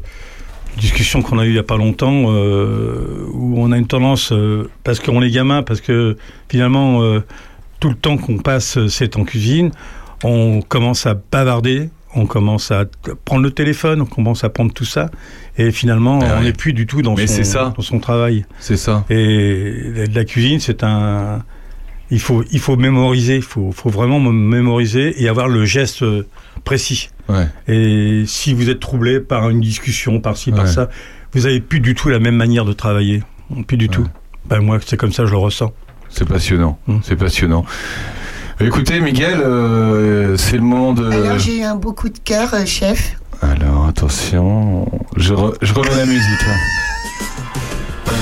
une 0.74 0.80
discussion 0.80 1.20
qu'on 1.20 1.38
a 1.38 1.45
eue 1.45 1.49
il 1.49 1.53
n'y 1.55 1.59
a 1.59 1.62
pas 1.64 1.76
longtemps, 1.76 2.26
euh, 2.28 3.26
où 3.32 3.61
on 3.61 3.70
a 3.72 3.76
une 3.76 3.86
tendance, 3.88 4.32
euh, 4.32 4.70
parce 4.84 4.99
qu'on 5.01 5.20
est 5.20 5.30
gamin, 5.30 5.62
parce 5.62 5.80
que 5.80 6.16
finalement, 6.49 7.03
euh, 7.03 7.20
tout 7.80 7.88
le 7.91 7.97
temps 7.97 8.16
qu'on 8.16 8.38
passe, 8.38 8.78
c'est 8.88 9.16
en 9.16 9.24
cuisine, 9.24 9.72
on 10.24 10.60
commence 10.62 11.06
à 11.06 11.14
bavarder, 11.14 11.90
on 12.14 12.26
commence 12.26 12.70
à 12.70 12.84
prendre 13.24 13.42
le 13.42 13.50
téléphone, 13.52 14.00
on 14.00 14.06
commence 14.06 14.42
à 14.44 14.48
prendre 14.48 14.72
tout 14.72 14.84
ça, 14.84 15.10
et 15.56 15.70
finalement, 15.70 16.18
Ah 16.22 16.34
on 16.34 16.38
oui. 16.40 16.44
n'est 16.46 16.52
plus 16.52 16.72
du 16.72 16.86
tout 16.86 17.02
dans, 17.02 17.14
Mais 17.14 17.26
ça. 17.26 17.44
son, 17.44 17.70
dans 17.70 17.82
son 17.82 17.98
travail. 18.00 18.44
C'est 18.58 18.76
ça. 18.76 19.04
Et 19.10 20.06
la- 20.12 20.24
cuisine, 20.24 20.60
c'est 20.60 20.82
un. 20.84 21.42
Il 22.12 22.18
faut, 22.20 22.42
il 22.50 22.58
faut 22.58 22.76
mémoriser, 22.76 23.36
il 23.36 23.42
faut, 23.42 23.70
faut 23.70 23.88
vraiment 23.90 24.18
mémoriser 24.18 25.22
et 25.22 25.28
avoir 25.28 25.46
le 25.46 25.64
geste 25.64 26.02
euh, 26.02 26.26
précis. 26.64 27.10
Ouais. 27.28 27.46
Et 27.68 28.24
si 28.26 28.52
vous 28.52 28.68
êtes 28.68 28.80
troublé 28.80 29.20
par 29.20 29.48
une 29.48 29.60
discussion, 29.60 30.18
par 30.20 30.36
ci, 30.36 30.50
par 30.50 30.64
Ouais. 30.64 30.70
ça, 30.72 30.88
vous 31.32 31.46
avez 31.46 31.60
plus 31.60 31.78
du 31.78 31.94
tout 31.94 32.08
la 32.08 32.18
même 32.18 32.34
manière 32.34 32.64
de 32.64 32.72
travailler. 32.72 33.22
Plus 33.68 33.76
du 33.76 33.88
tout. 33.88 34.08
Ben 34.46 34.58
moi, 34.60 34.78
c'est 34.84 34.96
comme 34.96 35.12
ça 35.12 35.24
je 35.24 35.30
le 35.30 35.36
ressens. 35.36 35.72
C'est 36.08 36.26
passionnant. 36.26 36.80
Hmm. 36.88 36.98
C'est 37.04 37.14
passionnant. 37.14 37.64
Écoutez, 38.62 39.00
Miguel, 39.00 39.40
euh, 39.40 40.36
c'est 40.36 40.56
le 40.56 40.62
moment 40.62 40.92
de. 40.92 41.11
Alors 41.11 41.38
j'ai 41.38 41.61
eu 41.61 41.62
un 41.62 41.76
beau 41.76 41.92
coup 41.92 42.08
de 42.11 42.18
cœur, 42.18 42.52
euh, 42.52 42.66
chef. 42.66 43.16
Alors, 43.40 43.86
attention. 43.86 44.86
Je, 45.16 45.32
re- 45.32 45.54
je 45.62 45.72
remets 45.72 45.96
la 45.96 46.04
musique. 46.04 46.46
là. 46.46 48.12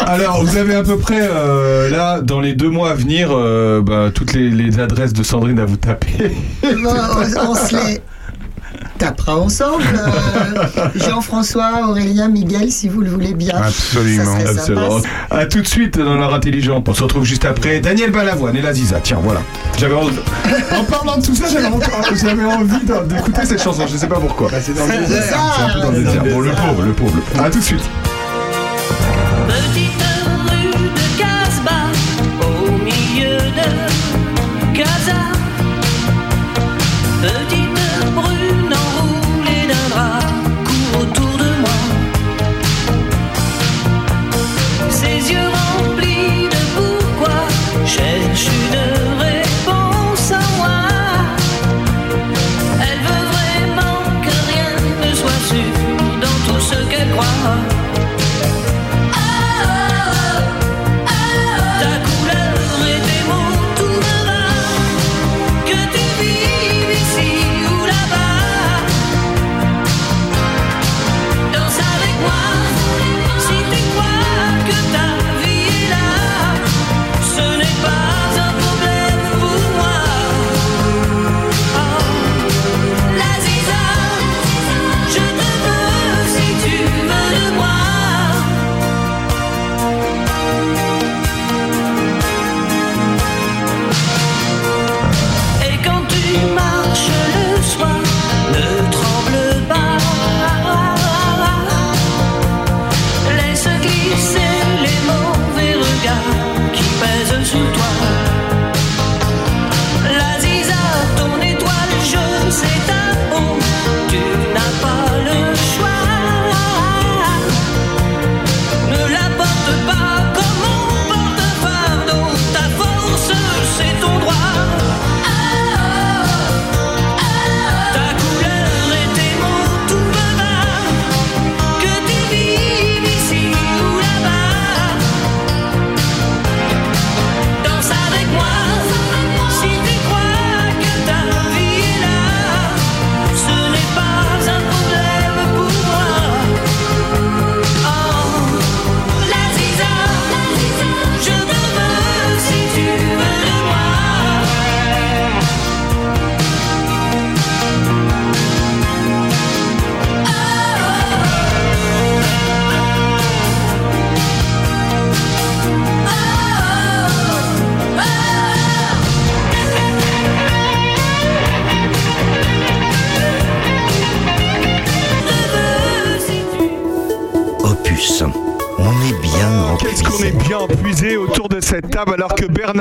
Alors, 0.06 0.42
vous 0.42 0.56
avez 0.56 0.74
à 0.74 0.82
peu 0.82 0.96
près, 0.96 1.20
euh, 1.20 1.90
là, 1.90 2.22
dans 2.22 2.40
les 2.40 2.54
deux 2.54 2.70
mois 2.70 2.92
à 2.92 2.94
venir, 2.94 3.28
euh, 3.30 3.82
bah, 3.82 4.08
toutes 4.14 4.32
les, 4.32 4.48
les 4.48 4.80
adresses 4.80 5.12
de 5.12 5.22
Sandrine 5.22 5.58
à 5.58 5.66
vous 5.66 5.76
taper. 5.76 6.34
Bon, 6.62 6.94
on, 6.94 7.50
on 7.50 7.54
se 7.54 7.74
les 7.76 8.00
tapera 8.98 9.36
ensemble. 9.38 9.82
euh, 9.94 10.88
Jean-François, 10.96 11.86
Aurélien, 11.88 12.28
Miguel, 12.28 12.70
si 12.72 12.88
vous 12.88 13.00
le 13.00 13.10
voulez 13.10 13.34
bien. 13.34 13.54
Absolument. 13.56 14.34
Absolument. 14.48 15.00
À 15.30 15.46
tout 15.46 15.60
de 15.60 15.66
suite 15.66 15.98
dans 15.98 16.14
l'heure 16.16 16.34
intelligente. 16.34 16.88
On 16.88 16.94
se 16.94 17.02
retrouve 17.02 17.24
juste 17.24 17.44
après. 17.44 17.80
Daniel 17.80 18.10
Balavoine 18.10 18.56
et 18.56 18.62
la 18.62 18.72
Ziza. 18.72 19.00
Tiens, 19.02 19.18
voilà. 19.22 19.40
J'avais 19.78 19.94
envie- 19.94 20.18
En 20.78 20.84
parlant 20.84 21.18
de 21.18 21.24
tout 21.26 21.34
ça, 21.34 21.44
j'avais 21.48 21.66
envie 22.44 22.76
d'écouter 23.14 23.44
cette 23.44 23.62
chanson. 23.62 23.86
Je 23.86 23.96
sais 23.96 24.08
pas 24.08 24.18
pourquoi. 24.20 24.50
c'est 24.60 24.74
dans 24.74 24.86
le 24.86 25.06
désert. 25.06 25.22
C'est 25.56 25.62
un 25.64 25.74
peu 25.74 25.80
dans 25.80 25.90
le 25.90 26.02
désert. 26.04 26.22
Bon, 26.24 26.40
le 26.40 26.50
pauvre, 26.50 26.82
le 26.82 26.92
pauvre, 26.92 27.14
le 27.16 27.20
pauvre. 27.22 27.44
À 27.44 27.50
tout 27.50 27.58
de 27.58 27.64
suite. 27.64 27.84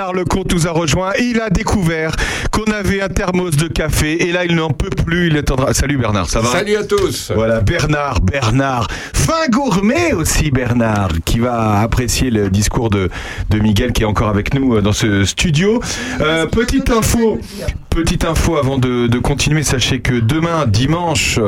Bernard 0.07 0.23
Lecomte 0.23 0.53
nous 0.53 0.67
a 0.67 0.71
rejoint. 0.71 1.11
Il 1.19 1.41
a 1.41 1.49
découvert 1.49 1.66
thermos 3.38 3.55
de 3.57 3.68
café 3.68 4.27
et 4.27 4.31
là 4.31 4.45
il 4.45 4.55
n'en 4.55 4.69
peut 4.69 4.89
plus. 4.89 5.27
Il 5.27 5.38
attendra. 5.38 5.73
Salut 5.73 5.97
Bernard, 5.97 6.30
ça 6.30 6.41
va 6.41 6.49
Salut 6.51 6.76
à 6.76 6.84
tous. 6.84 7.31
Voilà, 7.35 7.61
Bernard, 7.61 8.22
Bernard, 8.22 8.88
fin 9.14 9.47
gourmet 9.49 10.14
aussi 10.14 10.51
Bernard, 10.51 11.09
qui 11.26 11.39
va 11.39 11.80
apprécier 11.80 12.30
le 12.31 12.49
discours 12.49 12.89
de, 12.89 13.09
de 13.49 13.59
Miguel 13.59 13.91
qui 13.93 14.03
est 14.03 14.05
encore 14.05 14.30
avec 14.30 14.53
nous 14.53 14.76
euh, 14.76 14.81
dans 14.81 14.91
ce 14.93 15.23
studio. 15.26 15.81
Euh, 16.22 16.45
petite 16.47 16.89
info, 16.89 17.39
petite 17.89 18.26
info 18.26 18.57
avant 18.57 18.77
de, 18.77 19.07
de 19.07 19.19
continuer, 19.19 19.64
sachez 19.64 19.99
que 19.99 20.14
demain, 20.19 20.65
dimanche, 20.68 21.39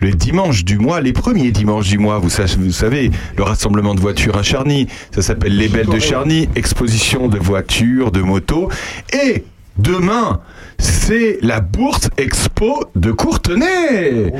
le 0.00 0.10
dimanche 0.10 0.64
du 0.64 0.78
mois, 0.78 1.00
les 1.00 1.12
premiers 1.12 1.50
dimanches 1.50 1.88
du 1.88 1.98
mois, 1.98 2.18
vous, 2.18 2.30
sa- 2.30 2.44
vous 2.44 2.72
savez, 2.72 3.10
le 3.36 3.42
rassemblement 3.42 3.94
de 3.94 4.00
voitures 4.00 4.36
à 4.36 4.42
Charny, 4.42 4.86
ça 5.14 5.22
s'appelle 5.22 5.56
Les 5.56 5.68
Belles 5.68 5.86
de 5.86 5.98
Charny, 5.98 6.48
exposition 6.56 7.28
de 7.28 7.38
voitures, 7.38 8.10
de 8.10 8.20
motos, 8.20 8.68
et 9.12 9.44
demain, 9.78 10.40
c'est 10.78 11.38
la 11.42 11.60
bourse 11.60 12.08
expo 12.16 12.84
de 12.94 13.12
Courtenay. 13.12 14.32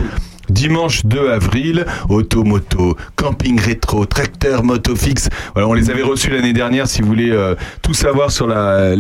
Dimanche 0.51 1.05
2 1.05 1.31
avril, 1.31 1.85
auto-moto, 2.09 2.97
camping 3.17 3.61
rétro, 3.61 4.07
tracteur, 4.07 4.65
moto 4.65 4.97
fixe. 4.97 5.29
Voilà, 5.55 5.69
on 5.69 5.75
les 5.75 5.91
avait 5.91 6.03
reçus 6.03 6.31
l'année 6.31 6.55
dernière. 6.55 6.89
Si 6.89 7.03
vous 7.03 7.09
voulez 7.09 7.31
euh, 7.31 7.55
tout 7.83 7.93
savoir 7.93 8.31
sur 8.31 8.47
la, 8.47 8.95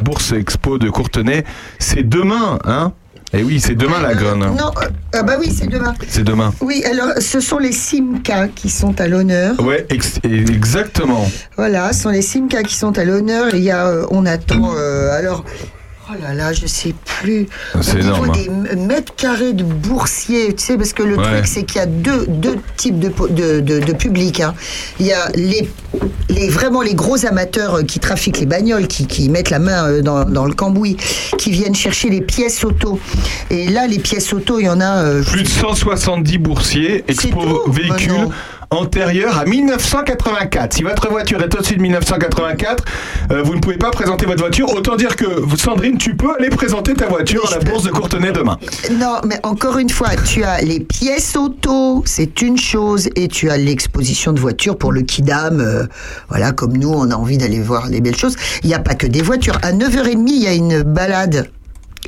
bourse 0.00 0.32
expo 0.32 0.78
de 0.78 0.90
Courtenay, 0.90 1.44
c'est 1.78 2.02
demain, 2.08 2.58
hein? 2.64 2.92
Et 3.34 3.42
oui, 3.44 3.60
c'est 3.60 3.76
demain 3.76 4.00
la 4.02 4.14
grande. 4.14 4.40
Non, 4.40 4.72
euh, 4.82 4.88
ah 5.14 5.22
bah 5.22 5.36
oui, 5.40 5.50
c'est 5.50 5.66
demain. 5.68 5.94
C'est 6.06 6.24
demain. 6.24 6.52
Oui, 6.60 6.82
alors 6.84 7.12
ce 7.18 7.40
sont 7.40 7.58
les 7.58 7.72
Simca 7.72 8.48
qui 8.48 8.68
sont 8.68 9.00
à 9.00 9.08
l'honneur. 9.08 9.58
Ouais, 9.60 9.86
ex- 9.88 10.18
exactement. 10.24 11.26
Voilà, 11.56 11.94
ce 11.94 12.02
sont 12.02 12.10
les 12.10 12.20
Simca 12.20 12.62
qui 12.62 12.74
sont 12.74 12.98
à 12.98 13.04
l'honneur. 13.04 13.54
Il 13.54 13.62
y 13.62 13.70
a, 13.70 13.86
euh, 13.86 14.06
on 14.10 14.26
attend, 14.26 14.72
euh, 14.76 15.16
alors, 15.16 15.44
oh 16.12 16.22
là 16.22 16.34
là, 16.34 16.52
je 16.52 16.66
sais 16.66 16.94
plus. 17.20 17.46
C'est 17.80 17.94
Au 17.94 17.98
niveau 17.98 18.24
énorme. 18.24 18.32
des 18.32 18.46
m- 18.46 18.86
mètres 18.86 19.14
carrés 19.16 19.52
de 19.52 19.64
boursiers, 19.64 20.54
tu 20.54 20.64
sais, 20.64 20.76
parce 20.76 20.92
que 20.92 21.02
le 21.02 21.16
Ouais. 21.16 21.22
truc, 21.24 21.46
c'est 21.46 21.62
qu'il 21.64 21.76
y 21.76 21.80
a 21.80 21.86
deux, 21.86 22.26
deux 22.28 22.56
types 22.76 22.98
de, 22.98 23.08
de, 23.30 23.60
de, 23.60 23.78
de 23.80 23.92
public. 23.92 24.40
hein. 24.40 24.54
Il 25.00 25.06
y 25.06 25.12
a 25.12 25.28
les, 25.34 25.68
les, 26.28 26.48
vraiment 26.48 26.82
les 26.82 26.94
gros 26.94 27.24
amateurs 27.26 27.76
euh, 27.78 27.82
qui 27.82 27.98
trafiquent 28.00 28.40
les 28.40 28.46
bagnoles, 28.46 28.86
qui, 28.88 29.06
qui 29.06 29.28
mettent 29.28 29.50
la 29.50 29.58
main 29.58 29.86
euh, 29.88 30.02
dans, 30.02 30.24
dans 30.24 30.44
le 30.46 30.54
cambouis, 30.54 30.96
qui 31.38 31.50
viennent 31.50 31.74
chercher 31.74 32.10
les 32.10 32.20
pièces 32.20 32.64
auto. 32.64 32.98
Et 33.50 33.68
là, 33.68 33.86
les 33.86 33.98
pièces 33.98 34.32
auto, 34.32 34.58
il 34.58 34.64
y 34.66 34.68
en 34.68 34.80
a. 34.80 35.04
euh, 35.04 35.22
Plus 35.22 35.42
de 35.44 35.48
170 35.48 36.38
boursiers, 36.38 37.04
expo 37.08 37.70
véhicules 37.70 38.08
Bah 38.28 38.61
non. 38.72 38.82
antérieurs 38.82 39.38
à 39.38 39.44
1984. 39.44 40.74
Si 40.74 40.82
votre 40.82 41.08
voiture 41.08 41.42
est 41.42 41.54
au-dessus 41.54 41.76
de 41.76 41.82
1984, 41.82 42.84
euh, 43.30 43.42
vous 43.42 43.54
ne 43.54 43.60
pouvez 43.60 43.76
pas 43.76 43.90
présenter 43.90 44.26
votre 44.26 44.40
voiture. 44.40 44.72
Autant 44.74 44.96
dire 44.96 45.16
que 45.16 45.24
Sandrine, 45.56 45.98
tu 45.98 46.14
peux 46.16 46.34
aller 46.38 46.50
présenter 46.50 46.94
ta 46.94 47.06
voiture 47.06 47.46
à 47.50 47.58
la 47.58 47.64
bourse 47.64 47.84
de 47.84 47.90
Courtenay 47.90 48.32
demain. 48.32 48.58
Non, 48.92 49.20
mais 49.26 49.38
encore 49.42 49.78
une 49.78 49.90
fois, 49.90 50.10
tu 50.26 50.44
as 50.44 50.60
les 50.60 50.80
pièces 50.80 51.36
auto, 51.36 52.02
c'est 52.06 52.42
une 52.42 52.58
chose, 52.58 53.08
et 53.16 53.28
tu 53.28 53.50
as 53.50 53.56
l'exposition 53.56 54.32
de 54.32 54.40
voitures 54.40 54.76
pour 54.76 54.92
le 54.92 55.02
Kidam. 55.02 55.60
euh, 55.60 55.86
voilà, 56.28 56.52
comme 56.52 56.76
nous, 56.76 56.90
on 56.90 57.10
a 57.10 57.14
envie 57.14 57.38
d'aller 57.38 57.60
voir 57.60 57.88
les 57.88 58.00
belles 58.00 58.16
choses. 58.16 58.36
Il 58.62 58.68
n'y 58.68 58.74
a 58.74 58.78
pas 58.78 58.94
que 58.94 59.06
des 59.06 59.22
voitures. 59.22 59.58
À 59.62 59.72
9h30, 59.72 60.24
il 60.28 60.42
y 60.42 60.46
a 60.46 60.52
une 60.52 60.82
balade 60.82 61.48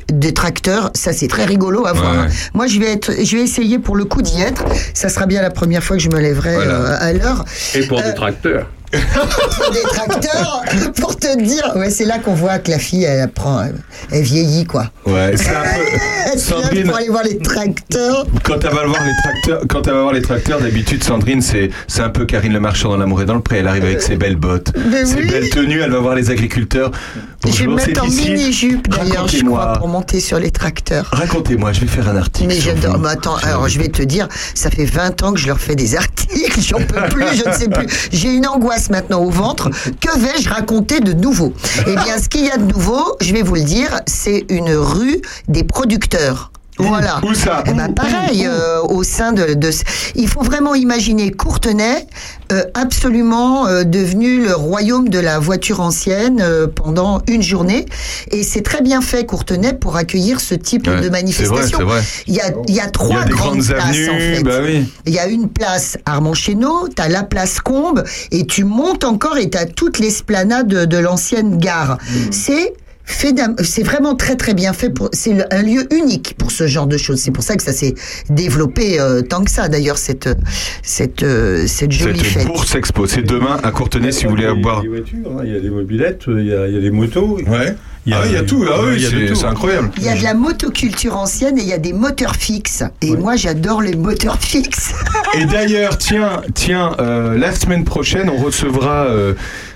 des 0.09 0.33
tracteurs, 0.33 0.91
ça 0.93 1.13
c'est 1.13 1.27
très 1.27 1.45
rigolo 1.45 1.85
à 1.85 1.93
voir. 1.93 2.11
Ouais. 2.13 2.17
hein. 2.19 2.27
Moi 2.53 2.67
je 2.67 2.79
vais 2.79 2.91
être, 2.91 3.11
je 3.23 3.37
vais 3.37 3.43
essayer 3.43 3.79
pour 3.79 3.95
le 3.95 4.05
coup 4.05 4.21
d'y 4.21 4.41
être. 4.41 4.63
Ça 4.93 5.09
sera 5.09 5.25
bien 5.25 5.41
la 5.41 5.49
première 5.51 5.83
fois 5.83 5.97
que 5.97 6.03
je 6.03 6.09
me 6.09 6.19
lèverai 6.19 6.55
Voilà. 6.55 6.73
euh, 6.73 6.97
à 6.99 7.13
l'heure. 7.13 7.45
Et 7.75 7.85
pour 7.87 7.99
Euh, 7.99 8.03
des 8.03 8.13
tracteurs. 8.13 8.67
Pour 8.91 9.71
des 9.73 9.81
tracteurs, 9.81 10.61
pour 10.99 11.15
te 11.15 11.37
dire, 11.41 11.71
ouais 11.75 11.89
c'est 11.89 12.05
là 12.05 12.19
qu'on 12.19 12.33
voit 12.33 12.59
que 12.59 12.71
la 12.71 12.79
fille 12.79 13.03
elle 13.03 13.21
apprend, 13.21 13.65
elle 14.11 14.21
vieillit 14.21 14.65
quoi. 14.65 14.91
Ouais, 15.05 15.33
c'est 15.35 15.49
un 15.49 15.61
peu. 15.61 16.37
Sandrine, 16.39 16.87
pour 16.87 16.97
aller 16.97 17.07
voir 17.09 17.23
les 17.23 17.37
tracteurs. 17.37 18.25
quand 18.43 18.55
elle 18.63 18.73
va 18.73 18.85
voir 18.85 19.03
les 19.03 19.11
tracteurs, 19.23 19.61
quand 19.69 19.87
elle 19.87 19.93
va 19.93 20.01
voir 20.01 20.13
les 20.13 20.21
tracteurs, 20.21 20.59
d'habitude, 20.59 21.03
Sandrine, 21.03 21.41
c'est, 21.41 21.69
c'est 21.87 22.01
un 22.01 22.09
peu 22.09 22.25
Karine 22.25 22.51
Le 22.53 22.59
Marchand 22.59 22.89
dans 22.89 22.97
l'amour 22.97 23.21
et 23.21 23.25
dans 23.25 23.35
le 23.35 23.41
pré. 23.41 23.59
Elle 23.59 23.67
arrive 23.67 23.85
avec 23.85 24.01
ses 24.01 24.17
belles 24.17 24.35
bottes, 24.35 24.71
Mais 24.91 25.05
ses 25.05 25.15
oui. 25.17 25.27
belles 25.27 25.49
tenues. 25.49 25.79
Elle 25.81 25.91
va 25.91 25.99
voir 25.99 26.15
les 26.15 26.31
agriculteurs. 26.31 26.91
Je 27.45 27.49
vais 27.51 27.67
me 27.67 27.75
Bonjour, 27.75 27.87
mettre 27.87 28.03
en 28.03 28.07
ici. 28.07 28.31
mini-jupe 28.31 28.89
d'ailleurs, 28.89 29.27
je 29.27 29.43
crois, 29.45 29.73
pour 29.77 29.87
monter 29.87 30.19
sur 30.19 30.39
les 30.39 30.51
tracteurs. 30.51 31.07
Racontez-moi, 31.11 31.71
je 31.73 31.81
vais 31.81 31.87
faire 31.87 32.09
un 32.09 32.17
article. 32.17 32.47
Mais 32.49 32.59
j'adore. 32.59 32.97
Mais 32.99 33.09
attends, 33.09 33.37
J'ai 33.41 33.47
alors 33.47 33.67
je 33.69 33.79
vais 33.79 33.87
te 33.89 34.01
dire, 34.03 34.27
ça 34.55 34.69
fait 34.69 34.85
20 34.85 35.23
ans 35.23 35.31
que 35.33 35.39
je 35.39 35.47
leur 35.47 35.59
fais 35.59 35.75
des 35.75 35.95
articles, 35.95 36.59
j'en 36.59 36.77
peux 36.79 37.01
plus, 37.09 37.25
je 37.43 37.47
ne 37.49 37.53
sais 37.53 37.69
plus. 37.69 37.87
J'ai 38.11 38.29
une 38.33 38.47
angoisse 38.47 38.74
maintenant 38.89 39.23
au 39.23 39.29
ventre. 39.29 39.69
Que 39.99 40.19
vais-je 40.19 40.49
raconter 40.49 40.99
de 40.99 41.13
nouveau? 41.13 41.53
Eh 41.87 41.95
bien, 41.95 42.17
ce 42.21 42.29
qu'il 42.29 42.45
y 42.45 42.51
a 42.51 42.57
de 42.57 42.65
nouveau, 42.65 43.15
je 43.21 43.33
vais 43.33 43.41
vous 43.41 43.55
le 43.55 43.63
dire, 43.63 44.01
c'est 44.05 44.45
une 44.49 44.71
rue 44.73 45.21
des 45.47 45.63
producteurs. 45.63 46.51
Voilà. 46.77 47.21
Où 47.23 47.33
ça 47.33 47.63
Eh 47.67 47.73
ben, 47.73 47.93
pareil, 47.93 48.45
euh, 48.45 48.81
au 48.81 49.03
sein 49.03 49.31
de, 49.31 49.53
de- 49.53 49.69
Il 50.15 50.27
faut 50.27 50.41
vraiment 50.41 50.75
imaginer 50.75 51.31
Courtenay 51.31 52.05
euh, 52.51 52.63
absolument 52.73 53.65
euh, 53.67 53.83
devenu 53.83 54.43
le 54.45 54.53
royaume 54.53 55.07
de 55.09 55.19
la 55.19 55.39
voiture 55.39 55.79
ancienne 55.79 56.41
euh, 56.41 56.67
pendant 56.67 57.21
une 57.27 57.41
journée. 57.41 57.85
Et 58.31 58.43
c'est 58.43 58.61
très 58.61 58.81
bien 58.81 59.01
fait, 59.01 59.25
Courtenay, 59.25 59.73
pour 59.73 59.95
accueillir 59.95 60.39
ce 60.41 60.53
type 60.53 60.87
Ouais, 60.87 61.01
de 61.01 61.09
manifestation. 61.09 61.77
c'est 61.79 61.83
vrai, 61.85 62.01
Il 62.27 62.33
y 62.33 62.41
a, 62.41 62.51
il 62.67 62.75
y 62.75 62.79
a 62.81 62.87
trois 62.89 63.09
Il 63.09 63.15
y 63.19 63.21
a 63.21 63.23
des 63.25 63.31
grandes, 63.31 63.57
grandes 63.57 63.65
places, 63.67 63.83
avenues, 63.83 64.09
en 64.09 64.19
fait. 64.19 64.43
bah 64.43 64.59
oui. 64.63 64.85
Il 65.05 65.13
y 65.13 65.19
a 65.19 65.27
une 65.27 65.49
place 65.49 65.97
Armand 66.05 66.33
Chénaud, 66.33 66.89
tu 66.93 67.01
as 67.01 67.07
la 67.07 67.23
place 67.23 67.61
Combe, 67.61 68.03
et 68.31 68.45
tu 68.45 68.63
montes 68.65 69.05
encore 69.05 69.37
et 69.37 69.49
tu 69.49 69.57
as 69.57 69.65
toute 69.65 69.97
l'esplanade 69.99 70.67
de, 70.67 70.85
de 70.85 70.97
l'ancienne 70.97 71.57
gare. 71.57 71.97
Mmh. 72.09 72.31
C'est 72.31 72.73
c'est 73.07 73.83
vraiment 73.83 74.15
très 74.15 74.35
très 74.35 74.53
bien 74.53 74.73
fait 74.73 74.89
pour 74.89 75.09
c'est 75.13 75.51
un 75.53 75.61
lieu 75.61 75.87
unique 75.93 76.35
pour 76.37 76.51
ce 76.51 76.67
genre 76.67 76.87
de 76.87 76.97
choses 76.97 77.19
c'est 77.19 77.31
pour 77.31 77.43
ça 77.43 77.55
que 77.55 77.63
ça 77.63 77.71
s'est 77.73 77.95
développé 78.29 78.99
euh, 78.99 79.21
tant 79.21 79.43
que 79.43 79.51
ça 79.51 79.67
d'ailleurs 79.67 79.97
cette 79.97 80.29
cette 80.83 81.23
euh, 81.23 81.67
cette 81.67 81.91
jolie 81.91 82.19
Cette 82.19 82.27
fête 82.27 82.47
bourse 82.47 82.75
expo, 82.75 83.05
c'est 83.07 83.21
demain 83.23 83.57
à 83.63 83.71
Courtenay 83.71 84.11
si 84.11 84.25
vous 84.25 84.31
voulez 84.31 84.43
Il 84.43 84.47
y 84.47 84.49
a 84.49 84.81
des 84.81 84.87
voitures, 84.87 85.17
hein, 85.39 85.41
il 85.45 85.53
y 85.53 85.55
a 85.55 85.59
des 85.59 85.69
mobilettes, 85.69 86.23
il 86.27 86.45
y 86.45 86.53
a, 86.53 86.67
il 86.67 86.73
y 86.73 86.77
a 86.77 86.81
des 86.81 86.91
motos. 86.91 87.37
Ouais. 87.47 87.75
Il 88.07 88.11
y 88.11 88.13
a- 88.13 88.19
ah 88.19 88.21
oui, 88.23 88.29
il 88.29 88.35
y 88.35 88.37
a 88.37 88.43
tout. 88.43 88.63
Ah 88.71 88.79
oui, 88.83 89.03
c'est 89.35 89.45
incroyable. 89.45 89.89
il 89.97 90.03
y 90.03 90.09
a 90.09 90.15
de 90.15 90.21
la 90.23 90.35
motoculture 90.35 91.17
ancienne 91.17 91.57
et 91.57 91.61
il 91.61 91.67
y 91.67 91.73
a 91.73 91.79
des 91.79 91.93
moteurs 91.93 92.35
fixes 92.35 92.83
et 93.01 93.15
moi 93.15 93.35
j'adore 93.35 93.81
les 93.81 93.95
moteurs 93.95 94.37
fixes 94.39 94.93
Et 95.39 95.45
d'ailleurs, 95.45 95.97
tiens, 95.97 96.41
tiens, 96.53 96.95
euh, 96.99 97.35
la 97.37 97.51
semaine 97.53 97.83
prochaine, 97.83 98.29
on 98.29 98.37
recevra 98.37 99.05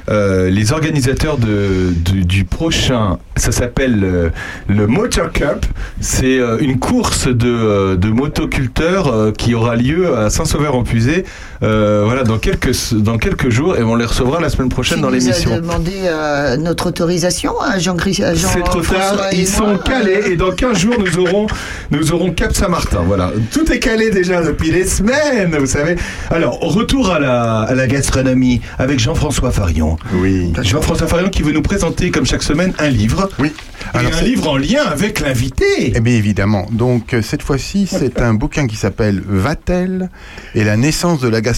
euh, 0.10 0.50
les 0.50 0.72
organisateurs 0.72 1.38
de, 1.38 1.94
du, 1.94 2.44
prochain. 2.44 3.20
Ça 3.36 3.52
s'appelle 3.52 4.04
euh, 4.04 4.30
le 4.68 4.88
Motor 4.88 5.32
Cup. 5.32 5.66
C'est 6.00 6.40
euh, 6.40 6.58
une 6.60 6.80
course 6.80 7.28
de, 7.28 7.48
euh, 7.48 7.96
de 7.96 8.10
motoculteurs 8.10 9.34
qui 9.38 9.54
aura 9.54 9.76
lieu 9.76 10.18
à 10.18 10.30
Saint-Sauveur-en-Puisé. 10.30 11.26
Euh, 11.62 12.04
voilà, 12.06 12.24
dans 12.24 12.38
quelques 12.38 12.94
dans 12.94 13.18
quelques 13.18 13.50
jours, 13.50 13.78
et 13.78 13.84
on 13.84 13.96
les 13.96 14.06
recevra 14.06 14.40
la 14.40 14.50
semaine 14.50 14.70
prochaine 14.70 14.98
Tu 14.98 15.02
dans 15.04 15.10
nous 15.10 15.16
as 15.16 15.20
l'émission. 15.20 15.56
demandé 15.58 15.92
euh, 16.04 16.56
notre 16.58 16.88
autorisation 16.88 17.60
à 17.62 17.80
Jean 17.80 17.96
Gris 17.96 18.22
à 18.24 18.34
Jean 18.34 18.48
C'est 18.54 18.62
trop 18.64 18.82
tard, 18.82 19.28
ils 19.34 19.48
sont 19.48 19.68
moi. 19.68 19.80
calés 19.84 20.22
et 20.32 20.36
dans 20.38 20.52
15 20.52 20.78
jours 20.78 20.96
nous 20.98 21.18
aurons 21.20 21.48
nous 21.92 22.12
aurons 22.14 22.32
Cap 22.32 22.54
Saint-Martin. 22.56 23.02
Voilà, 23.06 23.32
tout 23.52 23.70
est 23.72 23.80
calé 23.80 24.10
déjà 24.10 24.42
depuis 24.42 24.72
des 24.72 24.86
semaines, 24.86 25.56
vous 25.60 25.66
savez. 25.66 25.96
Alors, 26.30 26.60
retour 26.62 27.12
à 27.12 27.20
la, 27.20 27.62
à 27.62 27.76
la 27.76 27.88
gastronomie 27.88 28.62
avec 28.78 29.00
Jean-François 29.00 29.52
Farion. 29.52 29.98
Oui. 30.14 30.54
Jean-François 30.62 31.08
Farion 31.08 31.30
qui 31.30 31.42
veut 31.42 31.52
nous 31.52 31.62
présenter 31.62 32.12
comme 32.12 32.26
chaque 32.26 32.44
semaine 32.44 32.74
un 32.80 32.90
livre. 32.90 33.30
Oui. 33.40 33.52
Et 33.96 33.98
un 33.98 34.22
livre 34.22 34.50
en 34.50 34.58
lien 34.58 34.84
avec 34.86 35.20
l'invité. 35.20 35.94
Eh 35.96 36.00
bien 36.00 36.14
évidemment. 36.14 36.68
Donc 36.72 37.14
euh, 37.14 37.22
cette 37.22 37.42
fois-ci, 37.42 37.88
c'est 37.88 38.22
un 38.22 38.34
bouquin 38.34 38.68
qui 38.68 38.76
s'appelle 38.76 39.24
Vatel 39.26 40.10
et 40.54 40.64
la 40.64 40.78
naissance 40.78 41.22
de 41.22 41.28
la 41.28 41.42
gastronomie, 41.42 41.49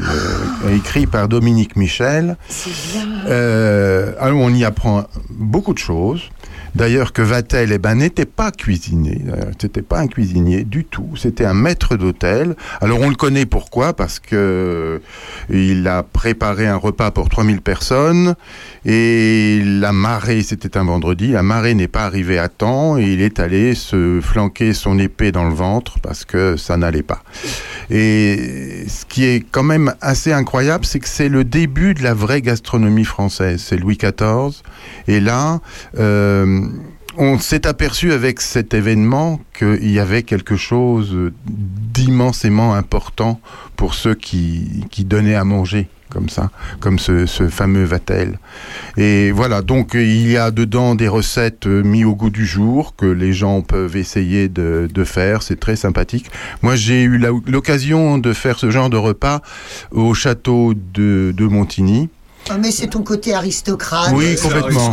euh, 0.00 0.76
écrit 0.76 1.06
par 1.06 1.28
Dominique 1.28 1.76
Michel. 1.76 2.36
Euh, 3.26 4.12
alors 4.18 4.40
on 4.40 4.52
y 4.52 4.64
apprend 4.64 5.04
beaucoup 5.30 5.74
de 5.74 5.78
choses. 5.78 6.22
D'ailleurs 6.76 7.14
que 7.14 7.22
Vatel 7.22 7.72
eh 7.72 7.78
ben, 7.78 7.94
n'était 7.94 8.26
pas 8.26 8.50
cuisinier, 8.50 9.22
Euh, 9.28 9.50
c'était 9.58 9.80
pas 9.80 10.00
un 10.00 10.08
cuisinier 10.08 10.62
du 10.62 10.84
tout, 10.84 11.08
c'était 11.16 11.46
un 11.46 11.54
maître 11.54 11.96
d'hôtel. 11.96 12.54
Alors 12.82 13.00
on 13.00 13.08
le 13.08 13.14
connaît 13.14 13.46
pourquoi? 13.46 13.94
Parce 13.94 14.18
que 14.18 15.00
il 15.48 15.88
a 15.88 16.02
préparé 16.02 16.66
un 16.66 16.76
repas 16.76 17.10
pour 17.10 17.30
3000 17.30 17.62
personnes 17.62 18.34
et 18.84 19.62
la 19.64 19.92
marée, 19.92 20.42
c'était 20.42 20.76
un 20.76 20.84
vendredi, 20.84 21.28
la 21.32 21.42
marée 21.42 21.72
n'est 21.72 21.88
pas 21.88 22.04
arrivée 22.04 22.38
à 22.38 22.50
temps 22.50 22.98
et 22.98 23.04
il 23.04 23.22
est 23.22 23.40
allé 23.40 23.74
se 23.74 24.20
flanquer 24.20 24.74
son 24.74 24.98
épée 24.98 25.32
dans 25.32 25.48
le 25.48 25.54
ventre 25.54 25.98
parce 26.00 26.26
que 26.26 26.56
ça 26.58 26.76
n'allait 26.76 27.02
pas. 27.02 27.22
Et 27.88 28.84
ce 28.86 29.06
qui 29.06 29.24
est 29.24 29.44
quand 29.50 29.62
même 29.62 29.94
assez 30.02 30.32
incroyable, 30.32 30.84
c'est 30.84 30.98
que 30.98 31.08
c'est 31.08 31.30
le 31.30 31.44
début 31.44 31.94
de 31.94 32.02
la 32.02 32.12
vraie 32.12 32.42
gastronomie 32.42 33.04
française. 33.04 33.62
C'est 33.64 33.76
Louis 33.76 33.96
XIV. 33.96 34.62
Et 35.08 35.20
là, 35.20 35.60
euh, 35.98 36.65
on 37.18 37.38
s'est 37.38 37.66
aperçu 37.66 38.12
avec 38.12 38.40
cet 38.40 38.74
événement 38.74 39.40
qu'il 39.58 39.90
y 39.90 39.98
avait 39.98 40.22
quelque 40.22 40.56
chose 40.56 41.32
d'immensément 41.46 42.74
important 42.74 43.40
pour 43.76 43.94
ceux 43.94 44.14
qui, 44.14 44.84
qui 44.90 45.04
donnaient 45.04 45.34
à 45.34 45.44
manger 45.44 45.88
comme 46.10 46.28
ça, 46.28 46.50
comme 46.80 46.98
ce, 46.98 47.26
fameux 47.48 47.84
Vatel. 47.84 48.38
Et 48.96 49.32
voilà, 49.32 49.62
donc 49.62 49.94
il 49.94 50.30
y 50.30 50.36
a 50.36 50.50
dedans 50.50 50.94
des 50.94 51.08
recettes 51.08 51.66
euh, 51.66 51.82
mises 51.82 52.04
au 52.04 52.14
goût 52.14 52.30
du 52.30 52.46
jour 52.46 52.94
que 52.96 53.06
les 53.06 53.32
gens 53.32 53.62
peuvent 53.62 53.96
essayer 53.96 54.48
de, 54.48 54.88
faire, 55.04 55.42
c'est 55.42 55.58
très 55.58 55.76
sympathique. 55.76 56.30
Moi 56.62 56.76
j'ai 56.76 57.02
eu 57.02 57.18
l'occasion 57.46 58.18
de 58.18 58.32
faire 58.32 58.58
ce 58.58 58.70
genre 58.70 58.90
de 58.90 58.96
repas 58.96 59.42
au 59.90 60.14
château 60.14 60.74
de 60.74 61.34
Montigny. 61.38 62.08
Ah, 62.48 62.58
mais 62.60 62.70
c'est 62.70 62.86
ton 62.88 63.02
côté 63.02 63.34
aristocrate. 63.34 64.10
Oui, 64.14 64.36
complètement. 64.40 64.92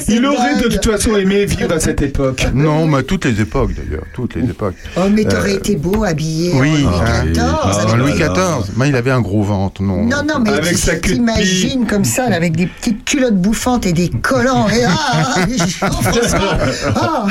C'est 0.00 0.14
Il 0.14 0.24
aurait 0.26 0.56
de 0.56 0.68
toute 0.68 0.90
façon 0.90 1.14
aimé 1.16 1.44
vivre 1.44 1.72
à 1.74 1.80
cette 1.80 2.00
époque. 2.02 2.46
Non, 2.54 2.86
mais 2.86 3.02
toutes 3.02 3.24
les 3.26 3.40
époques 3.40 3.72
d'ailleurs, 3.74 4.04
toutes 4.14 4.34
les 4.34 4.44
époques. 4.44 4.74
Oh, 4.96 5.00
mais 5.10 5.24
t'aurais 5.24 5.52
Euh, 5.54 5.58
été 5.58 5.76
beau 5.76 6.04
habillé 6.04 6.52
Oui, 6.54 6.86
en 6.86 6.90
Louis. 6.90 7.32
XIV. 7.32 7.42
Ah, 7.62 7.86
En 7.92 7.96
Louis. 7.96 8.12
XIV, 8.12 8.72
mais 8.76 8.88
il 8.88 8.96
avait 8.96 9.10
un 9.10 9.20
gros 9.20 9.42
ventre, 9.42 9.82
non. 9.82 10.04
Non, 10.04 10.22
non, 10.26 10.38
mais 10.42 10.50
Avec 10.52 10.70
tu 10.72 10.76
sa 10.78 10.96
queue 10.96 11.10
de 11.10 11.14
t'imagines 11.16 11.86
comme 11.86 12.04
ça, 12.04 12.28
là, 12.30 12.36
avec 12.36 12.56
des 12.56 12.66
petites 12.66 13.04
culottes 13.04 13.36
bouffantes 13.36 13.86
et 13.86 13.92
des 13.92 14.08
collants. 14.08 14.68
Et 14.68 14.84
ah, 14.84 15.34
Jean-François, 15.80 16.58
ah, 16.94 17.26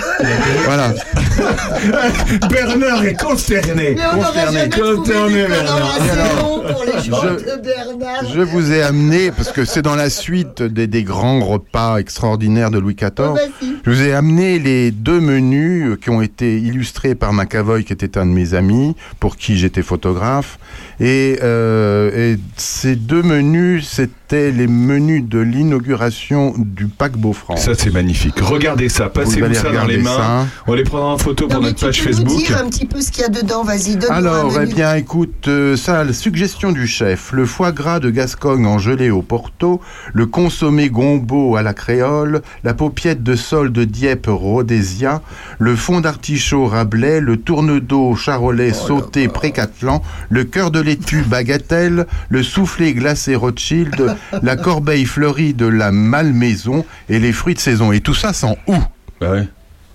Voilà. 0.66 0.94
Bernard 2.50 3.04
est 3.06 3.20
consterné. 3.20 3.96
mais 3.96 4.02
on 4.14 4.22
Consterné, 4.22 4.64
des 4.68 4.70
collants 4.70 5.02
Bernard. 5.04 5.92
assez 5.96 6.10
Alors, 6.12 6.36
longs 6.64 6.74
pour 6.74 6.84
les 6.86 7.04
gens 7.04 7.22
je- 7.24 7.56
de 7.56 7.62
Bernard. 7.62 8.26
Je 8.34 8.42
vous 8.42 8.72
ai 8.72 8.82
amené, 8.84 9.32
parce 9.32 9.52
que 9.52 9.55
c'est 9.64 9.82
dans 9.82 9.95
la 9.95 10.10
suite 10.10 10.64
des, 10.64 10.88
des 10.88 11.03
grands 11.03 11.40
repas 11.40 11.98
extraordinaires 11.98 12.72
de 12.72 12.80
Louis 12.80 12.95
Oh, 13.02 13.06
XIV, 13.06 13.34
vas-y. 13.34 13.73
je 13.86 13.90
vous 13.91 14.02
ai 14.02 14.14
amené 14.14 14.60
les 14.60 14.91
deux 14.91 15.19
menus 15.22 15.98
qui 16.02 16.10
ont 16.10 16.22
été 16.22 16.57
illustrés 16.60 17.15
par 17.15 17.32
Macavoy, 17.32 17.84
qui 17.86 17.94
était 17.94 18.18
un 18.18 18.26
de 18.26 18.32
mes 18.32 18.53
amis, 18.53 18.95
pour 19.19 19.38
qui 19.38 19.57
j'étais 19.57 19.84
photographe. 19.84 20.57
Et, 20.99 21.38
euh, 21.44 22.34
et 22.34 22.40
ces 22.57 22.95
deux 22.95 23.22
menus, 23.22 23.88
c'était 23.88 24.24
les 24.31 24.68
menus 24.68 25.23
de 25.23 25.39
l'inauguration 25.39 26.53
du 26.57 26.88
paquebot 26.88 27.34
France. 27.34 27.61
Ça 27.65 27.73
c'est 27.76 27.91
magnifique. 27.91 28.39
Regardez 28.41 28.89
ça, 28.89 29.06
Vous 29.06 29.10
passez-vous 29.11 29.45
allez 29.45 29.56
ça 29.56 29.64
dans 29.64 29.69
regarder 29.69 29.97
les 29.97 30.02
mains. 30.03 30.18
ça. 30.18 30.45
On 30.68 30.73
les 30.73 30.84
prendra 30.84 31.14
en 31.14 31.18
photo 31.18 31.45
Non, 31.47 31.56
pour 31.56 31.61
notre 31.64 31.76
tu 31.77 31.85
page 31.85 32.03
peux 32.03 32.10
nous 32.10 32.15
Facebook. 32.18 32.38
dire 32.39 32.57
un 32.57 32.68
petit 32.69 32.85
peu 32.85 33.02
ce 33.02 33.11
qu'il 33.11 33.22
y 33.22 33.26
a 33.26 33.30
dedans, 33.30 33.64
vas-y, 33.64 33.97
Alors, 34.10 34.57
un 34.57 34.64
eh 34.64 34.73
bien, 34.73 34.95
écoute, 34.95 35.47
euh, 35.47 35.76
ça, 35.77 36.03
la 36.03 36.14
suggestion 36.14 36.72
du 36.72 36.88
chef, 36.88 37.31
le 37.31 37.45
foie 37.45 37.72
gras 37.72 37.99
de 37.99 38.10
Gascogne 38.10 38.65
en 38.65 38.77
gelée 38.80 39.11
au 39.11 39.22
Porto, 39.22 39.80
le 40.14 40.26
consommé 40.26 40.89
gombo 40.89 41.56
à 41.56 41.61
la 41.61 41.73
créole, 41.73 42.41
la 42.64 42.73
paupiette 42.73 43.23
de 43.23 43.35
sol 43.35 43.72
de 43.72 43.84
Dieppe 43.84 44.27
rhodésia, 44.27 45.22
le 45.60 45.76
fond 45.76 46.02
d'artichaut 46.02 46.65
Rabelais, 46.65 47.22
le 47.22 47.38
tourne-dos 47.38 48.15
charolais 48.15 48.72
Oh 48.73 48.88
sauté 48.88 49.27
précatelan, 49.27 50.02
le 50.30 50.43
cœur 50.43 50.72
de 50.72 50.80
laitue 50.80 51.22
bagatelle, 51.23 52.07
le 52.30 52.43
soufflé 52.43 52.93
glacé 52.93 53.35
Rothschild, 53.35 54.15
la 54.42 54.56
corbeille 54.56 55.06
fleurie 55.06 55.54
de 55.54 55.66
la 55.68 55.92
malmaison 55.92 56.86
et 57.10 57.20
les 57.20 57.32
fruits 57.34 57.54
de 57.56 57.60
saison. 57.60 57.92
Et 57.92 58.02
tout 58.02 58.14
ça 58.14 58.34
sans 58.34 58.56
ou. 58.68 58.76
Bah 59.22 59.32
ouais. 59.32 59.48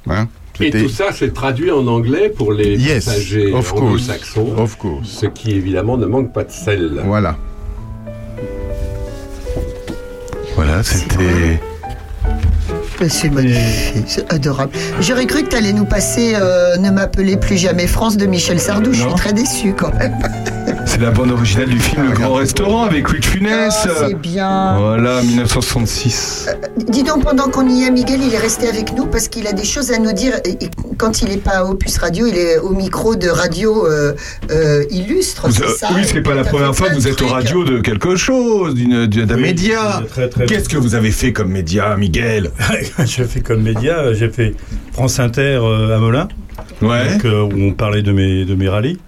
Hein? 0.09 0.29
Et 0.63 0.71
tout 0.71 0.89
ça, 0.91 1.07
c'est 1.13 1.33
traduit 1.33 1.71
en 1.71 1.87
anglais 1.87 2.29
pour 2.29 2.53
les 2.53 2.77
Yes, 2.77 3.07
passagers 3.07 3.53
of 3.55 3.71
course. 3.71 3.83
anglo-saxons, 3.83 4.55
Of 4.59 4.77
course. 4.77 5.09
ce 5.09 5.27
qui 5.27 5.53
évidemment 5.53 5.97
ne 5.97 6.05
manque 6.05 6.35
pas 6.35 6.45
de 6.45 6.51
sel. 6.53 7.01
Voilà. 7.05 7.37
Voilà, 10.55 10.83
c'était. 10.83 11.61
C'est 13.09 13.31
magnifique, 13.31 14.05
c'est 14.07 14.31
adorable. 14.33 14.73
J'aurais 15.01 15.27
cru 15.27 15.43
que 15.43 15.49
tu 15.49 15.57
allais 15.57 15.73
nous 15.73 15.85
passer 15.87 16.35
euh, 16.37 16.77
Ne 16.77 16.91
m'appelez 16.91 17.37
plus 17.37 17.57
jamais 17.57 17.87
France 17.87 18.17
de 18.17 18.27
Michel 18.27 18.61
Sardou. 18.61 18.93
Je 18.93 19.01
suis 19.03 19.15
très 19.15 19.33
déçue 19.33 19.75
quand 19.75 19.93
même. 19.99 20.17
C'est 20.87 21.01
la 21.01 21.11
bande 21.11 21.31
originale 21.31 21.69
du 21.69 21.79
film 21.79 22.07
Le 22.09 22.13
Grand 22.13 22.35
Restaurant 22.35 22.85
avec 22.85 23.09
Louis 23.11 23.21
de 23.21 23.25
Funès. 23.25 23.73
Ah, 23.85 23.89
c'est 24.09 24.15
bien. 24.15 24.77
Voilà, 24.79 25.23
1966. 25.23 26.49
Dis 26.89 27.03
donc, 27.05 27.23
pendant 27.25 27.49
qu'on 27.49 27.69
y 27.69 27.85
est, 27.85 27.91
Miguel, 27.91 28.21
il 28.23 28.35
est 28.35 28.39
resté 28.39 28.69
avec 28.69 28.93
nous 28.97 29.07
parce 29.07 29.29
qu'il 29.29 29.47
a 29.47 29.53
des 29.53 29.65
choses 29.65 29.93
à 29.93 29.99
nous 29.99 30.13
dire. 30.13 30.35
Et- 30.45 30.65
et 30.65 30.71
quand 30.97 31.23
il 31.23 31.29
n'est 31.29 31.37
pas 31.37 31.59
à 31.59 31.65
Opus 31.65 31.97
Radio, 31.99 32.27
il 32.27 32.37
est 32.37 32.59
au 32.59 32.71
micro 32.71 33.15
de 33.15 33.29
radio 33.29 33.87
euh, 33.87 34.15
euh, 34.51 34.85
illustre. 34.91 35.47
Vous- 35.49 35.55
c'est 35.55 35.65
euh, 35.65 35.75
ça 35.79 35.89
oui, 35.95 36.03
c'est 36.05 36.23
pas 36.23 36.35
la 36.35 36.45
première 36.45 36.75
fois 36.75 36.89
que 36.89 36.95
vous 36.95 37.01
de 37.03 37.07
êtes 37.09 37.13
aux 37.15 37.17
trucs. 37.27 37.31
radios 37.31 37.65
de 37.65 37.79
quelque 37.81 38.17
chose, 38.17 38.75
d'une- 38.75 39.07
d'un 39.07 39.35
Oui, 39.37 39.43
média. 39.43 40.01
de 40.03 40.07
très, 40.07 40.29
très 40.29 40.47
Qu'est-ce 40.47 40.69
que 40.69 40.77
vous 40.79 40.95
avez 40.97 41.13
fait 41.13 41.33
comme 41.33 41.51
média, 41.51 41.97
Miguel? 41.97 42.51
j'ai 43.07 43.25
fait 43.25 43.41
comme 43.41 43.63
média, 43.63 44.13
j'ai 44.15 44.29
fait 44.31 44.55
France 44.93 45.19
Inter 45.21 45.61
euh, 45.63 45.97
à 45.97 46.01
Melun, 46.01 46.29
Ouais. 46.83 47.13
donc, 47.15 47.25
euh, 47.25 47.43
où 47.43 47.53
on 47.63 47.73
parlait 47.73 48.03
de 48.03 48.13
mes, 48.13 48.45
de 48.45 48.55
mes 48.55 48.69
rallyes. 48.69 48.99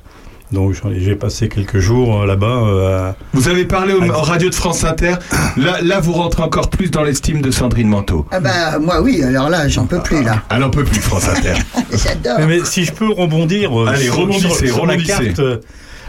Donc 0.52 0.74
j'ai 0.98 1.16
passé 1.16 1.48
quelques 1.48 1.78
jours 1.78 2.22
euh, 2.22 2.26
là-bas. 2.26 2.46
euh, 2.66 3.09
à- 3.10 3.16
Vous 3.32 3.48
avez 3.48 3.64
parlé 3.64 3.94
au, 3.94 4.02
en 4.02 4.20
radio 4.20 4.50
de 4.50 4.54
France 4.54 4.84
Inter. 4.84 5.14
Là, 5.56 5.78
là, 5.82 5.98
vous 5.98 6.12
rentrez 6.12 6.42
encore 6.42 6.68
plus 6.68 6.90
dans 6.90 7.02
l'estime 7.02 7.40
de 7.40 7.50
Sandrine 7.50 7.88
Manteau. 7.88 8.26
Ah 8.30 8.38
bah, 8.40 8.78
moi, 8.78 9.00
oui, 9.00 9.22
alors 9.22 9.48
là, 9.48 9.66
j'en 9.68 9.86
peux 9.86 10.00
plus, 10.00 10.22
là. 10.22 10.42
Elle 10.50 10.62
en 10.62 10.68
peut 10.68 10.84
plus, 10.84 11.00
France 11.00 11.26
Inter. 11.36 11.54
J'adore. 11.90 12.38
Mais, 12.40 12.46
mais 12.46 12.64
si 12.66 12.84
je 12.84 12.92
peux 12.92 13.10
rebondir 13.10 13.72
euh, 13.80 13.86
Allez, 13.86 14.04
sur, 14.04 14.16
rebondissez, 14.16 14.48
sur- 14.48 14.74
sur 14.74 14.84
la 14.86 14.92
rebondissez. 14.92 15.24
carte, 15.28 15.38
euh, 15.38 15.59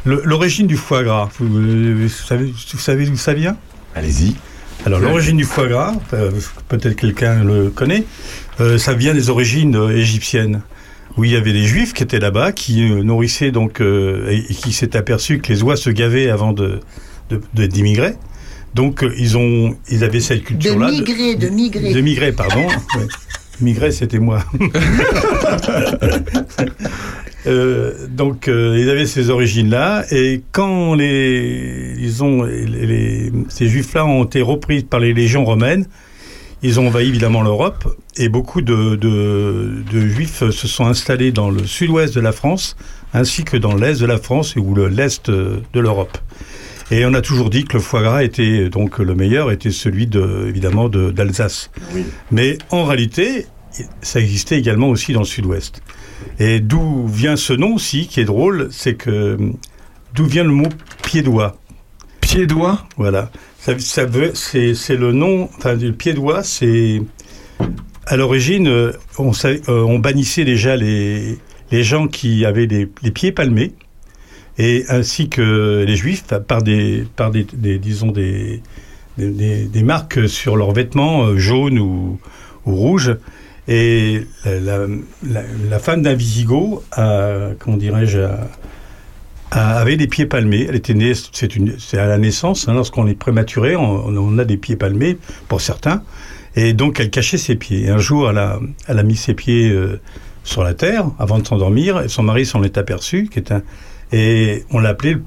l'origine 0.05 0.67
du 0.67 0.75
foie 0.75 1.03
gras, 1.03 1.29
vous, 1.39 1.47
vous 1.47 2.09
savez, 2.09 2.47
vous 2.47 2.79
savez 2.79 3.05
d'où 3.05 3.15
ça 3.15 3.33
vient 3.33 3.55
Allez-y. 3.95 4.35
Alors 4.85 4.99
l'origine 4.99 5.37
du 5.37 5.45
foie 5.45 5.67
gras, 5.67 5.93
euh, 6.13 6.31
peut-être 6.67 6.95
quelqu'un 6.95 7.43
le 7.43 7.69
connaît, 7.69 8.03
euh, 8.59 8.77
ça 8.77 8.93
vient 8.93 9.13
des 9.13 9.29
origines 9.29 9.75
euh, 9.75 9.95
égyptiennes, 9.97 10.61
où 11.15 11.23
il 11.23 11.31
y 11.31 11.35
avait 11.37 11.53
des 11.53 11.63
juifs 11.65 11.93
qui 11.93 12.03
étaient 12.03 12.19
là-bas, 12.19 12.51
qui 12.51 12.89
nourrissaient 12.89 13.51
donc 13.51 13.79
euh, 13.81 14.27
et, 14.29 14.43
qui 14.53 14.73
s'est 14.73 14.95
aperçu 14.97 15.39
que 15.39 15.53
les 15.53 15.63
oies 15.63 15.77
se 15.77 15.89
gavaient 15.89 16.29
avant 16.29 16.51
de 16.53 16.79
de- 17.29 17.41
de- 17.53 17.65
d'immigrer. 17.65 18.15
Donc 18.75 19.05
ils 19.17 19.37
ont 19.37 19.77
ils 19.89 20.03
avaient 20.03 20.19
cette 20.19 20.39
De 20.41 20.45
culture-là. 20.47 20.89
migrer, 20.91 21.35
de 21.35 21.47
migrer. 21.49 21.93
De 21.93 22.01
migrer, 22.01 22.31
pardon. 22.33 22.67
Ouais. 22.97 23.07
Migrer, 23.61 23.91
c'était 23.91 24.17
moi. 24.17 24.43
Euh, 27.45 28.07
donc, 28.09 28.47
euh, 28.47 28.77
ils 28.79 28.89
avaient 28.89 29.05
ces 29.05 29.29
origines-là, 29.29 30.05
et 30.11 30.41
quand 30.51 30.95
les, 30.95 31.93
ils 31.99 32.23
ont, 32.23 32.43
les, 32.43 32.65
les- 32.65 33.31
ces 33.49 33.67
juifs-là 33.67 34.05
ont 34.05 34.23
été 34.23 34.41
repris 34.41 34.83
par 34.83 34.99
les 34.99 35.13
légions 35.13 35.43
romaines, 35.43 35.85
ils 36.61 36.79
ont 36.79 36.87
envahi 36.87 37.09
évidemment 37.09 37.41
l'Europe, 37.41 37.97
et 38.17 38.29
beaucoup 38.29 38.61
de, 38.61 38.95
de, 38.95 39.83
de 39.91 40.07
juifs 40.07 40.49
se 40.49 40.67
sont 40.67 40.85
installés 40.85 41.31
dans 41.33 41.49
le 41.49 41.65
sud-ouest 41.65 42.15
de 42.15 42.21
la 42.21 42.31
France, 42.31 42.77
ainsi 43.13 43.43
que 43.43 43.57
dans 43.57 43.75
l'est 43.75 43.99
de 43.99 44.05
la 44.05 44.17
France 44.17 44.55
ou 44.55 44.73
le 44.73 44.87
l'est 44.87 45.29
de 45.29 45.61
l'Europe. 45.79 46.17
Et 46.91 47.05
on 47.05 47.13
a 47.13 47.21
toujours 47.21 47.49
dit 47.49 47.65
que 47.65 47.73
le 47.73 47.79
foie 47.79 48.03
gras 48.03 48.23
était 48.23 48.69
donc 48.69 48.99
le 48.99 49.15
meilleur 49.15 49.51
était 49.51 49.71
celui 49.71 50.05
de 50.07 50.45
évidemment 50.47 50.89
de- 50.89 51.11
d'Alsace. 51.11 51.69
Mais 52.31 52.57
en 52.69 52.85
réalité, 52.85 53.45
ça 54.01 54.19
existait 54.19 54.57
également 54.59 54.89
aussi 54.89 55.11
dans 55.13 55.21
le 55.21 55.25
sud-ouest. 55.25 55.81
Et 56.39 56.59
d'où 56.59 57.07
vient 57.07 57.35
ce 57.35 57.53
nom 57.53 57.75
aussi, 57.75 58.07
qui 58.07 58.19
est 58.19 58.25
drôle, 58.25 58.69
c'est 58.71 58.95
que 58.95 59.37
d'où 60.13 60.25
vient 60.25 60.43
le 60.43 60.51
mot 60.51 60.69
pied-doigt 61.03 61.57
Pied-doigt 62.21 62.85
Voilà. 62.97 63.31
Ça, 63.59 63.77
ça 63.79 64.05
veut, 64.05 64.31
c'est, 64.33 64.73
le 64.95 65.11
nom, 65.11 65.49
enfin, 65.57 65.73
le 65.75 65.91
pied-doigt, 65.93 66.43
c'est. 66.43 67.01
À 68.05 68.17
l'origine, 68.17 68.67
euh, 68.67 68.91
on, 69.17 69.31
euh, 69.45 69.59
on 69.69 69.99
bannissait 69.99 70.43
déjà 70.43 70.75
les, 70.75 71.37
les 71.71 71.83
gens 71.83 72.07
qui 72.07 72.43
avaient 72.45 72.65
les, 72.65 72.89
les 73.01 73.11
pieds 73.11 73.31
palmés, 73.31 73.71
et 74.57 74.83
ainsi 74.89 75.29
que 75.29 75.85
les 75.87 75.95
juifs, 75.95 76.25
par 76.47 76.61
des, 76.61 77.05
par 77.15 77.31
des, 77.31 77.45
des- 77.53 77.79
disons, 77.79 78.11
des, 78.11 78.61
des, 79.17 79.29
des- 79.29 79.65
des 79.65 79.83
marques 79.83 80.27
sur 80.27 80.57
leurs 80.57 80.73
vêtements 80.73 81.23
euh, 81.27 81.37
jaunes 81.37 81.79
ou, 81.79 82.19
ou 82.65 82.75
rouges. 82.75 83.15
Et 83.67 84.25
la, 84.45 84.59
la- 84.59 84.87
la- 85.25 85.43
la 85.69 85.79
femme 85.79 86.01
d'un 86.01 86.13
Visigoth, 86.15 86.83
a, 86.91 87.49
comment 87.59 87.77
dirais-je, 87.77 88.19
a- 88.19 88.47
a- 89.51 89.77
avait 89.79 89.95
des 89.97 90.07
pieds 90.07 90.25
palmés. 90.25 90.65
Elle 90.67 90.75
était 90.75 90.93
née, 90.93 91.13
c'est 91.31 91.55
une, 91.55 91.75
c'est 91.79 91.97
à 91.97 92.05
la 92.07 92.17
naissance, 92.17 92.67
hein, 92.67 92.73
lorsqu'on 92.73 93.07
est 93.07 93.13
prématuré, 93.15 93.75
on, 93.75 94.07
on 94.07 94.37
a 94.37 94.45
des 94.45 94.57
pieds 94.57 94.75
palmés 94.75 95.17
pour 95.47 95.61
certains. 95.61 96.03
Et 96.55 96.73
donc 96.73 96.99
elle 96.99 97.09
cachait 97.09 97.37
ses 97.37 97.55
pieds. 97.55 97.83
Et 97.85 97.89
un 97.89 97.97
jour, 97.97 98.29
elle 98.29 98.37
a, 98.37 98.59
elle 98.87 98.99
a 98.99 99.03
mis 99.03 99.15
ses 99.15 99.33
pieds 99.33 99.69
euh, 99.69 99.99
sur 100.43 100.63
la 100.63 100.73
terre 100.73 101.05
avant 101.17 101.39
de 101.39 101.47
s'endormir. 101.47 102.01
Et 102.01 102.09
son 102.09 102.23
mari 102.23 102.45
s'en 102.45 102.63
est 102.63 102.77
aperçu, 102.77 103.27
qui 103.31 103.39
est 103.39 103.51
un, 103.51 103.61
et 104.11 104.63
on 104.71 104.79
l'appelait 104.79 105.13
le 105.13 105.23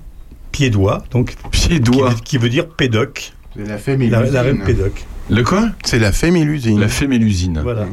pied-doigt, 0.52 1.04
donc 1.10 1.34
Pied-doigt. 1.50 2.14
qui, 2.14 2.20
qui 2.22 2.38
veut 2.38 2.48
dire 2.48 2.68
pédoc, 2.68 3.32
C'est 3.56 3.64
la 3.66 4.20
la, 4.20 4.30
la 4.30 4.42
reine 4.42 4.62
pédoc. 4.62 5.04
Le 5.28 5.42
quoi? 5.42 5.70
C'est 5.84 5.98
la 5.98 6.12
fémilusine. 6.12 6.78
La 6.78 6.88
fémélusine. 6.88 7.60
Voilà, 7.62 7.86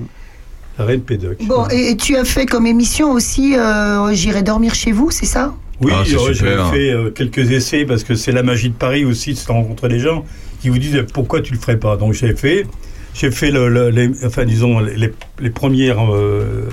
la 0.79 0.85
reine 0.85 1.01
pédoc. 1.01 1.37
Bon, 1.45 1.67
et, 1.71 1.91
et 1.91 1.97
tu 1.97 2.15
as 2.17 2.25
fait 2.25 2.45
comme 2.45 2.65
émission 2.65 3.11
aussi 3.11 3.55
euh, 3.57 4.13
J'irai 4.13 4.43
dormir 4.43 4.73
chez 4.75 4.91
vous, 4.91 5.11
c'est 5.11 5.25
ça? 5.25 5.53
Oui, 5.81 5.91
Ah, 5.95 6.03
j'ai 6.05 6.17
fait 6.33 6.91
euh, 6.91 7.09
quelques 7.11 7.51
essais 7.51 7.85
parce 7.85 8.03
que 8.03 8.15
c'est 8.15 8.31
la 8.31 8.43
magie 8.43 8.69
de 8.69 8.75
Paris 8.75 9.05
aussi 9.05 9.33
de 9.33 9.37
se 9.37 9.51
rencontrer 9.51 9.89
des 9.89 9.99
gens 9.99 10.23
qui 10.61 10.69
vous 10.69 10.77
disent 10.77 11.03
pourquoi 11.13 11.41
tu 11.41 11.53
le 11.53 11.59
ferais 11.59 11.77
pas? 11.77 11.97
Donc 11.97 12.13
j'ai 12.13 12.35
fait. 12.35 12.65
j'ai 13.13 13.31
fait 13.31 13.51
le, 13.51 13.67
le- 13.69 13.89
les, 13.89 14.09
enfin 14.25 14.45
disons 14.45 14.79
les, 14.79 15.11
les 15.39 15.49
premières 15.49 15.99
euh, 16.13 16.69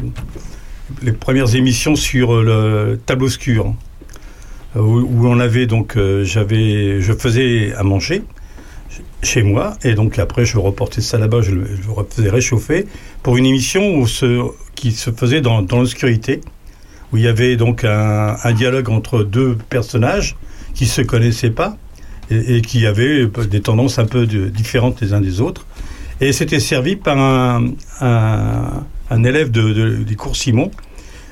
les 1.02 1.12
premières 1.12 1.55
émissions 1.55 1.97
sur 1.97 2.43
le 2.43 2.98
tableau 3.05 3.27
obscur 3.27 3.74
euh, 4.77 4.81
où, 4.81 5.01
où 5.01 5.27
on 5.27 5.39
avait 5.40 5.66
donc 5.66 5.97
euh, 5.97 6.24
j'avais 6.24 7.01
je 7.01 7.12
faisais 7.12 7.72
à 7.77 7.82
manger 7.82 8.22
chez 9.22 9.42
moi. 9.42 9.74
Et 9.84 9.94
donc 9.94 10.18
après 10.18 10.44
je 10.44 10.59
reportais 10.59 11.01
ça 11.01 11.18
là-bas. 11.18 11.42
Je 11.42 11.52
le, 11.52 11.66
faisais 12.10 12.30
réchauffer 12.30 12.86
pour 13.22 13.36
une 13.36 13.47
émission 13.47 14.05
qui 14.74 14.92
se 14.92 15.10
faisait 15.10 15.40
dans, 15.40 15.60
l'obscurité 15.60 16.40
où 17.12 17.16
il 17.16 17.24
y 17.24 17.28
avait 17.28 17.56
donc 17.56 17.84
un, 17.84 18.52
dialogue 18.52 18.88
entre 18.88 19.22
deux 19.22 19.56
personnages 19.68 20.36
qui 20.74 20.86
se 20.86 21.02
connaissaient 21.02 21.51
pas 21.51 21.76
et, 22.30 22.62
qui 22.62 22.86
avaient 22.86 23.26
des 23.51 23.60
tendances 23.60 23.98
un 23.98 24.06
peu 24.06 24.26
différentes 24.26 25.01
les 25.01 25.12
uns 25.12 25.20
des 25.20 25.40
autres. 25.40 25.66
Et 26.20 26.32
c'était 26.32 26.60
servi 26.60 26.97
par 26.97 27.18
un, 27.18 27.64
élève 29.24 29.51
de, 29.51 29.72
de- 29.72 29.97
du 30.05 30.16
cours 30.16 30.36
Simon 30.36 30.70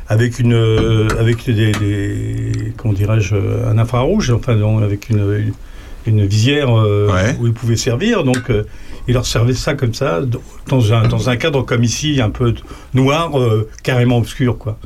avec 0.08 0.38
une 0.38 0.54
euh, 0.54 1.06
avec 1.18 1.44
des, 1.44 1.72
des- 1.72 2.72
comment 2.76 2.94
dirais-je 2.94 3.36
un 3.36 3.76
infrarouge 3.78 4.30
enfin 4.30 4.58
avec 4.82 5.10
une, 5.10 5.52
une 6.08 6.26
visière 6.26 6.68
euh, 6.76 7.32
où 7.40 7.46
il 7.46 7.52
pouvait 7.52 7.76
servir 7.76 8.24
donc 8.24 8.50
euh, 8.50 8.64
il 9.06 9.14
leur 9.14 9.24
servait 9.26 9.54
ça 9.54 9.74
comme 9.74 9.94
ça 9.94 10.20
dans 10.68 10.92
un, 10.92 11.08
dans 11.08 11.28
un 11.30 11.36
cadre 11.36 11.62
comme 11.62 11.84
ici 11.84 12.20
un 12.20 12.30
peu 12.30 12.54
noir 12.94 13.38
euh, 13.38 13.68
carrément 13.82 14.18
obscur 14.18 14.58
quoi 14.58 14.78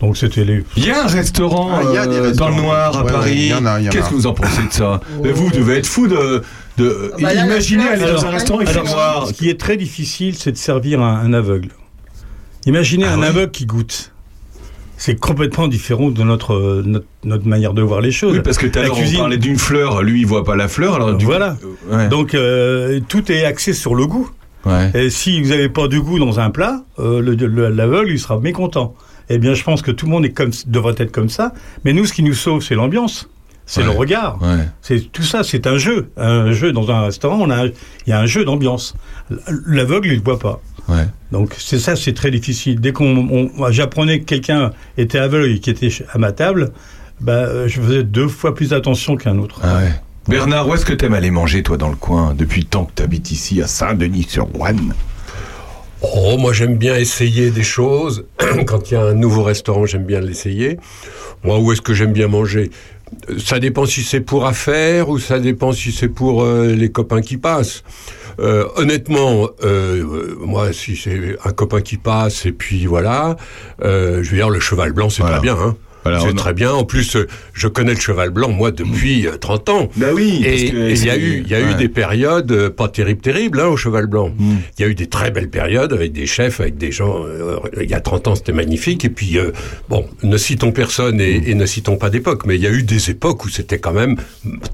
donc 0.00 0.16
c'était 0.16 0.44
les 0.44 0.64
Il 0.76 0.86
y 0.86 0.90
a 0.92 1.02
un 1.04 1.08
restaurant 1.08 1.70
Ah, 1.72 1.80
il 1.88 1.94
y 1.94 1.98
a 1.98 2.06
des 2.06 2.12
dans 2.14 2.20
le 2.22 2.28
restaurants. 2.28 2.52
noir 2.62 2.96
à 2.96 3.02
Ouais, 3.04 3.10
Paris. 3.12 3.52
Qu'est-ce 3.90 4.10
que 4.10 4.14
vous 4.14 4.26
en 4.28 4.32
pensez 4.32 4.62
de 4.62 4.72
ça 4.72 5.00
Vous 5.34 5.50
devez 5.50 5.78
être 5.78 5.88
fou 5.88 6.06
de. 6.06 6.42
de 6.76 7.12
bah 7.20 7.34
là, 7.34 7.44
imaginez 7.44 7.82
aller 7.88 8.02
dans 8.02 8.06
un 8.06 8.18
alors, 8.20 8.32
restaurant, 8.32 8.60
fait 8.60 8.68
alors, 8.70 8.84
noir. 8.84 9.26
Ce 9.26 9.32
qui 9.32 9.48
est 9.50 9.58
très 9.58 9.76
difficile, 9.76 10.36
c'est 10.36 10.52
de 10.52 10.56
servir 10.56 11.02
un, 11.02 11.16
un 11.18 11.32
aveugle. 11.32 11.70
Imaginez 12.64 13.06
un 13.06 13.22
aveugle 13.22 13.50
qui 13.50 13.66
goûte. 13.66 14.12
C'est 15.00 15.18
complètement 15.18 15.68
différent 15.68 16.10
de 16.10 16.22
notre, 16.24 16.54
euh, 16.54 16.82
notre, 16.84 17.06
notre 17.24 17.46
manière 17.46 17.72
de 17.72 17.80
voir 17.82 18.00
les 18.00 18.10
choses. 18.10 18.34
Oui, 18.36 18.42
parce 18.44 18.58
que 18.58 18.66
tout 18.66 18.78
à 18.78 18.82
La 18.82 18.88
l'heure, 18.88 18.96
on 18.96 19.00
cuisine- 19.00 19.18
parlait 19.20 19.36
d'une 19.38 19.56
fleur. 19.56 20.02
Lui, 20.02 20.20
il 20.20 20.26
voit 20.26 20.44
pas 20.44 20.56
la 20.56 20.66
fleur. 20.68 20.96
Alors, 20.96 21.14
du 21.14 21.24
voilà. 21.24 21.56
coup, 21.60 21.94
ouais. 21.96 22.08
Donc 22.08 22.34
euh, 22.34 23.00
tout 23.08 23.30
est 23.32 23.44
axé 23.44 23.72
sur 23.72 23.94
le 23.94 24.06
goût. 24.06 24.28
Ouais. 24.66 24.90
Et 24.94 25.08
si 25.08 25.40
vous 25.40 25.50
n'avez 25.50 25.68
pas 25.68 25.86
du 25.88 26.00
goût 26.00 26.18
dans 26.18 26.40
un 26.40 26.50
plat, 26.50 26.82
euh, 26.98 27.20
le- 27.22 27.34
le- 27.36 27.68
l'aveugle 27.70 28.10
il 28.10 28.18
sera 28.18 28.38
mécontent. 28.40 28.94
Eh 29.30 29.38
bien, 29.38 29.54
je 29.54 29.62
pense 29.62 29.82
que 29.82 29.90
tout 29.92 30.06
le 30.06 30.12
monde 30.12 30.24
est 30.24 30.32
comme, 30.32 30.50
devrait 30.66 30.94
être 30.98 31.12
comme 31.12 31.28
ça. 31.28 31.52
Mais 31.84 31.92
nous, 31.92 32.04
ce 32.04 32.12
qui 32.12 32.22
nous 32.24 32.34
sauve, 32.34 32.62
c'est 32.62 32.74
l'ambiance, 32.74 33.28
c'est 33.70 33.82
le 33.84 33.90
regard. 33.90 34.38
Ouais. 34.42 34.64
C'est 34.82 35.12
tout 35.12 35.22
ça, 35.22 35.44
c'est 35.44 35.66
un 35.66 35.76
jeu, 35.78 36.10
un 36.16 36.50
jeu 36.52 36.72
dans 36.72 36.90
un 36.90 37.02
restaurant. 37.04 37.36
On 37.40 37.50
a, 37.50 37.66
il 37.66 37.72
y 38.06 38.12
a 38.12 38.18
un 38.18 38.26
jeu 38.26 38.44
d'ambiance. 38.44 38.94
L'aveugle, 39.66 40.08
il 40.08 40.18
ne 40.20 40.24
voit 40.24 40.38
pas. 40.38 40.60
Ouais. 40.88 41.06
Donc 41.32 41.54
c'est 41.58 41.78
ça, 41.78 41.94
c'est 41.96 42.14
très 42.14 42.30
difficile. 42.30 42.80
Dès 42.80 42.92
qu'on, 42.92 43.28
on- 43.58 43.70
j'apprenais 43.70 44.20
que 44.20 44.24
quelqu'un 44.24 44.70
était 44.96 45.18
aveugle 45.18 45.52
et 45.52 45.58
qui 45.60 45.68
était 45.70 45.90
à 46.10 46.16
ma 46.18 46.32
table, 46.32 46.72
bah, 47.20 47.32
euh, 47.32 47.68
je 47.68 47.80
faisais 47.80 48.02
deux 48.04 48.28
fois 48.28 48.54
plus 48.54 48.72
attention 48.72 49.16
qu'un 49.16 49.36
autre. 49.38 49.60
Ah 49.62 49.76
ouais. 49.78 49.92
Bernard, 50.28 50.66
où 50.68 50.74
est-ce 50.74 50.84
que 50.86 50.92
t'aimes 50.94 51.14
aller 51.14 51.30
manger, 51.30 51.62
toi, 51.62 51.76
dans 51.76 51.88
le 51.90 51.96
coin, 51.96 52.34
depuis 52.34 52.62
le 52.62 52.66
temps 52.66 52.84
que 52.86 52.92
t'habites 52.92 53.30
ici, 53.30 53.60
à 53.62 53.66
Saint-Denis-sur-Ouane 53.66 54.94
Oh, 56.00 56.36
moi 56.38 56.52
j'aime 56.52 56.76
bien 56.76 56.94
essayer 56.96 57.50
des 57.50 57.64
choses. 57.64 58.24
Quand 58.66 58.90
il 58.90 58.94
y 58.94 58.96
a 58.96 59.02
un 59.02 59.14
nouveau 59.14 59.42
restaurant, 59.42 59.84
j'aime 59.84 60.04
bien 60.04 60.20
l'essayer. 60.20 60.78
Moi, 61.42 61.58
où 61.58 61.72
est-ce 61.72 61.80
que 61.82 61.92
j'aime 61.94 62.12
bien 62.12 62.28
manger? 62.28 62.70
Ça 63.38 63.58
dépend 63.58 63.86
si 63.86 64.02
c'est 64.02 64.20
pour 64.20 64.46
affaires 64.46 65.08
ou 65.08 65.18
ça 65.18 65.38
dépend 65.38 65.72
si 65.72 65.92
c'est 65.92 66.08
pour 66.08 66.42
euh, 66.42 66.74
les 66.74 66.90
copains 66.90 67.20
qui 67.20 67.36
passent. 67.36 67.82
Euh, 68.40 68.66
honnêtement, 68.76 69.48
euh, 69.64 70.36
moi, 70.40 70.72
si 70.72 70.96
c'est 70.96 71.36
un 71.44 71.52
copain 71.52 71.80
qui 71.80 71.96
passe 71.96 72.46
et 72.46 72.52
puis 72.52 72.86
voilà, 72.86 73.36
je 73.82 74.18
veux 74.18 74.36
dire, 74.36 74.50
le 74.50 74.60
cheval 74.60 74.92
blanc, 74.92 75.10
c'est 75.10 75.22
très 75.22 75.40
bien. 75.40 75.56
Hein. 75.58 75.76
Voilà, 76.08 76.20
c'est 76.20 76.34
très 76.36 76.54
bien. 76.54 76.72
En 76.72 76.84
plus, 76.84 77.16
euh, 77.16 77.26
je 77.52 77.68
connais 77.68 77.94
le 77.94 78.00
cheval 78.00 78.30
blanc, 78.30 78.48
moi, 78.50 78.70
depuis 78.70 79.26
euh, 79.26 79.36
30 79.36 79.68
ans. 79.68 79.88
Bah 79.96 80.08
oui, 80.14 80.40
parce 80.42 80.62
Et 80.62 80.92
il 80.92 81.04
y 81.04 81.10
a 81.10 81.16
eu, 81.16 81.42
il 81.44 81.48
y 81.50 81.54
a 81.54 81.60
eu 81.60 81.74
des 81.74 81.88
périodes 81.88 82.50
euh, 82.52 82.70
pas 82.70 82.88
terribles, 82.88 83.20
terribles, 83.20 83.60
hein, 83.60 83.66
au 83.66 83.76
cheval 83.76 84.06
blanc. 84.06 84.30
Hmm. 84.38 84.56
Il 84.78 84.82
y 84.82 84.84
a 84.84 84.88
eu 84.88 84.94
des 84.94 85.06
très 85.06 85.30
belles 85.30 85.50
périodes 85.50 85.92
avec 85.92 86.12
des 86.12 86.26
chefs, 86.26 86.60
avec 86.60 86.76
des 86.78 86.92
gens. 86.92 87.24
euh, 87.26 87.58
il 87.80 87.90
y 87.90 87.94
a 87.94 88.00
30 88.00 88.28
ans, 88.28 88.34
c'était 88.34 88.52
magnifique. 88.52 89.04
Et 89.04 89.10
puis, 89.10 89.38
euh, 89.38 89.50
bon, 89.88 90.06
ne 90.22 90.36
citons 90.36 90.72
personne 90.72 91.20
et, 91.20 91.50
et 91.50 91.54
ne 91.54 91.66
citons 91.66 91.96
pas 91.96 92.10
d'époque, 92.10 92.44
mais 92.46 92.56
il 92.56 92.62
y 92.62 92.66
a 92.66 92.70
eu 92.70 92.82
des 92.82 93.10
époques 93.10 93.44
où 93.44 93.48
c'était 93.48 93.78
quand 93.78 93.92
même 93.92 94.16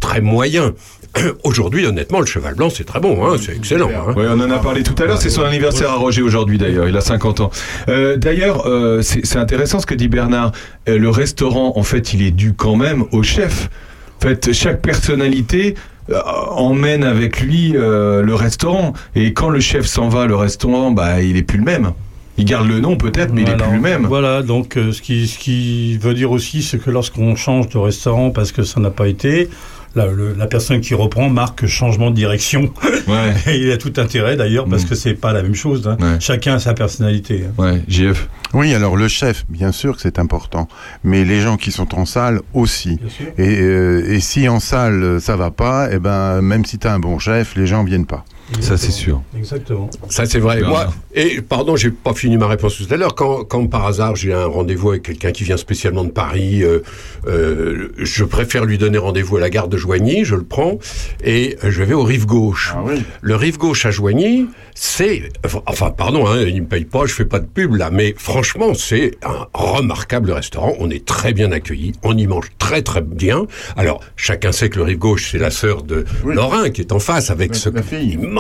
très 0.01 0.21
moyen. 0.21 0.73
Aujourd'hui, 1.45 1.87
honnêtement, 1.87 2.21
le 2.21 2.27
cheval 2.27 2.55
blanc, 2.55 2.71
c'est 2.71 2.85
très 2.85 2.99
bon, 3.01 3.25
hein, 3.25 3.37
c'est 3.41 3.57
excellent. 3.57 3.91
hein. 3.91 4.13
Ouais, 4.17 4.27
on 4.29 4.41
en 4.41 4.51
a 4.51 4.59
parlé 4.59 4.83
tout 4.83 4.95
à 5.01 5.07
l'heure. 5.07 5.21
C'est 5.21 5.31
son 5.31 5.43
anniversaire 5.43 5.91
à 5.91 5.95
Roger 5.95 6.23
aujourd'hui, 6.23 6.59
d'ailleurs. 6.59 6.89
Il 6.89 6.97
a 6.97 7.01
50 7.01 7.41
ans. 7.41 7.51
Euh, 7.89 8.17
d'ailleurs, 8.17 8.67
euh, 8.67 9.01
c'est 9.03 9.25
c'est 9.25 9.39
intéressant 9.39 9.79
ce 9.79 9.87
que 9.87 9.95
dit 9.95 10.09
Bernard. 10.09 10.51
Euh, 10.89 10.99
le 10.99 11.09
restaurant, 11.25 11.73
en 11.77 11.83
fait, 11.83 12.13
il 12.13 12.21
est 12.23 12.31
dû 12.31 12.53
quand 12.53 12.77
même 12.77 13.05
au 13.13 13.23
chef. 13.23 13.71
En 14.19 14.29
fait, 14.29 14.53
chaque 14.53 14.83
personnalité 14.83 15.75
euh, 16.11 16.21
emmène 16.51 17.03
avec 17.03 17.41
lui 17.41 17.73
euh, 17.77 18.21
le 18.23 18.35
restaurant. 18.35 18.93
Et 19.15 19.33
quand 19.33 19.49
le 19.49 19.59
chef 19.61 19.87
s'en 19.87 20.09
va, 20.11 20.27
le 20.27 20.37
restaurant, 20.37 20.91
bah, 20.91 21.23
il 21.23 21.37
est 21.39 21.43
plus 21.43 21.57
le 21.59 21.65
même. 21.65 21.93
Il 22.37 22.45
garde 22.45 22.69
le 22.69 22.79
nom 22.81 22.97
peut-être, 22.97 23.33
mais 23.33 23.41
il 23.43 23.49
est 23.49 23.53
Voilà. 23.53 23.65
plus 23.69 23.77
le 23.77 23.81
même. 23.81 24.07
Voilà, 24.07 24.43
donc 24.43 24.77
euh, 24.77 24.93
ce, 24.93 25.01
qui, 25.01 25.27
ce 25.27 25.39
qui 25.39 25.97
veut 25.97 26.13
dire 26.15 26.31
aussi, 26.31 26.63
c'est 26.63 26.79
que 26.79 26.91
lorsqu'on 26.91 27.37
change 27.37 27.69
de 27.71 27.79
restaurant 27.79 28.31
parce 28.31 28.53
que 28.53 28.65
ça 28.65 28.81
n'a 28.81 28.91
pas 28.91 29.09
été, 29.09 29.49
la, 29.95 30.07
le- 30.07 30.35
la 30.35 30.47
personne 30.47 30.81
qui 30.81 30.95
reprend 30.95 31.29
marque 31.29 31.67
changement 31.67 32.11
de 32.11 32.17
direction. 32.17 32.73
Ouais. 33.07 33.35
Et 33.53 33.59
il 33.59 33.71
a 33.71 33.77
tout 33.77 33.93
intérêt 33.97 34.37
d'ailleurs 34.37 34.67
parce 34.69 34.85
Mm. 34.85 34.89
que 34.89 34.95
c'est 34.95 35.15
pas 35.15 35.33
la 35.33 35.43
même 35.43 35.55
chose. 35.55 35.87
hein. 35.87 35.97
Chacun 36.21 36.55
a 36.55 36.59
sa 36.59 36.75
personnalité. 36.75 37.45
Ouais, 37.59 37.83
JF. 37.89 38.29
Oui, 38.55 38.73
alors 38.75 38.97
le 38.97 39.09
chef, 39.09 39.45
bien 39.49 39.73
sûr 39.73 39.97
que 39.97 40.03
c'est 40.03 40.19
important, 40.19 40.69
mais 41.03 41.25
les 41.25 41.41
gens 41.41 41.57
qui 41.57 41.73
sont 41.73 41.95
en 41.95 42.05
salle 42.07 42.41
aussi. 42.53 42.99
Et, 43.39 43.61
euh, 43.61 44.13
et 44.13 44.21
si 44.21 44.49
en 44.49 44.61
salle 44.61 45.21
ça 45.21 45.37
va 45.37 45.51
pas, 45.51 45.89
eh 45.91 45.99
ben 45.99 46.41
même 46.41 46.65
si 46.65 46.79
tu 46.79 46.87
as 46.87 46.93
un 46.95 46.99
bon 47.01 47.19
chef, 47.19 47.57
les 47.57 47.67
gens 47.67 47.83
viennent 47.85 48.07
pas. 48.07 48.25
Ça 48.61 48.77
c'est 48.77 48.91
sûr. 48.91 49.23
Exactement. 49.37 49.91
Ça 50.09 50.27
c'est 50.27 50.39
vrai. 50.39 50.63
Moi, 50.63 50.93
et 51.15 51.41
pardon, 51.41 51.77
j'ai 51.77 51.91
pas 51.91 52.15
fini 52.15 52.37
ma 52.37 52.47
réponse 52.47 52.77
tout 52.77 52.93
à 52.93 52.97
l'heure. 52.97 53.15
Quand, 53.15 53.45
quand 53.45 53.67
par 53.67 53.87
hasard 53.87 54.17
j'ai 54.17 54.33
un 54.33 54.47
rendez-vous 54.47 54.91
avec 54.91 55.03
quelqu'un 55.03 55.33
qui 55.33 55.45
vient 55.45 55.57
spécialement 55.57 56.05
de 56.05 56.11
Paris, 56.11 56.63
euh, 56.63 56.81
euh, 57.27 57.89
je 57.99 58.25
préfère 58.25 58.65
lui 58.65 58.79
donner 58.79 58.99
rendez-vous 58.99 59.37
à 59.37 59.41
la 59.41 59.51
gare 59.51 59.69
de 59.69 59.77
Joigny. 59.77 60.25
Je 60.25 60.35
le 60.37 60.45
prends 60.45 60.79
et 61.23 61.57
je 61.63 61.83
vais 61.83 61.95
au 61.95 62.03
rive 62.03 62.27
gauche. 62.27 62.75
Le 63.21 63.37
rive 63.37 63.59
gauche 63.59 63.87
à 63.87 63.91
Joigny, 63.91 64.47
c'est 64.75 65.29
enfin 65.67 65.91
pardon, 65.91 66.27
hein, 66.27 66.43
il 66.43 66.63
me 66.63 66.67
paye 66.67 66.85
pas, 66.85 67.07
je 67.07 67.13
fais 67.13 67.25
pas 67.25 67.39
de 67.39 67.47
pub 67.47 67.75
là, 67.75 67.91
mais 67.91 68.15
franchement 68.17 68.75
c'est 68.75 69.13
un 69.23 69.47
remarquable 69.53 70.31
restaurant. 70.33 70.75
On 70.79 70.91
est 70.91 71.05
très 71.05 71.33
bien 71.33 71.53
accueillis, 71.53 71.93
on 72.03 72.17
y 72.17 72.27
mange 72.27 72.51
très 72.59 72.83
très 72.83 73.03
bien. 73.03 73.47
Alors 73.77 74.01
chacun 74.17 74.53
sait 74.53 74.69
que 74.69 74.79
le 74.79 74.85
rive 74.85 74.99
gauche 74.99 75.31
c'est 75.33 75.39
la 75.39 75.51
sœur 75.51 75.83
de 75.83 76.05
Lorrain 76.25 76.71
qui 76.71 76.81
est 76.81 76.93
en 76.93 76.99
face 76.99 77.31
avec 77.31 77.55
ce 77.55 77.69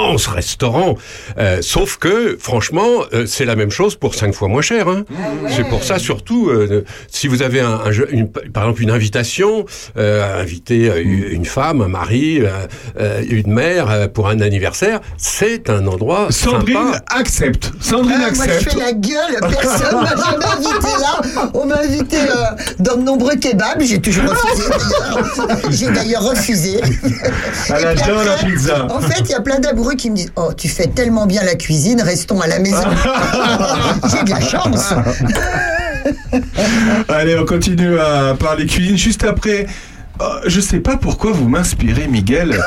immense 0.05 0.26
restaurant. 0.26 0.97
Euh, 1.39 1.59
sauf 1.62 1.97
que, 1.97 2.36
franchement, 2.40 2.89
euh, 3.12 3.26
c'est 3.26 3.44
la 3.44 3.56
même 3.56 3.70
chose 3.70 3.97
pour 3.97 4.14
cinq 4.14 4.35
fois 4.35 4.48
moins 4.48 4.62
cher. 4.62 4.89
Hein. 4.89 5.05
C'est 5.48 5.64
pour 5.68 5.82
ça, 5.85 5.98
surtout, 5.98 6.48
euh, 6.51 6.85
si 7.10 7.28
vous 7.28 7.43
avez 7.43 7.60
un, 7.60 7.81
un 7.85 7.90
jeu- 7.93 8.09
une- 8.10 8.28
par 8.31 8.64
exemple 8.64 8.82
une 8.82 8.90
invitation, 8.90 9.64
euh, 9.97 10.22
à 10.22 10.40
inviter 10.40 10.89
euh, 10.90 11.02
une 11.02 11.44
femme, 11.44 11.81
un 11.82 11.89
mari, 11.89 12.40
une 13.28 13.52
mère 13.52 13.90
euh, 13.90 14.09
pour 14.09 14.28
un 14.28 14.40
anniversaire, 14.40 15.01
c'est 15.16 15.70
un 15.70 15.86
endroit 15.86 16.28
Sandrine 16.31 16.76
sympa. 16.76 16.98
accepte. 17.10 17.72
Sandrine 17.81 18.16
Ah, 18.26 18.31
moi, 18.35 18.44
je 18.47 18.51
accepte. 18.52 18.72
fais 18.72 18.78
la 18.81 18.93
gueule, 18.93 19.36
personne 19.40 20.02
m'a 20.02 20.10
jamais 20.10 20.44
invité 20.47 20.93
là. 21.01 21.51
On 21.55 21.66
m'a 21.66 21.78
invité 21.81 22.16
euh, 22.18 22.35
dans 22.78 22.97
de 22.97 23.02
nombreux 23.02 23.36
kebabs, 23.36 23.81
j'ai 23.82 24.01
toujours 24.01 24.24
refusé. 24.24 24.64
J'ai 25.70 25.90
d'ailleurs 25.90 26.22
refusé. 26.22 26.81
À 27.70 27.81
la 27.81 27.94
pizza. 28.44 28.86
En 28.90 29.01
fait, 29.01 29.20
il 29.24 29.31
y 29.31 29.35
a 29.35 29.40
plein 29.40 29.59
qui 29.93 30.11
me 30.11 30.16
disent 30.16 30.32
Oh, 30.36 30.52
tu 30.56 30.69
fais 30.69 30.86
tellement 30.86 31.27
bien 31.27 31.43
la 31.44 31.55
cuisine, 31.55 32.01
restons 32.01 32.40
à 32.40 32.47
la 32.47 32.59
maison. 32.59 32.77
j'ai 34.11 34.24
de 34.24 34.31
la 34.31 34.40
chance. 34.40 34.94
Allez, 37.09 37.39
on 37.39 37.44
continue 37.44 37.98
à 37.98 38.35
parler 38.39 38.66
cuisine 38.66 38.97
juste 38.97 39.24
après. 39.24 39.66
Euh, 40.20 40.40
je 40.47 40.61
sais 40.61 40.78
pas 40.81 40.97
pourquoi 40.97 41.32
vous 41.32 41.48
m'inspirez, 41.48 42.06
Miguel. 42.06 42.59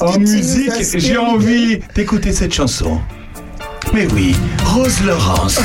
En 0.00 0.18
musique, 0.18 0.98
j'ai 0.98 1.16
envie 1.16 1.80
d'écouter 1.94 2.32
cette 2.32 2.52
chanson. 2.52 3.00
Mais 3.94 4.06
oui, 4.14 4.34
Rose 4.64 5.00
Laurence. 5.06 5.60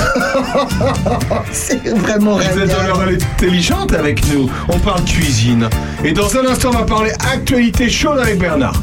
C'est 1.51 1.85
vraiment 1.87 2.35
Vous 2.35 2.41
êtes 2.41 2.69
dans 2.69 2.83
l'heure 2.83 3.01
intelligente 3.01 3.93
avec 3.93 4.25
nous. 4.31 4.49
On 4.69 4.79
parle 4.79 5.03
cuisine. 5.03 5.67
Et 6.03 6.13
dans 6.13 6.37
un 6.37 6.45
instant, 6.45 6.69
on 6.73 6.77
va 6.77 6.83
parler 6.83 7.11
actualité 7.33 7.89
chaude 7.89 8.19
avec 8.19 8.39
Bernard. 8.39 8.81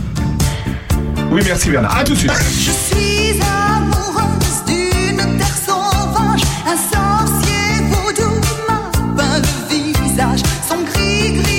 Oui, 1.31 1.43
merci 1.45 1.71
Bernard. 1.71 1.99
À 1.99 2.05
tout 2.05 2.15
de 2.15 2.19
suite. 2.19 2.33
Je 2.33 2.71
suis 2.71 3.41
amoureuse 3.43 4.65
d'une 4.67 5.37
terre 5.37 5.57
sauvage, 5.67 6.43
un 6.67 6.77
sorcier 6.77 7.85
vaudou 7.91 8.41
m'a 8.67 8.91
peint 9.17 9.39
le 9.39 10.03
visage. 10.07 10.41
Son 10.67 10.83
gris-gris 10.85 11.43
me 11.43 11.58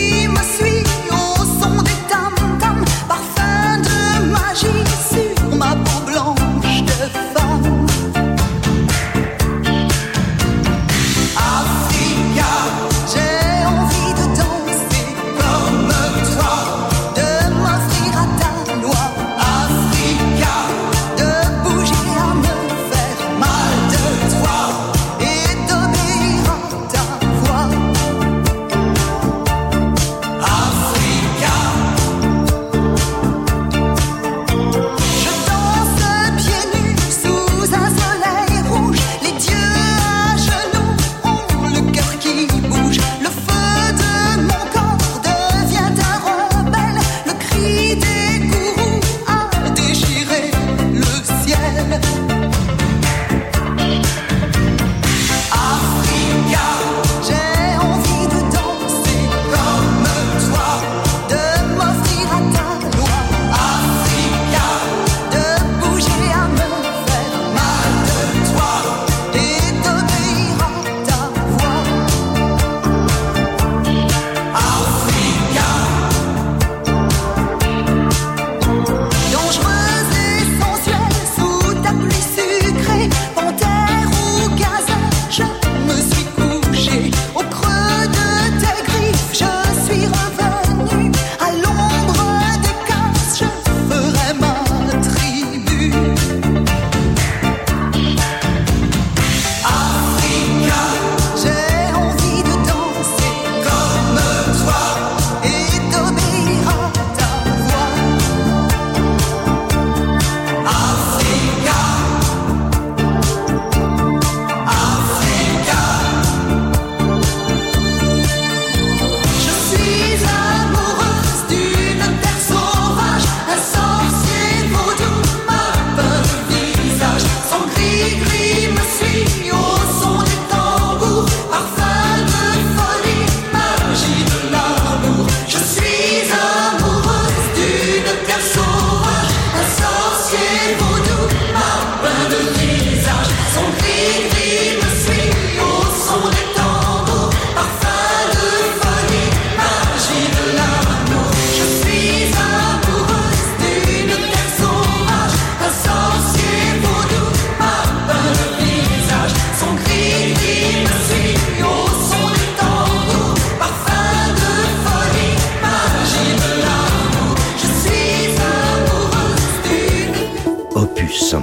Opus. 170.75 171.35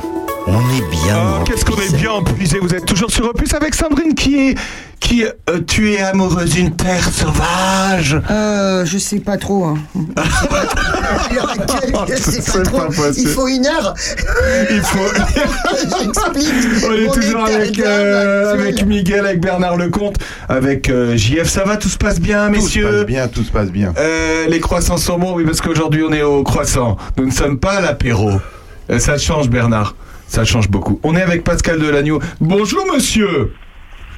On 0.49 0.61
est 0.61 0.91
bien. 0.91 1.17
Oh, 1.41 1.45
Qu'est-ce 1.45 1.65
qu'on 1.65 1.77
est 1.81 1.93
bien 1.97 2.13
empuisé. 2.13 2.59
Vous 2.61 2.73
êtes 2.73 2.87
toujours 2.87 3.11
sur 3.11 3.25
Opus 3.27 3.53
avec 3.55 3.75
Sandrine 3.75 4.15
qui 4.15 4.51
est. 4.51 4.55
Qui, 4.99 5.25
euh, 5.25 5.61
tu 5.67 5.93
es 5.93 6.01
amoureuse 6.01 6.51
d'une 6.51 6.75
terre 6.75 7.05
sauvage. 7.13 8.19
Euh, 8.31 8.85
je 8.87 8.97
sais 8.99 9.19
pas 9.21 9.37
trop. 9.37 9.65
hein. 9.65 9.77
Je 12.09 12.15
sais 12.17 12.53
pas 12.53 12.65
trop. 12.65 12.81
Il 13.17 13.29
faut 13.29 13.47
une 13.47 13.67
heure. 13.67 13.95
Il 14.71 14.81
faut. 14.81 14.99
J'explique. 16.01 16.85
On 16.89 16.93
est 16.95 17.13
toujours 17.13 17.45
avec, 17.45 17.79
euh, 17.79 18.53
avec 18.55 18.85
Miguel, 18.87 19.27
avec 19.27 19.41
Bernard 19.41 19.77
Lecomte, 19.77 20.17
avec 20.49 20.89
euh, 20.89 21.17
JF. 21.17 21.49
Ça 21.49 21.65
va, 21.65 21.77
tout 21.77 21.89
se 21.91 21.99
passe 21.99 22.19
bien, 22.19 22.49
Tout 22.49 22.55
se 22.55 22.61
messieurs 22.63 22.91
passe 22.91 23.07
bien, 23.07 23.29
tout 23.29 23.43
se 23.45 23.51
passe 23.53 23.71
bien. 23.71 23.93
Euh, 23.99 24.47
les 24.49 24.61
croissants 24.61 24.97
sont 24.97 25.19
bons, 25.19 25.35
oui, 25.35 25.45
parce 25.45 25.61
qu'aujourd'hui 25.61 26.03
on 26.09 26.13
est 26.13 26.23
au 26.23 26.43
croissant. 26.43 26.97
Nous 27.19 27.27
ne 27.27 27.33
sommes 27.33 27.59
pas 27.59 27.73
à 27.75 27.81
l'apéro. 27.81 28.31
Euh, 28.91 28.99
ça 28.99 29.19
change, 29.19 29.49
Bernard. 29.49 29.95
Ça 30.27 30.45
change 30.45 30.69
beaucoup. 30.69 31.01
On 31.03 31.15
est 31.17 31.23
avec 31.23 31.45
Pascal 31.45 31.79
Delagneau. 31.79 32.21
Bonjour, 32.41 32.85
monsieur. 32.93 33.53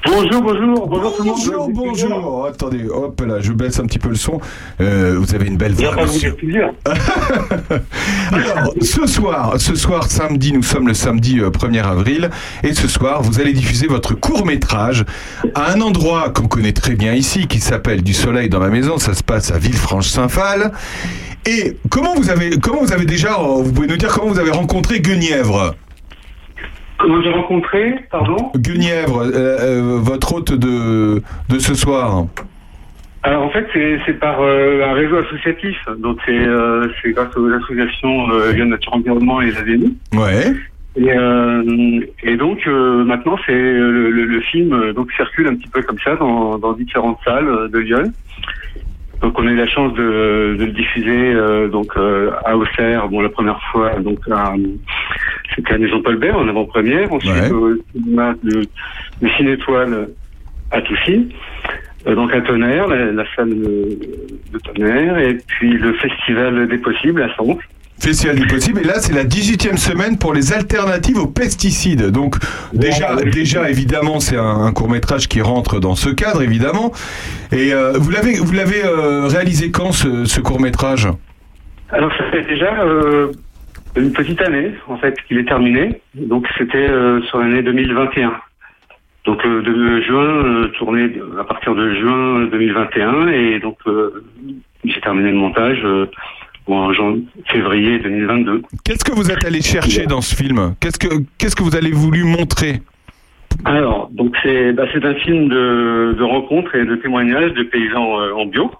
Bonjour, 0.05 0.41
bonjour, 0.41 0.87
bonjour 0.87 1.17
tout 1.17 1.23
le 1.23 1.29
monde. 1.29 1.37
Bonjour, 1.37 1.69
bonjour. 1.69 2.41
Oh, 2.41 2.45
attendez, 2.45 2.87
hop 2.87 3.21
là, 3.27 3.41
je 3.41 3.51
baisse 3.51 3.79
un 3.79 3.85
petit 3.85 3.99
peu 3.99 4.09
le 4.09 4.15
son. 4.15 4.39
Euh, 4.79 5.17
vous 5.19 5.35
avez 5.35 5.47
une 5.47 5.57
belle 5.57 5.73
voix, 5.73 5.93
monsieur. 6.01 6.37
Alors, 8.31 8.73
ce 8.81 9.05
soir, 9.05 9.55
ce 9.57 9.75
soir 9.75 10.09
samedi, 10.09 10.53
nous 10.53 10.63
sommes 10.63 10.87
le 10.87 10.93
samedi 10.93 11.39
euh, 11.39 11.49
1er 11.49 11.83
avril, 11.83 12.29
et 12.63 12.73
ce 12.73 12.87
soir, 12.87 13.21
vous 13.21 13.41
allez 13.41 13.51
diffuser 13.51 13.87
votre 13.87 14.13
court 14.13 14.45
métrage 14.45 15.03
à 15.53 15.73
un 15.73 15.81
endroit 15.81 16.29
qu'on 16.29 16.47
connaît 16.47 16.73
très 16.73 16.95
bien 16.95 17.13
ici, 17.13 17.47
qui 17.47 17.59
s'appelle 17.59 18.01
Du 18.01 18.13
Soleil 18.13 18.47
dans 18.47 18.59
ma 18.59 18.69
maison. 18.69 18.99
Ça 18.99 19.13
se 19.13 19.23
passe 19.23 19.51
à 19.51 19.57
Villefranche-Saint-Phal. 19.57 20.71
Et 21.45 21.77
comment 21.89 22.13
vous 22.15 22.29
avez, 22.29 22.51
comment 22.61 22.81
vous 22.81 22.93
avez 22.93 23.05
déjà, 23.05 23.33
euh, 23.39 23.63
vous 23.63 23.71
pouvez 23.73 23.87
nous 23.87 23.97
dire 23.97 24.09
comment 24.09 24.31
vous 24.31 24.39
avez 24.39 24.51
rencontré 24.51 24.99
Guenièvre? 24.99 25.75
Comment 26.97 27.21
j'ai 27.21 27.29
rencontré, 27.31 27.95
pardon? 28.11 28.51
Guenièvre, 28.57 29.21
euh, 29.21 29.31
euh, 29.33 29.99
votre 29.99 30.33
hôte 30.33 30.53
de, 30.53 31.23
de 31.49 31.59
ce 31.59 31.73
soir. 31.73 32.25
Alors 33.23 33.43
en 33.43 33.49
fait, 33.49 33.65
c'est 34.05 34.19
par 34.19 34.41
euh, 34.41 34.83
un 34.85 34.93
réseau 34.93 35.17
associatif. 35.17 35.77
Donc 35.97 36.19
c'est 36.25 36.45
c'est 37.01 37.11
grâce 37.11 37.35
aux 37.35 37.49
associations 37.51 38.27
Lyon 38.53 38.65
Nature 38.65 38.93
Environnement 38.93 39.41
et 39.41 39.51
la 39.51 39.61
VNI. 39.61 39.97
Ouais. 40.13 40.53
Et, 40.95 41.11
euh, 41.11 42.01
et 42.23 42.35
donc 42.35 42.59
euh, 42.67 43.03
maintenant, 43.05 43.37
c'est 43.45 43.53
le, 43.53 44.09
le, 44.09 44.25
le 44.25 44.41
film 44.41 44.91
donc 44.93 45.11
circule 45.13 45.47
un 45.47 45.55
petit 45.55 45.69
peu 45.69 45.81
comme 45.81 45.99
ça 46.03 46.15
dans, 46.15 46.57
dans 46.57 46.73
différentes 46.73 47.19
salles 47.23 47.69
de 47.71 47.79
Lyon. 47.79 48.11
Donc 49.21 49.37
on 49.37 49.45
a 49.47 49.51
eu 49.51 49.55
la 49.55 49.67
chance 49.67 49.93
de, 49.95 50.55
de 50.57 50.65
le 50.65 50.71
diffuser 50.71 51.33
euh, 51.33 51.67
donc 51.67 51.91
euh, 51.97 52.31
à 52.45 52.55
Auxerre, 52.55 53.07
bon 53.09 53.19
la 53.21 53.29
première 53.29 53.61
fois 53.71 53.91
donc 53.99 54.19
à, 54.31 54.53
c'était 55.55 55.73
à 55.73 55.77
Maison 55.77 56.01
Paul 56.01 56.19
en 56.33 56.47
avant-première, 56.47 57.11
ensuite 57.11 57.33
Ouais. 57.33 57.51
au 57.51 57.75
cinéma 57.93 58.33
de, 58.43 58.65
de 59.21 59.27
Ciné 59.35 59.51
Étoile 59.53 60.09
à 60.71 60.81
Toussy, 60.81 61.29
euh, 62.07 62.15
donc 62.15 62.33
à 62.33 62.41
Tonnerre, 62.41 62.87
la, 62.87 63.11
la 63.11 63.25
salle 63.35 63.49
de, 63.49 63.99
de 64.53 64.59
Tonnerre, 64.59 65.17
et 65.17 65.33
puis 65.47 65.73
le 65.73 65.93
Festival 65.93 66.67
des 66.67 66.77
Possibles 66.77 67.21
à 67.23 67.35
Sens. 67.35 67.57
Festival 67.99 68.37
du 68.37 68.47
possible. 68.47 68.79
Et 68.81 68.83
là, 68.83 68.95
c'est 68.99 69.13
la 69.13 69.23
18e 69.23 69.77
semaine 69.77 70.17
pour 70.17 70.33
les 70.33 70.53
alternatives 70.53 71.17
aux 71.17 71.27
pesticides. 71.27 72.11
Donc, 72.11 72.35
déjà, 72.73 73.15
déjà 73.17 73.69
évidemment, 73.69 74.19
c'est 74.19 74.37
un, 74.37 74.71
court 74.71 74.89
métrage 74.89 75.27
qui 75.27 75.41
rentre 75.41 75.79
dans 75.79 75.95
ce 75.95 76.09
cadre, 76.09 76.41
évidemment. 76.41 76.91
Et 77.51 77.73
euh, 77.73 77.93
vous 77.93 78.11
l'avez, 78.11 78.35
vous 78.35 78.53
l'avez 78.53 78.83
euh, 78.85 79.27
réalisé 79.27 79.71
quand 79.71 79.91
ce, 79.91 80.39
court 80.39 80.61
métrage 80.61 81.07
Alors 81.89 82.11
ça 82.17 82.23
fait 82.31 82.43
déjà 82.43 82.81
euh, 82.83 83.31
une 83.97 84.13
petite 84.13 84.41
année 84.41 84.71
en 84.87 84.97
fait 84.97 85.15
qu'il 85.27 85.37
est 85.37 85.47
terminé. 85.47 86.01
Donc 86.15 86.47
c'était 86.57 86.87
sur 87.29 87.39
l'année 87.39 87.61
2021. 87.61 88.33
Donc 89.25 89.45
euh, 89.45 89.61
de 89.61 90.01
juin 90.01 90.23
euh, 90.23 90.67
tourné 90.77 91.11
à 91.39 91.43
partir 91.43 91.75
de 91.75 91.93
juin 91.93 92.45
2021 92.45 93.27
et 93.27 93.59
donc 93.59 93.77
euh, 93.85 94.23
j'ai 94.83 95.01
terminé 95.01 95.29
le 95.29 95.37
montage 95.37 95.85
euh, 96.71 97.01
en 97.01 97.17
février 97.51 97.99
2022. 97.99 98.61
Qu'est-ce 98.83 99.03
que 99.03 99.11
vous 99.11 99.31
êtes 99.31 99.45
allé 99.45 99.61
chercher 99.61 100.05
dans 100.05 100.21
ce 100.21 100.35
film? 100.35 100.75
Qu'est-ce 100.79 100.99
que, 100.99 101.23
qu'est-ce 101.37 101.55
que 101.55 101.63
vous 101.63 101.75
avez 101.75 101.91
voulu 101.91 102.23
montrer? 102.23 102.81
Alors 103.65 104.09
donc 104.11 104.37
c'est 104.41 104.71
bah, 104.73 104.83
un 104.83 105.13
film 105.15 105.49
de, 105.49 106.15
de 106.17 106.23
rencontres 106.23 106.75
et 106.75 106.85
de 106.85 106.95
témoignages 106.95 107.53
de 107.53 107.63
paysans 107.63 108.19
euh, 108.19 108.33
en 108.33 108.45
bio. 108.45 108.71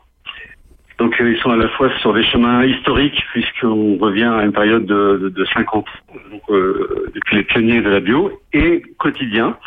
Donc 1.00 1.20
euh, 1.20 1.32
ils 1.32 1.40
sont 1.40 1.50
à 1.50 1.58
la 1.58 1.68
fois 1.70 1.90
sur 2.00 2.14
des 2.14 2.24
chemins 2.24 2.64
historiques 2.64 3.22
puisqu'on 3.32 3.98
revient 3.98 4.32
à 4.32 4.44
une 4.44 4.54
période 4.54 4.86
de, 4.86 5.20
de, 5.24 5.30
de 5.30 5.46
50 5.46 5.76
ans, 5.76 5.92
donc, 6.32 6.42
euh, 6.50 7.12
depuis 7.14 7.38
les 7.38 7.44
pionniers 7.44 7.82
de 7.82 7.90
la 7.90 8.00
bio 8.00 8.32
et 8.54 8.82
quotidien 8.98 9.58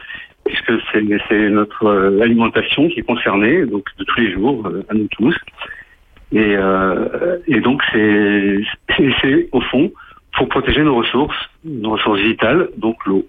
puisque 0.44 0.73
c'est 0.90 1.03
c'est 1.28 1.51
notre 1.51 2.20
alimentation 2.23 2.89
qui 2.89 3.01
est 3.01 3.05
concernée 3.07 3.66
donc 3.66 3.85
de 3.99 4.05
tous 4.05 4.20
les 4.20 4.32
jours 4.32 4.66
à 4.89 4.94
nous 4.94 5.09
tous 5.09 5.36
et, 6.32 6.56
euh, 6.56 7.38
et 7.46 7.60
donc 7.60 7.82
c'est 7.92 9.48
au 9.52 9.60
fond 9.60 9.92
pour 10.36 10.48
protéger 10.48 10.82
nos 10.82 10.96
ressources 10.96 11.36
nos 11.64 11.90
ressources 11.90 12.20
vitales 12.20 12.68
donc 12.78 12.96
l'eau 13.06 13.26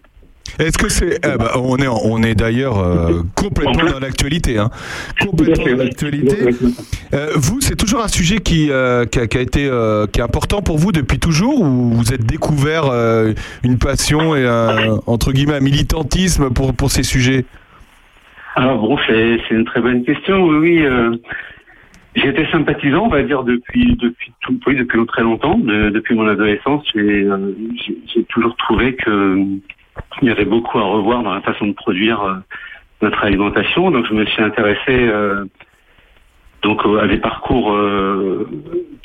Est-ce 0.59 0.77
que 0.77 0.88
c'est 0.88 1.17
eh 1.17 1.38
ben, 1.38 1.49
on 1.55 1.77
est 1.77 1.88
on 1.88 2.23
est 2.23 2.35
d'ailleurs 2.35 2.80
euh, 2.80 3.23
complètement 3.35 3.91
dans 3.91 3.99
l'actualité 3.99 4.57
hein. 4.57 4.69
complètement 5.19 5.65
dans 5.65 5.84
l'actualité. 5.84 6.38
Euh, 7.13 7.31
vous 7.35 7.59
c'est 7.59 7.75
toujours 7.75 8.01
un 8.01 8.07
sujet 8.07 8.38
qui 8.38 8.69
euh, 8.69 9.05
qui, 9.05 9.19
a, 9.19 9.27
qui 9.27 9.38
a 9.38 9.41
été 9.41 9.69
qui 10.11 10.19
est 10.19 10.23
important 10.23 10.61
pour 10.61 10.77
vous 10.77 10.91
depuis 10.91 11.19
toujours 11.19 11.61
ou 11.61 11.91
vous 11.91 12.13
êtes 12.13 12.25
découvert 12.25 12.85
une 13.63 13.77
passion 13.80 14.35
et 14.35 14.45
un, 14.45 14.99
entre 15.07 15.31
guillemets 15.31 15.55
un 15.55 15.59
militantisme 15.59 16.51
pour 16.51 16.73
pour 16.73 16.89
ces 16.89 17.03
sujets? 17.03 17.45
Alors 18.55 18.77
bon, 18.77 18.97
c'est 19.07 19.39
c'est 19.47 19.55
une 19.55 19.65
très 19.65 19.81
bonne 19.81 20.03
question. 20.05 20.43
Oui, 20.43 20.85
été 22.15 22.45
sympathisant, 22.52 23.06
on 23.06 23.10
va 23.10 23.23
dire, 23.23 23.44
depuis 23.44 23.95
depuis 23.95 24.31
tout, 24.41 24.60
depuis 24.65 25.06
très 25.07 25.23
longtemps. 25.23 25.57
De- 25.57 25.90
depuis 25.90 26.15
mon 26.15 26.27
adolescence, 26.27 26.84
j'ai 26.94 27.23
euh, 27.23 27.53
toujours 28.30 28.56
trouvé 28.57 28.95
euh, 29.07 29.44
il 30.22 30.27
y 30.27 30.31
avait 30.31 30.45
beaucoup 30.45 30.80
à 30.80 30.84
revoir 30.84 31.23
dans 31.23 31.34
la 31.34 31.41
façon 31.41 31.68
de 31.68 31.73
produire 31.73 32.22
euh, 32.22 32.35
notre 33.02 33.23
alimentation. 33.23 33.91
Donc, 33.91 34.06
je 34.07 34.14
me 34.14 34.26
suis 34.26 34.41
intéressé 34.41 35.10
donc 36.61 36.81
à 37.02 37.07
des 37.07 37.18
parcours 37.18 37.77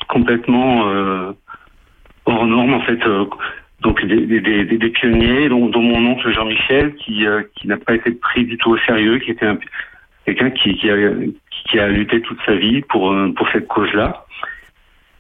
complètement 0.09 0.85
hors 2.27 2.47
normes, 2.47 2.75
en 2.75 2.81
fait. 2.83 3.01
donc 3.81 4.05
des, 4.07 4.91
pionniers, 4.91 5.49
dont, 5.49 5.83
mon 5.83 6.13
oncle 6.13 6.31
Jean-Michel, 6.31 6.95
qui, 6.95 7.27
qui 7.57 7.67
n'a 7.67 7.77
pas 7.77 7.97
été 7.97 8.13
pris 8.13 8.45
du 8.45 8.57
tout 8.57 8.71
au 8.71 8.79
sérieux, 8.79 9.19
qui 9.19 9.33
était 9.33 9.47
un, 9.47 9.59
quelqu'un 10.27 10.51
qui, 10.51 10.77
qui, 10.77 10.91
qui 11.71 11.79
a 11.79 11.89
lutté 11.89 12.21
toute 12.23 12.39
sa 12.47 12.55
vie 12.55 12.83
pour, 12.83 13.13
euh, 13.13 13.33
pour 13.37 13.49
cette 13.51 13.69
cause-là. 13.69 14.25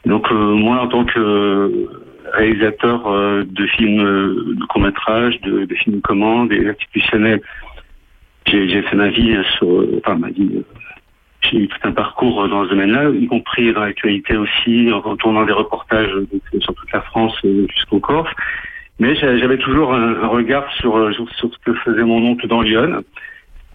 Donc 0.06 0.30
euh, 0.30 0.34
moi, 0.54 0.80
en 0.80 0.88
tant 0.88 1.04
que 1.04 1.88
réalisateur 2.32 3.06
euh, 3.06 3.44
de 3.44 3.66
films 3.66 4.02
de 4.54 4.64
court 4.66 4.82
métrage, 4.82 5.40
de, 5.42 5.64
de 5.64 5.74
films 5.74 6.00
commandes 6.00 6.52
et 6.52 6.68
institutionnels, 6.68 7.40
j'ai 8.46 8.82
fait 8.82 8.96
ma 8.96 9.08
vie 9.08 9.36
sur, 9.56 9.84
enfin 9.98 10.16
ma 10.16 10.30
vie, 10.30 10.62
j'ai 11.42 11.58
eu 11.58 11.68
tout 11.68 11.76
un 11.84 11.92
parcours 11.92 12.48
dans 12.48 12.64
ce 12.64 12.70
domaine-là, 12.70 13.10
y 13.10 13.26
compris 13.26 13.72
dans 13.72 13.80
l'actualité 13.82 14.36
aussi, 14.36 14.90
en 14.92 15.16
tournant 15.16 15.44
des 15.44 15.52
reportages 15.52 16.10
sur 16.60 16.74
toute 16.74 16.92
la 16.92 17.02
France 17.02 17.38
jusqu'en 17.74 18.00
Corse. 18.00 18.32
Mais 19.00 19.14
j'a- 19.16 19.36
j'avais 19.36 19.58
toujours 19.58 19.92
un, 19.94 20.26
regard 20.26 20.70
sur, 20.74 21.14
sur 21.14 21.28
ce 21.52 21.58
que 21.64 21.74
faisait 21.74 22.02
mon 22.04 22.24
oncle 22.24 22.48
dans 22.48 22.62
Lyon, 22.62 23.04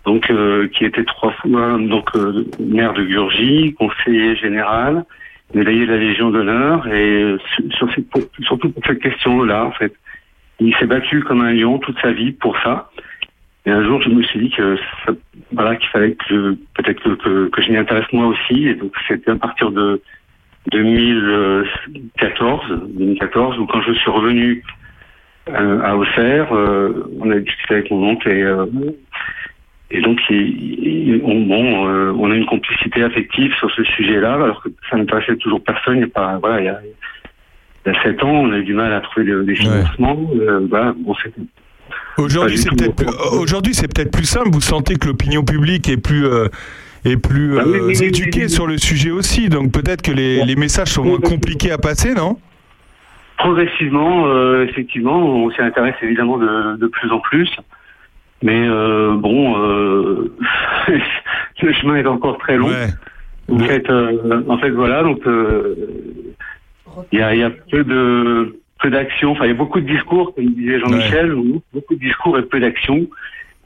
donc 0.05 0.29
euh, 0.29 0.67
qui 0.69 0.85
était 0.85 1.03
trois 1.05 1.31
fois 1.33 1.77
donc 1.79 2.09
euh, 2.15 2.45
maire 2.59 2.93
de 2.93 3.03
Gurgie, 3.03 3.73
conseiller 3.79 4.35
général, 4.35 5.05
médaillé 5.53 5.85
de 5.85 5.91
la 5.91 5.97
Légion 5.97 6.29
d'honneur, 6.31 6.87
et 6.87 7.35
sur, 7.77 7.89
sur 7.91 8.03
pour- 8.11 8.23
surtout 8.41 8.69
pour 8.71 8.83
cette 8.85 8.99
question-là, 8.99 9.65
en 9.65 9.71
fait. 9.71 9.93
Il 10.59 10.75
s'est 10.75 10.85
battu 10.85 11.21
comme 11.23 11.41
un 11.41 11.51
lion 11.53 11.79
toute 11.79 11.99
sa 11.99 12.11
vie 12.11 12.31
pour 12.31 12.57
ça. 12.59 12.89
Et 13.65 13.71
un 13.71 13.83
jour, 13.83 14.01
je 14.01 14.09
me 14.09 14.21
suis 14.23 14.39
dit 14.39 14.49
que 14.49 14.77
ça- 15.05 15.13
voilà 15.53 15.75
qu'il 15.77 15.87
fallait 15.89 16.15
que 16.15 16.53
peut-être 16.75 17.01
que, 17.01 17.09
que, 17.15 17.47
que 17.49 17.61
je 17.61 17.71
m'y 17.71 17.77
intéresse 17.77 18.05
moi 18.11 18.27
aussi. 18.27 18.67
Et 18.67 18.75
donc, 18.75 18.91
c'était 19.07 19.31
à 19.31 19.35
partir 19.35 19.71
de 19.71 20.01
2014, 20.71 22.61
2014, 22.89 23.57
où 23.59 23.65
quand 23.67 23.81
je 23.81 23.93
suis 23.93 24.11
revenu 24.11 24.63
euh, 25.49 25.81
à 25.83 25.95
Auxerre, 25.97 26.53
euh, 26.53 27.03
on 27.19 27.29
a 27.31 27.39
discuté 27.39 27.73
avec 27.75 27.91
mon 27.91 28.03
oncle 28.11 28.29
et 28.29 28.41
euh, 28.43 28.65
et 29.95 30.01
donc 30.01 30.19
il- 30.29 31.21
on, 31.23 31.41
bon, 31.41 31.87
euh, 31.87 32.11
on 32.17 32.31
a 32.31 32.35
une 32.35 32.45
complicité 32.47 33.03
affective 33.03 33.53
sur 33.59 33.69
ce 33.71 33.83
sujet-là, 33.83 34.33
alors 34.33 34.61
que 34.63 34.69
ça 34.89 34.97
n'intéressait 34.97 35.35
toujours 35.37 35.63
personne. 35.63 35.97
Il 35.97 36.01
y 36.01 36.03
a 36.03 36.07
pas, 36.07 36.37
voilà, 36.39 36.59
il 36.61 36.65
y 36.65 36.69
a, 36.69 36.79
il 37.85 37.93
y 37.93 37.95
a 37.95 38.03
sept 38.03 38.21
ans, 38.23 38.31
on 38.31 38.51
a 38.51 38.57
eu 38.57 38.63
du 38.63 38.73
mal 38.73 38.91
à 38.91 38.99
trouver 39.01 39.25
des, 39.27 39.43
des 39.45 39.55
financements. 39.55 40.19
Euh, 40.35 40.65
voilà, 40.69 40.93
bon, 40.97 41.15
Aujourd'hui, 42.17 42.57
c'est 42.57 42.69
peut-être 42.69 42.95
plus- 42.95 43.39
aujourd'hui, 43.41 43.73
c'est 43.73 43.93
peut-être 43.93 44.11
plus 44.11 44.25
simple. 44.25 44.49
Vous 44.51 44.61
sentez 44.61 44.95
que 44.95 45.07
l'opinion 45.07 45.43
publique 45.43 45.89
est 45.89 45.97
plus 45.97 46.25
euh, 46.25 46.47
est 47.05 47.17
plus 47.17 47.59
Ah 47.59 47.63
éduquée 48.03 48.47
sur 48.47 48.65
le 48.67 48.77
sujet 48.77 49.11
aussi. 49.11 49.49
Donc 49.49 49.71
peut-être 49.71 50.01
que 50.01 50.11
les, 50.11 50.43
les 50.45 50.55
messages 50.55 50.87
sont 50.89 51.03
moins 51.03 51.19
compliqués 51.19 51.71
à 51.71 51.77
passer, 51.77 52.13
non? 52.13 52.37
Progressivement, 53.37 54.25
effectivement, 54.63 55.17
on 55.17 55.51
s'y 55.51 55.61
intéresse 55.61 55.95
évidemment 56.01 56.37
de, 56.37 56.77
de 56.77 56.87
plus 56.87 57.11
en 57.11 57.19
plus. 57.19 57.49
Mais 58.43 58.67
euh, 58.67 59.15
bon, 59.15 59.57
euh, 59.57 60.35
le 61.61 61.73
chemin 61.73 61.95
est 61.95 62.05
encore 62.05 62.37
très 62.37 62.57
long. 62.57 62.67
En 63.49 63.57
fait, 63.67 63.89
euh, 63.89 64.43
en 64.49 64.57
fait, 64.57 64.69
voilà, 64.71 65.01
donc 65.01 65.25
euh, 65.25 65.75
il 67.13 67.19
y, 67.19 67.21
a, 67.21 67.33
y 67.35 67.43
a 67.43 67.49
peu 67.71 67.85
de 67.85 68.59
peu 68.81 68.89
d'action. 68.89 69.31
Enfin, 69.31 69.45
il 69.45 69.49
y 69.49 69.51
a 69.51 69.55
beaucoup 69.55 69.79
de 69.79 69.87
discours, 69.87 70.35
comme 70.35 70.45
disait 70.49 70.79
Jean-Michel, 70.79 71.33
beaucoup 71.73 71.95
de 71.95 71.99
discours 71.99 72.37
et 72.37 72.43
peu 72.43 72.59
d'action. 72.59 73.07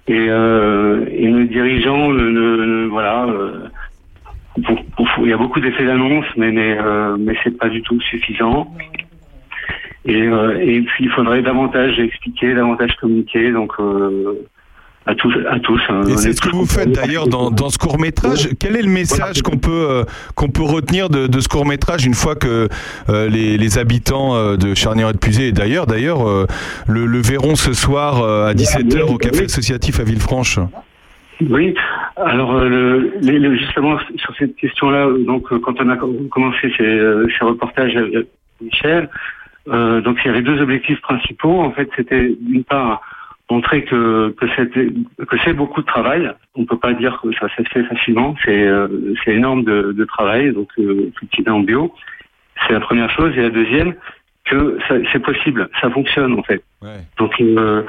Et, 0.08 0.28
euh, 0.30 1.06
et 1.12 1.28
nos 1.28 1.44
dirigeants, 1.46 2.10
ne, 2.10 2.30
ne- 2.30 2.66
ne- 2.66 2.88
voilà, 2.88 3.26
euh, 3.26 3.68
il 4.58 5.28
y 5.28 5.34
a 5.34 5.38
beaucoup 5.38 5.60
d'effets 5.60 5.86
d'annonce, 5.86 6.26
mais 6.38 6.52
mais 6.52 6.78
euh, 6.80 7.18
mais 7.20 7.36
c'est 7.44 7.58
pas 7.58 7.70
du 7.70 7.82
tout 7.82 8.00
suffisant. 8.02 8.72
Et, 10.06 10.22
euh, 10.22 10.58
et 10.62 10.82
puis 10.84 11.06
il 11.06 11.10
faudrait 11.10 11.42
davantage 11.42 12.00
expliquer, 12.00 12.54
davantage 12.54 12.96
communiquer, 12.98 13.52
donc 13.52 13.74
euh, 13.80 14.48
à 15.08 15.16
tous, 15.16 15.34
à 15.50 15.60
tous. 15.60 15.82
hein. 15.90 16.02
Et 16.10 16.18
c'est 16.18 16.30
est 16.30 16.34
ce 16.34 16.42
que 16.42 16.50
vous 16.56 16.66
faites 16.66 16.92
d'ailleurs 16.92 17.28
dans, 17.28 17.50
dans 17.50 17.70
ce 17.70 17.78
court 17.78 17.98
métrage. 18.00 18.50
Quel 18.60 18.76
est 18.76 18.82
le 18.82 18.90
message 18.92 19.42
qu'on 19.42 19.58
peut 19.58 19.88
euh, 19.90 20.04
qu'on 20.36 20.50
peut 20.50 20.64
retenir 20.64 21.10
de, 21.10 21.28
de 21.28 21.40
ce 21.40 21.48
court 21.48 21.66
métrage 21.66 22.06
une 22.06 22.14
fois 22.14 22.36
que 22.36 22.68
euh, 23.10 23.30
les, 23.30 23.58
les 23.58 23.78
habitants 23.78 24.36
euh, 24.36 24.58
de 24.58 24.74
Charnière 24.76 25.10
et 25.10 25.14
de 25.14 25.42
et 25.42 25.52
d'ailleurs 25.52 25.88
d'ailleurs 25.88 26.28
euh, 26.28 26.46
le, 26.88 27.06
le 27.06 27.20
verront 27.22 27.56
ce 27.56 27.74
soir 27.74 28.22
euh, 28.22 28.48
à 28.50 28.54
17h 28.54 29.02
au 29.14 29.18
café 29.18 29.46
associatif 29.46 30.00
à 30.00 30.04
Villefranche 30.04 30.60
Oui, 31.50 31.74
alors 32.18 32.56
euh, 32.56 33.12
le, 33.22 33.56
justement 33.58 33.98
sur 34.16 34.34
cette 34.38 34.56
question-là, 34.56 35.08
donc 35.26 35.52
euh, 35.52 35.60
quand 35.60 35.80
on 35.82 35.90
a 35.90 35.96
com- 35.98 36.28
commencé 36.30 36.72
ces, 36.78 36.84
euh, 36.84 37.28
ces 37.38 37.46
reportages 37.46 37.96
avec 37.96 38.28
Michel, 38.62 39.10
euh, 39.70 40.02
donc 40.02 40.18
il 40.24 40.28
y 40.28 40.32
avait 40.32 40.42
deux 40.42 40.60
objectifs 40.62 41.00
principaux. 41.02 41.60
En 41.62 41.72
fait, 41.72 41.88
c'était 41.96 42.32
d'une 42.42 42.64
part 42.64 43.02
montrer 43.50 43.84
que 43.84 44.30
que 44.40 44.46
c'était 44.56 44.90
que 45.28 45.38
c'est 45.44 45.54
beaucoup 45.54 45.82
de 45.82 45.86
travail. 45.86 46.32
On 46.56 46.66
peut 46.66 46.78
pas 46.78 46.94
dire 46.94 47.20
que 47.22 47.32
ça 47.34 47.48
s'est 47.56 47.64
fait 47.66 47.84
facilement. 47.84 48.36
C'est 48.44 48.68
euh, 48.68 48.88
c'est 49.24 49.34
énorme 49.36 49.64
de, 49.64 49.94
de 49.94 50.06
travail, 50.06 50.52
donc 50.54 50.70
euh, 50.80 51.12
cultiver 51.18 51.52
en 51.52 51.62
bio. 51.62 51.94
C'est 52.68 52.74
la 52.74 52.80
première 52.80 53.10
chose. 53.12 53.38
Et 53.38 53.42
la 53.44 53.50
deuxième, 53.50 53.94
que 54.46 54.78
ça- 54.88 54.96
c'est 55.12 55.20
possible, 55.22 55.70
ça 55.82 55.90
fonctionne 55.90 56.34
en 56.34 56.44
fait. 56.44 56.62
Donc 57.18 57.40
euh, 57.40 57.84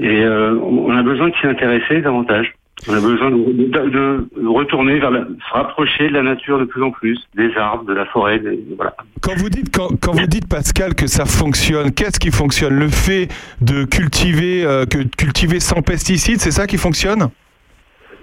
et 0.00 0.24
euh, 0.24 0.54
on 0.62 0.90
a 0.96 1.02
besoin 1.02 1.28
de 1.28 1.34
s'y 1.36 1.46
intéresser 1.46 2.00
davantage. 2.00 2.52
On 2.88 2.94
a 2.94 3.00
besoin 3.00 3.30
de, 3.30 4.26
retourner 4.46 4.98
vers 4.98 5.10
la, 5.10 5.20
se 5.20 5.52
rapprocher 5.52 6.08
de 6.08 6.14
la 6.14 6.22
nature 6.22 6.58
de 6.58 6.64
plus 6.64 6.82
en 6.82 6.90
plus, 6.90 7.18
des 7.34 7.54
arbres, 7.56 7.84
de 7.84 7.92
la 7.92 8.06
forêt, 8.06 8.38
des- 8.38 8.58
voilà. 8.76 8.94
Quand 9.20 9.34
vous 9.36 9.50
dites 9.50 9.74
quand, 9.74 9.88
quand 10.00 10.12
vous 10.12 10.26
dites 10.26 10.48
Pascal 10.48 10.94
que 10.94 11.06
ça 11.06 11.26
fonctionne, 11.26 11.92
qu'est-ce 11.92 12.18
qui 12.18 12.30
fonctionne? 12.30 12.74
Le 12.74 12.88
fait 12.88 13.28
de 13.60 13.84
cultiver 13.84 14.64
euh, 14.64 14.86
que 14.86 14.98
cultiver 15.16 15.60
sans 15.60 15.82
pesticides, 15.82 16.40
c'est 16.40 16.50
ça 16.52 16.66
qui 16.66 16.78
fonctionne? 16.78 17.28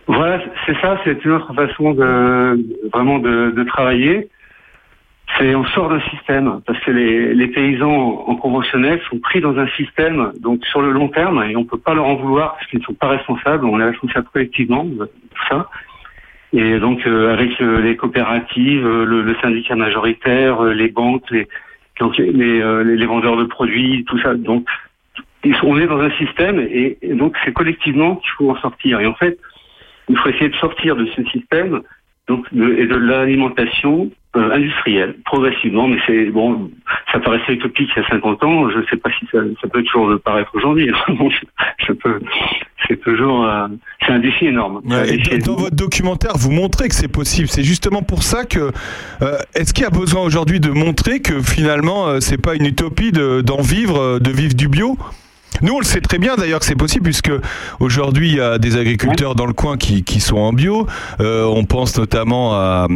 Voilà, 0.07 0.41
c'est 0.65 0.75
ça, 0.81 0.97
c'est 1.03 1.23
une 1.25 1.31
autre 1.31 1.53
façon 1.53 1.91
de 1.91 2.89
vraiment 2.93 3.19
de, 3.19 3.51
de 3.51 3.63
travailler. 3.63 4.29
C'est 5.37 5.53
on 5.53 5.65
sort 5.65 5.89
d'un 5.89 5.99
système 6.09 6.61
parce 6.65 6.79
que 6.79 6.91
les, 6.91 7.33
les 7.33 7.47
paysans 7.47 8.23
en 8.27 8.35
conventionnel 8.35 8.99
sont 9.09 9.19
pris 9.19 9.39
dans 9.39 9.57
un 9.57 9.67
système 9.69 10.31
donc 10.39 10.65
sur 10.65 10.81
le 10.81 10.91
long 10.91 11.09
terme 11.09 11.43
et 11.43 11.55
on 11.55 11.63
peut 11.63 11.77
pas 11.77 11.93
leur 11.93 12.05
en 12.05 12.15
vouloir 12.15 12.53
parce 12.53 12.67
qu'ils 12.67 12.79
ne 12.79 12.83
sont 12.85 12.93
pas 12.93 13.09
responsables. 13.09 13.65
On 13.65 13.79
est 13.79 13.83
responsable 13.83 14.27
collectivement 14.33 14.83
tout 14.83 15.45
ça. 15.47 15.69
Et 16.53 16.79
donc 16.79 17.05
euh, 17.05 17.33
avec 17.33 17.59
euh, 17.61 17.81
les 17.81 17.95
coopératives, 17.95 18.85
euh, 18.85 19.05
le, 19.05 19.21
le 19.21 19.35
syndicat 19.41 19.75
majoritaire, 19.75 20.63
euh, 20.63 20.73
les 20.73 20.89
banques, 20.89 21.29
les 21.29 21.47
donc 21.99 22.17
les, 22.17 22.31
les, 22.31 23.05
vendeurs 23.07 23.37
de 23.37 23.45
produits, 23.45 24.05
tout 24.07 24.19
ça. 24.19 24.35
Donc 24.35 24.67
on 25.63 25.79
est 25.79 25.87
dans 25.87 25.99
un 25.99 26.11
système 26.11 26.59
et, 26.59 26.97
et 27.01 27.13
donc 27.15 27.35
c'est 27.43 27.53
collectivement 27.53 28.17
qu'il 28.17 28.29
faut 28.37 28.51
en 28.51 28.57
sortir. 28.57 28.99
Et 28.99 29.07
en 29.07 29.15
fait, 29.15 29.39
il 30.07 30.15
faut 30.15 30.29
essayer 30.29 30.49
de 30.49 30.55
sortir 30.55 30.95
de 30.95 31.07
ce 31.07 31.23
système 31.25 31.81
donc 32.27 32.53
de, 32.53 32.75
et 32.77 32.85
de 32.85 32.95
l'alimentation 32.95 34.11
euh, 34.37 34.51
industrielle 34.53 35.15
progressivement. 35.25 35.87
Mais 35.87 35.97
c'est 36.05 36.25
bon, 36.27 36.69
ça 37.11 37.19
paraissait 37.19 37.53
utopique 37.53 37.89
il 37.95 38.01
y 38.01 38.05
a 38.05 38.09
50 38.09 38.43
ans. 38.43 38.69
Je 38.69 38.77
ne 38.79 38.85
sais 38.85 38.97
pas 38.97 39.09
si 39.19 39.25
ça, 39.31 39.39
ça 39.61 39.67
peut 39.67 39.83
toujours 39.83 40.07
le 40.07 40.19
paraître 40.19 40.51
aujourd'hui. 40.53 40.91
Bon, 41.09 41.29
peux, 41.93 42.19
c'est 42.87 43.01
toujours, 43.01 43.45
euh, 43.45 43.67
c'est 44.05 44.11
un 44.13 44.19
défi 44.19 44.47
énorme. 44.47 44.81
Un 44.89 45.03
et 45.03 45.37
dans, 45.39 45.53
dans 45.55 45.61
votre 45.63 45.75
documentaire, 45.75 46.33
vous 46.37 46.51
montrez 46.51 46.87
que 46.89 46.95
c'est 46.95 47.07
possible. 47.11 47.47
C'est 47.47 47.63
justement 47.63 48.01
pour 48.03 48.23
ça 48.23 48.45
que 48.45 48.71
euh, 49.21 49.37
est-ce 49.55 49.73
qu'il 49.73 49.83
y 49.83 49.87
a 49.87 49.89
besoin 49.89 50.21
aujourd'hui 50.21 50.59
de 50.59 50.69
montrer 50.69 51.21
que 51.21 51.41
finalement 51.41 52.19
c'est 52.21 52.41
pas 52.41 52.55
une 52.55 52.65
utopie 52.65 53.11
de- 53.11 53.41
d'en 53.41 53.61
vivre, 53.61 54.19
de 54.19 54.29
vivre 54.31 54.53
du 54.53 54.67
bio? 54.67 54.97
Nous, 55.61 55.73
on 55.73 55.79
le 55.79 55.85
sait 55.85 56.01
très 56.01 56.17
bien 56.17 56.35
d'ailleurs 56.35 56.59
que 56.59 56.65
c'est 56.65 56.77
possible 56.77 57.05
puisque 57.05 57.31
aujourd'hui 57.79 58.29
il 58.29 58.35
y 58.37 58.41
a 58.41 58.57
des 58.57 58.77
agriculteurs 58.77 59.35
dans 59.35 59.45
le 59.45 59.53
coin 59.53 59.77
qui, 59.77 60.03
qui 60.03 60.19
sont 60.19 60.37
en 60.37 60.53
bio. 60.53 60.87
Euh, 61.19 61.45
on 61.45 61.65
pense 61.65 61.97
notamment 61.97 62.53
à, 62.53 62.87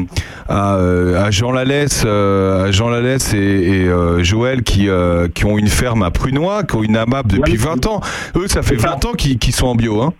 à, 0.47 0.75
euh, 0.75 1.23
à 1.23 1.31
Jean 1.31 1.51
Lalès, 1.51 2.03
euh, 2.05 2.67
à 2.67 2.71
Jean 2.71 2.89
Lalès 2.89 3.33
et, 3.33 3.37
et, 3.37 3.87
euh, 3.87 4.23
Joël 4.23 4.63
qui, 4.63 4.89
euh, 4.89 5.27
qui 5.27 5.45
ont 5.45 5.57
une 5.57 5.67
ferme 5.67 6.03
à 6.03 6.11
Prunois, 6.11 6.63
qui 6.63 6.75
ont 6.75 6.83
une 6.83 6.97
AMAP 6.97 7.27
depuis 7.27 7.57
20 7.57 7.85
ans. 7.87 8.01
Eux, 8.35 8.47
ça 8.47 8.61
fait 8.61 8.75
20 8.75 9.05
ans 9.05 9.13
qu'ils 9.13 9.53
sont 9.53 9.67
en 9.67 9.75
bio. 9.75 10.01
Hein. 10.01 10.13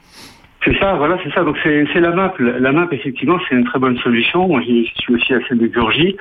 C'est 0.64 0.78
ça, 0.78 0.94
voilà, 0.94 1.18
c'est 1.24 1.34
ça. 1.34 1.44
Donc 1.44 1.58
c'est 1.64 2.00
la 2.00 2.12
map. 2.12 2.34
La 2.40 2.72
map, 2.72 2.88
effectivement, 2.92 3.40
c'est 3.48 3.56
une 3.56 3.66
très 3.66 3.80
bonne 3.80 3.98
solution. 4.00 4.48
Moi, 4.48 4.62
j'y 4.62 4.92
suis 4.96 5.16
aussi 5.16 5.34
à 5.34 5.40
celle 5.48 5.58
de 5.58 5.68
Burgie. 5.68 6.16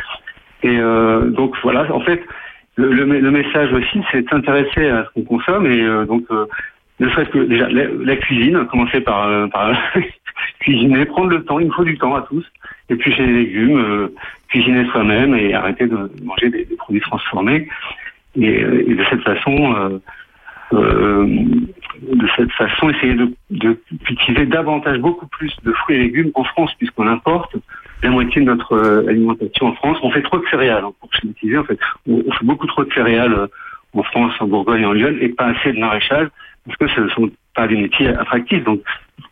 Et 0.62 0.78
euh, 0.78 1.30
donc 1.30 1.54
voilà, 1.62 1.86
en 1.94 2.00
fait, 2.00 2.22
le, 2.88 3.04
le, 3.04 3.30
message 3.30 3.72
aussi, 3.72 4.00
c'est 4.10 4.22
de 4.22 4.28
s'intéresser 4.28 4.88
à 4.88 5.04
ce 5.04 5.10
qu'on 5.14 5.22
consomme 5.22 5.66
et 5.66 5.80
euh, 5.80 6.04
donc 6.06 6.24
euh, 6.30 6.46
ne 6.98 7.08
serait-ce 7.08 7.30
que 7.30 7.38
déjà 7.38 7.68
la, 7.68 7.84
la 7.88 8.16
cuisine, 8.16 8.66
commencer 8.66 9.00
par, 9.00 9.26
euh, 9.26 9.46
cuisiner, 10.60 11.04
prendre 11.04 11.30
le 11.30 11.44
temps. 11.44 11.58
Il 11.58 11.66
nous 11.66 11.72
faut 11.72 11.84
du 11.84 11.98
temps 11.98 12.14
à 12.14 12.22
tous. 12.22 12.44
Éplucher 12.88 13.24
les 13.24 13.44
légumes, 13.44 14.10
cuisiner 14.48 14.84
soi-même 14.86 15.34
et 15.34 15.54
arrêter 15.54 15.86
de 15.86 16.10
manger 16.24 16.50
des, 16.50 16.66
produits 16.76 17.00
transformés. 17.00 17.68
Et, 18.36 18.60
et 18.60 18.94
de 18.94 19.04
cette 19.08 19.22
façon. 19.22 20.00
De 20.72 22.26
cette 22.36 22.52
façon, 22.52 22.90
essayer 22.90 23.14
de, 23.14 23.32
de 23.50 23.78
cultiver 24.04 24.46
davantage, 24.46 24.98
beaucoup 24.98 25.26
plus 25.26 25.54
de 25.64 25.72
fruits 25.72 25.96
et 25.96 25.98
légumes 25.98 26.30
en 26.34 26.44
France, 26.44 26.72
puisqu'on 26.78 27.06
importe 27.06 27.56
la 28.02 28.10
moitié 28.10 28.40
de 28.40 28.46
notre 28.46 28.72
euh, 28.74 29.08
alimentation 29.08 29.66
en 29.66 29.74
France. 29.74 29.98
On 30.02 30.10
fait 30.10 30.22
trop 30.22 30.38
de 30.38 30.44
céréales, 30.50 30.84
hein, 30.84 30.92
pour 31.00 31.12
schématiser, 31.14 31.58
en 31.58 31.64
fait. 31.64 31.78
On, 32.08 32.22
on 32.26 32.32
fait 32.32 32.44
beaucoup 32.44 32.66
trop 32.66 32.84
de 32.84 32.92
céréales 32.92 33.34
euh, 33.34 33.46
en 33.94 34.02
France, 34.02 34.32
en 34.40 34.46
Bourgogne, 34.46 34.86
en 34.86 34.92
Lyon, 34.92 35.16
et 35.20 35.28
pas 35.28 35.46
assez 35.46 35.72
de 35.72 35.78
maraîchage, 35.78 36.28
parce 36.64 36.76
que 36.78 36.88
ce 36.88 37.00
ne 37.00 37.08
sont 37.08 37.30
pas 37.54 37.66
des 37.66 37.76
métiers 37.76 38.08
attractifs. 38.08 38.64
Donc, 38.64 38.82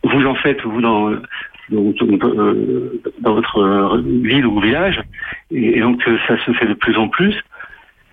vous 0.03 0.25
en 0.25 0.35
faites, 0.35 0.61
vous, 0.63 0.81
dans, 0.81 1.11
dans, 1.69 1.93
dans 3.21 3.33
votre 3.33 3.57
euh, 3.59 4.01
ville 4.23 4.45
ou 4.45 4.59
village, 4.59 5.01
et, 5.51 5.77
et 5.77 5.81
donc 5.81 6.01
ça 6.27 6.37
se 6.45 6.51
fait 6.53 6.67
de 6.67 6.73
plus 6.73 6.97
en 6.97 7.07
plus 7.07 7.35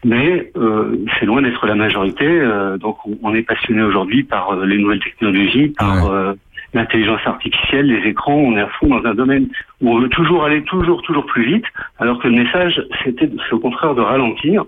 mais 0.04 0.52
euh, 0.56 0.96
c'est 1.18 1.26
loin 1.26 1.42
d'être 1.42 1.66
la 1.66 1.74
majorité. 1.74 2.26
euh, 2.26 2.78
donc 2.78 2.96
on, 3.06 3.18
on 3.22 3.34
est 3.34 3.42
passionné 3.42 3.82
aujourd'hui 3.82 4.22
par 4.22 4.54
les 4.64 4.78
nouvelles 4.78 5.00
technologies, 5.00 5.68
par 5.68 6.06
euh, 6.06 6.34
l'intelligence 6.76 7.20
artificielle, 7.26 7.86
les 7.86 8.08
écrans. 8.08 8.34
On 8.36 8.56
est 8.56 8.60
à 8.60 8.68
fond 8.68 8.88
dans 8.88 9.04
un 9.04 9.14
domaine 9.14 9.48
où 9.80 9.90
on 9.94 9.98
veut 9.98 10.08
toujours 10.08 10.44
aller 10.44 10.62
toujours 10.64 11.02
toujours 11.02 11.26
plus 11.26 11.44
vite, 11.44 11.64
alors 11.98 12.18
que 12.20 12.28
le 12.28 12.34
message 12.42 12.80
c'était 13.04 13.30
au 13.52 13.58
contraire 13.58 13.94
de 13.94 14.02
ralentir 14.02 14.64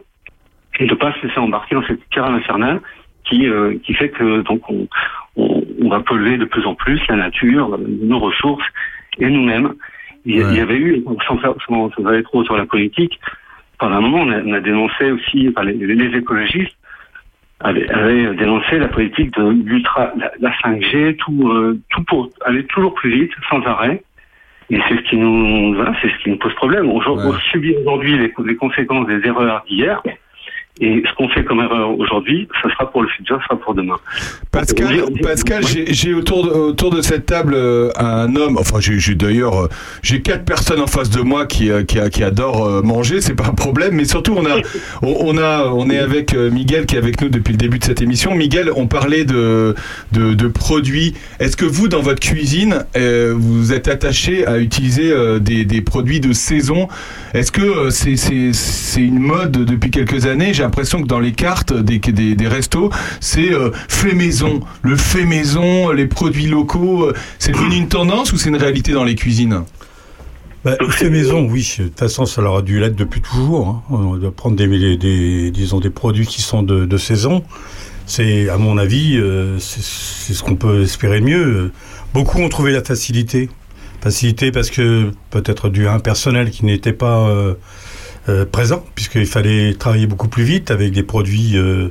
et 0.81 0.87
de 0.87 0.95
pas 0.95 1.13
se 1.15 1.27
laisser 1.27 1.39
embarquer 1.39 1.75
dans 1.75 1.87
cette 1.87 2.07
carrière 2.11 2.35
infernale 2.35 2.81
qui 3.25 3.47
euh, 3.47 3.77
qui 3.85 3.95
fait 3.95 4.11
que 4.11 4.43
donc 4.43 4.63
on, 4.71 4.89
on, 5.37 5.63
on 5.83 5.89
va 5.89 6.01
polluer 6.01 6.37
de 6.39 6.45
plus 6.47 6.65
en 6.67 6.75
plus 6.75 7.01
la 7.09 7.17
nature, 7.17 7.79
nos 8.03 8.19
ressources 8.19 8.67
et 9.19 9.29
nous-mêmes. 9.29 9.75
Il, 10.25 10.37
y 10.37 10.43
a- 10.43 10.45
il 10.53 10.57
y 10.57 10.61
avait 10.61 10.77
eu, 10.77 11.03
sans 11.27 11.39
faire 11.39 11.55
sans, 11.67 11.91
sans 11.93 12.05
aller 12.07 12.23
trop 12.23 12.45
sur 12.45 12.57
la 12.57 12.67
politique, 12.67 13.19
pendant 13.79 13.97
un 13.97 14.01
moment, 14.01 14.21
on 14.27 14.31
a, 14.31 14.39
on 14.43 14.53
a 14.53 14.61
dénoncé 14.61 15.11
aussi, 15.11 15.49
enfin, 15.49 15.65
les, 15.65 15.75
les 15.75 16.17
écologistes 16.19 16.77
avaient, 17.61 17.89
avaient 17.91 18.35
dénoncé 18.35 18.79
la 18.79 18.89
politique 18.89 19.33
de 19.37 19.49
l'ultra, 19.65 20.13
la, 20.17 20.31
la 20.41 20.51
5G, 20.51 21.17
tout, 21.17 21.49
euh, 21.49 21.81
tout 21.91 22.03
pour 22.05 22.31
aller 22.45 22.65
toujours 22.67 22.95
plus 22.95 23.11
vite, 23.11 23.33
sans 23.51 23.63
arrêt. 23.63 24.03
Et 24.71 24.79
c'est 24.89 24.97
ce 24.97 25.03
qui 25.03 25.17
nous, 25.17 25.75
voilà, 25.75 25.95
c'est 26.03 26.11
ce 26.11 26.19
qui 26.23 26.31
nous 26.31 26.37
pose 26.37 26.55
problème. 26.55 26.91
On, 26.91 27.01
on 27.07 27.33
subit 27.51 27.75
aujourd'hui 27.77 28.19
les, 28.19 28.33
les 28.45 28.57
conséquences 28.57 29.07
des 29.07 29.27
erreurs 29.27 29.65
d'hier. 29.67 30.03
Et 30.81 31.03
ce 31.09 31.15
qu'on 31.17 31.29
fait 31.29 31.45
comme 31.45 31.61
erreur 31.61 31.99
aujourd'hui, 31.99 32.49
ça 32.63 32.71
sera 32.71 32.91
pour 32.91 33.03
le 33.03 33.09
futur, 33.09 33.39
ça 33.41 33.49
sera 33.49 33.61
pour 33.61 33.75
demain. 33.75 33.97
Pascal, 34.53 35.03
Pascal, 35.23 35.65
j'ai 35.67 36.15
autour 36.15 36.45
de, 36.45 36.51
autour 36.51 36.91
de 36.91 37.03
cette 37.03 37.27
table 37.27 37.55
euh, 37.55 37.91
un 37.97 38.37
homme. 38.37 38.59
Enfin, 38.59 38.79
j'ai 38.81 39.15
d'ailleurs 39.15 39.65
euh, 39.65 39.69
j'ai 40.03 40.23
quatre 40.23 40.45
personnes 40.45 40.81
en 40.81 40.87
face 40.87 41.11
de 41.11 41.21
moi 41.21 41.47
qui 41.47 41.71
euh, 41.71 41.83
qui, 41.83 41.99
qui 42.11 42.23
adorent 42.23 42.85
manger, 42.85 43.21
c'est 43.21 43.35
pas 43.35 43.47
un 43.47 43.55
problème. 43.55 43.95
Mais 43.95 44.05
surtout, 44.05 44.37
on 44.37 44.47
a 44.47 44.57
on, 45.03 45.37
a 45.39 45.65
on 45.67 45.91
est 45.91 45.99
avec 45.99 46.35
Miguel 46.35 46.87
qui 46.87 46.95
est 46.95 46.99
avec 46.99 47.21
nous 47.21 47.29
depuis 47.29 47.53
le 47.53 47.59
début 47.59 47.81
de 47.81 47.85
cette 47.85 48.01
émission. 48.01 48.35
Miguel, 48.35 48.71
on 48.77 48.87
parlait 48.87 49.25
de 49.25 49.75
de, 50.13 50.35
de 50.35 50.49
produits. 50.49 51.15
Est-ce 51.41 51.57
que 51.57 51.65
vous, 51.65 51.89
dans 51.89 52.03
votre 52.03 52.21
cuisine, 52.21 52.85
vous 53.35 53.73
êtes 53.73 53.89
attaché 53.89 54.47
à 54.47 54.59
utiliser 54.59 55.13
des, 55.41 55.65
des 55.65 55.81
produits 55.81 56.21
de 56.21 56.33
saison? 56.33 56.87
Est-ce 57.35 57.51
que 57.51 57.91
c'est 57.91 59.01
une 59.01 59.19
mode 59.19 59.65
depuis 59.65 59.91
quelques 59.91 60.27
années? 60.27 60.53
L'impression 60.69 61.03
que 61.03 61.07
dans 61.09 61.19
les 61.21 61.33
cartes 61.33 61.73
des, 61.73 61.99
des, 61.99 62.35
des 62.35 62.49
restos, 62.49 62.91
c'est 63.21 63.53
euh, 63.53 63.71
fait 63.89 64.15
maison, 64.15 64.61
le 64.83 64.97
fait 64.97 65.25
maison, 65.25 65.91
les 65.91 66.07
produits 66.07 66.47
locaux. 66.47 67.07
euh, 67.07 67.15
C'est 67.39 67.53
devenu 67.53 67.77
une 67.77 67.89
tendance 67.89 68.33
ou 68.33 68.37
c'est 68.37 68.51
une 68.51 68.57
réalité 68.57 68.93
dans 68.93 69.05
les 69.05 69.15
cuisines? 69.15 69.65
Bah, 70.65 70.77
fait 70.91 71.09
maison, 71.09 71.49
oui. 71.49 71.75
De 71.79 71.85
toute 71.85 71.99
façon, 71.99 72.27
ça 72.27 72.43
leur 72.43 72.57
a 72.57 72.63
dû 72.63 72.79
l'être 72.81 72.97
depuis 72.97 73.21
toujours. 73.21 73.69
hein. 73.69 73.83
On 73.91 74.17
doit 74.17 74.31
prendre 74.33 74.57
des, 74.57 74.97
des, 74.97 75.51
disons, 75.51 75.81
des 75.81 75.91
produits 75.91 76.27
qui 76.27 76.43
sont 76.43 76.63
de, 76.63 76.85
de 76.85 76.97
saison. 76.99 77.45
C'est, 78.07 78.49
à 78.49 78.59
mon 78.59 78.77
avis, 78.77 79.17
euh, 79.17 79.59
c'est 79.59 80.33
ce 80.35 80.43
qu'on 80.43 80.57
peut 80.57 80.83
espérer 80.83 81.21
de 81.21 81.25
mieux. 81.25 81.73
Beaucoup 82.13 82.39
ont 82.41 82.49
trouvé 82.49 82.73
la 82.73 82.83
facilité. 82.83 83.49
Facilité 84.01 84.53
parce 84.53 84.71
que 84.71 85.11
peut-être 85.31 85.69
dû 85.71 85.87
à 85.89 85.93
un 85.93 85.99
personnel 86.01 86.51
qui 86.51 86.65
n'était 86.65 86.93
pas 86.93 87.29
euh, 87.29 87.55
euh, 88.29 88.45
présent, 88.45 88.85
puisqu'il 88.95 89.27
fallait 89.27 89.75
travailler 89.75 90.07
beaucoup 90.07 90.29
plus 90.29 90.45
vite 90.45 90.71
avec 90.71 90.93
des 90.93 91.03
produits 91.03 91.57
euh, 91.57 91.89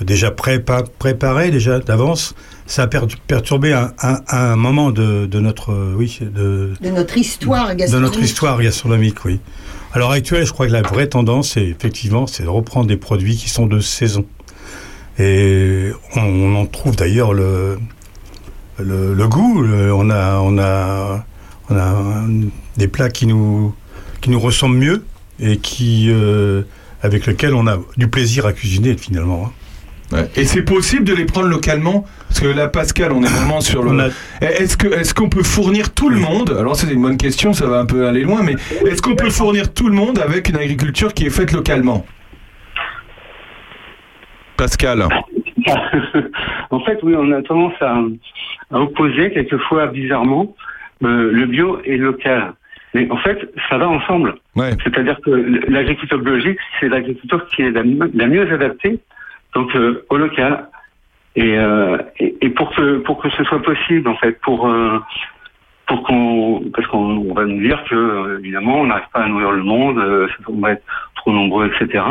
déjà 0.00 0.30
prépa- 0.30 0.84
préparés, 0.98 1.50
déjà 1.50 1.78
d'avance. 1.80 2.34
Ça 2.66 2.82
a 2.82 2.86
per- 2.88 3.00
perturbé 3.26 3.72
un, 3.72 3.92
un- 4.02 4.20
un 4.28 4.56
moment 4.56 4.90
de, 4.90 5.26
de 5.26 5.40
notre, 5.40 5.72
euh, 5.72 5.94
oui, 5.96 6.18
de, 6.20 6.72
De 6.80 6.90
notre 6.90 7.16
histoire 7.16 7.68
de 7.68 7.74
gastronomique. 7.74 8.12
notre 8.12 8.24
histoire 8.24 8.60
gastronomique, 8.60 9.24
oui. 9.24 9.38
L'heure 9.94 10.10
actuelle, 10.10 10.44
je 10.44 10.52
crois 10.52 10.66
que 10.66 10.72
la 10.72 10.82
vraie 10.82 11.06
tendance, 11.08 11.52
c'est 11.52 11.64
effectivement, 11.64 12.26
c'est 12.26 12.42
de 12.42 12.48
reprendre 12.48 12.86
des 12.86 12.98
produits 12.98 13.36
qui 13.36 13.48
sont 13.48 13.66
de 13.66 13.80
saison. 13.80 14.26
Et 15.18 15.90
on, 16.16 16.20
on 16.20 16.54
en 16.56 16.66
trouve 16.66 16.96
d'ailleurs 16.96 17.32
le, 17.32 17.78
le, 18.78 19.14
le 19.14 19.28
goût. 19.28 19.62
le- 19.62 19.94
on 19.94 20.10
a, 20.10 20.38
on 20.40 20.58
a, 20.58 21.24
on 21.70 21.76
a 21.76 22.24
des 22.76 22.88
plats 22.88 23.08
qui 23.08 23.26
nous, 23.26 23.74
qui 24.20 24.28
nous 24.30 24.40
ressemblent 24.40 24.76
mieux 24.76 25.04
et 25.40 25.58
qui, 25.58 26.08
euh, 26.10 26.62
avec 27.02 27.26
lesquels 27.26 27.54
on 27.54 27.66
a 27.66 27.78
du 27.96 28.08
plaisir 28.08 28.46
à 28.46 28.52
cuisiner 28.52 28.96
finalement. 28.96 29.46
hein. 29.46 29.52
Ouais. 30.12 30.30
Et 30.36 30.44
c'est 30.44 30.62
possible 30.62 31.02
de 31.04 31.12
les 31.14 31.24
prendre 31.24 31.48
localement? 31.48 32.04
Parce 32.28 32.38
que 32.38 32.46
là, 32.46 32.68
Pascal, 32.68 33.10
on 33.10 33.24
est 33.24 33.28
vraiment 33.28 33.60
sur 33.60 33.82
le. 33.82 33.98
A- 34.00 34.10
Est-ce 34.40 34.76
que 34.76 34.86
est-ce 34.86 35.12
qu'on 35.14 35.28
peut 35.28 35.42
fournir 35.42 35.92
tout 35.92 36.08
le 36.10 36.18
monde? 36.20 36.54
Alors 36.56 36.76
c'est 36.76 36.92
une 36.92 37.02
bonne 37.02 37.16
question, 37.16 37.52
ça 37.52 37.66
va 37.66 37.80
un 37.80 37.86
peu 37.86 38.06
aller 38.06 38.22
loin, 38.22 38.42
mais 38.44 38.54
est-ce 38.86 39.02
qu'on 39.02 39.16
peut 39.16 39.30
fournir 39.30 39.74
tout 39.74 39.88
le 39.88 39.94
monde 39.94 40.20
avec 40.20 40.48
une 40.48 40.56
agriculture 40.56 41.12
qui 41.12 41.26
est 41.26 41.30
faite 41.30 41.50
localement? 41.52 42.06
Pascal. 44.56 45.02
en 46.70 46.80
fait, 46.80 46.98
oui, 47.02 47.14
on 47.16 47.30
a 47.32 47.42
tendance 47.42 47.74
à, 47.80 47.98
à 48.72 48.78
opposer 48.80 49.32
quelquefois 49.32 49.88
bizarrement 49.88 50.54
euh, 51.02 51.30
le 51.32 51.46
bio 51.46 51.80
et 51.84 51.96
le 51.96 52.06
local. 52.06 52.52
Mais 52.96 53.06
en 53.10 53.18
fait, 53.18 53.38
ça 53.68 53.76
va 53.76 53.88
ensemble. 53.88 54.36
Ouais. 54.54 54.70
C'est-à-dire 54.82 55.20
que 55.20 55.30
l'agriculture 55.68 56.18
biologique, 56.18 56.58
c'est 56.80 56.88
l'agriculture 56.88 57.46
qui 57.48 57.60
est 57.60 57.70
la, 57.70 57.82
mieux 57.82 58.50
adaptée 58.50 58.98
donc 59.54 59.76
euh, 59.76 60.06
au 60.08 60.16
local. 60.16 60.68
Et, 61.34 61.58
euh, 61.58 61.98
et, 62.18 62.34
et 62.40 62.48
pour 62.48 62.74
que 62.74 62.96
pour 62.98 63.20
que 63.20 63.28
ce 63.28 63.44
soit 63.44 63.60
possible, 63.60 64.08
en 64.08 64.16
fait, 64.16 64.40
pour 64.40 64.66
euh, 64.66 64.98
pour 65.86 66.04
qu'on 66.04 66.62
parce 66.72 66.86
qu'on 66.88 67.18
on 67.30 67.34
va 67.34 67.44
nous 67.44 67.60
dire 67.60 67.84
que 67.90 68.38
évidemment 68.38 68.80
on 68.80 68.86
n'arrive 68.86 69.10
pas 69.12 69.24
à 69.24 69.28
nourrir 69.28 69.52
le 69.52 69.62
monde, 69.62 70.02
on 70.48 70.60
va 70.60 70.72
être 70.72 70.84
trop 71.16 71.32
nombreux, 71.32 71.70
etc. 71.70 72.02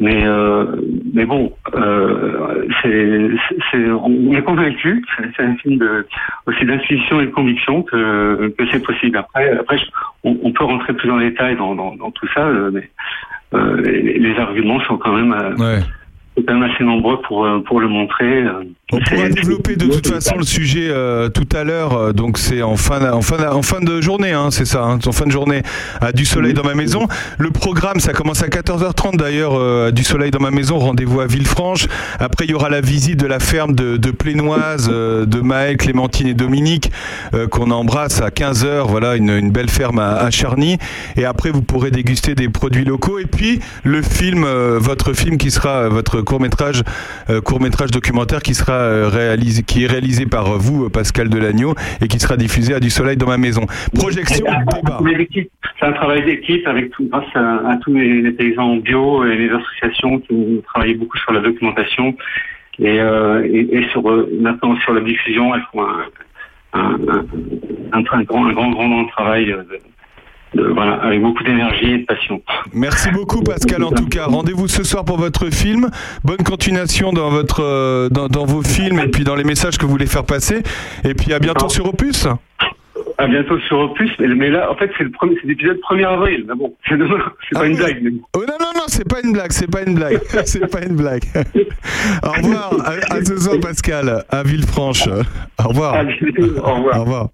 Mais 0.00 0.24
euh, 0.24 0.64
mais 1.12 1.24
bon, 1.24 1.52
euh, 1.74 2.64
c'est 2.82 3.30
c'est 3.70 3.90
on 3.90 4.32
est 4.32 4.42
convaincu. 4.42 5.04
C'est 5.36 5.42
un 5.42 5.56
film 5.56 5.78
de 5.78 6.06
aussi 6.46 6.64
d'intuition 6.64 7.20
et 7.20 7.26
de 7.26 7.30
conviction 7.32 7.82
que 7.82 8.54
que 8.56 8.64
c'est 8.70 8.78
possible. 8.80 9.16
Après 9.18 9.58
après 9.58 9.78
on, 10.22 10.36
on 10.42 10.52
peut 10.52 10.64
rentrer 10.64 10.92
plus 10.92 11.10
en 11.10 11.18
détail 11.18 11.56
dans 11.56 11.74
dans, 11.74 11.96
dans 11.96 12.12
tout 12.12 12.28
ça, 12.32 12.46
euh, 12.46 12.70
mais 12.72 12.88
euh, 13.54 13.80
les, 13.82 14.18
les 14.18 14.38
arguments 14.38 14.80
sont 14.80 14.98
quand 14.98 15.14
même 15.14 15.32
euh, 15.32 15.56
Ouais. 15.56 15.80
quand 16.46 16.54
même 16.54 16.70
assez 16.70 16.84
nombreux 16.84 17.20
pour 17.22 17.44
euh, 17.44 17.58
pour 17.60 17.80
le 17.80 17.88
montrer. 17.88 18.44
On 18.90 19.00
pourra 19.00 19.28
développer 19.28 19.76
de 19.76 19.84
toute 19.86 20.06
façon 20.06 20.36
le 20.38 20.44
sujet 20.44 20.88
euh, 20.88 21.28
tout 21.28 21.46
à 21.54 21.62
l'heure, 21.62 21.92
euh, 21.92 22.12
donc 22.14 22.38
c'est 22.38 22.62
en 22.62 22.76
fin, 22.76 23.12
en, 23.12 23.20
fin, 23.20 23.36
en 23.52 23.60
fin 23.60 23.80
de 23.80 24.00
journée, 24.00 24.32
hein, 24.32 24.48
c'est 24.50 24.64
ça, 24.64 24.82
hein, 24.82 24.98
en 25.04 25.12
fin 25.12 25.26
de 25.26 25.30
journée 25.30 25.62
à 26.00 26.10
Du 26.12 26.24
Soleil 26.24 26.54
dans 26.54 26.64
ma 26.64 26.74
maison. 26.74 27.06
Le 27.36 27.50
programme, 27.50 28.00
ça 28.00 28.14
commence 28.14 28.42
à 28.42 28.48
14h30 28.48 29.18
d'ailleurs, 29.18 29.52
euh, 29.58 29.88
à 29.88 29.90
Du 29.90 30.04
Soleil 30.04 30.30
dans 30.30 30.40
ma 30.40 30.50
maison, 30.50 30.78
rendez-vous 30.78 31.20
à 31.20 31.26
Villefranche. 31.26 31.86
Après, 32.18 32.46
il 32.46 32.50
y 32.50 32.54
aura 32.54 32.70
la 32.70 32.80
visite 32.80 33.20
de 33.20 33.26
la 33.26 33.40
ferme 33.40 33.74
de, 33.74 33.98
de 33.98 34.10
Plénoise, 34.10 34.88
euh, 34.90 35.26
de 35.26 35.40
Maël, 35.42 35.76
Clémentine 35.76 36.26
et 36.26 36.34
Dominique, 36.34 36.90
euh, 37.34 37.46
qu'on 37.46 37.70
embrasse 37.70 38.22
à 38.22 38.30
15h, 38.30 38.86
voilà, 38.88 39.16
une, 39.16 39.28
une 39.28 39.50
belle 39.50 39.68
ferme 39.68 39.98
à, 39.98 40.16
à 40.16 40.30
Charny. 40.30 40.78
Et 41.18 41.26
après, 41.26 41.50
vous 41.50 41.60
pourrez 41.60 41.90
déguster 41.90 42.34
des 42.34 42.48
produits 42.48 42.86
locaux. 42.86 43.18
Et 43.18 43.26
puis, 43.26 43.60
le 43.84 44.00
film, 44.00 44.44
euh, 44.44 44.78
votre 44.80 45.12
film 45.12 45.36
qui 45.36 45.50
sera, 45.50 45.90
votre 45.90 46.22
court-métrage, 46.22 46.84
euh, 47.28 47.42
court-métrage 47.42 47.90
documentaire 47.90 48.40
qui 48.40 48.54
sera 48.54 48.77
euh, 48.78 49.08
réalisé, 49.08 49.62
qui 49.62 49.84
est 49.84 49.86
réalisé 49.86 50.26
par 50.26 50.46
euh, 50.46 50.58
vous, 50.58 50.84
euh, 50.84 50.88
Pascal 50.88 51.28
Delagneau, 51.28 51.74
et 52.00 52.08
qui 52.08 52.18
sera 52.18 52.36
diffusé 52.36 52.74
à 52.74 52.80
Du 52.80 52.90
Soleil 52.90 53.16
dans 53.16 53.26
ma 53.26 53.38
maison. 53.38 53.66
Projection, 53.94 54.44
débat. 54.44 55.00
C'est 55.78 55.86
un 55.86 55.92
travail 55.92 56.24
d'équipe 56.24 56.66
avec 56.66 56.90
tout, 56.90 57.08
grâce 57.10 57.24
à, 57.34 57.70
à 57.70 57.76
tous 57.78 57.94
les, 57.94 58.22
les 58.22 58.32
paysans 58.32 58.76
bio 58.76 59.24
et 59.24 59.36
les 59.36 59.50
associations 59.50 60.18
qui 60.20 60.32
ont 60.32 60.62
travaillé 60.66 60.94
beaucoup 60.94 61.18
sur 61.18 61.32
la 61.32 61.40
documentation 61.40 62.16
et, 62.78 63.00
euh, 63.00 63.44
et, 63.44 63.76
et 63.76 63.88
sur 63.90 64.02
maintenant 64.40 64.76
sur 64.80 64.92
la 64.92 65.00
diffusion, 65.00 65.54
elles 65.54 65.64
font 65.72 65.82
un, 65.82 66.04
un, 66.74 66.98
un, 67.08 67.24
un, 67.92 67.98
un 67.98 68.22
grand, 68.22 68.22
grand, 68.22 68.70
grand, 68.70 68.88
grand 68.88 69.04
travail 69.06 69.46
de, 69.46 69.78
de- 70.54 70.64
voilà, 70.74 70.94
avec 70.94 71.20
beaucoup 71.22 71.42
d'énergie 71.44 71.92
et 71.92 71.98
de 71.98 72.04
passion. 72.04 72.42
Merci 72.72 73.10
beaucoup 73.10 73.42
Pascal 73.42 73.82
en 73.84 73.90
tout 73.90 74.06
cas. 74.08 74.24
Rendez-vous 74.26 74.68
ce 74.68 74.82
soir 74.84 75.04
pour 75.04 75.18
votre 75.18 75.50
film. 75.50 75.88
Bonne 76.24 76.38
continuation 76.44 77.12
dans 77.12 77.30
votre 77.30 77.62
euh, 77.62 78.08
dans, 78.08 78.28
dans 78.28 78.44
vos 78.46 78.62
films 78.62 78.98
et 79.00 79.08
puis 79.08 79.24
dans 79.24 79.34
les 79.34 79.44
messages 79.44 79.78
que 79.78 79.84
vous 79.86 79.92
voulez 79.92 80.06
faire 80.06 80.24
passer. 80.24 80.62
Et 81.04 81.14
puis 81.14 81.32
à 81.32 81.38
bientôt 81.38 81.68
sur 81.68 81.86
Opus. 81.86 82.26
À 83.16 83.26
bientôt 83.26 83.58
sur 83.60 83.78
Opus, 83.80 84.10
mais, 84.20 84.48
là, 84.50 84.70
en 84.70 84.76
fait, 84.76 84.90
c'est 84.96 85.04
l'épisode 85.44 85.78
1er 85.90 86.04
avril. 86.06 86.44
Mais 86.48 86.54
bon, 86.54 86.72
c'est 86.88 86.96
demain, 86.96 87.18
c'est 87.48 87.58
pas 87.58 87.66
une 87.66 87.76
blague. 87.76 87.98
mais- 88.02 88.10
Oh 88.36 88.40
non 88.46 88.54
non 88.60 88.70
non, 88.76 88.82
c'est 88.86 89.08
pas 89.08 89.18
une 89.24 89.32
blague, 89.32 89.50
c'est 89.50 89.68
pas 89.70 89.82
une 89.82 89.94
blague, 89.94 90.20
c'est 90.44 90.66
pas 90.70 90.82
une 90.84 90.94
blague. 90.96 91.22
Au 92.22 92.30
revoir, 92.30 92.70
à, 92.84 93.14
à 93.14 93.24
ce 93.24 93.36
soir 93.36 93.56
Pascal, 93.60 94.24
à 94.28 94.42
Villefranche. 94.44 95.08
Au 95.64 95.68
revoir. 95.68 95.94
Au 96.62 96.74
revoir. 96.74 96.96
Au 96.96 97.00
revoir. 97.00 97.28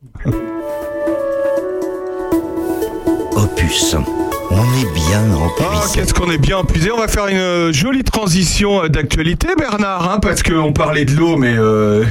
On 4.51 4.63
est 4.75 4.93
bien 4.95 5.33
en 5.35 5.49
Oh, 5.59 5.63
qu'est-ce 5.95 6.13
qu'on 6.13 6.31
est 6.31 6.39
bien 6.39 6.61
épuisé. 6.61 6.91
On 6.93 6.99
va 6.99 7.09
faire 7.09 7.29
une 7.29 7.39
euh, 7.39 7.73
jolie 7.73 8.05
transition 8.05 8.85
euh, 8.85 8.89
d'actualité, 8.89 9.49
Bernard, 9.59 10.11
hein, 10.11 10.19
parce 10.21 10.43
qu'on 10.43 10.73
parlait 10.75 11.05
de 11.07 11.13
l'eau, 11.17 11.37
mais 11.39 11.55
euh, 11.57 12.05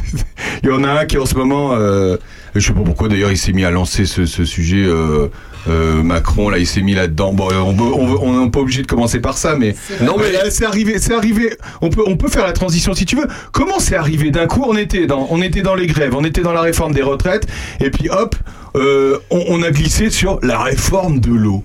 il 0.64 0.68
y 0.68 0.72
en 0.72 0.82
a 0.82 0.88
un 0.90 1.06
qui 1.06 1.16
en 1.18 1.26
ce 1.26 1.34
moment, 1.36 1.70
euh, 1.74 2.16
je 2.56 2.60
sais 2.66 2.72
pas 2.72 2.80
pourquoi 2.84 3.08
d'ailleurs 3.08 3.30
il 3.30 3.38
s'est 3.38 3.52
mis 3.52 3.64
à 3.64 3.70
lancer 3.70 4.04
ce, 4.04 4.26
ce 4.26 4.44
sujet. 4.44 4.84
euh, 4.84 5.28
euh, 5.68 6.02
Macron, 6.02 6.48
là, 6.48 6.58
il 6.58 6.66
s'est 6.66 6.82
mis 6.82 6.94
là-dedans. 6.94 7.32
Bon, 7.32 7.48
on 7.52 7.74
peut- 7.74 7.82
on 7.82 8.16
on 8.22 8.44
n'est 8.44 8.50
pas 8.50 8.60
obligé 8.60 8.82
de 8.82 8.86
commencer 8.86 9.20
par 9.20 9.36
ça, 9.38 9.56
mais 9.56 9.74
non, 10.02 10.16
mais 10.18 10.30
là, 10.32 10.50
c'est 10.50 10.64
arrivé, 10.64 10.98
c'est 10.98 11.14
arrivé. 11.14 11.56
On 11.80 11.88
peut, 11.90 12.02
on 12.06 12.16
peut 12.16 12.28
faire 12.28 12.46
la 12.46 12.52
transition 12.52 12.94
si 12.94 13.04
tu 13.04 13.16
veux. 13.16 13.26
Comment 13.52 13.78
c'est 13.78 13.96
arrivé? 13.96 14.30
D'un 14.30 14.46
coup 14.46 14.64
On 14.66 14.76
était 14.76 15.06
dans, 15.06 15.26
on 15.30 15.42
était 15.42 15.62
dans 15.62 15.74
les 15.74 15.86
grèves, 15.86 16.14
on 16.14 16.24
était 16.24 16.42
dans 16.42 16.52
la 16.52 16.60
réforme 16.62 16.92
des 16.92 17.02
retraites, 17.02 17.46
et 17.80 17.90
puis 17.90 18.08
hop, 18.10 18.34
euh, 18.76 19.18
on, 19.30 19.44
on 19.48 19.62
a 19.62 19.70
glissé 19.70 20.10
sur 20.10 20.38
la 20.42 20.58
réforme 20.62 21.20
de 21.20 21.30
l'eau. 21.32 21.64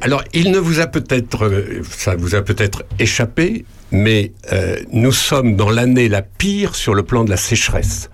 Alors, 0.00 0.22
il 0.34 0.50
ne 0.50 0.58
vous 0.58 0.80
a 0.80 0.86
peut-être, 0.86 1.44
euh, 1.46 1.82
ça 1.96 2.14
vous 2.14 2.34
a 2.34 2.42
peut-être 2.42 2.84
échappé, 2.98 3.64
mais 3.90 4.32
euh, 4.52 4.76
nous 4.92 5.12
sommes 5.12 5.56
dans 5.56 5.70
l'année 5.70 6.08
la 6.08 6.20
pire 6.20 6.74
sur 6.74 6.94
le 6.94 7.02
plan 7.04 7.24
de 7.24 7.30
la 7.30 7.38
sécheresse. 7.38 8.10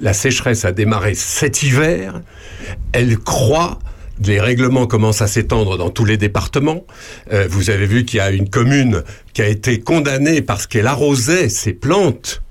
La 0.00 0.12
sécheresse 0.12 0.64
a 0.64 0.72
démarré 0.72 1.14
cet 1.14 1.62
hiver, 1.62 2.20
elle 2.92 3.18
croît. 3.18 3.78
Les 4.24 4.40
règlements 4.40 4.86
commencent 4.86 5.22
à 5.22 5.28
s'étendre 5.28 5.78
dans 5.78 5.90
tous 5.90 6.04
les 6.04 6.16
départements. 6.16 6.84
Euh, 7.32 7.46
vous 7.48 7.70
avez 7.70 7.86
vu 7.86 8.04
qu'il 8.04 8.18
y 8.18 8.20
a 8.20 8.30
une 8.30 8.48
commune 8.50 9.04
qui 9.32 9.42
a 9.42 9.48
été 9.48 9.78
condamnée 9.80 10.42
parce 10.42 10.66
qu'elle 10.66 10.88
arrosait 10.88 11.48
ses 11.48 11.72
plantes. 11.72 12.42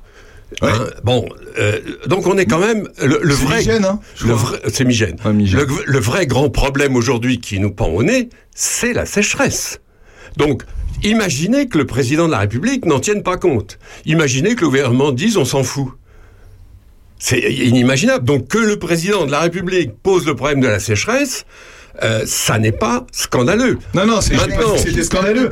Hein, 0.62 0.86
bon, 1.04 1.28
euh, 1.60 1.80
donc 2.08 2.26
on 2.26 2.38
est 2.38 2.46
quand 2.46 2.60
même 2.60 2.88
le, 3.04 3.20
le 3.22 3.36
C'est 3.36 3.44
vrai, 3.44 3.58
Migène, 3.58 3.84
hein, 3.86 4.00
le 4.26 4.32
vrai- 4.34 4.60
c'est 4.72 4.86
Migène. 4.86 5.18
Le, 5.26 5.68
le 5.86 6.00
vrai 6.00 6.26
grand 6.26 6.50
problème 6.50 6.96
aujourd'hui 6.96 7.42
qui 7.42 7.60
nous 7.60 7.72
pend 7.72 7.88
au 7.90 8.02
nez, 8.02 8.30
c'est 8.56 8.94
la 8.94 9.06
sécheresse. 9.06 9.82
Donc, 10.38 10.64
imaginez 11.04 11.68
que 11.68 11.78
le 11.78 11.86
président 11.86 12.28
de 12.28 12.32
la 12.32 12.40
République 12.40 12.86
n'en 12.86 13.02
tienne 13.02 13.24
pas 13.24 13.36
compte. 13.36 13.78
Imaginez 14.06 14.56
que 14.56 14.62
le 14.62 14.68
gouvernement 14.68 15.12
dise 15.12 15.36
on 15.36 15.44
s'en 15.46 15.64
fout. 15.64 15.90
C'est 17.20 17.40
inimaginable. 17.40 18.24
Donc 18.26 18.48
que 18.48 18.58
le 18.58 18.78
président 18.78 19.26
de 19.26 19.32
la 19.32 19.40
République 19.42 19.92
pose 20.04 20.26
le 20.26 20.36
problème 20.36 20.60
de 20.62 20.68
la 20.68 20.80
sécheresse, 20.80 21.46
euh, 22.04 22.22
ça 22.28 22.60
n'est 22.60 22.72
pas 22.72 23.08
scandaleux. 23.12 23.80
Non, 23.96 24.06
non, 24.06 24.22
c'est 24.22 24.34
j'ai 24.36 24.40
pas 24.40 24.48
Maintenant, 24.48 24.74
dit 24.76 24.84
que 24.84 24.90
c'était 24.90 25.04
scandaleux. 25.04 25.50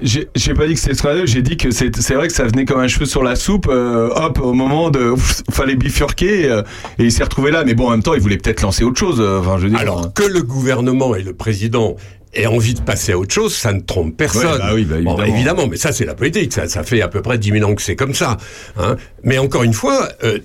J'ai 0.00 0.28
j'ai 0.36 0.54
pas 0.54 0.68
dit 0.68 0.74
que 0.74 0.80
c'était 0.80 0.94
scandaleux, 0.94 1.26
j'ai 1.26 1.42
dit 1.42 1.56
que 1.56 1.72
c'est 1.72 1.94
c'est 1.96 2.14
vrai 2.14 2.28
que 2.28 2.34
ça 2.34 2.44
venait 2.44 2.64
comme 2.64 2.78
un 2.78 2.86
cheveu 2.86 3.04
sur 3.04 3.24
la 3.24 3.34
soupe, 3.34 3.66
euh, 3.68 4.08
hop, 4.14 4.38
au 4.40 4.52
moment 4.52 4.90
de. 4.90 5.10
ouf, 5.10 5.42
fallait 5.50 5.74
bifurquer, 5.74 6.44
euh, 6.48 6.62
et 7.00 7.04
il 7.04 7.10
s'est 7.12 7.24
retrouvé 7.24 7.50
là. 7.50 7.64
Mais 7.64 7.74
bon, 7.74 7.88
en 7.88 7.90
même 7.90 8.02
temps, 8.04 8.14
il 8.14 8.20
voulait 8.20 8.36
peut-être 8.36 8.62
lancer 8.62 8.84
autre 8.84 8.98
chose. 9.00 9.16
euh, 9.20 9.40
Enfin, 9.40 9.56
je 9.58 9.64
veux 9.64 9.70
dire. 9.70 9.80
Alors 9.80 10.12
que 10.14 10.22
le 10.22 10.42
gouvernement 10.42 11.16
et 11.16 11.22
le 11.22 11.32
président 11.34 11.96
ait 12.38 12.46
envie 12.46 12.74
de 12.74 12.80
passer 12.80 13.12
à 13.12 13.18
autre 13.18 13.34
chose, 13.34 13.54
ça 13.54 13.72
ne 13.72 13.80
trompe 13.80 14.16
personne. 14.16 14.52
Ouais, 14.52 14.58
bah 14.58 14.70
oui, 14.74 14.84
bah 14.84 14.96
Bon, 15.02 15.22
évidemment. 15.22 15.66
mais 15.66 15.76
ça 15.76 15.92
c'est 15.92 16.04
la 16.04 16.14
politique, 16.14 16.52
ça, 16.52 16.68
ça 16.68 16.82
fait 16.82 17.00
à 17.02 17.08
peu 17.08 17.22
près 17.22 17.38
10 17.38 17.50
000 17.52 17.70
ans 17.70 17.74
que 17.74 17.82
c'est 17.82 17.96
comme 17.96 18.14
ça. 18.14 18.36
Hein. 18.78 18.96
Mais 19.24 19.38
encore 19.38 19.62
une 19.64 19.72
fois, 19.74 20.08
euh, 20.24 20.38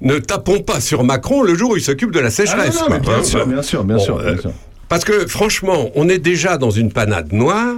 ne, 0.00 0.18
tapons 0.18 0.60
pas 0.60 0.80
sur 0.80 1.04
Macron 1.04 1.42
le 1.42 1.54
jour 1.54 1.70
où 1.72 1.76
il 1.76 1.82
s'occupe 1.82 2.12
de 2.12 2.20
la 2.20 2.26
Ah 2.28 2.30
sécheresse. 2.30 2.74
non, 2.74 2.80
non, 2.82 2.86
quoi, 2.86 2.96
mais 2.98 3.00
bien 3.06 3.14
hein. 3.18 3.24
sûr, 3.24 3.46
bien 3.46 3.62
sûr, 3.62 3.84
bien 3.84 3.96
Bon, 3.96 4.02
sûr, 4.04 4.18
euh, 4.18 4.32
bien 4.32 4.40
sûr. 4.42 4.52
Parce 4.88 5.04
que 5.04 5.26
franchement, 5.28 5.90
on 5.94 6.08
est 6.08 6.18
déjà 6.18 6.58
dans 6.58 6.70
une 6.72 6.90
panade 6.92 7.32
noire 7.32 7.76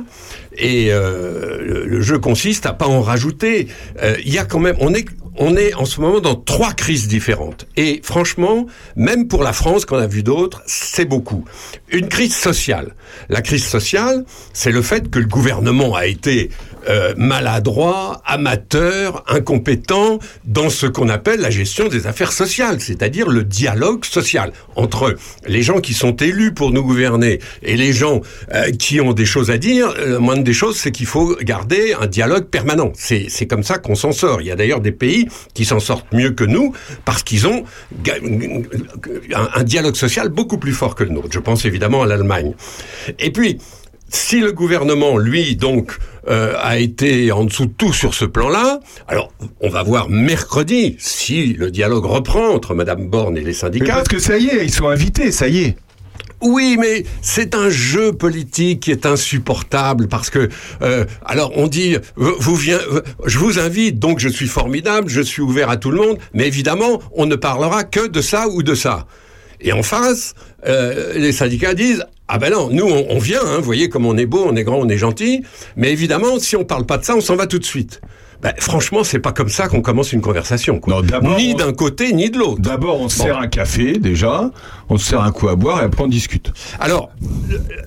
et 0.56 0.88
euh, 0.90 1.59
le, 1.60 1.84
le 1.86 2.00
jeu 2.00 2.18
consiste 2.18 2.64
à 2.64 2.72
pas 2.72 2.86
en 2.86 3.02
rajouter. 3.02 3.68
Euh, 4.02 4.16
Il 4.24 4.32
y 4.32 4.38
a 4.38 4.44
quand 4.44 4.60
même, 4.60 4.76
on 4.80 4.94
est, 4.94 5.04
on 5.36 5.56
est 5.56 5.74
en 5.74 5.84
ce 5.84 6.00
moment 6.00 6.20
dans 6.20 6.34
trois 6.34 6.72
crises 6.72 7.09
différentes. 7.09 7.66
Et 7.76 8.00
franchement, 8.04 8.66
même 8.96 9.28
pour 9.28 9.42
la 9.42 9.52
France, 9.52 9.84
qu'on 9.84 9.98
a 9.98 10.06
vu 10.06 10.22
d'autres, 10.22 10.62
c'est 10.66 11.04
beaucoup. 11.04 11.44
Une 11.90 12.09
crise 12.09 12.36
sociale. 12.36 12.94
La 13.28 13.40
crise 13.40 13.64
sociale, 13.64 14.24
c'est 14.52 14.72
le 14.72 14.82
fait 14.82 15.10
que 15.10 15.18
le 15.18 15.26
gouvernement 15.26 15.94
a 15.94 16.06
été 16.06 16.50
euh, 16.88 17.14
maladroit, 17.16 18.22
amateur, 18.24 19.24
incompétent 19.28 20.18
dans 20.44 20.70
ce 20.70 20.86
qu'on 20.86 21.09
appelle 21.09 21.40
la 21.40 21.50
gestion 21.50 21.88
des 21.88 22.06
affaires 22.06 22.32
sociales, 22.32 22.80
c'est-à-dire 22.80 23.28
le 23.28 23.44
dialogue 23.44 24.04
social 24.04 24.52
entre 24.76 25.16
les 25.46 25.62
gens 25.62 25.80
qui 25.80 25.94
sont 25.94 26.16
élus 26.16 26.52
pour 26.52 26.70
nous 26.70 26.82
gouverner 26.82 27.38
et 27.62 27.76
les 27.76 27.92
gens 27.92 28.20
euh, 28.52 28.70
qui 28.70 29.00
ont 29.00 29.12
des 29.12 29.26
choses 29.26 29.50
à 29.50 29.59
dire. 29.59 29.94
La 30.04 30.18
moindre 30.18 30.44
des 30.44 30.52
choses, 30.52 30.76
c'est 30.76 30.90
qu'il 30.90 31.06
faut 31.06 31.36
garder 31.42 31.94
un 32.00 32.06
dialogue 32.06 32.46
permanent. 32.46 32.92
C'est 32.96 33.46
comme 33.46 33.62
ça 33.62 33.78
qu'on 33.78 33.94
s'en 33.94 34.12
sort. 34.12 34.40
Il 34.40 34.46
y 34.46 34.50
a 34.50 34.56
d'ailleurs 34.56 34.80
des 34.80 34.92
pays 34.92 35.28
qui 35.54 35.64
s'en 35.64 35.80
sortent 35.80 36.12
mieux 36.12 36.30
que 36.30 36.44
nous 36.44 36.72
parce 37.04 37.22
qu'ils 37.22 37.46
ont 37.46 37.64
un, 39.34 39.48
un 39.54 39.62
dialogue 39.62 39.96
social 39.96 40.28
beaucoup 40.28 40.59
plus 40.59 40.72
fort 40.72 40.94
que 40.94 41.04
le 41.04 41.10
nôtre. 41.10 41.28
Je 41.30 41.38
pense 41.38 41.64
évidemment 41.64 42.02
à 42.02 42.06
l'Allemagne. 42.06 42.54
Et 43.18 43.30
puis, 43.30 43.59
si 44.12 44.40
le 44.40 44.52
gouvernement, 44.52 45.16
lui, 45.18 45.56
donc, 45.56 45.97
euh, 46.28 46.55
a 46.60 46.78
été 46.78 47.32
en 47.32 47.44
dessous 47.44 47.66
de 47.66 47.72
tout 47.72 47.93
sur 47.93 48.14
ce 48.14 48.24
plan-là, 48.24 48.80
alors 49.09 49.32
on 49.60 49.68
va 49.68 49.82
voir 49.82 50.09
mercredi 50.09 50.97
si 50.98 51.55
le 51.55 51.70
dialogue 51.70 52.05
reprend 52.05 52.51
entre 52.51 52.74
Madame 52.74 53.09
Borne 53.09 53.36
et 53.36 53.40
les 53.40 53.47
Mais 53.47 53.52
syndicats. 53.55 53.94
parce 53.94 54.09
que 54.09 54.18
ça 54.18 54.39
y 54.39 54.48
est, 54.48 54.64
ils 54.64 54.72
sont 54.72 54.89
invités, 54.89 55.32
ça 55.32 55.48
y 55.48 55.62
est. 55.62 55.76
Oui, 56.43 56.76
mais 56.78 57.05
c'est 57.22 57.55
un 57.55 57.70
jeu 57.70 58.12
politique 58.12 58.80
qui 58.80 58.90
est 58.90 59.06
insupportable 59.06 60.09
parce 60.09 60.28
que 60.28 60.48
euh, 60.82 61.05
alors 61.24 61.52
on 61.56 61.68
dit 61.68 61.97
vous 62.16 62.34
vous 62.39 62.56
vient, 62.56 62.80
je 63.26 63.39
vous 63.39 63.60
invite 63.60 64.01
donc 64.01 64.18
je 64.18 64.28
suis 64.28 64.48
formidable, 64.48 65.09
je 65.09 65.20
suis 65.20 65.40
ouvert 65.40 65.70
à 65.70 65.76
tout 65.76 65.93
le 65.93 65.98
monde, 65.98 66.18
mais 66.34 66.48
évidemment 66.48 67.01
on 67.14 67.26
ne 67.26 67.36
parlera 67.36 67.84
que 67.84 68.09
de 68.09 68.20
ça 68.20 68.48
ou 68.48 68.64
de 68.64 68.74
ça. 68.74 69.06
Et 69.62 69.72
en 69.72 69.82
face, 69.82 70.34
euh, 70.66 71.14
les 71.14 71.32
syndicats 71.32 71.74
disent 71.74 72.05
ah 72.28 72.39
ben 72.39 72.51
non, 72.51 72.68
nous 72.70 72.84
on, 72.84 73.06
on 73.10 73.18
vient, 73.18 73.40
hein, 73.44 73.56
vous 73.59 73.64
voyez 73.64 73.89
comme 73.89 74.06
on 74.06 74.16
est 74.16 74.26
beau, 74.26 74.44
on 74.47 74.56
est 74.56 74.64
grand, 74.64 74.76
on 74.78 74.89
est 74.89 74.98
gentil, 74.98 75.43
mais 75.76 75.93
évidemment 75.93 76.39
si 76.39 76.56
on 76.56 76.64
parle 76.64 76.86
pas 76.86 76.98
de 76.98 77.05
ça, 77.05 77.14
on 77.16 77.20
s'en 77.20 77.36
va 77.36 77.47
tout 77.47 77.59
de 77.59 77.64
suite. 77.64 78.01
Ben, 78.43 78.52
franchement, 78.59 79.05
c'est 79.05 79.20
pas 79.20 79.30
comme 79.30 79.48
ça 79.48 79.68
qu'on 79.68 79.82
commence 79.82 80.12
une 80.12 80.20
conversation. 80.20 80.80
Quoi. 80.80 81.01
Non, 81.22 81.36
ni 81.36 81.52
on- 81.55 81.59
d'un 81.59 81.72
côté 81.72 82.12
ni 82.12 82.28
de 82.28 82.39
l'autre. 82.39 82.60
D'abord, 82.60 83.01
on 83.01 83.09
se 83.09 83.18
Bon. 83.18 83.24
sert 83.26 83.39
un 83.39 83.47
café, 83.47 83.93
déjà. 83.98 84.51
On 84.89 84.98
se 84.98 85.10
sert 85.10 85.20
un 85.20 85.30
coup 85.30 85.48
à 85.48 85.55
boire 85.55 85.80
et 85.80 85.84
après 85.84 86.02
on 86.02 86.09
discute. 86.09 86.52
Alors, 86.80 87.12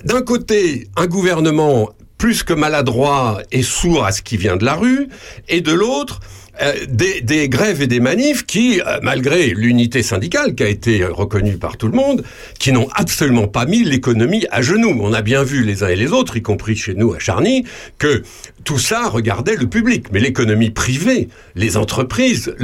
d'un 0.04 0.22
côté, 0.22 0.88
un 0.96 1.06
gouvernement 1.08 1.90
plus 2.16 2.42
que 2.42 2.54
maladroit 2.54 3.42
et 3.52 3.62
sourd 3.62 4.06
à 4.06 4.12
ce 4.12 4.22
qui 4.22 4.38
vient 4.38 4.56
de 4.56 4.64
la 4.64 4.74
rue, 4.76 5.08
et 5.50 5.60
de 5.60 5.72
l'autre, 5.72 6.20
euh, 6.62 6.72
des, 6.88 7.20
des 7.20 7.48
grèves 7.48 7.82
et 7.82 7.86
des 7.86 8.00
manifs 8.00 8.46
qui, 8.46 8.80
euh, 8.80 8.98
malgré 9.02 9.48
l'unité 9.48 10.02
syndicale 10.02 10.54
qui 10.54 10.62
a 10.62 10.68
été 10.68 11.02
euh, 11.02 11.12
reconnue 11.12 11.58
par 11.58 11.76
tout 11.76 11.86
le 11.86 11.94
monde, 11.94 12.24
qui 12.58 12.72
n'ont 12.72 12.88
absolument 12.94 13.48
pas 13.48 13.66
mis 13.66 13.84
l'économie 13.84 14.46
à 14.50 14.62
genoux. 14.62 14.96
On 15.00 15.12
a 15.12 15.22
bien 15.22 15.42
vu 15.42 15.64
les 15.64 15.82
uns 15.82 15.88
et 15.88 15.96
les 15.96 16.12
autres, 16.12 16.36
y 16.36 16.42
compris 16.42 16.76
chez 16.76 16.94
nous 16.94 17.12
à 17.12 17.18
Charny, 17.18 17.64
que 17.98 18.22
tout 18.66 18.78
ça 18.78 19.08
regardait 19.08 19.54
le 19.54 19.68
public. 19.68 20.08
Mais 20.12 20.18
l'économie 20.20 20.70
privée, 20.70 21.28
les 21.54 21.76
entreprises, 21.76 22.54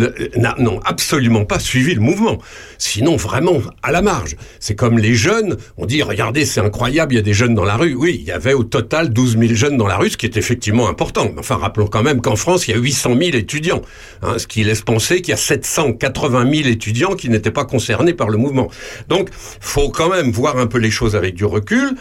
n'ont 0.59 0.81
absolument 0.85 1.45
pas 1.45 1.61
suivi 1.61 1.95
le 1.95 2.01
mouvement. 2.01 2.39
Sinon, 2.77 3.15
vraiment, 3.17 3.59
à 3.83 3.93
la 3.93 4.03
marge. 4.03 4.37
C'est 4.59 4.75
comme 4.75 4.99
les 4.99 5.15
jeunes, 5.15 5.57
on 5.79 5.87
dit, 5.87 6.03
regardez, 6.03 6.45
c'est 6.45 6.61
incroyable, 6.61 7.15
il 7.15 7.17
y 7.17 7.21
a 7.21 7.23
des 7.23 7.33
jeunes 7.33 7.55
dans 7.55 7.65
la 7.65 7.77
rue. 7.77 7.95
Oui, 7.95 8.19
il 8.21 8.27
y 8.27 8.33
avait 8.33 8.53
au 8.53 8.65
total 8.65 9.11
12 9.11 9.39
000 9.39 9.55
jeunes 9.55 9.77
dans 9.77 9.87
la 9.87 9.97
rue, 9.97 10.11
ce 10.11 10.17
qui 10.17 10.27
est 10.27 10.37
effectivement 10.37 10.89
important. 10.89 11.31
Enfin, 11.39 11.57
rappelons 11.57 11.87
quand 11.87 12.03
même 12.03 12.21
qu'en 12.21 12.37
France, 12.37 12.67
il 12.67 12.73
y 12.73 12.75
a 12.75 12.79
800 12.79 13.11
000 13.17 13.37
étudiants, 13.37 13.83
hein, 14.23 14.39
ce 14.39 14.49
qui 14.49 14.65
laisse 14.65 14.83
penser 14.83 15.23
qu'il 15.23 15.31
y 15.31 15.35
a 15.35 15.37
780 15.37 16.51
000 16.53 16.69
étudiants 16.69 17.15
qui 17.15 17.29
n'étaient 17.29 17.53
pas 17.53 17.65
concernés 17.65 18.13
par 18.13 18.29
le 18.29 18.39
mouvement. 18.39 18.69
Donc, 19.09 19.29
faut 19.33 19.91
quand 19.91 20.11
même 20.11 20.33
voir 20.33 20.59
un 20.59 20.67
peu 20.67 20.79
les 20.79 20.91
choses 20.91 21.15
avec 21.15 21.37
du 21.37 21.45
recul. 21.45 21.93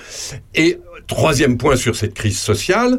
Et 0.56 0.80
troisième 1.08 1.58
point 1.58 1.76
sur 1.76 1.96
cette 1.96 2.16
crise 2.16 2.40
sociale, 2.40 2.98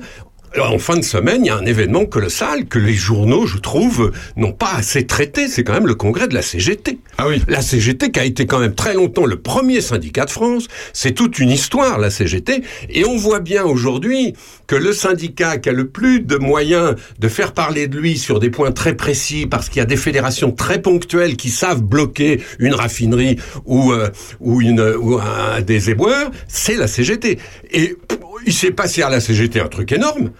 en 0.61 0.79
fin 0.79 0.97
de 0.97 1.05
semaine, 1.05 1.45
il 1.45 1.49
y 1.49 1.51
a 1.51 1.57
un 1.57 1.65
événement 1.65 2.05
colossal 2.05 2.67
que 2.67 2.79
les 2.79 2.95
journaux, 2.95 3.47
je 3.47 3.59
trouve, 3.59 4.13
n'ont 4.37 4.53
pas 4.53 4.73
assez 4.75 5.07
traité. 5.07 5.49
C'est 5.49 5.65
quand 5.65 5.73
même 5.73 5.87
le 5.87 5.95
congrès 5.95 6.29
de 6.29 6.35
la 6.35 6.43
CGT. 6.43 6.99
Ah 7.19 7.29
oui. 7.29 7.43
La 7.49 7.63
CGT 7.63 8.11
qui 8.11 8.21
a 8.21 8.25
été 8.25 8.47
quand 8.47 8.59
même 8.59 8.75
très 8.75 8.95
longtemps 8.95 9.27
le 9.27 9.37
premier 9.37 9.81
syndicat 9.81 10.25
de 10.25 10.31
France. 10.31 10.69
C'est 10.93 11.13
toute 11.13 11.39
une 11.39 11.51
histoire, 11.51 11.99
la 11.99 12.11
CGT. 12.11 12.63
Et 12.91 13.05
on 13.05 13.17
voit 13.17 13.41
bien 13.41 13.65
aujourd'hui 13.65 14.35
que 14.67 14.77
le 14.77 14.93
syndicat 14.93 15.59
qui 15.59 15.69
a 15.69 15.73
le 15.73 15.89
plus 15.89 16.21
de 16.21 16.37
moyens 16.37 16.95
de 17.19 17.29
faire 17.29 17.53
parler 17.53 17.89
de 17.89 17.99
lui 17.99 18.19
sur 18.19 18.41
des 18.41 18.51
points 18.51 18.73
très 18.73 18.95
précis, 18.95 19.47
parce 19.47 19.69
qu'il 19.69 19.79
y 19.79 19.83
a 19.83 19.87
des 19.87 19.97
fédérations 19.97 20.53
très 20.53 20.81
ponctuelles 20.81 21.37
qui 21.37 21.51
savent 21.51 21.83
bloquer 21.83 22.41
une 22.59 22.75
raffinerie 22.75 23.37
ou, 23.65 23.93
euh, 23.93 24.11
ou, 24.41 24.61
une, 24.61 24.81
ou 24.81 25.19
un, 25.19 25.61
des 25.61 25.91
éboueurs, 25.91 26.31
c'est 26.49 26.77
la 26.77 26.87
CGT. 26.87 27.39
Et 27.71 27.97
il 28.47 28.53
s'est 28.53 28.71
passé 28.71 29.03
à 29.03 29.11
la 29.11 29.21
CGT 29.21 29.61
un 29.61 29.69
truc 29.69 29.93
énorme. 29.93 30.31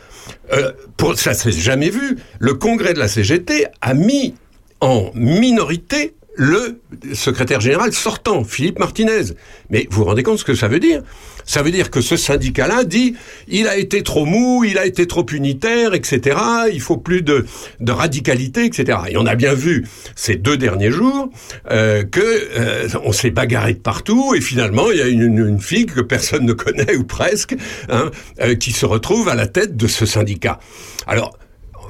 Euh, 0.53 0.73
pour, 0.97 1.19
ça 1.19 1.35
s'est 1.35 1.53
jamais 1.53 1.91
vu. 1.91 2.19
Le 2.39 2.55
congrès 2.55 2.95
de 2.95 2.99
la 2.99 3.09
CGT 3.09 3.67
a 3.81 3.95
mis 3.95 4.35
en 4.81 5.11
minorité 5.15 6.15
le 6.35 6.81
secrétaire 7.13 7.61
général 7.61 7.93
sortant, 7.93 8.45
Philippe 8.45 8.79
Martinez. 8.79 9.35
Mais 9.71 9.87
vous 9.91 9.99
vous 9.99 10.05
rendez 10.05 10.23
compte 10.23 10.39
ce 10.39 10.45
que 10.45 10.55
ça 10.55 10.69
veut 10.69 10.81
dire? 10.81 11.03
Ça 11.45 11.63
veut 11.63 11.71
dire 11.73 11.91
que 11.91 12.01
ce 12.01 12.17
syndicat-là 12.17 12.85
dit 12.85 13.15
il 13.49 13.67
a 13.67 13.77
été 13.77 14.03
trop 14.03 14.25
mou, 14.25 14.65
il 14.65 14.79
a 14.79 14.87
été 14.87 15.07
trop 15.07 15.27
unitaire, 15.33 15.93
etc. 15.93 16.39
Il 16.73 16.81
faut 16.81 16.97
plus 16.97 17.23
de, 17.23 17.45
de 17.81 17.93
radicalité, 17.93 18.65
etc. 18.65 18.99
Et 19.09 19.17
on 19.17 19.27
a 19.27 19.35
bien 19.35 19.53
vu 19.55 19.85
ces 20.15 20.37
deux 20.37 20.57
derniers 20.57 20.91
jours 20.93 21.31
euh, 21.71 22.05
que 22.05 22.21
euh, 22.23 22.89
on 23.05 23.13
s'est 23.13 23.31
bagarré 23.31 23.75
de 23.75 23.81
partout 23.81 24.35
et 24.35 24.41
finalement 24.41 24.91
il 24.91 24.99
y 24.99 25.03
a 25.03 25.09
une, 25.09 25.23
une- 25.23 25.61
fille 25.61 25.87
que 25.87 26.01
personne 26.01 26.47
ne 26.47 26.53
connaît 26.53 26.97
ou 26.97 27.05
presque 27.05 27.55
hein, 27.89 28.11
euh, 28.41 28.55
qui 28.55 28.73
se 28.73 28.87
retrouve 28.87 29.29
à 29.29 29.35
la 29.35 29.47
tête 29.47 29.77
de 29.77 29.87
ce 29.87 30.07
syndicat. 30.07 30.59
Alors 31.07 31.37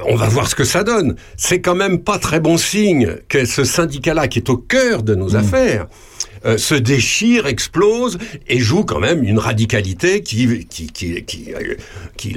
on 0.06 0.16
va 0.16 0.28
voir 0.28 0.48
ce 0.48 0.54
que 0.54 0.64
ça 0.64 0.84
donne. 0.84 1.16
C'est 1.36 1.60
quand 1.60 1.74
même 1.74 2.00
pas 2.00 2.18
très 2.18 2.40
bon 2.40 2.56
signe 2.56 3.16
que 3.28 3.44
ce 3.44 3.64
syndicat-là, 3.64 4.28
qui 4.28 4.38
est 4.38 4.50
au 4.50 4.56
cœur 4.56 5.02
de 5.02 5.14
nos 5.14 5.36
affaires, 5.36 5.86
euh, 6.44 6.58
se 6.58 6.74
déchire, 6.74 7.46
explose 7.46 8.18
et 8.48 8.58
joue 8.58 8.82
quand 8.82 8.98
même 8.98 9.22
une 9.22 9.38
radicalité 9.38 10.22
qui 10.22 10.66
qui 10.66 10.88
qui 10.88 11.22
qui, 11.22 11.54
euh, 11.54 11.76
qui 12.16 12.30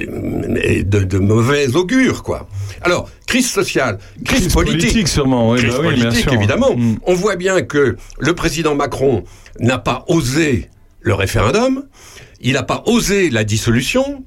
est 0.62 0.84
de, 0.84 1.02
de 1.02 1.18
mauvais 1.18 1.74
augure 1.74 2.22
quoi. 2.22 2.48
Alors 2.82 3.10
crise 3.26 3.50
sociale, 3.50 3.98
crise, 4.24 4.42
Crise 4.42 4.52
politique, 4.52 4.80
politique, 4.80 5.08
sûrement, 5.08 5.50
oui, 5.50 5.58
crise 5.58 5.72
bah 5.72 5.80
oui, 5.82 6.00
politique 6.00 6.32
évidemment. 6.32 6.76
Mm. 6.76 6.98
On 7.02 7.14
voit 7.14 7.34
bien 7.34 7.62
que 7.62 7.96
le 8.20 8.34
président 8.34 8.76
Macron 8.76 9.24
n'a 9.58 9.78
pas 9.78 10.04
osé 10.06 10.70
le 11.00 11.14
référendum, 11.14 11.84
il 12.40 12.52
n'a 12.52 12.62
pas 12.62 12.84
osé 12.86 13.28
la 13.30 13.42
dissolution. 13.42 14.22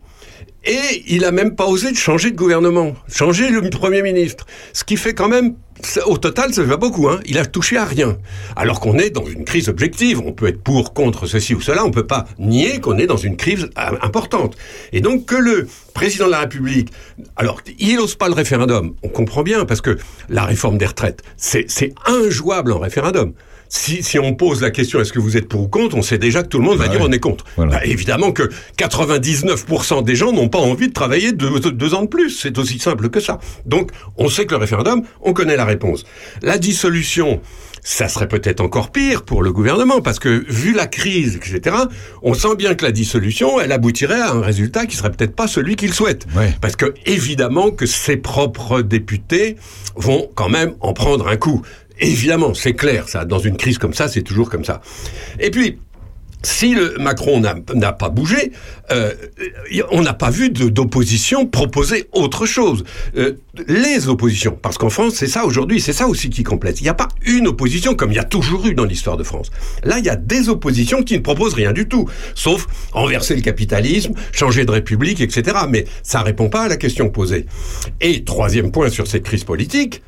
Et 0.66 1.04
il 1.08 1.24
a 1.24 1.32
même 1.32 1.56
pas 1.56 1.66
osé 1.68 1.92
de 1.92 1.96
changer 1.96 2.32
de 2.32 2.36
gouvernement, 2.36 2.94
changer 3.08 3.50
le 3.50 3.70
Premier 3.70 4.02
ministre. 4.02 4.46
Ce 4.74 4.84
qui 4.84 4.98
fait 4.98 5.14
quand 5.14 5.30
même, 5.30 5.56
au 6.06 6.18
total, 6.18 6.54
ça 6.54 6.66
fait 6.66 6.78
beaucoup. 6.78 7.08
Hein. 7.08 7.22
Il 7.26 7.38
a 7.38 7.46
touché 7.46 7.78
à 7.78 7.86
rien. 7.86 8.18
Alors 8.58 8.82
qu'on 8.82 8.98
est 8.98 9.10
dans 9.10 9.26
une 9.26 9.46
crise 9.46 9.70
objective. 9.70 10.20
On 10.20 10.34
peut 10.34 10.48
être 10.48 10.62
pour, 10.62 10.94
contre 10.94 11.28
ceci 11.28 11.56
ou 11.56 11.62
cela. 11.62 11.86
On 11.86 11.92
peut 11.92 12.06
pas 12.06 12.26
nier 12.40 12.82
qu'on 12.82 12.98
est 12.98 13.08
dans 13.08 13.18
une 13.18 13.38
crise 13.38 13.70
euh, 13.78 13.98
importante. 14.02 14.58
Et 14.92 15.00
donc 15.00 15.26
que 15.26 15.36
le 15.36 15.68
président 15.94 16.26
de 16.26 16.32
la 16.32 16.42
République, 16.42 16.92
alors 17.38 17.62
il 17.78 17.96
n'ose 17.96 18.16
pas 18.16 18.28
le 18.28 18.34
référendum. 18.34 18.96
On 19.02 19.10
comprend 19.10 19.44
bien 19.44 19.64
parce 19.64 19.82
que 19.82 19.98
la 20.28 20.44
réforme 20.44 20.78
des 20.78 20.86
retraites, 20.86 21.24
c'est 21.38 21.94
injouable 22.06 22.74
en 22.74 22.80
référendum. 22.80 23.34
Si, 23.70 24.02
si 24.02 24.18
on 24.18 24.34
pose 24.34 24.62
la 24.62 24.72
question 24.72 25.00
est-ce 25.00 25.14
que 25.14 25.20
vous 25.20 25.38
êtes 25.38 25.48
pour 25.48 25.62
ou 25.62 25.68
contre, 25.68 25.96
on 25.96 26.02
sait 26.02 26.18
déjà 26.18 26.42
que 26.42 26.48
tout 26.48 26.58
le 26.58 26.66
monde 26.66 26.78
va 26.78 26.88
Bah 26.88 26.92
dire 26.92 27.02
on 27.02 27.12
est 27.12 27.20
contre. 27.20 27.46
Voilà. 27.56 27.74
Bah, 27.74 27.86
évidemment 27.86 28.32
que 28.32 28.50
99% 28.78 30.04
des 30.04 30.16
gens 30.16 30.34
n'ont 30.34 30.50
pas 30.50 30.58
envie 30.60 30.88
de 30.88 30.94
travailler 30.94 31.32
deux, 31.32 31.60
deux 31.60 31.94
ans 31.94 32.02
de 32.02 32.08
plus. 32.08 32.32
C'est 32.32 32.58
aussi 32.58 32.80
simple 32.80 33.10
que 33.10 33.20
ça. 33.20 33.40
Donc, 33.66 33.92
on 34.18 34.28
sait 34.28 34.46
que 34.46 34.52
le 34.52 34.58
référendum, 34.58 35.04
on 35.22 35.34
connaît 35.34 35.56
la 35.56 35.66
réponse. 35.66 36.04
La 36.42 36.58
dissolution, 36.58 37.42
ça 37.84 38.08
serait 38.08 38.28
peut-être 38.28 38.60
encore 38.60 38.92
pire 38.92 39.24
pour 39.24 39.44
le 39.44 39.52
gouvernement, 39.52 40.02
parce 40.02 40.20
que 40.20 40.44
vu 40.50 40.74
la 40.74 40.88
crise, 40.88 41.36
etc., 41.36 41.76
on 42.24 42.34
sent 42.34 42.56
bien 42.58 42.76
que 42.76 42.84
la 42.84 42.92
dissolution, 42.92 43.60
elle 43.60 43.72
aboutirait 43.72 44.20
à 44.20 44.32
un 44.32 44.42
résultat 44.42 44.86
qui 44.86 44.96
serait 44.96 45.12
peut-être 45.12 45.36
pas 45.36 45.48
celui 45.48 45.76
qu'il 45.76 45.94
souhaite. 45.94 46.26
Ouais. 46.36 46.54
Parce 46.62 46.76
que, 46.76 46.94
évidemment, 47.06 47.72
que 47.72 47.86
ses 47.86 48.18
propres 48.18 48.82
députés 48.82 49.58
vont 49.96 50.30
quand 50.36 50.50
même 50.50 50.74
en 50.82 50.94
prendre 50.94 51.28
un 51.28 51.38
coup. 51.38 51.62
Évidemment, 52.00 52.54
c'est 52.54 52.74
clair, 52.74 53.10
ça. 53.10 53.26
Dans 53.26 53.40
une 53.40 53.58
crise 53.58 53.78
comme 53.78 53.94
ça, 53.94 54.08
c'est 54.08 54.22
toujours 54.22 54.50
comme 54.50 54.66
ça. 54.66 54.82
Et 55.40 55.52
puis, 55.52 55.78
si 56.42 56.74
le 56.74 56.96
Macron 57.00 57.42
n'a 57.42 57.92
pas 57.92 58.10
bougé, 58.10 58.54
euh, 58.92 59.14
on 59.92 60.02
n'a 60.02 60.14
pas 60.14 60.30
vu 60.30 60.50
d'opposition 60.50 61.46
proposer 61.46 62.08
autre 62.14 62.46
chose. 62.46 62.86
Euh, 63.18 63.34
les 63.68 64.08
oppositions, 64.08 64.58
parce 64.60 64.78
qu'en 64.78 64.90
France, 64.90 65.16
c'est 65.16 65.28
ça 65.28 65.46
aujourd'hui, 65.46 65.82
c'est 65.82 65.94
ça 65.94 66.08
aussi 66.08 66.30
qui 66.30 66.44
complète. 66.44 66.80
Il 66.80 66.84
n'y 66.84 66.90
a 66.90 66.94
pas 66.94 67.10
une 67.26 67.48
opposition 67.48 67.94
comme 67.94 68.12
il 68.12 68.16
y 68.16 68.20
a 68.20 68.24
toujours 68.24 68.66
eu 68.68 68.74
dans 68.74 68.86
l'histoire 68.86 69.18
de 69.18 69.24
France. 69.24 69.52
Là, 69.84 70.00
il 70.00 70.06
y 70.06 70.10
a 70.10 70.16
des 70.16 70.48
oppositions 70.48 71.04
qui 71.04 71.16
ne 71.16 71.20
proposent 71.20 71.56
rien 71.56 71.74
du 71.74 71.90
tout, 71.90 72.10
sauf 72.36 72.68
renverser 72.94 73.36
le 73.36 73.42
capitalisme, 73.42 74.14
changer 74.32 74.64
de 74.64 74.72
république, 74.72 75.20
etc. 75.20 75.58
Mais 75.68 75.86
ça 76.04 76.22
répond 76.22 76.48
pas 76.48 76.62
à 76.64 76.68
la 76.70 76.78
question 76.78 77.10
posée. 77.10 77.48
Et 78.00 78.24
troisième 78.24 78.72
point 78.72 78.90
sur 78.90 79.08
cette 79.08 79.24
crise 79.24 79.44
politique, 79.44 80.02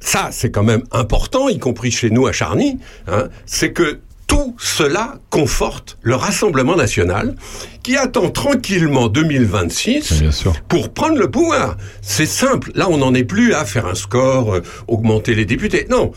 ça, 0.00 0.28
c'est 0.32 0.50
quand 0.50 0.62
même 0.62 0.82
important, 0.92 1.48
y 1.48 1.58
compris 1.58 1.90
chez 1.90 2.10
nous 2.10 2.26
à 2.26 2.32
Charny, 2.32 2.78
hein, 3.08 3.28
c'est 3.46 3.72
que 3.72 4.00
tout 4.26 4.56
cela 4.58 5.18
conforte 5.30 5.98
le 6.02 6.14
Rassemblement 6.14 6.76
national 6.76 7.36
qui 7.82 7.96
attend 7.96 8.30
tranquillement 8.30 9.08
2026 9.08 10.24
pour 10.68 10.92
prendre 10.94 11.18
le 11.18 11.30
pouvoir. 11.30 11.76
C'est 12.00 12.24
simple. 12.26 12.70
Là, 12.74 12.88
on 12.90 12.96
n'en 12.98 13.12
est 13.14 13.24
plus 13.24 13.52
à 13.54 13.64
faire 13.66 13.86
un 13.86 13.94
score, 13.94 14.54
euh, 14.54 14.60
augmenter 14.88 15.34
les 15.34 15.44
députés. 15.44 15.86
Non. 15.90 16.12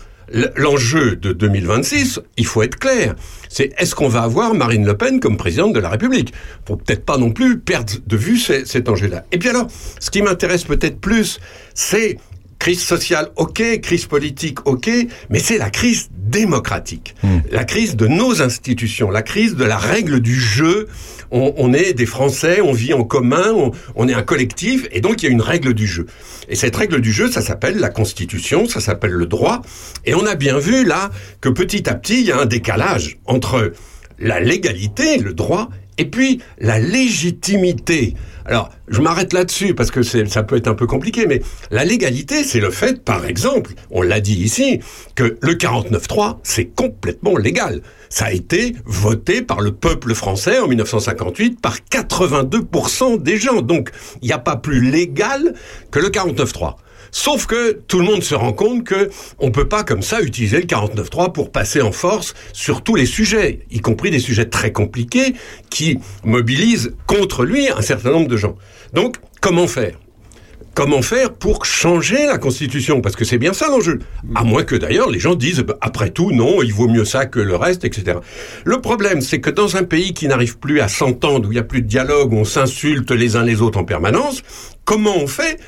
L'enjeu 0.57 1.15
de 1.15 1.31
2026, 1.31 2.19
il 2.35 2.45
faut 2.45 2.61
être 2.61 2.77
clair, 2.77 3.15
c'est 3.47 3.71
est-ce 3.77 3.95
qu'on 3.95 4.09
va 4.09 4.23
avoir 4.23 4.53
Marine 4.53 4.85
Le 4.85 4.95
Pen 4.97 5.21
comme 5.21 5.37
présidente 5.37 5.71
de 5.71 5.79
la 5.79 5.87
République? 5.89 6.33
Pour 6.65 6.77
peut-être 6.77 7.05
pas 7.05 7.17
non 7.17 7.31
plus 7.31 7.59
perdre 7.59 7.93
de 8.05 8.17
vue 8.17 8.37
ces- 8.37 8.65
cet 8.65 8.89
enjeu-là. 8.89 9.23
Et 9.31 9.39
puis 9.39 9.47
alors, 9.47 9.67
ce 10.01 10.11
qui 10.11 10.21
m'intéresse 10.21 10.65
peut-être 10.65 10.99
plus, 10.99 11.39
c'est 11.73 12.17
crise 12.59 12.81
sociale, 12.81 13.29
ok, 13.35 13.79
crise 13.81 14.05
politique, 14.05 14.67
ok, 14.67 14.89
mais 15.29 15.39
c'est 15.39 15.57
la 15.57 15.69
crise 15.69 16.09
démocratique, 16.11 17.15
la 17.51 17.63
crise 17.63 17.95
de 17.95 18.07
nos 18.07 18.41
institutions, 18.41 19.09
la 19.09 19.21
crise 19.21 19.55
de 19.55 19.63
la 19.63 19.77
règle 19.77 20.19
du 20.19 20.35
jeu. 20.35 20.87
On, 21.29 21.53
on 21.57 21.73
est 21.73 21.93
des 21.93 22.05
Français, 22.05 22.61
on 22.61 22.71
vit 22.71 22.93
en 22.93 23.03
commun, 23.03 23.51
on, 23.53 23.71
on 23.95 24.07
est 24.07 24.13
un 24.13 24.23
collectif, 24.23 24.87
et 24.91 25.01
donc 25.01 25.21
il 25.21 25.25
y 25.25 25.29
a 25.29 25.31
une 25.31 25.41
règle 25.41 25.73
du 25.73 25.85
jeu. 25.85 26.05
Et 26.47 26.55
cette 26.55 26.75
règle 26.75 27.01
du 27.01 27.11
jeu, 27.11 27.29
ça 27.29 27.41
s'appelle 27.41 27.77
la 27.77 27.89
Constitution, 27.89 28.67
ça 28.67 28.79
s'appelle 28.79 29.11
le 29.11 29.25
droit, 29.25 29.61
et 30.05 30.13
on 30.15 30.25
a 30.25 30.35
bien 30.35 30.57
vu 30.57 30.85
là 30.85 31.09
que 31.41 31.49
petit 31.49 31.89
à 31.89 31.95
petit, 31.95 32.21
il 32.21 32.27
y 32.27 32.31
a 32.31 32.39
un 32.39 32.45
décalage 32.45 33.17
entre 33.25 33.73
la 34.19 34.39
légalité, 34.39 35.17
le 35.17 35.33
droit, 35.33 35.69
et 35.97 36.05
puis 36.05 36.39
la 36.59 36.79
légitimité. 36.79 38.13
Alors, 38.47 38.69
je 38.87 39.01
m'arrête 39.01 39.33
là-dessus 39.33 39.75
parce 39.75 39.91
que 39.91 40.01
ça 40.03 40.43
peut 40.43 40.55
être 40.55 40.69
un 40.69 40.73
peu 40.73 40.87
compliqué, 40.87 41.27
mais 41.27 41.41
la 41.69 41.83
légalité, 41.83 42.45
c'est 42.45 42.61
le 42.61 42.71
fait, 42.71 43.03
par 43.03 43.25
exemple, 43.25 43.73
on 43.91 44.01
l'a 44.01 44.21
dit 44.21 44.41
ici, 44.41 44.79
que 45.15 45.37
le 45.41 45.53
49.3, 45.55 46.37
c'est 46.43 46.65
complètement 46.65 47.37
légal. 47.37 47.81
Ça 48.09 48.27
a 48.27 48.31
été 48.31 48.73
voté 48.85 49.41
par 49.41 49.59
le 49.59 49.73
peuple 49.73 50.13
français 50.13 50.59
en 50.59 50.67
1958 50.67 51.59
par 51.59 51.77
82% 51.91 53.21
des 53.21 53.37
gens. 53.37 53.61
Donc, 53.61 53.91
il 54.21 54.27
n'y 54.27 54.33
a 54.33 54.39
pas 54.39 54.55
plus 54.55 54.79
légal 54.79 55.53
que 55.91 55.99
le 55.99 56.07
49.3. 56.07 56.75
Sauf 57.17 57.47
que 57.47 57.71
tout 57.87 57.97
le 57.97 58.05
monde 58.05 58.21
se 58.21 58.35
rend 58.35 58.53
compte 58.53 58.83
que 58.83 59.09
on 59.39 59.49
peut 59.49 59.67
pas 59.67 59.83
comme 59.83 60.03
ça 60.03 60.21
utiliser 60.21 60.57
le 60.57 60.67
49.3 60.67 61.33
pour 61.33 61.51
passer 61.51 61.81
en 61.81 61.91
force 61.91 62.35
sur 62.53 62.83
tous 62.83 62.93
les 62.93 63.07
sujets, 63.07 63.65
y 63.71 63.79
compris 63.79 64.11
des 64.11 64.19
sujets 64.19 64.45
très 64.45 64.71
compliqués 64.71 65.33
qui 65.71 65.97
mobilisent 66.23 66.93
contre 67.07 67.43
lui 67.43 67.69
un 67.69 67.81
certain 67.81 68.11
nombre 68.11 68.27
de 68.27 68.37
gens. 68.37 68.55
Donc, 68.93 69.17
comment 69.41 69.65
faire? 69.65 69.97
Comment 70.75 71.01
faire 71.01 71.33
pour 71.33 71.65
changer 71.65 72.27
la 72.27 72.37
Constitution? 72.37 73.01
Parce 73.01 73.15
que 73.15 73.25
c'est 73.25 73.39
bien 73.39 73.53
ça 73.53 73.67
l'enjeu. 73.67 73.97
À 74.35 74.43
moins 74.43 74.63
que 74.63 74.75
d'ailleurs 74.75 75.09
les 75.09 75.19
gens 75.19 75.33
disent, 75.33 75.61
bah, 75.61 75.75
après 75.81 76.11
tout, 76.11 76.31
non, 76.31 76.61
il 76.61 76.71
vaut 76.71 76.87
mieux 76.87 77.03
ça 77.03 77.25
que 77.25 77.39
le 77.39 77.55
reste, 77.55 77.83
etc. 77.83 78.19
Le 78.63 78.79
problème, 78.79 79.21
c'est 79.21 79.41
que 79.41 79.49
dans 79.49 79.75
un 79.75 79.83
pays 79.83 80.13
qui 80.13 80.27
n'arrive 80.27 80.59
plus 80.59 80.81
à 80.81 80.87
s'entendre, 80.87 81.49
où 81.49 81.51
il 81.51 81.55
n'y 81.55 81.59
a 81.59 81.63
plus 81.63 81.81
de 81.81 81.87
dialogue, 81.87 82.31
où 82.31 82.37
on 82.37 82.45
s'insulte 82.45 83.09
les 83.09 83.35
uns 83.35 83.43
les 83.43 83.63
autres 83.63 83.79
en 83.79 83.85
permanence, 83.85 84.43
comment 84.85 85.17
on 85.17 85.25
fait 85.25 85.59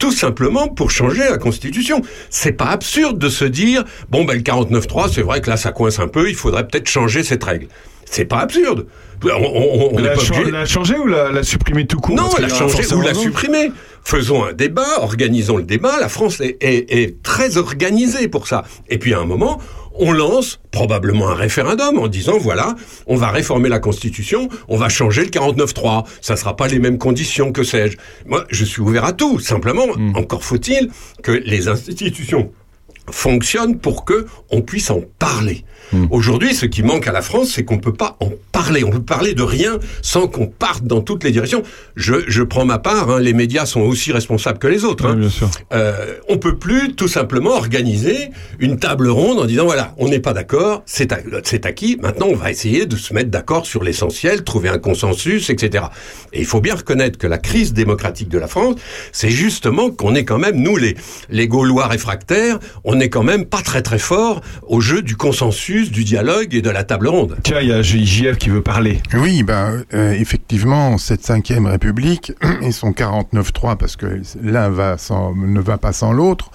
tout 0.00 0.10
simplement 0.10 0.66
pour 0.66 0.90
changer 0.90 1.20
la 1.30 1.38
Constitution. 1.38 2.02
C'est 2.30 2.52
pas 2.52 2.66
absurde 2.70 3.18
de 3.18 3.28
se 3.28 3.44
dire 3.44 3.84
bon 4.08 4.24
ben 4.24 4.34
le 4.34 4.40
49.3, 4.40 5.12
c'est 5.14 5.22
vrai 5.22 5.40
que 5.40 5.48
là 5.48 5.56
ça 5.56 5.70
coince 5.70 6.00
un 6.00 6.08
peu, 6.08 6.28
il 6.28 6.34
faudrait 6.34 6.66
peut-être 6.66 6.88
changer 6.88 7.22
cette 7.22 7.44
règle. 7.44 7.68
C'est 8.06 8.24
pas 8.24 8.38
absurde. 8.38 8.86
On, 9.22 9.28
on, 9.28 9.90
on 9.92 9.96
n'est 9.98 10.02
la, 10.08 10.14
pas 10.14 10.20
cha- 10.20 10.34
obligé- 10.34 10.50
la 10.50 10.64
changer 10.64 10.96
ou 10.96 11.06
la, 11.06 11.30
la 11.30 11.42
supprimer 11.44 11.86
tout 11.86 11.98
court? 12.00 12.16
Non, 12.16 12.30
la 12.40 12.46
aura 12.48 12.56
changer 12.56 12.94
ou 12.94 13.02
la 13.02 13.14
supprimer. 13.14 13.70
Faisons 14.02 14.42
un 14.44 14.52
débat, 14.54 14.98
organisons 15.02 15.58
le 15.58 15.62
débat. 15.62 16.00
La 16.00 16.08
France 16.08 16.40
est, 16.40 16.56
est- 16.62 16.90
est 16.90 17.22
très 17.22 17.58
organisée 17.58 18.26
pour 18.28 18.48
ça. 18.48 18.64
Et 18.88 18.98
puis 18.98 19.12
à 19.14 19.18
un 19.20 19.26
moment, 19.26 19.60
on 20.00 20.10
lance 20.12 20.58
probablement 20.72 21.28
un 21.28 21.34
référendum 21.34 21.98
en 21.98 22.08
disant 22.08 22.38
voilà, 22.38 22.74
on 23.06 23.16
va 23.16 23.30
réformer 23.30 23.68
la 23.68 23.78
Constitution, 23.78 24.48
on 24.68 24.76
va 24.76 24.88
changer 24.88 25.22
le 25.22 25.30
49.3. 25.30 26.04
Ça 26.20 26.36
sera 26.36 26.56
pas 26.56 26.66
les 26.68 26.78
mêmes 26.78 26.98
conditions 26.98 27.52
que 27.52 27.62
sais-je. 27.62 27.96
Moi, 28.26 28.44
je 28.50 28.64
suis 28.64 28.80
ouvert 28.82 29.04
à 29.04 29.12
tout. 29.12 29.38
Simplement, 29.38 29.86
Hmm. 29.96 30.16
encore 30.16 30.42
faut-il 30.44 30.90
que 31.22 31.32
les 31.32 31.68
institutions 31.68 32.50
fonctionnent 33.10 33.78
pour 33.78 34.04
que 34.04 34.26
on 34.50 34.62
puisse 34.62 34.90
en 34.90 35.00
parler. 35.18 35.64
Hmm. 35.92 36.06
Aujourd'hui, 36.10 36.54
ce 36.54 36.66
qui 36.66 36.82
manque 36.82 37.08
à 37.08 37.12
la 37.12 37.22
France, 37.22 37.50
c'est 37.54 37.64
qu'on 37.64 37.78
peut 37.78 37.92
pas 37.92 38.16
en 38.20 38.30
parler. 38.52 38.84
On 38.84 38.90
peut 38.90 39.02
parler 39.02 39.34
de 39.34 39.42
rien 39.42 39.78
sans 40.02 40.28
qu'on 40.28 40.46
parte 40.46 40.84
dans 40.84 41.00
toutes 41.00 41.24
les 41.24 41.32
directions. 41.32 41.62
Je, 41.96 42.14
je 42.28 42.42
prends 42.42 42.64
ma 42.64 42.78
part. 42.78 43.10
hein, 43.10 43.18
les 43.20 43.32
médias 43.32 43.66
sont 43.66 43.80
aussi 43.80 44.12
responsables 44.12 44.58
que 44.58 44.68
les 44.68 44.84
autres. 44.84 45.06
hein. 45.06 45.16
bien 45.16 45.28
sûr. 45.30 45.50
Euh, 45.72 46.14
on 46.28 46.36
peut 46.38 46.56
plus 46.58 46.94
tout 46.94 47.08
simplement 47.08 47.50
organiser 47.56 48.30
une 48.60 48.78
table 48.78 49.08
ronde 49.08 49.38
en 49.40 49.46
disant 49.46 49.64
voilà, 49.64 49.94
on 49.98 50.08
n'est 50.08 50.20
pas 50.20 50.32
d'accord, 50.32 50.82
c'est 50.86 51.12
acquis. 51.64 51.98
Maintenant, 52.00 52.26
on 52.28 52.36
va 52.36 52.50
essayer 52.50 52.86
de 52.86 52.96
se 52.96 53.12
mettre 53.12 53.30
d'accord 53.30 53.66
sur 53.66 53.82
l'essentiel, 53.82 54.44
trouver 54.44 54.68
un 54.68 54.78
consensus, 54.78 55.50
etc. 55.50 55.84
Et 56.32 56.40
il 56.40 56.46
faut 56.46 56.60
bien 56.60 56.76
reconnaître 56.76 57.18
que 57.18 57.26
la 57.26 57.38
crise 57.38 57.72
démocratique 57.72 58.28
de 58.28 58.38
la 58.38 58.46
France, 58.46 58.76
c'est 59.12 59.30
justement 59.30 59.90
qu'on 59.90 60.14
est 60.14 60.24
quand 60.24 60.38
même 60.38 60.56
nous 60.60 60.76
les 60.76 60.94
les 61.30 61.48
Gaulois 61.48 61.86
réfractaires, 61.88 62.58
on 62.84 62.99
est 63.00 63.08
quand 63.08 63.22
même 63.22 63.44
pas 63.44 63.62
très 63.62 63.82
très 63.82 63.98
fort 63.98 64.40
au 64.66 64.80
jeu 64.80 65.02
du 65.02 65.16
consensus, 65.16 65.90
du 65.90 66.04
dialogue 66.04 66.54
et 66.54 66.62
de 66.62 66.70
la 66.70 66.84
table 66.84 67.08
ronde. 67.08 67.36
Tiens, 67.42 67.60
il 67.60 67.68
y 67.68 67.72
a 67.72 67.82
JF 67.82 68.36
qui 68.38 68.48
veut 68.48 68.62
parler. 68.62 69.00
Oui, 69.14 69.42
ben 69.42 69.82
euh, 69.94 70.12
effectivement, 70.12 70.98
cette 70.98 71.24
cinquième 71.24 71.66
République 71.66 72.32
et 72.62 72.72
son 72.72 72.90
49-3, 72.90 73.76
parce 73.76 73.96
que 73.96 74.20
l'un 74.42 74.68
va 74.68 74.98
sans, 74.98 75.34
ne 75.34 75.60
va 75.60 75.78
pas 75.78 75.92
sans 75.92 76.12
l'autre, 76.12 76.50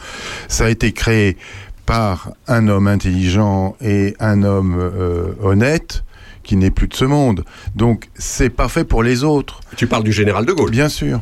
ça 0.48 0.66
a 0.66 0.70
été 0.70 0.92
créé 0.92 1.38
par 1.86 2.32
un 2.48 2.68
homme 2.68 2.88
intelligent 2.88 3.76
et 3.82 4.16
un 4.20 4.44
homme 4.44 4.78
euh, 4.80 5.34
honnête 5.42 6.04
qui 6.44 6.56
n'est 6.56 6.72
plus 6.72 6.88
de 6.88 6.96
ce 6.96 7.06
monde. 7.06 7.44
Donc 7.76 8.10
c'est 8.16 8.50
pas 8.50 8.70
fait 8.70 8.84
pour 8.84 9.04
les 9.04 9.24
autres. 9.24 9.62
Tu 9.76 9.88
parles 9.88 10.04
du 10.04 10.14
général 10.14 10.46
de 10.46 10.54
Gaulle. 10.54 10.72
Bien 10.72 10.90
sûr. 10.90 11.20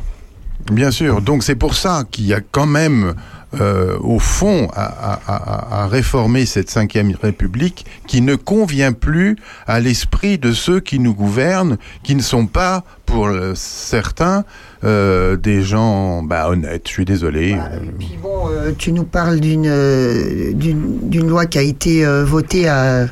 Bien 0.70 0.90
sûr. 0.90 1.20
Donc 1.20 1.42
c'est 1.42 1.56
pour 1.56 1.74
ça 1.74 2.04
qu'il 2.10 2.26
y 2.26 2.34
a 2.34 2.40
quand 2.40 2.66
même, 2.66 3.14
euh, 3.60 3.96
au 4.00 4.18
fond, 4.18 4.68
à, 4.74 4.84
à- 4.84 5.20
à- 5.26 5.82
à 5.84 5.86
réformer 5.86 6.46
cette 6.46 6.70
cinquième 6.70 7.12
République 7.22 7.86
qui 8.06 8.20
ne 8.20 8.34
convient 8.36 8.92
plus 8.92 9.36
à 9.66 9.80
l'esprit 9.80 10.38
de 10.38 10.52
ceux 10.52 10.80
qui 10.80 10.98
nous 10.98 11.14
gouvernent, 11.14 11.78
qui 12.02 12.14
ne 12.14 12.22
sont 12.22 12.46
pas, 12.46 12.84
pour 13.06 13.28
certains, 13.54 14.44
euh, 14.84 15.36
des 15.36 15.62
gens 15.62 16.22
bah, 16.22 16.48
honnêtes. 16.48 16.82
Je 16.86 16.92
suis 16.92 17.04
désolé. 17.04 17.54
Euh, 17.54 17.78
Puis 17.98 18.18
bon, 18.22 18.48
euh, 18.50 18.72
tu 18.76 18.92
nous 18.92 19.04
parles 19.04 19.40
d'une 19.40 19.66
euh, 19.66 20.52
loi 21.12 21.46
qui 21.46 21.58
a 21.58 21.62
été 21.62 22.04
euh, 22.04 22.24
votée 22.24 22.68
à, 22.68 23.06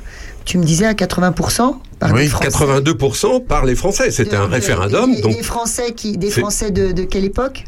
tu 0.45 0.59
me 0.59 0.65
disais, 0.65 0.87
à 0.87 0.93
80% 0.95 1.77
par 1.99 2.13
Oui, 2.13 2.23
des 2.23 2.29
Français. 2.29 2.49
82% 2.49 3.47
par 3.47 3.65
les 3.65 3.75
Français. 3.77 4.11
C'était 4.11 4.37
un 4.37 4.47
référendum. 4.47 5.15
Des, 5.15 5.21
donc 5.23 5.37
des 5.37 5.43
Français 5.43 5.93
qui, 5.95 6.19
des 6.19 6.31
Français 6.31 6.71
de, 6.71 6.93
de 6.93 7.05
quelle 7.05 7.25
époque? 7.25 7.65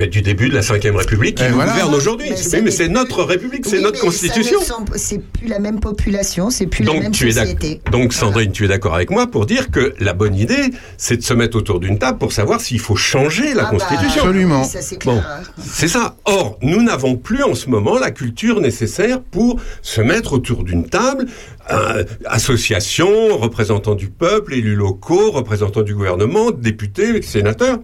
Mais 0.00 0.06
du 0.06 0.22
début 0.22 0.48
de 0.48 0.54
la 0.54 0.62
Ve 0.62 0.96
République 0.96 1.34
qui 1.36 1.44
nous 1.44 1.56
voilà. 1.56 1.72
gouverne 1.72 1.94
aujourd'hui. 1.94 2.30
Mais 2.30 2.70
c'est 2.70 2.88
notre 2.88 3.22
République, 3.22 3.66
c'est 3.66 3.76
Oui, 3.76 3.82
notre 3.82 4.00
Constitution. 4.00 4.58
C'est 4.96 5.18
plus 5.18 5.46
la 5.46 5.58
même 5.58 5.78
population, 5.78 6.48
c'est 6.48 6.66
plus 6.66 6.84
la 6.84 6.92
Donc, 6.94 7.02
même 7.02 7.12
tu 7.12 7.30
société. 7.30 7.82
Donc, 7.92 8.14
Sandrine, 8.14 8.50
tu 8.50 8.64
es 8.64 8.68
d'accord 8.68 8.94
avec 8.94 9.10
moi 9.10 9.26
pour 9.26 9.44
dire 9.44 9.70
que 9.70 9.92
la 10.00 10.14
bonne 10.14 10.34
idée, 10.34 10.70
c'est 10.96 11.18
de 11.18 11.22
se 11.22 11.34
mettre 11.34 11.58
autour 11.58 11.80
d'une 11.80 11.98
table 11.98 12.16
pour 12.16 12.32
savoir 12.32 12.62
s'il 12.62 12.80
faut 12.80 12.96
changer 12.96 13.52
la 13.52 13.68
Ah 13.68 13.72
bah, 13.72 13.78
Constitution. 13.78 14.22
Absolument. 14.22 14.64
C'est. 14.64 15.04
Bon, 15.04 15.18
hein. 15.18 15.42
c'est 15.62 15.88
ça. 15.88 16.16
Or, 16.24 16.58
nous 16.62 16.82
n'avons 16.82 17.16
plus 17.16 17.42
en 17.42 17.54
ce 17.54 17.68
moment 17.68 17.98
la 17.98 18.10
culture 18.10 18.62
nécessaire 18.62 19.20
pour 19.20 19.60
se 19.82 20.00
mettre 20.00 20.32
autour 20.32 20.64
d'une 20.64 20.88
table, 20.88 21.26
euh, 21.70 22.04
associations, 22.24 23.36
représentants 23.36 23.96
du 23.96 24.08
peuple, 24.08 24.54
élus 24.54 24.76
locaux, 24.76 25.30
représentants 25.30 25.82
du 25.82 25.94
gouvernement, 25.94 26.52
députés, 26.52 27.20
sénateurs, 27.20 27.80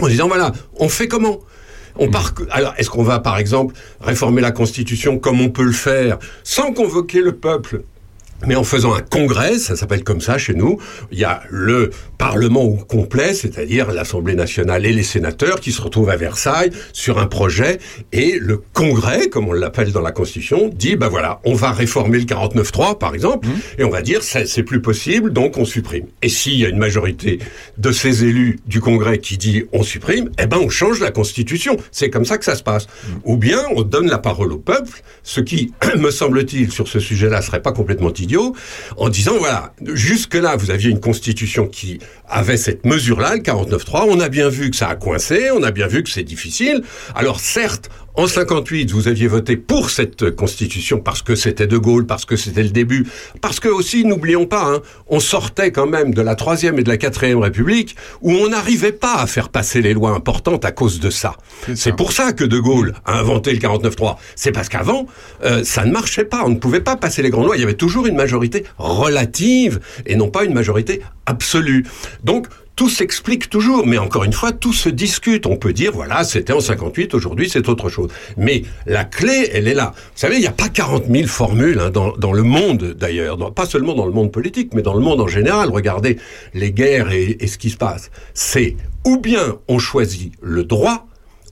en 0.00 0.08
disant 0.08 0.26
voilà, 0.26 0.50
on 0.80 0.88
fait 0.88 1.06
comment? 1.06 1.38
Alors, 2.50 2.74
est-ce 2.76 2.90
qu'on 2.90 3.02
va, 3.02 3.18
par 3.18 3.38
exemple, 3.38 3.74
réformer 4.00 4.40
la 4.40 4.52
Constitution 4.52 5.18
comme 5.18 5.40
on 5.40 5.50
peut 5.50 5.64
le 5.64 5.72
faire, 5.72 6.18
sans 6.42 6.72
convoquer 6.72 7.20
le 7.20 7.32
peuple? 7.32 7.82
Mais 8.46 8.54
en 8.54 8.64
faisant 8.64 8.94
un 8.94 9.00
congrès, 9.00 9.58
ça 9.58 9.76
s'appelle 9.76 10.04
comme 10.04 10.20
ça 10.20 10.38
chez 10.38 10.54
nous, 10.54 10.78
il 11.10 11.18
y 11.18 11.24
a 11.24 11.42
le 11.50 11.90
Parlement 12.18 12.62
au 12.62 12.76
complet, 12.76 13.34
c'est-à-dire 13.34 13.90
l'Assemblée 13.90 14.34
nationale 14.34 14.86
et 14.86 14.92
les 14.92 15.02
sénateurs 15.02 15.60
qui 15.60 15.72
se 15.72 15.82
retrouvent 15.82 16.10
à 16.10 16.16
Versailles 16.16 16.70
sur 16.92 17.18
un 17.18 17.26
projet, 17.26 17.78
et 18.12 18.38
le 18.40 18.62
congrès, 18.72 19.28
comme 19.28 19.48
on 19.48 19.52
l'appelle 19.52 19.92
dans 19.92 20.00
la 20.00 20.12
Constitution, 20.12 20.70
dit, 20.72 20.94
ben 20.96 21.08
voilà, 21.08 21.40
on 21.44 21.54
va 21.54 21.72
réformer 21.72 22.18
le 22.18 22.24
49.3 22.24 22.98
par 22.98 23.14
exemple, 23.14 23.48
et 23.78 23.84
on 23.84 23.90
va 23.90 24.02
dire, 24.02 24.22
c'est 24.22 24.62
plus 24.62 24.80
possible, 24.80 25.32
donc 25.32 25.58
on 25.58 25.64
supprime. 25.64 26.06
Et 26.22 26.28
s'il 26.28 26.58
y 26.58 26.64
a 26.64 26.68
une 26.68 26.78
majorité 26.78 27.38
de 27.78 27.90
ces 27.90 28.24
élus 28.24 28.60
du 28.66 28.80
congrès 28.80 29.18
qui 29.18 29.36
dit 29.36 29.64
on 29.72 29.82
supprime, 29.82 30.30
eh 30.38 30.46
ben 30.46 30.58
on 30.58 30.68
change 30.68 31.00
la 31.00 31.10
Constitution. 31.10 31.76
C'est 31.90 32.10
comme 32.10 32.24
ça 32.24 32.38
que 32.38 32.44
ça 32.44 32.54
se 32.54 32.62
passe. 32.62 32.86
Ou 33.24 33.36
bien 33.36 33.58
on 33.74 33.82
donne 33.82 34.08
la 34.08 34.18
parole 34.18 34.52
au 34.52 34.58
peuple, 34.58 35.02
ce 35.22 35.40
qui, 35.40 35.72
me 35.98 36.10
semble-t-il, 36.10 36.70
sur 36.70 36.88
ce 36.88 37.00
sujet-là, 37.00 37.42
serait 37.42 37.62
pas 37.62 37.72
complètement 37.72 38.12
idiot, 38.12 38.31
en 38.96 39.08
disant 39.08 39.36
voilà, 39.38 39.74
jusque-là, 39.82 40.56
vous 40.56 40.70
aviez 40.70 40.90
une 40.90 41.00
constitution 41.00 41.66
qui 41.66 41.98
avait 42.32 42.56
cette 42.56 42.84
mesure-là, 42.86 43.36
le 43.36 43.42
49.3. 43.42 44.06
On 44.08 44.20
a 44.20 44.28
bien 44.28 44.48
vu 44.48 44.70
que 44.70 44.76
ça 44.76 44.88
a 44.88 44.96
coincé, 44.96 45.50
on 45.54 45.62
a 45.62 45.70
bien 45.70 45.86
vu 45.86 46.02
que 46.02 46.10
c'est 46.10 46.24
difficile. 46.24 46.82
Alors 47.14 47.40
certes, 47.40 47.90
en 48.14 48.26
58, 48.26 48.90
vous 48.90 49.08
aviez 49.08 49.26
voté 49.26 49.56
pour 49.56 49.88
cette 49.88 50.32
constitution 50.32 51.00
parce 51.00 51.22
que 51.22 51.34
c'était 51.34 51.66
De 51.66 51.78
Gaulle, 51.78 52.04
parce 52.04 52.26
que 52.26 52.36
c'était 52.36 52.62
le 52.62 52.68
début, 52.68 53.06
parce 53.40 53.58
que 53.58 53.68
aussi, 53.68 54.04
n'oublions 54.04 54.44
pas, 54.44 54.66
hein, 54.66 54.82
on 55.08 55.18
sortait 55.18 55.70
quand 55.70 55.86
même 55.86 56.12
de 56.12 56.20
la 56.20 56.34
troisième 56.34 56.78
et 56.78 56.82
de 56.82 56.90
la 56.90 56.98
quatrième 56.98 57.38
République 57.38 57.96
où 58.20 58.32
on 58.32 58.50
n'arrivait 58.50 58.92
pas 58.92 59.14
à 59.14 59.26
faire 59.26 59.48
passer 59.48 59.80
les 59.80 59.94
lois 59.94 60.10
importantes 60.10 60.66
à 60.66 60.72
cause 60.72 61.00
de 61.00 61.08
ça. 61.08 61.36
C'est 61.74 61.96
pour 61.96 62.12
ça 62.12 62.32
que 62.32 62.44
De 62.44 62.58
Gaulle 62.58 62.92
a 63.06 63.18
inventé 63.18 63.50
le 63.50 63.58
49.3. 63.58 64.16
C'est 64.36 64.52
parce 64.52 64.68
qu'avant, 64.68 65.06
euh, 65.44 65.64
ça 65.64 65.86
ne 65.86 65.92
marchait 65.92 66.26
pas. 66.26 66.42
On 66.44 66.50
ne 66.50 66.56
pouvait 66.56 66.80
pas 66.80 66.96
passer 66.96 67.22
les 67.22 67.30
grandes 67.30 67.46
lois. 67.46 67.56
Il 67.56 67.60
y 67.60 67.64
avait 67.64 67.72
toujours 67.72 68.06
une 68.06 68.16
majorité 68.16 68.64
relative 68.76 69.80
et 70.04 70.16
non 70.16 70.28
pas 70.28 70.44
une 70.44 70.52
majorité 70.52 71.00
absolue. 71.24 71.86
Donc, 72.24 72.46
tout 72.74 72.88
s'explique 72.88 73.50
toujours, 73.50 73.86
mais 73.86 73.98
encore 73.98 74.24
une 74.24 74.32
fois, 74.32 74.52
tout 74.52 74.72
se 74.72 74.88
discute. 74.88 75.46
On 75.46 75.56
peut 75.56 75.72
dire, 75.72 75.92
voilà, 75.92 76.24
c'était 76.24 76.52
en 76.52 76.60
58, 76.60 77.14
aujourd'hui 77.14 77.48
c'est 77.50 77.68
autre 77.68 77.88
chose. 77.88 78.10
Mais 78.36 78.62
la 78.86 79.04
clé, 79.04 79.50
elle 79.52 79.68
est 79.68 79.74
là. 79.74 79.92
Vous 79.94 80.18
savez, 80.18 80.36
il 80.36 80.40
n'y 80.40 80.46
a 80.46 80.52
pas 80.52 80.68
40 80.68 81.04
000 81.10 81.26
formules 81.26 81.80
hein, 81.80 81.90
dans, 81.90 82.32
le 82.32 82.42
monde 82.42 82.96
d'ailleurs, 82.98 83.52
pas 83.52 83.66
seulement 83.66 83.94
dans 83.94 84.06
le 84.06 84.12
monde 84.12 84.32
politique, 84.32 84.72
mais 84.74 84.82
dans 84.82 84.94
le 84.94 85.00
monde 85.00 85.20
en 85.20 85.28
général. 85.28 85.68
Regardez 85.70 86.18
les 86.54 86.72
guerres 86.72 87.12
et 87.12 87.46
ce 87.46 87.58
qui 87.58 87.70
se 87.70 87.76
passe. 87.76 88.10
C'est 88.34 88.76
ou 89.04 89.18
bien 89.18 89.58
on 89.68 89.78
choisit 89.78 90.32
le 90.40 90.64
droit, 90.64 91.06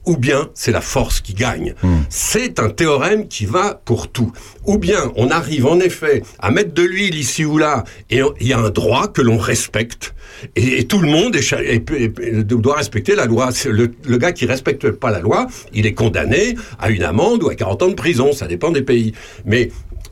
ou 0.05 0.17
bien 0.17 0.49
c'est 0.55 0.71
la 0.71 0.81
force 0.81 1.19
qui 1.21 1.33
gagne. 1.33 1.75
C'est 2.09 2.59
un 2.59 2.69
théorème 2.69 3.27
qui 3.27 3.45
va 3.45 3.79
pour 3.85 4.07
tout. 4.07 4.31
Ou 4.65 4.77
bien 4.77 5.11
on 5.15 5.29
arrive 5.29 5.65
en 5.67 5.79
effet 5.79 6.23
à 6.39 6.49
mettre 6.51 6.73
de 6.73 6.81
l'huile 6.81 7.15
ici 7.15 7.45
ou 7.45 7.57
là, 7.57 7.83
et 8.09 8.21
il 8.39 8.47
y 8.47 8.53
a 8.53 8.59
un 8.59 8.69
droit 8.71 9.07
que 9.07 9.21
l'on 9.21 9.37
respecte, 9.37 10.13
et, 10.55 10.79
et 10.79 10.85
tout 10.87 10.99
le 10.99 11.09
monde 11.09 11.35
est 11.35 12.43
doit 12.43 12.75
respecter 12.77 13.15
la 13.15 13.25
loi. 13.25 13.49
Le, 13.65 13.91
le 14.05 14.17
gars 14.17 14.31
qui 14.31 14.45
respecte 14.45 14.89
pas 14.91 15.11
la 15.11 15.19
loi, 15.19 15.47
il 15.73 15.85
est 15.85 15.93
condamné 15.93 16.55
à 16.79 16.89
une 16.89 17.03
amende 17.03 17.43
ou 17.43 17.49
à 17.49 17.55
40 17.55 17.83
ans 17.83 17.87
de 17.89 17.93
prison, 17.95 18.31
ça 18.33 18.47
dépend 18.47 18.71
des 18.71 18.81
pays. 18.81 19.13
Mais 19.45 19.69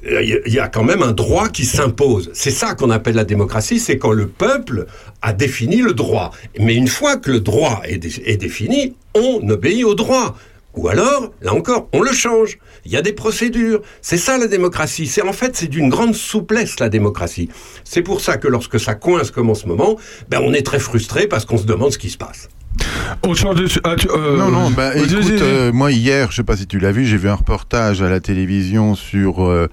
euh, 0.09 0.21
il 0.21 0.29
y 0.29 0.33
a- 0.33 0.39
il 0.45 0.53
y 0.53 0.59
a 0.59 0.67
quand 0.67 0.83
même 0.83 1.03
un 1.03 1.11
droit 1.11 1.49
qui 1.49 1.65
s'impose. 1.65 2.29
C'est 2.33 2.51
ça 2.51 2.73
qu'on 2.75 2.89
appelle 2.89 3.15
la 3.15 3.25
démocratie, 3.25 3.79
c'est 3.79 3.97
quand 3.97 4.11
le 4.13 4.27
peuple 4.27 4.85
a 5.21 5.33
défini 5.33 5.77
le 5.81 5.93
droit. 5.93 6.31
Mais 6.59 6.75
une 6.75 6.87
fois 6.87 7.17
que 7.17 7.31
le 7.31 7.39
droit 7.41 7.81
est, 7.85 7.97
dé- 7.97 8.23
est 8.25 8.37
défini, 8.37 8.95
on 9.19 9.47
obéit 9.49 9.83
au 9.83 9.95
droit. 9.95 10.35
Ou 10.75 10.87
alors, 10.87 11.31
là 11.41 11.53
encore, 11.53 11.89
on 11.93 12.01
le 12.01 12.11
change. 12.13 12.59
Il 12.85 12.91
y 12.91 12.95
a 12.95 13.01
des 13.01 13.11
procédures. 13.11 13.81
C'est 14.01 14.17
ça 14.19 14.37
la 14.37 14.47
démocratie. 14.47 15.07
C'est 15.07 15.23
en 15.23 15.33
fait, 15.33 15.55
c'est 15.57 15.67
d'une 15.67 15.89
grande 15.89 16.13
souplesse 16.15 16.79
la 16.79 16.89
démocratie. 16.89 17.49
C'est 17.83 18.03
pour 18.03 18.21
ça 18.21 18.37
que 18.37 18.47
lorsque 18.47 18.79
ça 18.79 18.93
coince 18.93 19.31
comme 19.31 19.49
en 19.49 19.55
ce 19.55 19.65
moment, 19.65 19.97
ben 20.29 20.39
on 20.43 20.53
est 20.53 20.61
très 20.65 20.79
frustré 20.79 21.27
parce 21.27 21.43
qu'on 21.45 21.57
se 21.57 21.65
demande 21.65 21.91
ce 21.91 21.97
qui 21.97 22.09
se 22.11 22.17
passe. 22.17 22.49
On 23.23 23.33
change 23.33 23.55
de. 23.55 23.67
su- 23.67 23.81
ah, 23.83 23.95
tu- 23.97 24.07
euh, 24.09 24.37
Non, 24.37 24.49
non, 24.51 24.69
bah 24.69 24.95
écoute, 24.95 25.11
euh, 25.41 25.71
moi 25.73 25.91
hier, 25.91 26.29
je 26.31 26.37
sais 26.37 26.43
pas 26.43 26.55
si 26.55 26.67
tu 26.67 26.79
l'as 26.79 26.91
vu, 26.91 27.03
j'ai 27.05 27.17
vu 27.17 27.27
un 27.29 27.35
reportage 27.35 28.01
à 28.03 28.09
la 28.09 28.19
télévision 28.19 28.93
sur 28.95 29.43
euh, 29.43 29.67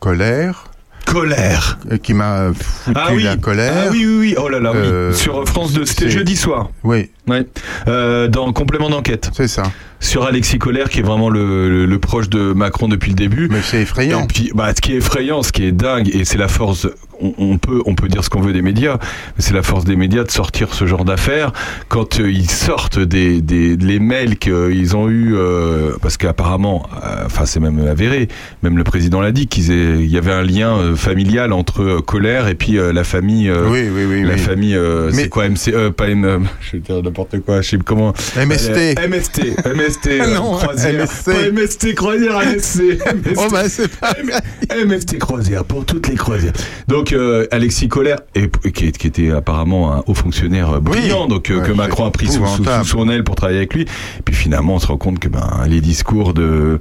colère. 0.00 0.64
Colère. 1.06 1.78
euh, 1.90 1.96
qui 1.98 2.14
m'a 2.14 2.52
foutu 2.54 2.96
Ah 2.98 3.08
oui. 3.12 3.22
la 3.24 3.36
colère. 3.36 3.72
Ah 3.76 3.88
oui, 3.90 4.04
oui, 4.06 4.16
oui. 4.18 4.34
Oh 4.38 4.48
là 4.48 4.60
là, 4.60 4.70
oui. 4.72 4.78
Euh, 4.80 5.12
Sur 5.12 5.44
France 5.48 5.72
2, 5.72 5.84
c'était 5.84 6.08
jeudi 6.10 6.36
soir. 6.36 6.70
Oui. 6.84 7.10
Ouais. 7.28 7.46
Euh, 7.88 8.28
dans 8.28 8.52
complément 8.52 8.90
d'enquête. 8.90 9.30
C'est 9.36 9.48
ça. 9.48 9.64
Sur 9.98 10.24
Alexis 10.24 10.58
Colère, 10.58 10.88
qui 10.88 11.00
est 11.00 11.02
vraiment 11.02 11.28
le, 11.28 11.68
le- 11.68 11.86
le 11.86 11.98
proche 11.98 12.28
de 12.30 12.52
Macron 12.52 12.88
depuis 12.88 13.10
le 13.10 13.16
début. 13.16 13.48
Mais 13.50 13.60
c'est 13.62 13.82
effrayant. 13.82 14.22
Et 14.24 14.26
puis, 14.26 14.50
bah, 14.54 14.70
ce 14.74 14.80
qui 14.80 14.94
est 14.94 14.96
effrayant, 14.96 15.42
ce 15.42 15.52
qui 15.52 15.64
est 15.64 15.72
dingue, 15.72 16.08
et 16.14 16.24
c'est 16.24 16.38
la 16.38 16.48
force. 16.48 16.86
On, 17.22 17.34
on 17.38 17.58
peut, 17.58 17.82
on 17.86 17.94
peut 17.94 18.08
dire 18.08 18.24
ce 18.24 18.30
qu'on 18.30 18.40
veut 18.40 18.52
des 18.52 18.62
médias, 18.62 18.96
mais 19.36 19.42
c'est 19.42 19.54
la 19.54 19.62
force 19.62 19.84
des 19.84 19.96
médias 19.96 20.24
de 20.24 20.30
sortir 20.30 20.72
ce 20.74 20.86
genre 20.86 21.04
d'affaires 21.04 21.52
quand 21.88 22.18
euh, 22.20 22.30
ils 22.30 22.50
sortent 22.50 22.98
des, 22.98 23.40
des 23.42 23.76
les 23.76 23.98
mails 23.98 24.38
qu'ils 24.38 24.96
ont 24.96 25.08
eu, 25.08 25.34
euh, 25.34 25.92
parce 26.00 26.16
qu'apparemment, 26.16 26.86
euh, 27.04 27.22
enfin 27.26 27.44
c'est 27.46 27.60
même 27.60 27.78
avéré, 27.86 28.28
même 28.62 28.76
le 28.78 28.84
président 28.84 29.20
l'a 29.20 29.32
dit 29.32 29.46
qu'il 29.48 30.06
y 30.10 30.16
avait 30.16 30.32
un 30.32 30.42
lien 30.42 30.76
euh, 30.78 30.96
familial 30.96 31.52
entre 31.52 31.82
euh, 31.82 32.00
Colère 32.00 32.48
et 32.48 32.54
puis 32.54 32.78
euh, 32.78 32.92
la 32.92 33.04
famille. 33.04 33.48
euh, 33.48 33.66
Oui, 33.68 33.82
oui, 33.94 34.04
oui, 34.08 34.22
La 34.22 34.34
oui. 34.34 34.38
famille, 34.40 34.74
euh, 34.76 35.10
c'est 35.12 35.28
quoi 35.28 35.48
MC, 35.48 35.68
euh, 35.74 35.90
pas 35.90 36.08
M, 36.08 36.24
euh, 36.24 36.38
je 36.60 36.72
vais 36.72 36.78
dire 36.78 37.02
n'importe 37.02 37.38
quoi, 37.40 37.60
je 37.60 37.68
sais 37.70 37.78
comment. 37.84 38.12
MST. 38.36 38.70
Euh, 38.70 39.08
MST, 39.08 39.40
MST, 39.76 40.06
euh, 40.08 40.34
non, 40.34 40.52
croisière. 40.56 41.04
MST. 41.04 41.24
Pas 41.26 41.50
MST 41.52 41.94
croisière, 41.94 42.38
MSC. 42.40 42.80
Oh 43.36 43.46
bah 43.50 43.68
c'est 43.68 43.88
pas. 43.96 44.14
MFT 44.86 45.18
croisière 45.18 45.64
pour 45.64 45.84
toutes 45.84 46.08
les 46.08 46.14
croisières. 46.16 46.52
Donc 46.88 47.09
euh, 47.12 47.46
Alexis 47.50 47.88
Colère, 47.88 48.18
et, 48.34 48.48
qui, 48.72 48.86
est- 48.86 48.96
qui 48.98 49.06
était 49.06 49.30
apparemment 49.30 49.92
un 49.92 50.04
haut 50.06 50.14
fonctionnaire 50.14 50.70
euh, 50.74 50.80
brillant, 50.80 51.22
Oui. 51.24 51.28
donc 51.28 51.50
euh, 51.50 51.60
Ouais, 51.60 51.66
que 51.66 51.72
Macron 51.72 52.06
a 52.06 52.10
pris 52.10 52.26
sous, 52.26 52.32
sous- 52.34 52.38
épouvantable. 52.40 52.84
sous 52.84 52.90
son 52.98 53.08
aile 53.08 53.24
pour 53.24 53.34
travailler 53.34 53.58
avec 53.58 53.74
lui. 53.74 53.82
Et 53.82 54.22
puis 54.24 54.34
finalement, 54.34 54.74
on 54.74 54.78
se 54.78 54.86
rend 54.86 54.96
compte 54.96 55.18
que 55.18 55.28
ben 55.28 55.64
les 55.68 55.80
discours 55.80 56.34
de 56.34 56.78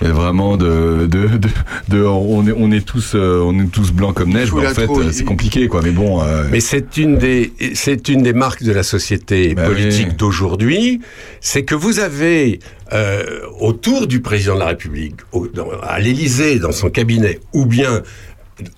euh, 0.00 0.12
vraiment 0.12 0.56
de 0.56 1.06
de, 1.10 1.26
de, 1.26 1.48
de- 1.88 2.04
on 2.04 2.46
est 2.46 2.52
on 2.56 2.70
est 2.70 2.84
tous 2.86 3.12
euh, 3.14 3.40
on 3.44 3.58
est 3.58 3.66
tous 3.70 3.90
blancs 3.92 4.14
comme 4.14 4.30
neige. 4.32 4.52
Mais 4.52 4.66
en 4.66 4.70
fait, 4.70 4.88
c'est 5.12 5.24
compliqué 5.24 5.66
quoi. 5.68 5.80
Mais 5.82 5.90
bon. 5.90 6.22
euh, 6.22 6.44
Mais 6.50 6.60
c'est 6.60 6.96
une 6.96 7.18
des 7.18 7.52
c'est 7.74 8.08
une 8.08 8.22
des 8.22 8.32
marques 8.32 8.62
de 8.62 8.72
la 8.72 8.82
société 8.84 9.54
Bah 9.54 9.66
politique 9.66 10.08
oui. 10.10 10.14
d'aujourd'hui, 10.16 11.00
c'est 11.40 11.64
que 11.64 11.74
vous 11.74 11.98
avez 12.00 12.60
euh, 12.92 13.40
autour 13.60 14.06
du 14.06 14.20
président 14.20 14.54
de 14.54 14.60
la 14.60 14.66
République, 14.66 15.16
au- 15.32 15.46
dans- 15.48 15.68
à 15.82 15.98
l'Élysée 15.98 16.58
dans 16.58 16.72
son 16.72 16.90
cabinet, 16.90 17.40
ou 17.52 17.66
bien 17.66 18.02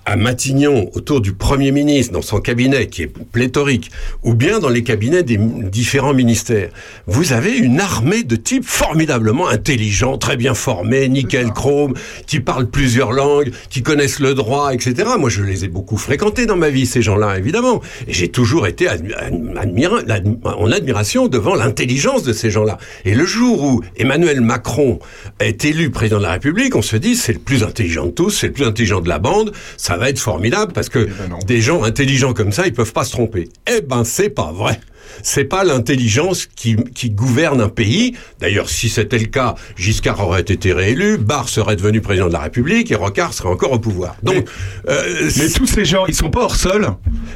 à 0.05 0.15
Matignon 0.15 0.89
autour 0.93 1.21
du 1.21 1.33
Premier 1.33 1.71
ministre 1.71 2.13
dans 2.13 2.21
son 2.21 2.39
cabinet 2.39 2.87
qui 2.87 3.03
est 3.03 3.07
pléthorique, 3.07 3.91
ou 4.23 4.33
bien 4.33 4.59
dans 4.59 4.69
les 4.69 4.83
cabinets 4.83 5.23
des 5.23 5.37
différents 5.37 6.13
ministères, 6.13 6.69
vous 7.07 7.33
avez 7.33 7.57
une 7.57 7.79
armée 7.79 8.23
de 8.23 8.35
types 8.35 8.65
formidablement 8.65 9.47
intelligents, 9.47 10.17
très 10.17 10.37
bien 10.37 10.53
formés, 10.53 11.07
nickel 11.09 11.51
chrome, 11.51 11.93
qui 12.27 12.39
parlent 12.39 12.69
plusieurs 12.69 13.11
langues, 13.11 13.51
qui 13.69 13.81
connaissent 13.81 14.19
le 14.19 14.33
droit, 14.33 14.73
etc. 14.73 15.09
Moi, 15.19 15.29
je 15.29 15.41
les 15.43 15.65
ai 15.65 15.67
beaucoup 15.67 15.97
fréquentés 15.97 16.45
dans 16.45 16.57
ma 16.57 16.69
vie, 16.69 16.85
ces 16.85 17.01
gens-là, 17.01 17.37
évidemment. 17.37 17.81
Et 18.07 18.13
j'ai 18.13 18.27
toujours 18.29 18.67
été 18.67 18.85
admi- 18.87 19.13
l'admi- 19.53 20.37
en 20.43 20.71
admiration 20.71 21.27
devant 21.27 21.55
l'intelligence 21.55 22.23
de 22.23 22.33
ces 22.33 22.51
gens-là. 22.51 22.77
Et 23.05 23.15
le 23.15 23.25
jour 23.25 23.63
où 23.63 23.81
Emmanuel 23.97 24.41
Macron 24.41 24.99
est 25.39 25.65
élu 25.65 25.89
président 25.89 26.17
de 26.17 26.23
la 26.23 26.31
République, 26.33 26.75
on 26.75 26.81
se 26.81 26.97
dit, 26.97 27.15
c'est 27.15 27.33
le 27.33 27.39
plus 27.39 27.63
intelligent 27.63 28.05
de 28.05 28.11
tous, 28.11 28.29
c'est 28.29 28.47
le 28.47 28.53
plus 28.53 28.65
intelligent 28.65 29.01
de 29.01 29.09
la 29.09 29.19
bande, 29.19 29.51
ça 29.77 29.97
va 29.97 30.09
être 30.09 30.19
formidable 30.19 30.73
parce 30.73 30.89
que 30.89 30.99
ben 31.05 31.29
non. 31.29 31.39
des 31.39 31.61
gens 31.61 31.83
intelligents 31.83 32.33
comme 32.33 32.51
ça, 32.51 32.67
ils 32.67 32.73
peuvent 32.73 32.93
pas 32.93 33.03
se 33.03 33.11
tromper. 33.11 33.49
Eh 33.67 33.81
ben, 33.81 34.03
c'est 34.03 34.29
pas 34.29 34.51
vrai. 34.51 34.79
C'est 35.23 35.45
pas 35.45 35.63
l'intelligence 35.63 36.47
qui, 36.55 36.75
qui 36.75 37.09
gouverne 37.09 37.61
un 37.61 37.69
pays. 37.69 38.15
D'ailleurs, 38.39 38.69
si 38.69 38.89
c'était 38.89 39.19
le 39.19 39.25
cas, 39.25 39.55
Giscard 39.75 40.19
aurait 40.19 40.41
été 40.41 40.73
réélu, 40.73 41.17
Barre 41.17 41.49
serait 41.49 41.75
devenu 41.75 42.01
président 42.01 42.27
de 42.27 42.33
la 42.33 42.39
République 42.39 42.91
et 42.91 42.95
Rocard 42.95 43.33
serait 43.33 43.49
encore 43.49 43.71
au 43.71 43.79
pouvoir. 43.79 44.15
Donc, 44.23 44.47
euh, 44.87 45.29
mais 45.37 45.49
tous 45.49 45.67
ces 45.67 45.85
gens, 45.85 46.05
ils 46.07 46.15
sont 46.15 46.29
pas 46.29 46.41
hors 46.41 46.55
sol. 46.55 46.87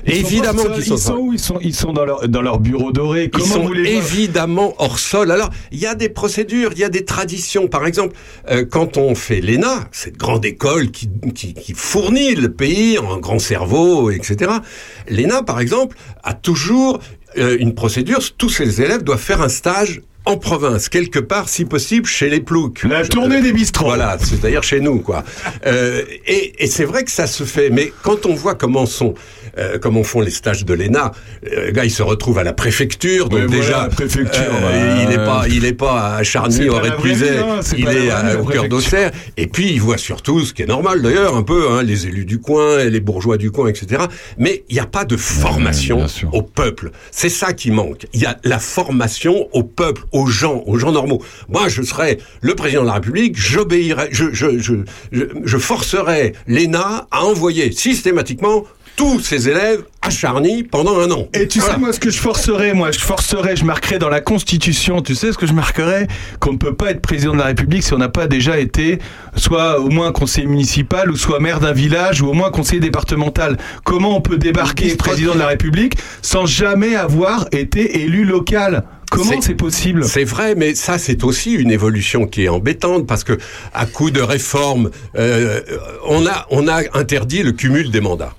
Ils 0.06 0.16
Évidemment 0.16 0.64
qu'ils 0.64 0.86
sont 0.86 0.96
Ils 0.96 1.00
sont 1.00 1.16
où? 1.16 1.34
Ils 1.34 1.40
sont 1.40 1.60
ils 1.62 1.76
sont 1.76 1.94
dans 1.94 2.06
leur 2.06 2.28
dans 2.28 2.42
leur 2.42 2.60
bureau 2.60 2.92
doré. 2.92 3.26
Ils 3.26 3.30
Comment 3.30 3.46
sont 3.46 3.66
vous 3.66 3.74
les 3.74 3.92
évidemment 3.92 4.76
hors 4.80 5.00
sol. 5.00 5.32
Alors, 5.32 5.50
il 5.72 5.80
y 5.80 5.86
a 5.86 5.96
des 5.96 6.10
procédures, 6.10 6.72
il 6.74 6.80
y 6.80 6.84
a 6.84 6.90
des 6.90 7.06
traditions. 7.06 7.68
Par 7.68 7.86
exemple, 7.86 8.16
euh, 8.50 8.66
quand 8.66 8.98
on 8.98 9.16
fait 9.16 9.42
l'ENA, 9.42 9.88
cette 9.92 10.18
grande 10.18 10.46
école 10.46 10.92
qui, 10.92 11.10
qui, 11.34 11.54
qui 11.54 11.74
fournit 11.74 12.36
le 12.36 12.52
pays 12.52 12.98
en 13.00 13.18
grand 13.18 13.40
cerveau, 13.40 14.12
etc. 14.12 14.52
L'ENA, 15.10 15.44
par 15.44 15.60
exemple, 15.60 15.98
a 16.24 16.34
toujours 16.34 17.00
euh, 17.38 17.58
une 17.60 17.74
procédure. 17.76 18.20
Tous 18.38 18.50
ses 18.50 18.82
élèves 18.82 19.04
doivent 19.04 19.20
faire 19.22 19.42
un 19.42 19.50
stage 19.50 20.02
en 20.28 20.38
province, 20.38 20.90
quelque 20.90 21.20
part, 21.20 21.48
si 21.50 21.66
possible, 21.66 22.08
chez 22.08 22.30
les 22.30 22.40
ploucs. 22.40 22.82
La 22.84 23.04
Je- 23.04 23.10
tournée 23.10 23.42
des 23.42 23.54
bistrots. 23.54 23.86
Voilà, 23.86 24.18
c'est-à-dire 24.20 24.64
chez 24.64 24.80
nous, 24.80 25.00
quoi. 25.00 25.24
Euh, 25.68 26.02
et 26.26 26.54
et 26.64 26.68
c'est 26.68 26.86
vrai 26.86 27.04
que 27.04 27.12
ça 27.12 27.28
se 27.28 27.44
fait, 27.44 27.70
mais 27.70 27.94
quand 28.02 28.26
on 28.26 28.34
voit 28.34 28.56
comment 28.56 28.88
sont, 28.88 29.14
euh, 29.58 29.78
comment 29.80 30.04
font 30.04 30.22
les 30.22 30.32
stages 30.32 30.66
de 30.66 30.74
l'ENA, 30.74 31.12
euh, 31.52 31.68
le 31.68 31.72
gars, 31.72 31.86
il 31.86 31.92
se 31.92 32.04
retrouve 32.04 32.38
à 32.40 32.44
la 32.44 32.54
préfecture, 32.54 33.30
donc 33.30 33.42
voilà, 33.42 33.56
déjà, 33.62 33.82
la 33.84 33.90
préfecture, 33.90 34.42
euh, 34.42 34.62
bah, 34.62 35.04
il 35.08 35.14
est 35.14 35.26
pas, 35.26 35.44
il 35.50 35.66
est 35.66 35.74
pas 35.74 36.16
à 36.16 36.24
Charny, 36.24 36.56
c'est 36.56 36.70
au 36.70 36.76
Répuiset, 36.76 37.40
hein, 37.40 37.60
il 37.78 37.88
est 37.88 38.10
à- 38.10 38.40
au 38.42 38.46
cœur 38.46 38.68
d'Auxerre, 38.68 39.12
et 39.38 39.48
puis 39.48 39.72
il 39.72 39.82
voit 39.82 39.98
surtout, 39.98 40.42
ce 40.46 40.54
qui 40.54 40.62
est 40.62 40.68
normal 40.68 41.02
d'ailleurs, 41.02 41.36
un 41.36 41.44
peu, 41.44 41.70
hein, 41.72 41.84
les 41.84 42.08
élus 42.08 42.26
du 42.26 42.40
coin, 42.40 42.80
et 42.80 42.90
les 42.90 43.00
bourgeois 43.00 43.38
du 43.38 43.52
coin, 43.52 43.68
etc. 43.70 44.04
Mais 44.38 44.64
il 44.70 44.74
n'y 44.74 44.80
a 44.82 44.86
pas 44.86 45.06
de 45.06 45.16
formation 45.18 45.98
au 46.34 46.42
peuple. 46.42 46.92
C'est 47.12 47.30
ça 47.30 47.54
qui 47.54 47.72
manque. 47.72 48.06
Il 48.14 48.22
y 48.22 48.26
a 48.26 48.38
la 48.44 48.60
formation 48.60 49.48
au 49.54 49.64
peuple, 49.64 50.04
aux 50.12 50.28
gens, 50.28 50.64
aux 50.66 50.78
gens 50.78 50.92
normaux. 50.92 51.22
Moi, 51.50 51.68
je 51.70 51.82
serais 51.82 52.18
le 52.42 52.56
président 52.56 52.82
de 52.82 52.88
la 52.88 52.94
République, 52.96 53.38
j'obéirais, 53.38 54.10
je, 54.12 54.26
je, 54.34 54.58
je, 54.60 54.74
je, 55.12 55.24
je 55.44 55.58
forcerais 55.58 56.34
l'ENA 56.48 57.08
à 57.12 57.24
envoyer 57.24 57.72
systématiquement 57.72 58.64
tous 58.96 59.20
ses 59.20 59.50
élèves 59.50 59.84
à 60.02 60.10
Charny 60.10 60.64
pendant 60.64 61.00
un 61.00 61.12
an. 61.12 61.28
Et 61.34 61.48
tu 61.48 61.60
Voilà. 61.60 61.74
sais, 61.74 61.80
moi, 61.80 61.94
ce 61.94 62.00
que 62.00 62.10
je 62.10 62.20
forcerais, 62.20 62.74
moi, 62.74 62.92
je 62.92 63.00
forcerais, 63.00 63.56
je 63.56 63.66
marquerais 63.66 64.00
dans 64.00 64.10
la 64.10 64.22
Constitution, 64.22 65.02
tu 65.02 65.16
sais 65.16 65.32
ce 65.32 65.38
que 65.38 65.48
je 65.48 65.54
marquerais? 65.54 66.08
Qu'on 66.40 66.54
ne 66.54 66.58
peut 66.58 66.74
pas 66.74 66.92
être 66.92 67.02
président 67.02 67.34
de 67.34 67.38
la 67.40 67.46
République 67.46 67.84
si 67.84 67.94
on 67.94 67.98
n'a 67.98 68.10
pas 68.10 68.28
déjà 68.28 68.58
été 68.60 69.00
soit 69.36 69.80
au 69.80 69.90
moins 69.90 70.12
conseiller 70.12 70.48
municipal, 70.48 71.12
ou 71.12 71.18
soit 71.18 71.40
maire 71.40 71.60
d'un 71.60 71.74
village, 71.74 72.22
ou 72.22 72.28
au 72.28 72.34
moins 72.34 72.52
conseiller 72.52 72.80
départemental. 72.80 73.58
Comment 73.84 74.16
on 74.16 74.22
peut 74.22 74.38
débarquer 74.38 74.96
président 74.96 75.34
de 75.34 75.40
la 75.40 75.48
République 75.48 75.98
sans 76.22 76.46
jamais 76.46 76.96
avoir 76.96 77.48
été 77.52 78.02
élu 78.02 78.24
local? 78.24 78.84
Comment 79.12 79.40
c'est 79.42 79.54
possible? 79.56 80.04
C'est 80.04 80.24
vrai, 80.24 80.56
mais 80.56 80.74
ça 80.76 80.98
c'est 80.98 81.24
aussi 81.24 81.54
une 81.54 81.72
évolution 81.72 82.26
qui 82.28 82.46
est 82.46 82.50
embêtante 82.50 83.06
parce 83.08 83.24
que 83.24 83.38
à 83.74 83.86
coup 83.86 84.10
de 84.12 84.20
réforme, 84.22 84.90
euh, 85.16 85.62
on 86.08 86.26
a 86.26 86.46
on 86.50 86.68
a 86.68 86.82
interdit 86.98 87.44
le 87.44 87.52
cumul 87.52 87.92
des 87.92 88.02
mandats. 88.02 88.34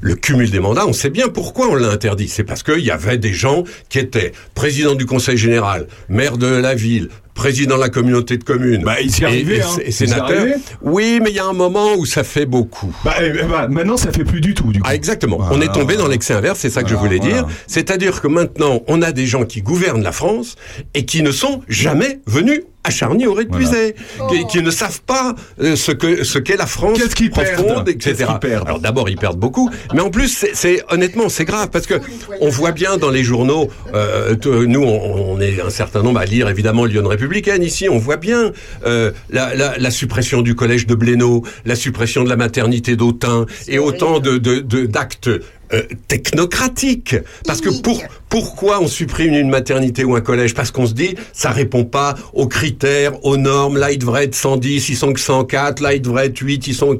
Le 0.00 0.14
cumul 0.14 0.50
des 0.50 0.60
mandats, 0.60 0.86
on 0.86 0.92
sait 0.92 1.10
bien 1.10 1.28
pourquoi 1.28 1.68
on 1.68 1.74
l'a 1.74 1.90
interdit. 1.90 2.28
C'est 2.28 2.44
parce 2.44 2.62
qu'il 2.62 2.84
y 2.84 2.90
avait 2.90 3.18
des 3.18 3.32
gens 3.32 3.64
qui 3.88 3.98
étaient 3.98 4.32
président 4.54 4.94
du 4.94 5.06
conseil 5.06 5.36
général, 5.36 5.86
maire 6.08 6.38
de 6.38 6.46
la 6.46 6.74
ville, 6.74 7.08
président 7.38 7.76
de 7.76 7.80
la 7.80 7.88
communauté 7.88 8.36
de 8.36 8.44
communes. 8.44 8.82
Bah, 8.84 9.00
il 9.00 9.10
s'y 9.12 9.22
et- 9.22 9.26
arrivait, 9.26 9.56
et- 9.58 9.62
hein. 9.62 9.66
et 9.80 9.86
Il 9.86 9.92
s'y 9.92 10.06
sénateur. 10.08 10.38
arrivait. 10.38 10.56
Oui, 10.82 11.20
mais 11.22 11.30
il 11.30 11.36
y 11.36 11.38
a 11.38 11.46
un 11.46 11.52
moment 11.52 11.94
où 11.96 12.04
ça 12.04 12.24
fait 12.24 12.46
beaucoup. 12.46 12.92
bah, 13.04 13.14
eh, 13.20 13.30
eh, 13.40 13.42
bah, 13.44 13.68
Maintenant, 13.68 13.96
ça 13.96 14.10
fait 14.12 14.24
plus 14.24 14.40
du 14.40 14.54
tout, 14.54 14.72
du 14.72 14.80
coup. 14.80 14.86
Ah, 14.88 14.94
exactement. 14.94 15.36
Voilà. 15.38 15.54
On 15.56 15.60
est 15.60 15.72
tombé 15.72 15.96
dans 15.96 16.08
l'excès 16.08 16.34
inverse, 16.34 16.58
c'est 16.58 16.70
ça 16.70 16.82
que 16.82 16.88
je 16.90 16.96
voulais 16.96 17.18
voilà. 17.18 17.32
dire. 17.42 17.46
C'est-à-dire 17.68 18.20
que 18.20 18.26
maintenant, 18.28 18.82
on 18.88 19.00
a 19.02 19.12
des 19.12 19.26
gens 19.26 19.44
qui 19.44 19.62
gouvernent 19.62 20.02
la 20.02 20.12
France 20.12 20.56
et 20.94 21.04
qui 21.04 21.22
ne 21.22 21.30
sont 21.30 21.62
jamais 21.68 22.20
venus 22.26 22.62
à 22.84 22.90
Charny 22.90 23.26
au 23.26 23.34
Répuiset, 23.34 23.96
qui, 24.30 24.46
qui 24.46 24.62
ne 24.62 24.70
savent 24.70 25.02
pas 25.02 25.34
euh, 25.60 25.76
ce 25.76 25.92
que 25.92 26.24
ce 26.24 26.38
qu'est 26.38 26.56
la 26.56 26.64
France 26.64 26.96
Qu'est-ce 26.98 27.14
qu'ils 27.16 27.28
profonde, 27.28 27.66
perdent 27.66 27.88
etc. 27.88 28.14
Qu'est-ce 28.16 28.30
qu'ils 28.30 28.38
perdent 28.38 28.66
Alors 28.68 28.80
d'abord, 28.80 29.10
ils 29.10 29.16
perdent 29.18 29.38
beaucoup, 29.38 29.68
mais 29.92 30.00
en 30.00 30.08
plus, 30.10 30.46
c'est- 30.54 30.82
honnêtement, 30.88 31.28
c'est 31.28 31.44
grave 31.44 31.68
parce 31.70 31.86
que 31.86 31.94
on 32.40 32.48
voit 32.48 32.72
bien 32.72 32.96
dans 32.96 33.10
les 33.10 33.24
journaux. 33.24 33.68
euh, 33.94 34.34
nous, 34.66 34.82
on, 34.82 35.32
on 35.34 35.40
est 35.40 35.60
un 35.60 35.68
certain 35.70 36.02
nombre 36.02 36.20
à 36.20 36.24
lire 36.24 36.48
évidemment 36.48 36.84
Lyon 36.86 37.04
républicaine. 37.28 37.62
Ici, 37.62 37.88
on 37.88 37.98
voit 37.98 38.16
bien 38.16 38.52
euh, 38.86 39.12
la, 39.30 39.54
la, 39.54 39.76
la 39.78 39.90
suppression 39.90 40.40
du 40.42 40.54
collège 40.54 40.86
de 40.86 40.94
Blénaud, 40.94 41.44
la 41.66 41.74
suppression 41.76 42.24
de 42.24 42.28
la 42.28 42.36
maternité 42.36 42.96
d'Autun 42.96 43.46
et 43.68 43.78
autant 43.78 44.18
de 44.18 44.38
de- 44.38 44.60
de- 44.60 44.86
d'actes 44.86 45.28
euh, 45.72 45.82
technocratiques. 46.08 47.16
Parce 47.46 47.60
que 47.60 47.70
pour 47.82 48.02
pourquoi 48.28 48.80
on 48.82 48.86
supprime 48.88 49.32
une 49.32 49.48
maternité 49.48 50.04
ou 50.04 50.14
un 50.14 50.20
collège? 50.20 50.54
Parce 50.54 50.70
qu'on 50.70 50.86
se 50.86 50.92
dit 50.92 51.14
ça 51.32 51.50
répond 51.50 51.84
pas 51.84 52.14
aux 52.34 52.46
critères, 52.46 53.24
aux 53.24 53.36
normes. 53.38 53.78
Là, 53.78 53.90
il 53.90 53.98
devrait 53.98 54.24
être 54.24 54.34
110, 54.34 54.88
ils 54.90 54.96
sont 54.96 55.12
que 55.12 55.20
104. 55.20 55.80
Là, 55.80 55.94
il 55.94 56.02
devrait 56.02 56.26
être 56.26 56.38
8, 56.38 56.66
ils 56.66 56.74
sont 56.74 56.98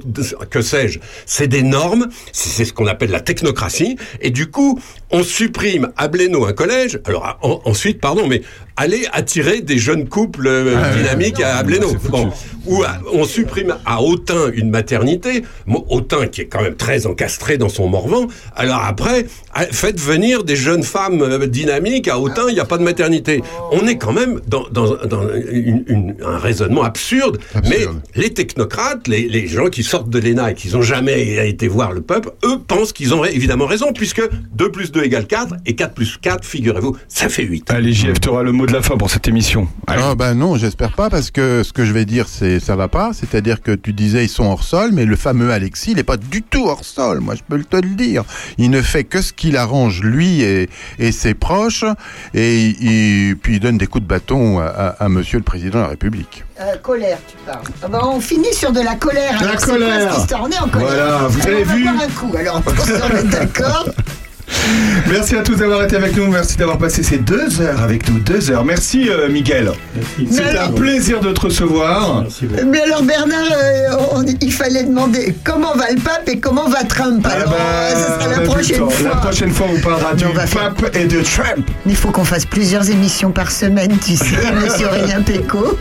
que 0.51 0.63
sais-je. 0.63 0.99
C'est 1.27 1.49
des 1.49 1.63
normes. 1.63 2.09
C'est 2.33 2.65
ce 2.65 2.73
qu'on 2.73 2.87
appelle 2.87 3.11
la 3.11 3.21
technocratie. 3.21 3.97
Et 4.23 4.31
du 4.31 4.47
coup, 4.51 4.81
on 5.11 5.23
supprime 5.23 5.91
à 5.97 6.09
Blénaud 6.09 6.47
un 6.47 6.53
collège. 6.55 6.99
Alors 7.05 7.39
en- 7.43 7.61
ensuite, 7.65 8.01
pardon, 8.01 8.27
mais 8.27 8.43
allez 8.77 9.07
attirer 9.13 9.61
des 9.61 9.79
jeunes 9.79 10.09
couples 10.09 10.47
euh, 10.47 10.77
Ah 10.83 10.95
dynamiques 10.97 11.41
à, 11.41 11.57
à 11.57 11.63
Blénaud. 11.63 11.95
Bon, 12.09 12.31
ou 12.67 12.83
à- 12.85 12.99
on 13.13 13.25
supprime 13.25 13.77
à 13.85 14.03
Autun 14.03 14.51
une 14.55 14.71
maternité. 14.71 15.43
Autun 15.91 16.27
qui 16.27 16.43
est 16.43 16.47
quand 16.47 16.63
même 16.63 16.77
très 16.77 17.07
encastré 17.07 17.59
dans 17.59 17.69
son 17.69 17.89
Morvan. 17.89 18.29
Alors 18.59 18.83
après, 18.85 19.27
à- 19.55 19.67
faites 19.67 20.01
venir 20.01 20.45
des 20.45 20.57
jeunes 20.57 20.83
femmes 20.83 21.23
euh, 21.23 21.47
dynamiques 21.47 22.09
à 22.09 22.19
Autun. 22.19 22.43
Il 22.49 22.55
n'y 22.55 22.61
a 22.61 22.65
pas 22.65 22.77
de 22.79 22.83
maternité. 22.83 23.43
On 23.73 23.87
est 23.87 23.97
quand 23.97 24.13
même 24.13 24.41
dans, 24.47 24.65
dans, 24.71 24.97
dans 25.07 25.23
une- 25.51 25.85
une- 25.87 26.15
un 26.25 26.39
raisonnement 26.39 26.83
absurde. 26.83 27.39
Mais 27.69 27.87
les 28.15 28.35
technocrates, 28.35 29.07
les, 29.09 29.29
les 29.29 29.47
gens 29.47 29.69
qui 29.69 29.83
sortent 29.83 30.11
de 30.11 30.19
l'ENA 30.19 30.51
et 30.51 30.55
qui 30.55 30.69
n'ont 30.71 30.83
jamais 30.83 31.49
été 31.49 31.69
voir 31.69 31.93
le 31.93 32.01
peuple, 32.01 32.31
eux 32.45 32.59
pensent 32.67 32.93
qu'ils 32.93 33.15
ont 33.15 33.25
évidemment 33.25 33.67
raison, 33.67 33.93
puisque 33.95 34.23
2 34.55 34.71
plus 34.73 34.91
2 34.93 35.05
égale 35.05 35.27
4, 35.27 35.55
et 35.67 35.75
4 35.75 35.95
plus 35.95 36.19
4, 36.21 36.45
figurez-vous, 36.45 36.97
ça 37.09 37.29
fait 37.29 37.45
8. 37.45 37.71
Allez, 37.71 37.93
JF, 37.93 38.21
tu 38.21 38.29
auras 38.29 38.43
le 38.43 38.53
mot 38.53 38.67
de 38.67 38.73
la 38.73 38.83
fin 38.83 38.97
pour 38.97 39.09
cette 39.11 39.29
émission. 39.29 39.69
Allez. 39.87 40.03
Ah 40.05 40.15
ben 40.17 40.35
non, 40.35 40.57
j'espère 40.57 40.93
pas 40.93 41.09
parce 41.11 41.31
que 41.31 41.63
ce 41.63 41.73
que 41.73 41.85
je 41.85 41.93
vais 41.93 42.05
dire 42.05 42.27
c'est 42.29 42.59
ça 42.61 42.75
va 42.77 42.89
pas, 42.89 43.13
c'est-à-dire 43.13 43.63
que 43.63 43.73
tu 43.73 43.93
disais 43.93 44.25
ils 44.25 44.29
sont 44.29 44.45
hors 44.45 44.63
sol, 44.65 44.91
mais 44.93 45.05
le 45.05 45.17
fameux 45.17 45.51
Alexis, 45.53 45.93
il 45.93 45.97
n'est 45.97 46.03
pas 46.03 46.17
du 46.17 46.43
tout 46.43 46.67
hors 46.67 46.85
sol, 46.85 47.21
moi 47.21 47.35
je 47.35 47.43
peux 47.49 47.63
te 47.63 47.77
le 47.77 47.95
dire. 47.95 48.25
Il 48.57 48.71
ne 48.71 48.81
fait 48.83 49.05
que 49.05 49.21
ce 49.21 49.33
qu'il 49.33 49.57
arrange 49.57 50.01
lui 50.03 50.41
et, 50.43 50.71
et 50.99 51.13
ses 51.13 51.35
proches 51.35 51.85
et 52.35 52.59
il, 52.81 53.37
puis 53.37 53.57
il 53.57 53.61
donne 53.61 53.79
des 53.79 53.87
coups 53.87 54.03
de 54.05 54.09
bâton 54.09 54.59
à, 54.61 54.67
à- 54.67 55.05
à 55.05 55.09
monsieur 55.09 55.39
le 55.39 55.45
président 55.45 55.79
de 55.79 55.83
la 55.85 55.89
République. 55.91 56.45
Euh, 56.61 56.77
colère, 56.83 57.19
tu 57.29 57.37
parles. 57.47 57.63
Ah 57.83 57.89
bah, 57.89 58.01
on 58.05 58.21
finit 58.21 58.53
sur 58.53 58.73
de 58.73 58.81
la 58.81 58.95
colère. 58.97 59.41
La 59.41 59.51
Alors, 59.51 59.61
colère. 59.65 60.17
On 60.41 60.51
est 60.51 60.59
en 60.59 60.69
colère. 60.69 60.89
Voilà, 60.89 61.19
vous 61.29 61.41
avez 61.47 61.63
on 61.63 61.65
va 61.65 61.75
vu 61.75 61.83
boire 61.85 61.95
un 62.03 62.09
coup. 62.09 62.37
Alors, 62.37 62.63
se 62.65 62.93
remettre 63.03 63.29
d'accord. 63.31 63.87
Merci 65.11 65.37
à 65.37 65.43
tous 65.43 65.57
d'avoir 65.57 65.83
été 65.85 65.97
avec 65.97 66.17
nous. 66.17 66.27
Merci 66.27 66.57
d'avoir 66.57 66.79
passé 66.79 67.03
ces 67.03 67.19
deux 67.19 67.61
heures 67.61 67.81
avec 67.83 68.09
nous. 68.11 68.19
Deux 68.21 68.51
heures. 68.51 68.65
Merci, 68.65 69.09
euh, 69.09 69.29
Miguel. 69.29 69.73
C'était 70.31 70.59
un 70.59 70.69
plaisir 70.73 71.21
de 71.21 71.33
te 71.33 71.41
recevoir. 71.41 72.25
Mais 72.67 72.81
alors, 72.83 73.03
Bernard, 73.03 73.39
euh, 73.53 73.89
on- 74.15 74.25
il 74.41 74.53
fallait 74.53 74.85
demander 74.85 75.35
comment 75.45 75.75
va 75.75 75.91
le 75.91 76.01
pape 76.01 76.29
et 76.29 76.39
comment 76.39 76.69
va 76.69 76.85
Trump. 76.85 77.27
Ah 77.29 77.35
Alors, 77.35 77.49
bah, 77.51 77.57
ce 77.95 78.25
sera 78.25 78.37
la 78.37 78.41
prochaine 78.47 78.91
fois. 78.91 79.09
La 79.09 79.17
prochaine 79.17 79.51
fois, 79.51 79.67
on 79.75 79.81
parlera 79.81 80.15
du 80.15 80.25
on 80.27 80.33
va 80.35 80.47
faire- 80.47 80.75
pape 80.75 80.95
et 80.97 81.05
de 81.07 81.21
Trump. 81.23 81.69
Il 81.87 81.97
faut 81.97 82.11
qu'on 82.11 82.25
fasse 82.25 82.45
plusieurs 82.45 82.89
émissions 82.91 83.31
par 83.31 83.51
semaine, 83.51 83.97
tu 84.05 84.17
sais, 84.17 84.25
monsieur 84.63 84.87
Aurélien 84.87 85.23
Péco. 85.23 85.79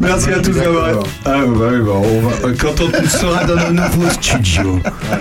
Merci 0.00 0.30
à 0.30 0.38
tous 0.40 0.52
d'avoir. 0.52 0.88
Ah, 1.24 1.30
bah, 1.46 1.66
bah, 1.80 1.92
on 1.94 2.20
va- 2.28 2.52
quand 2.58 2.80
on 2.80 3.08
sera 3.08 3.44
dans 3.44 3.54
nos 3.56 3.72
nouveaux 3.72 4.10
studios. 4.10 4.80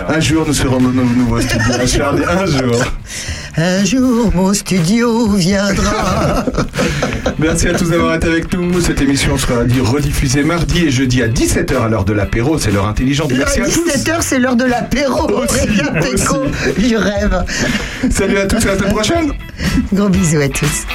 Un 0.10 0.20
jour, 0.20 0.44
nous 0.48 0.54
serons 0.54 0.78
dans 0.80 0.90
nos 0.90 1.04
nouveaux 1.04 1.42
studios. 1.42 1.74
Un 2.36 2.46
jour. 2.46 2.76
Un 3.56 3.86
jour, 3.86 4.32
mon 4.36 4.54
studio 4.54 5.30
viendra. 5.30 6.44
Merci 7.40 7.70
à 7.70 7.74
tous 7.74 7.90
d'avoir 7.90 8.16
été 8.16 8.28
avec 8.28 8.54
nous. 8.54 8.82
Cette 8.82 9.02
émission 9.02 9.38
sera 9.38 9.62
rediffusée 9.62 10.44
mardi 10.44 10.86
et 10.86 10.92
jeudi 10.92 11.24
à 11.24 11.30
17h 11.30 11.86
à 11.86 11.88
l'heure 11.88 12.04
de 12.04 12.12
l'apéro. 12.12 12.58
C'est 12.58 12.72
l'heure 12.72 12.88
intelligente. 12.88 13.32
Merci 13.32 13.62
à 13.62 13.66
tous. 13.66 13.88
17h, 13.88 14.18
c'est 14.20 14.40
l'heure 14.40 14.58
de 14.58 14.66
l'apéro. 14.66 15.30
Je 16.78 16.96
rêve. 16.96 17.46
Salut 18.12 18.38
à 18.38 18.46
tous 18.48 18.66
et 18.66 18.68
à 18.68 18.72
la 18.74 18.78
semaine 18.80 18.94
prochaine. 18.94 19.32
Gros 19.94 20.10
bisous 20.10 20.42
à 20.42 20.50
tous. 20.50 20.86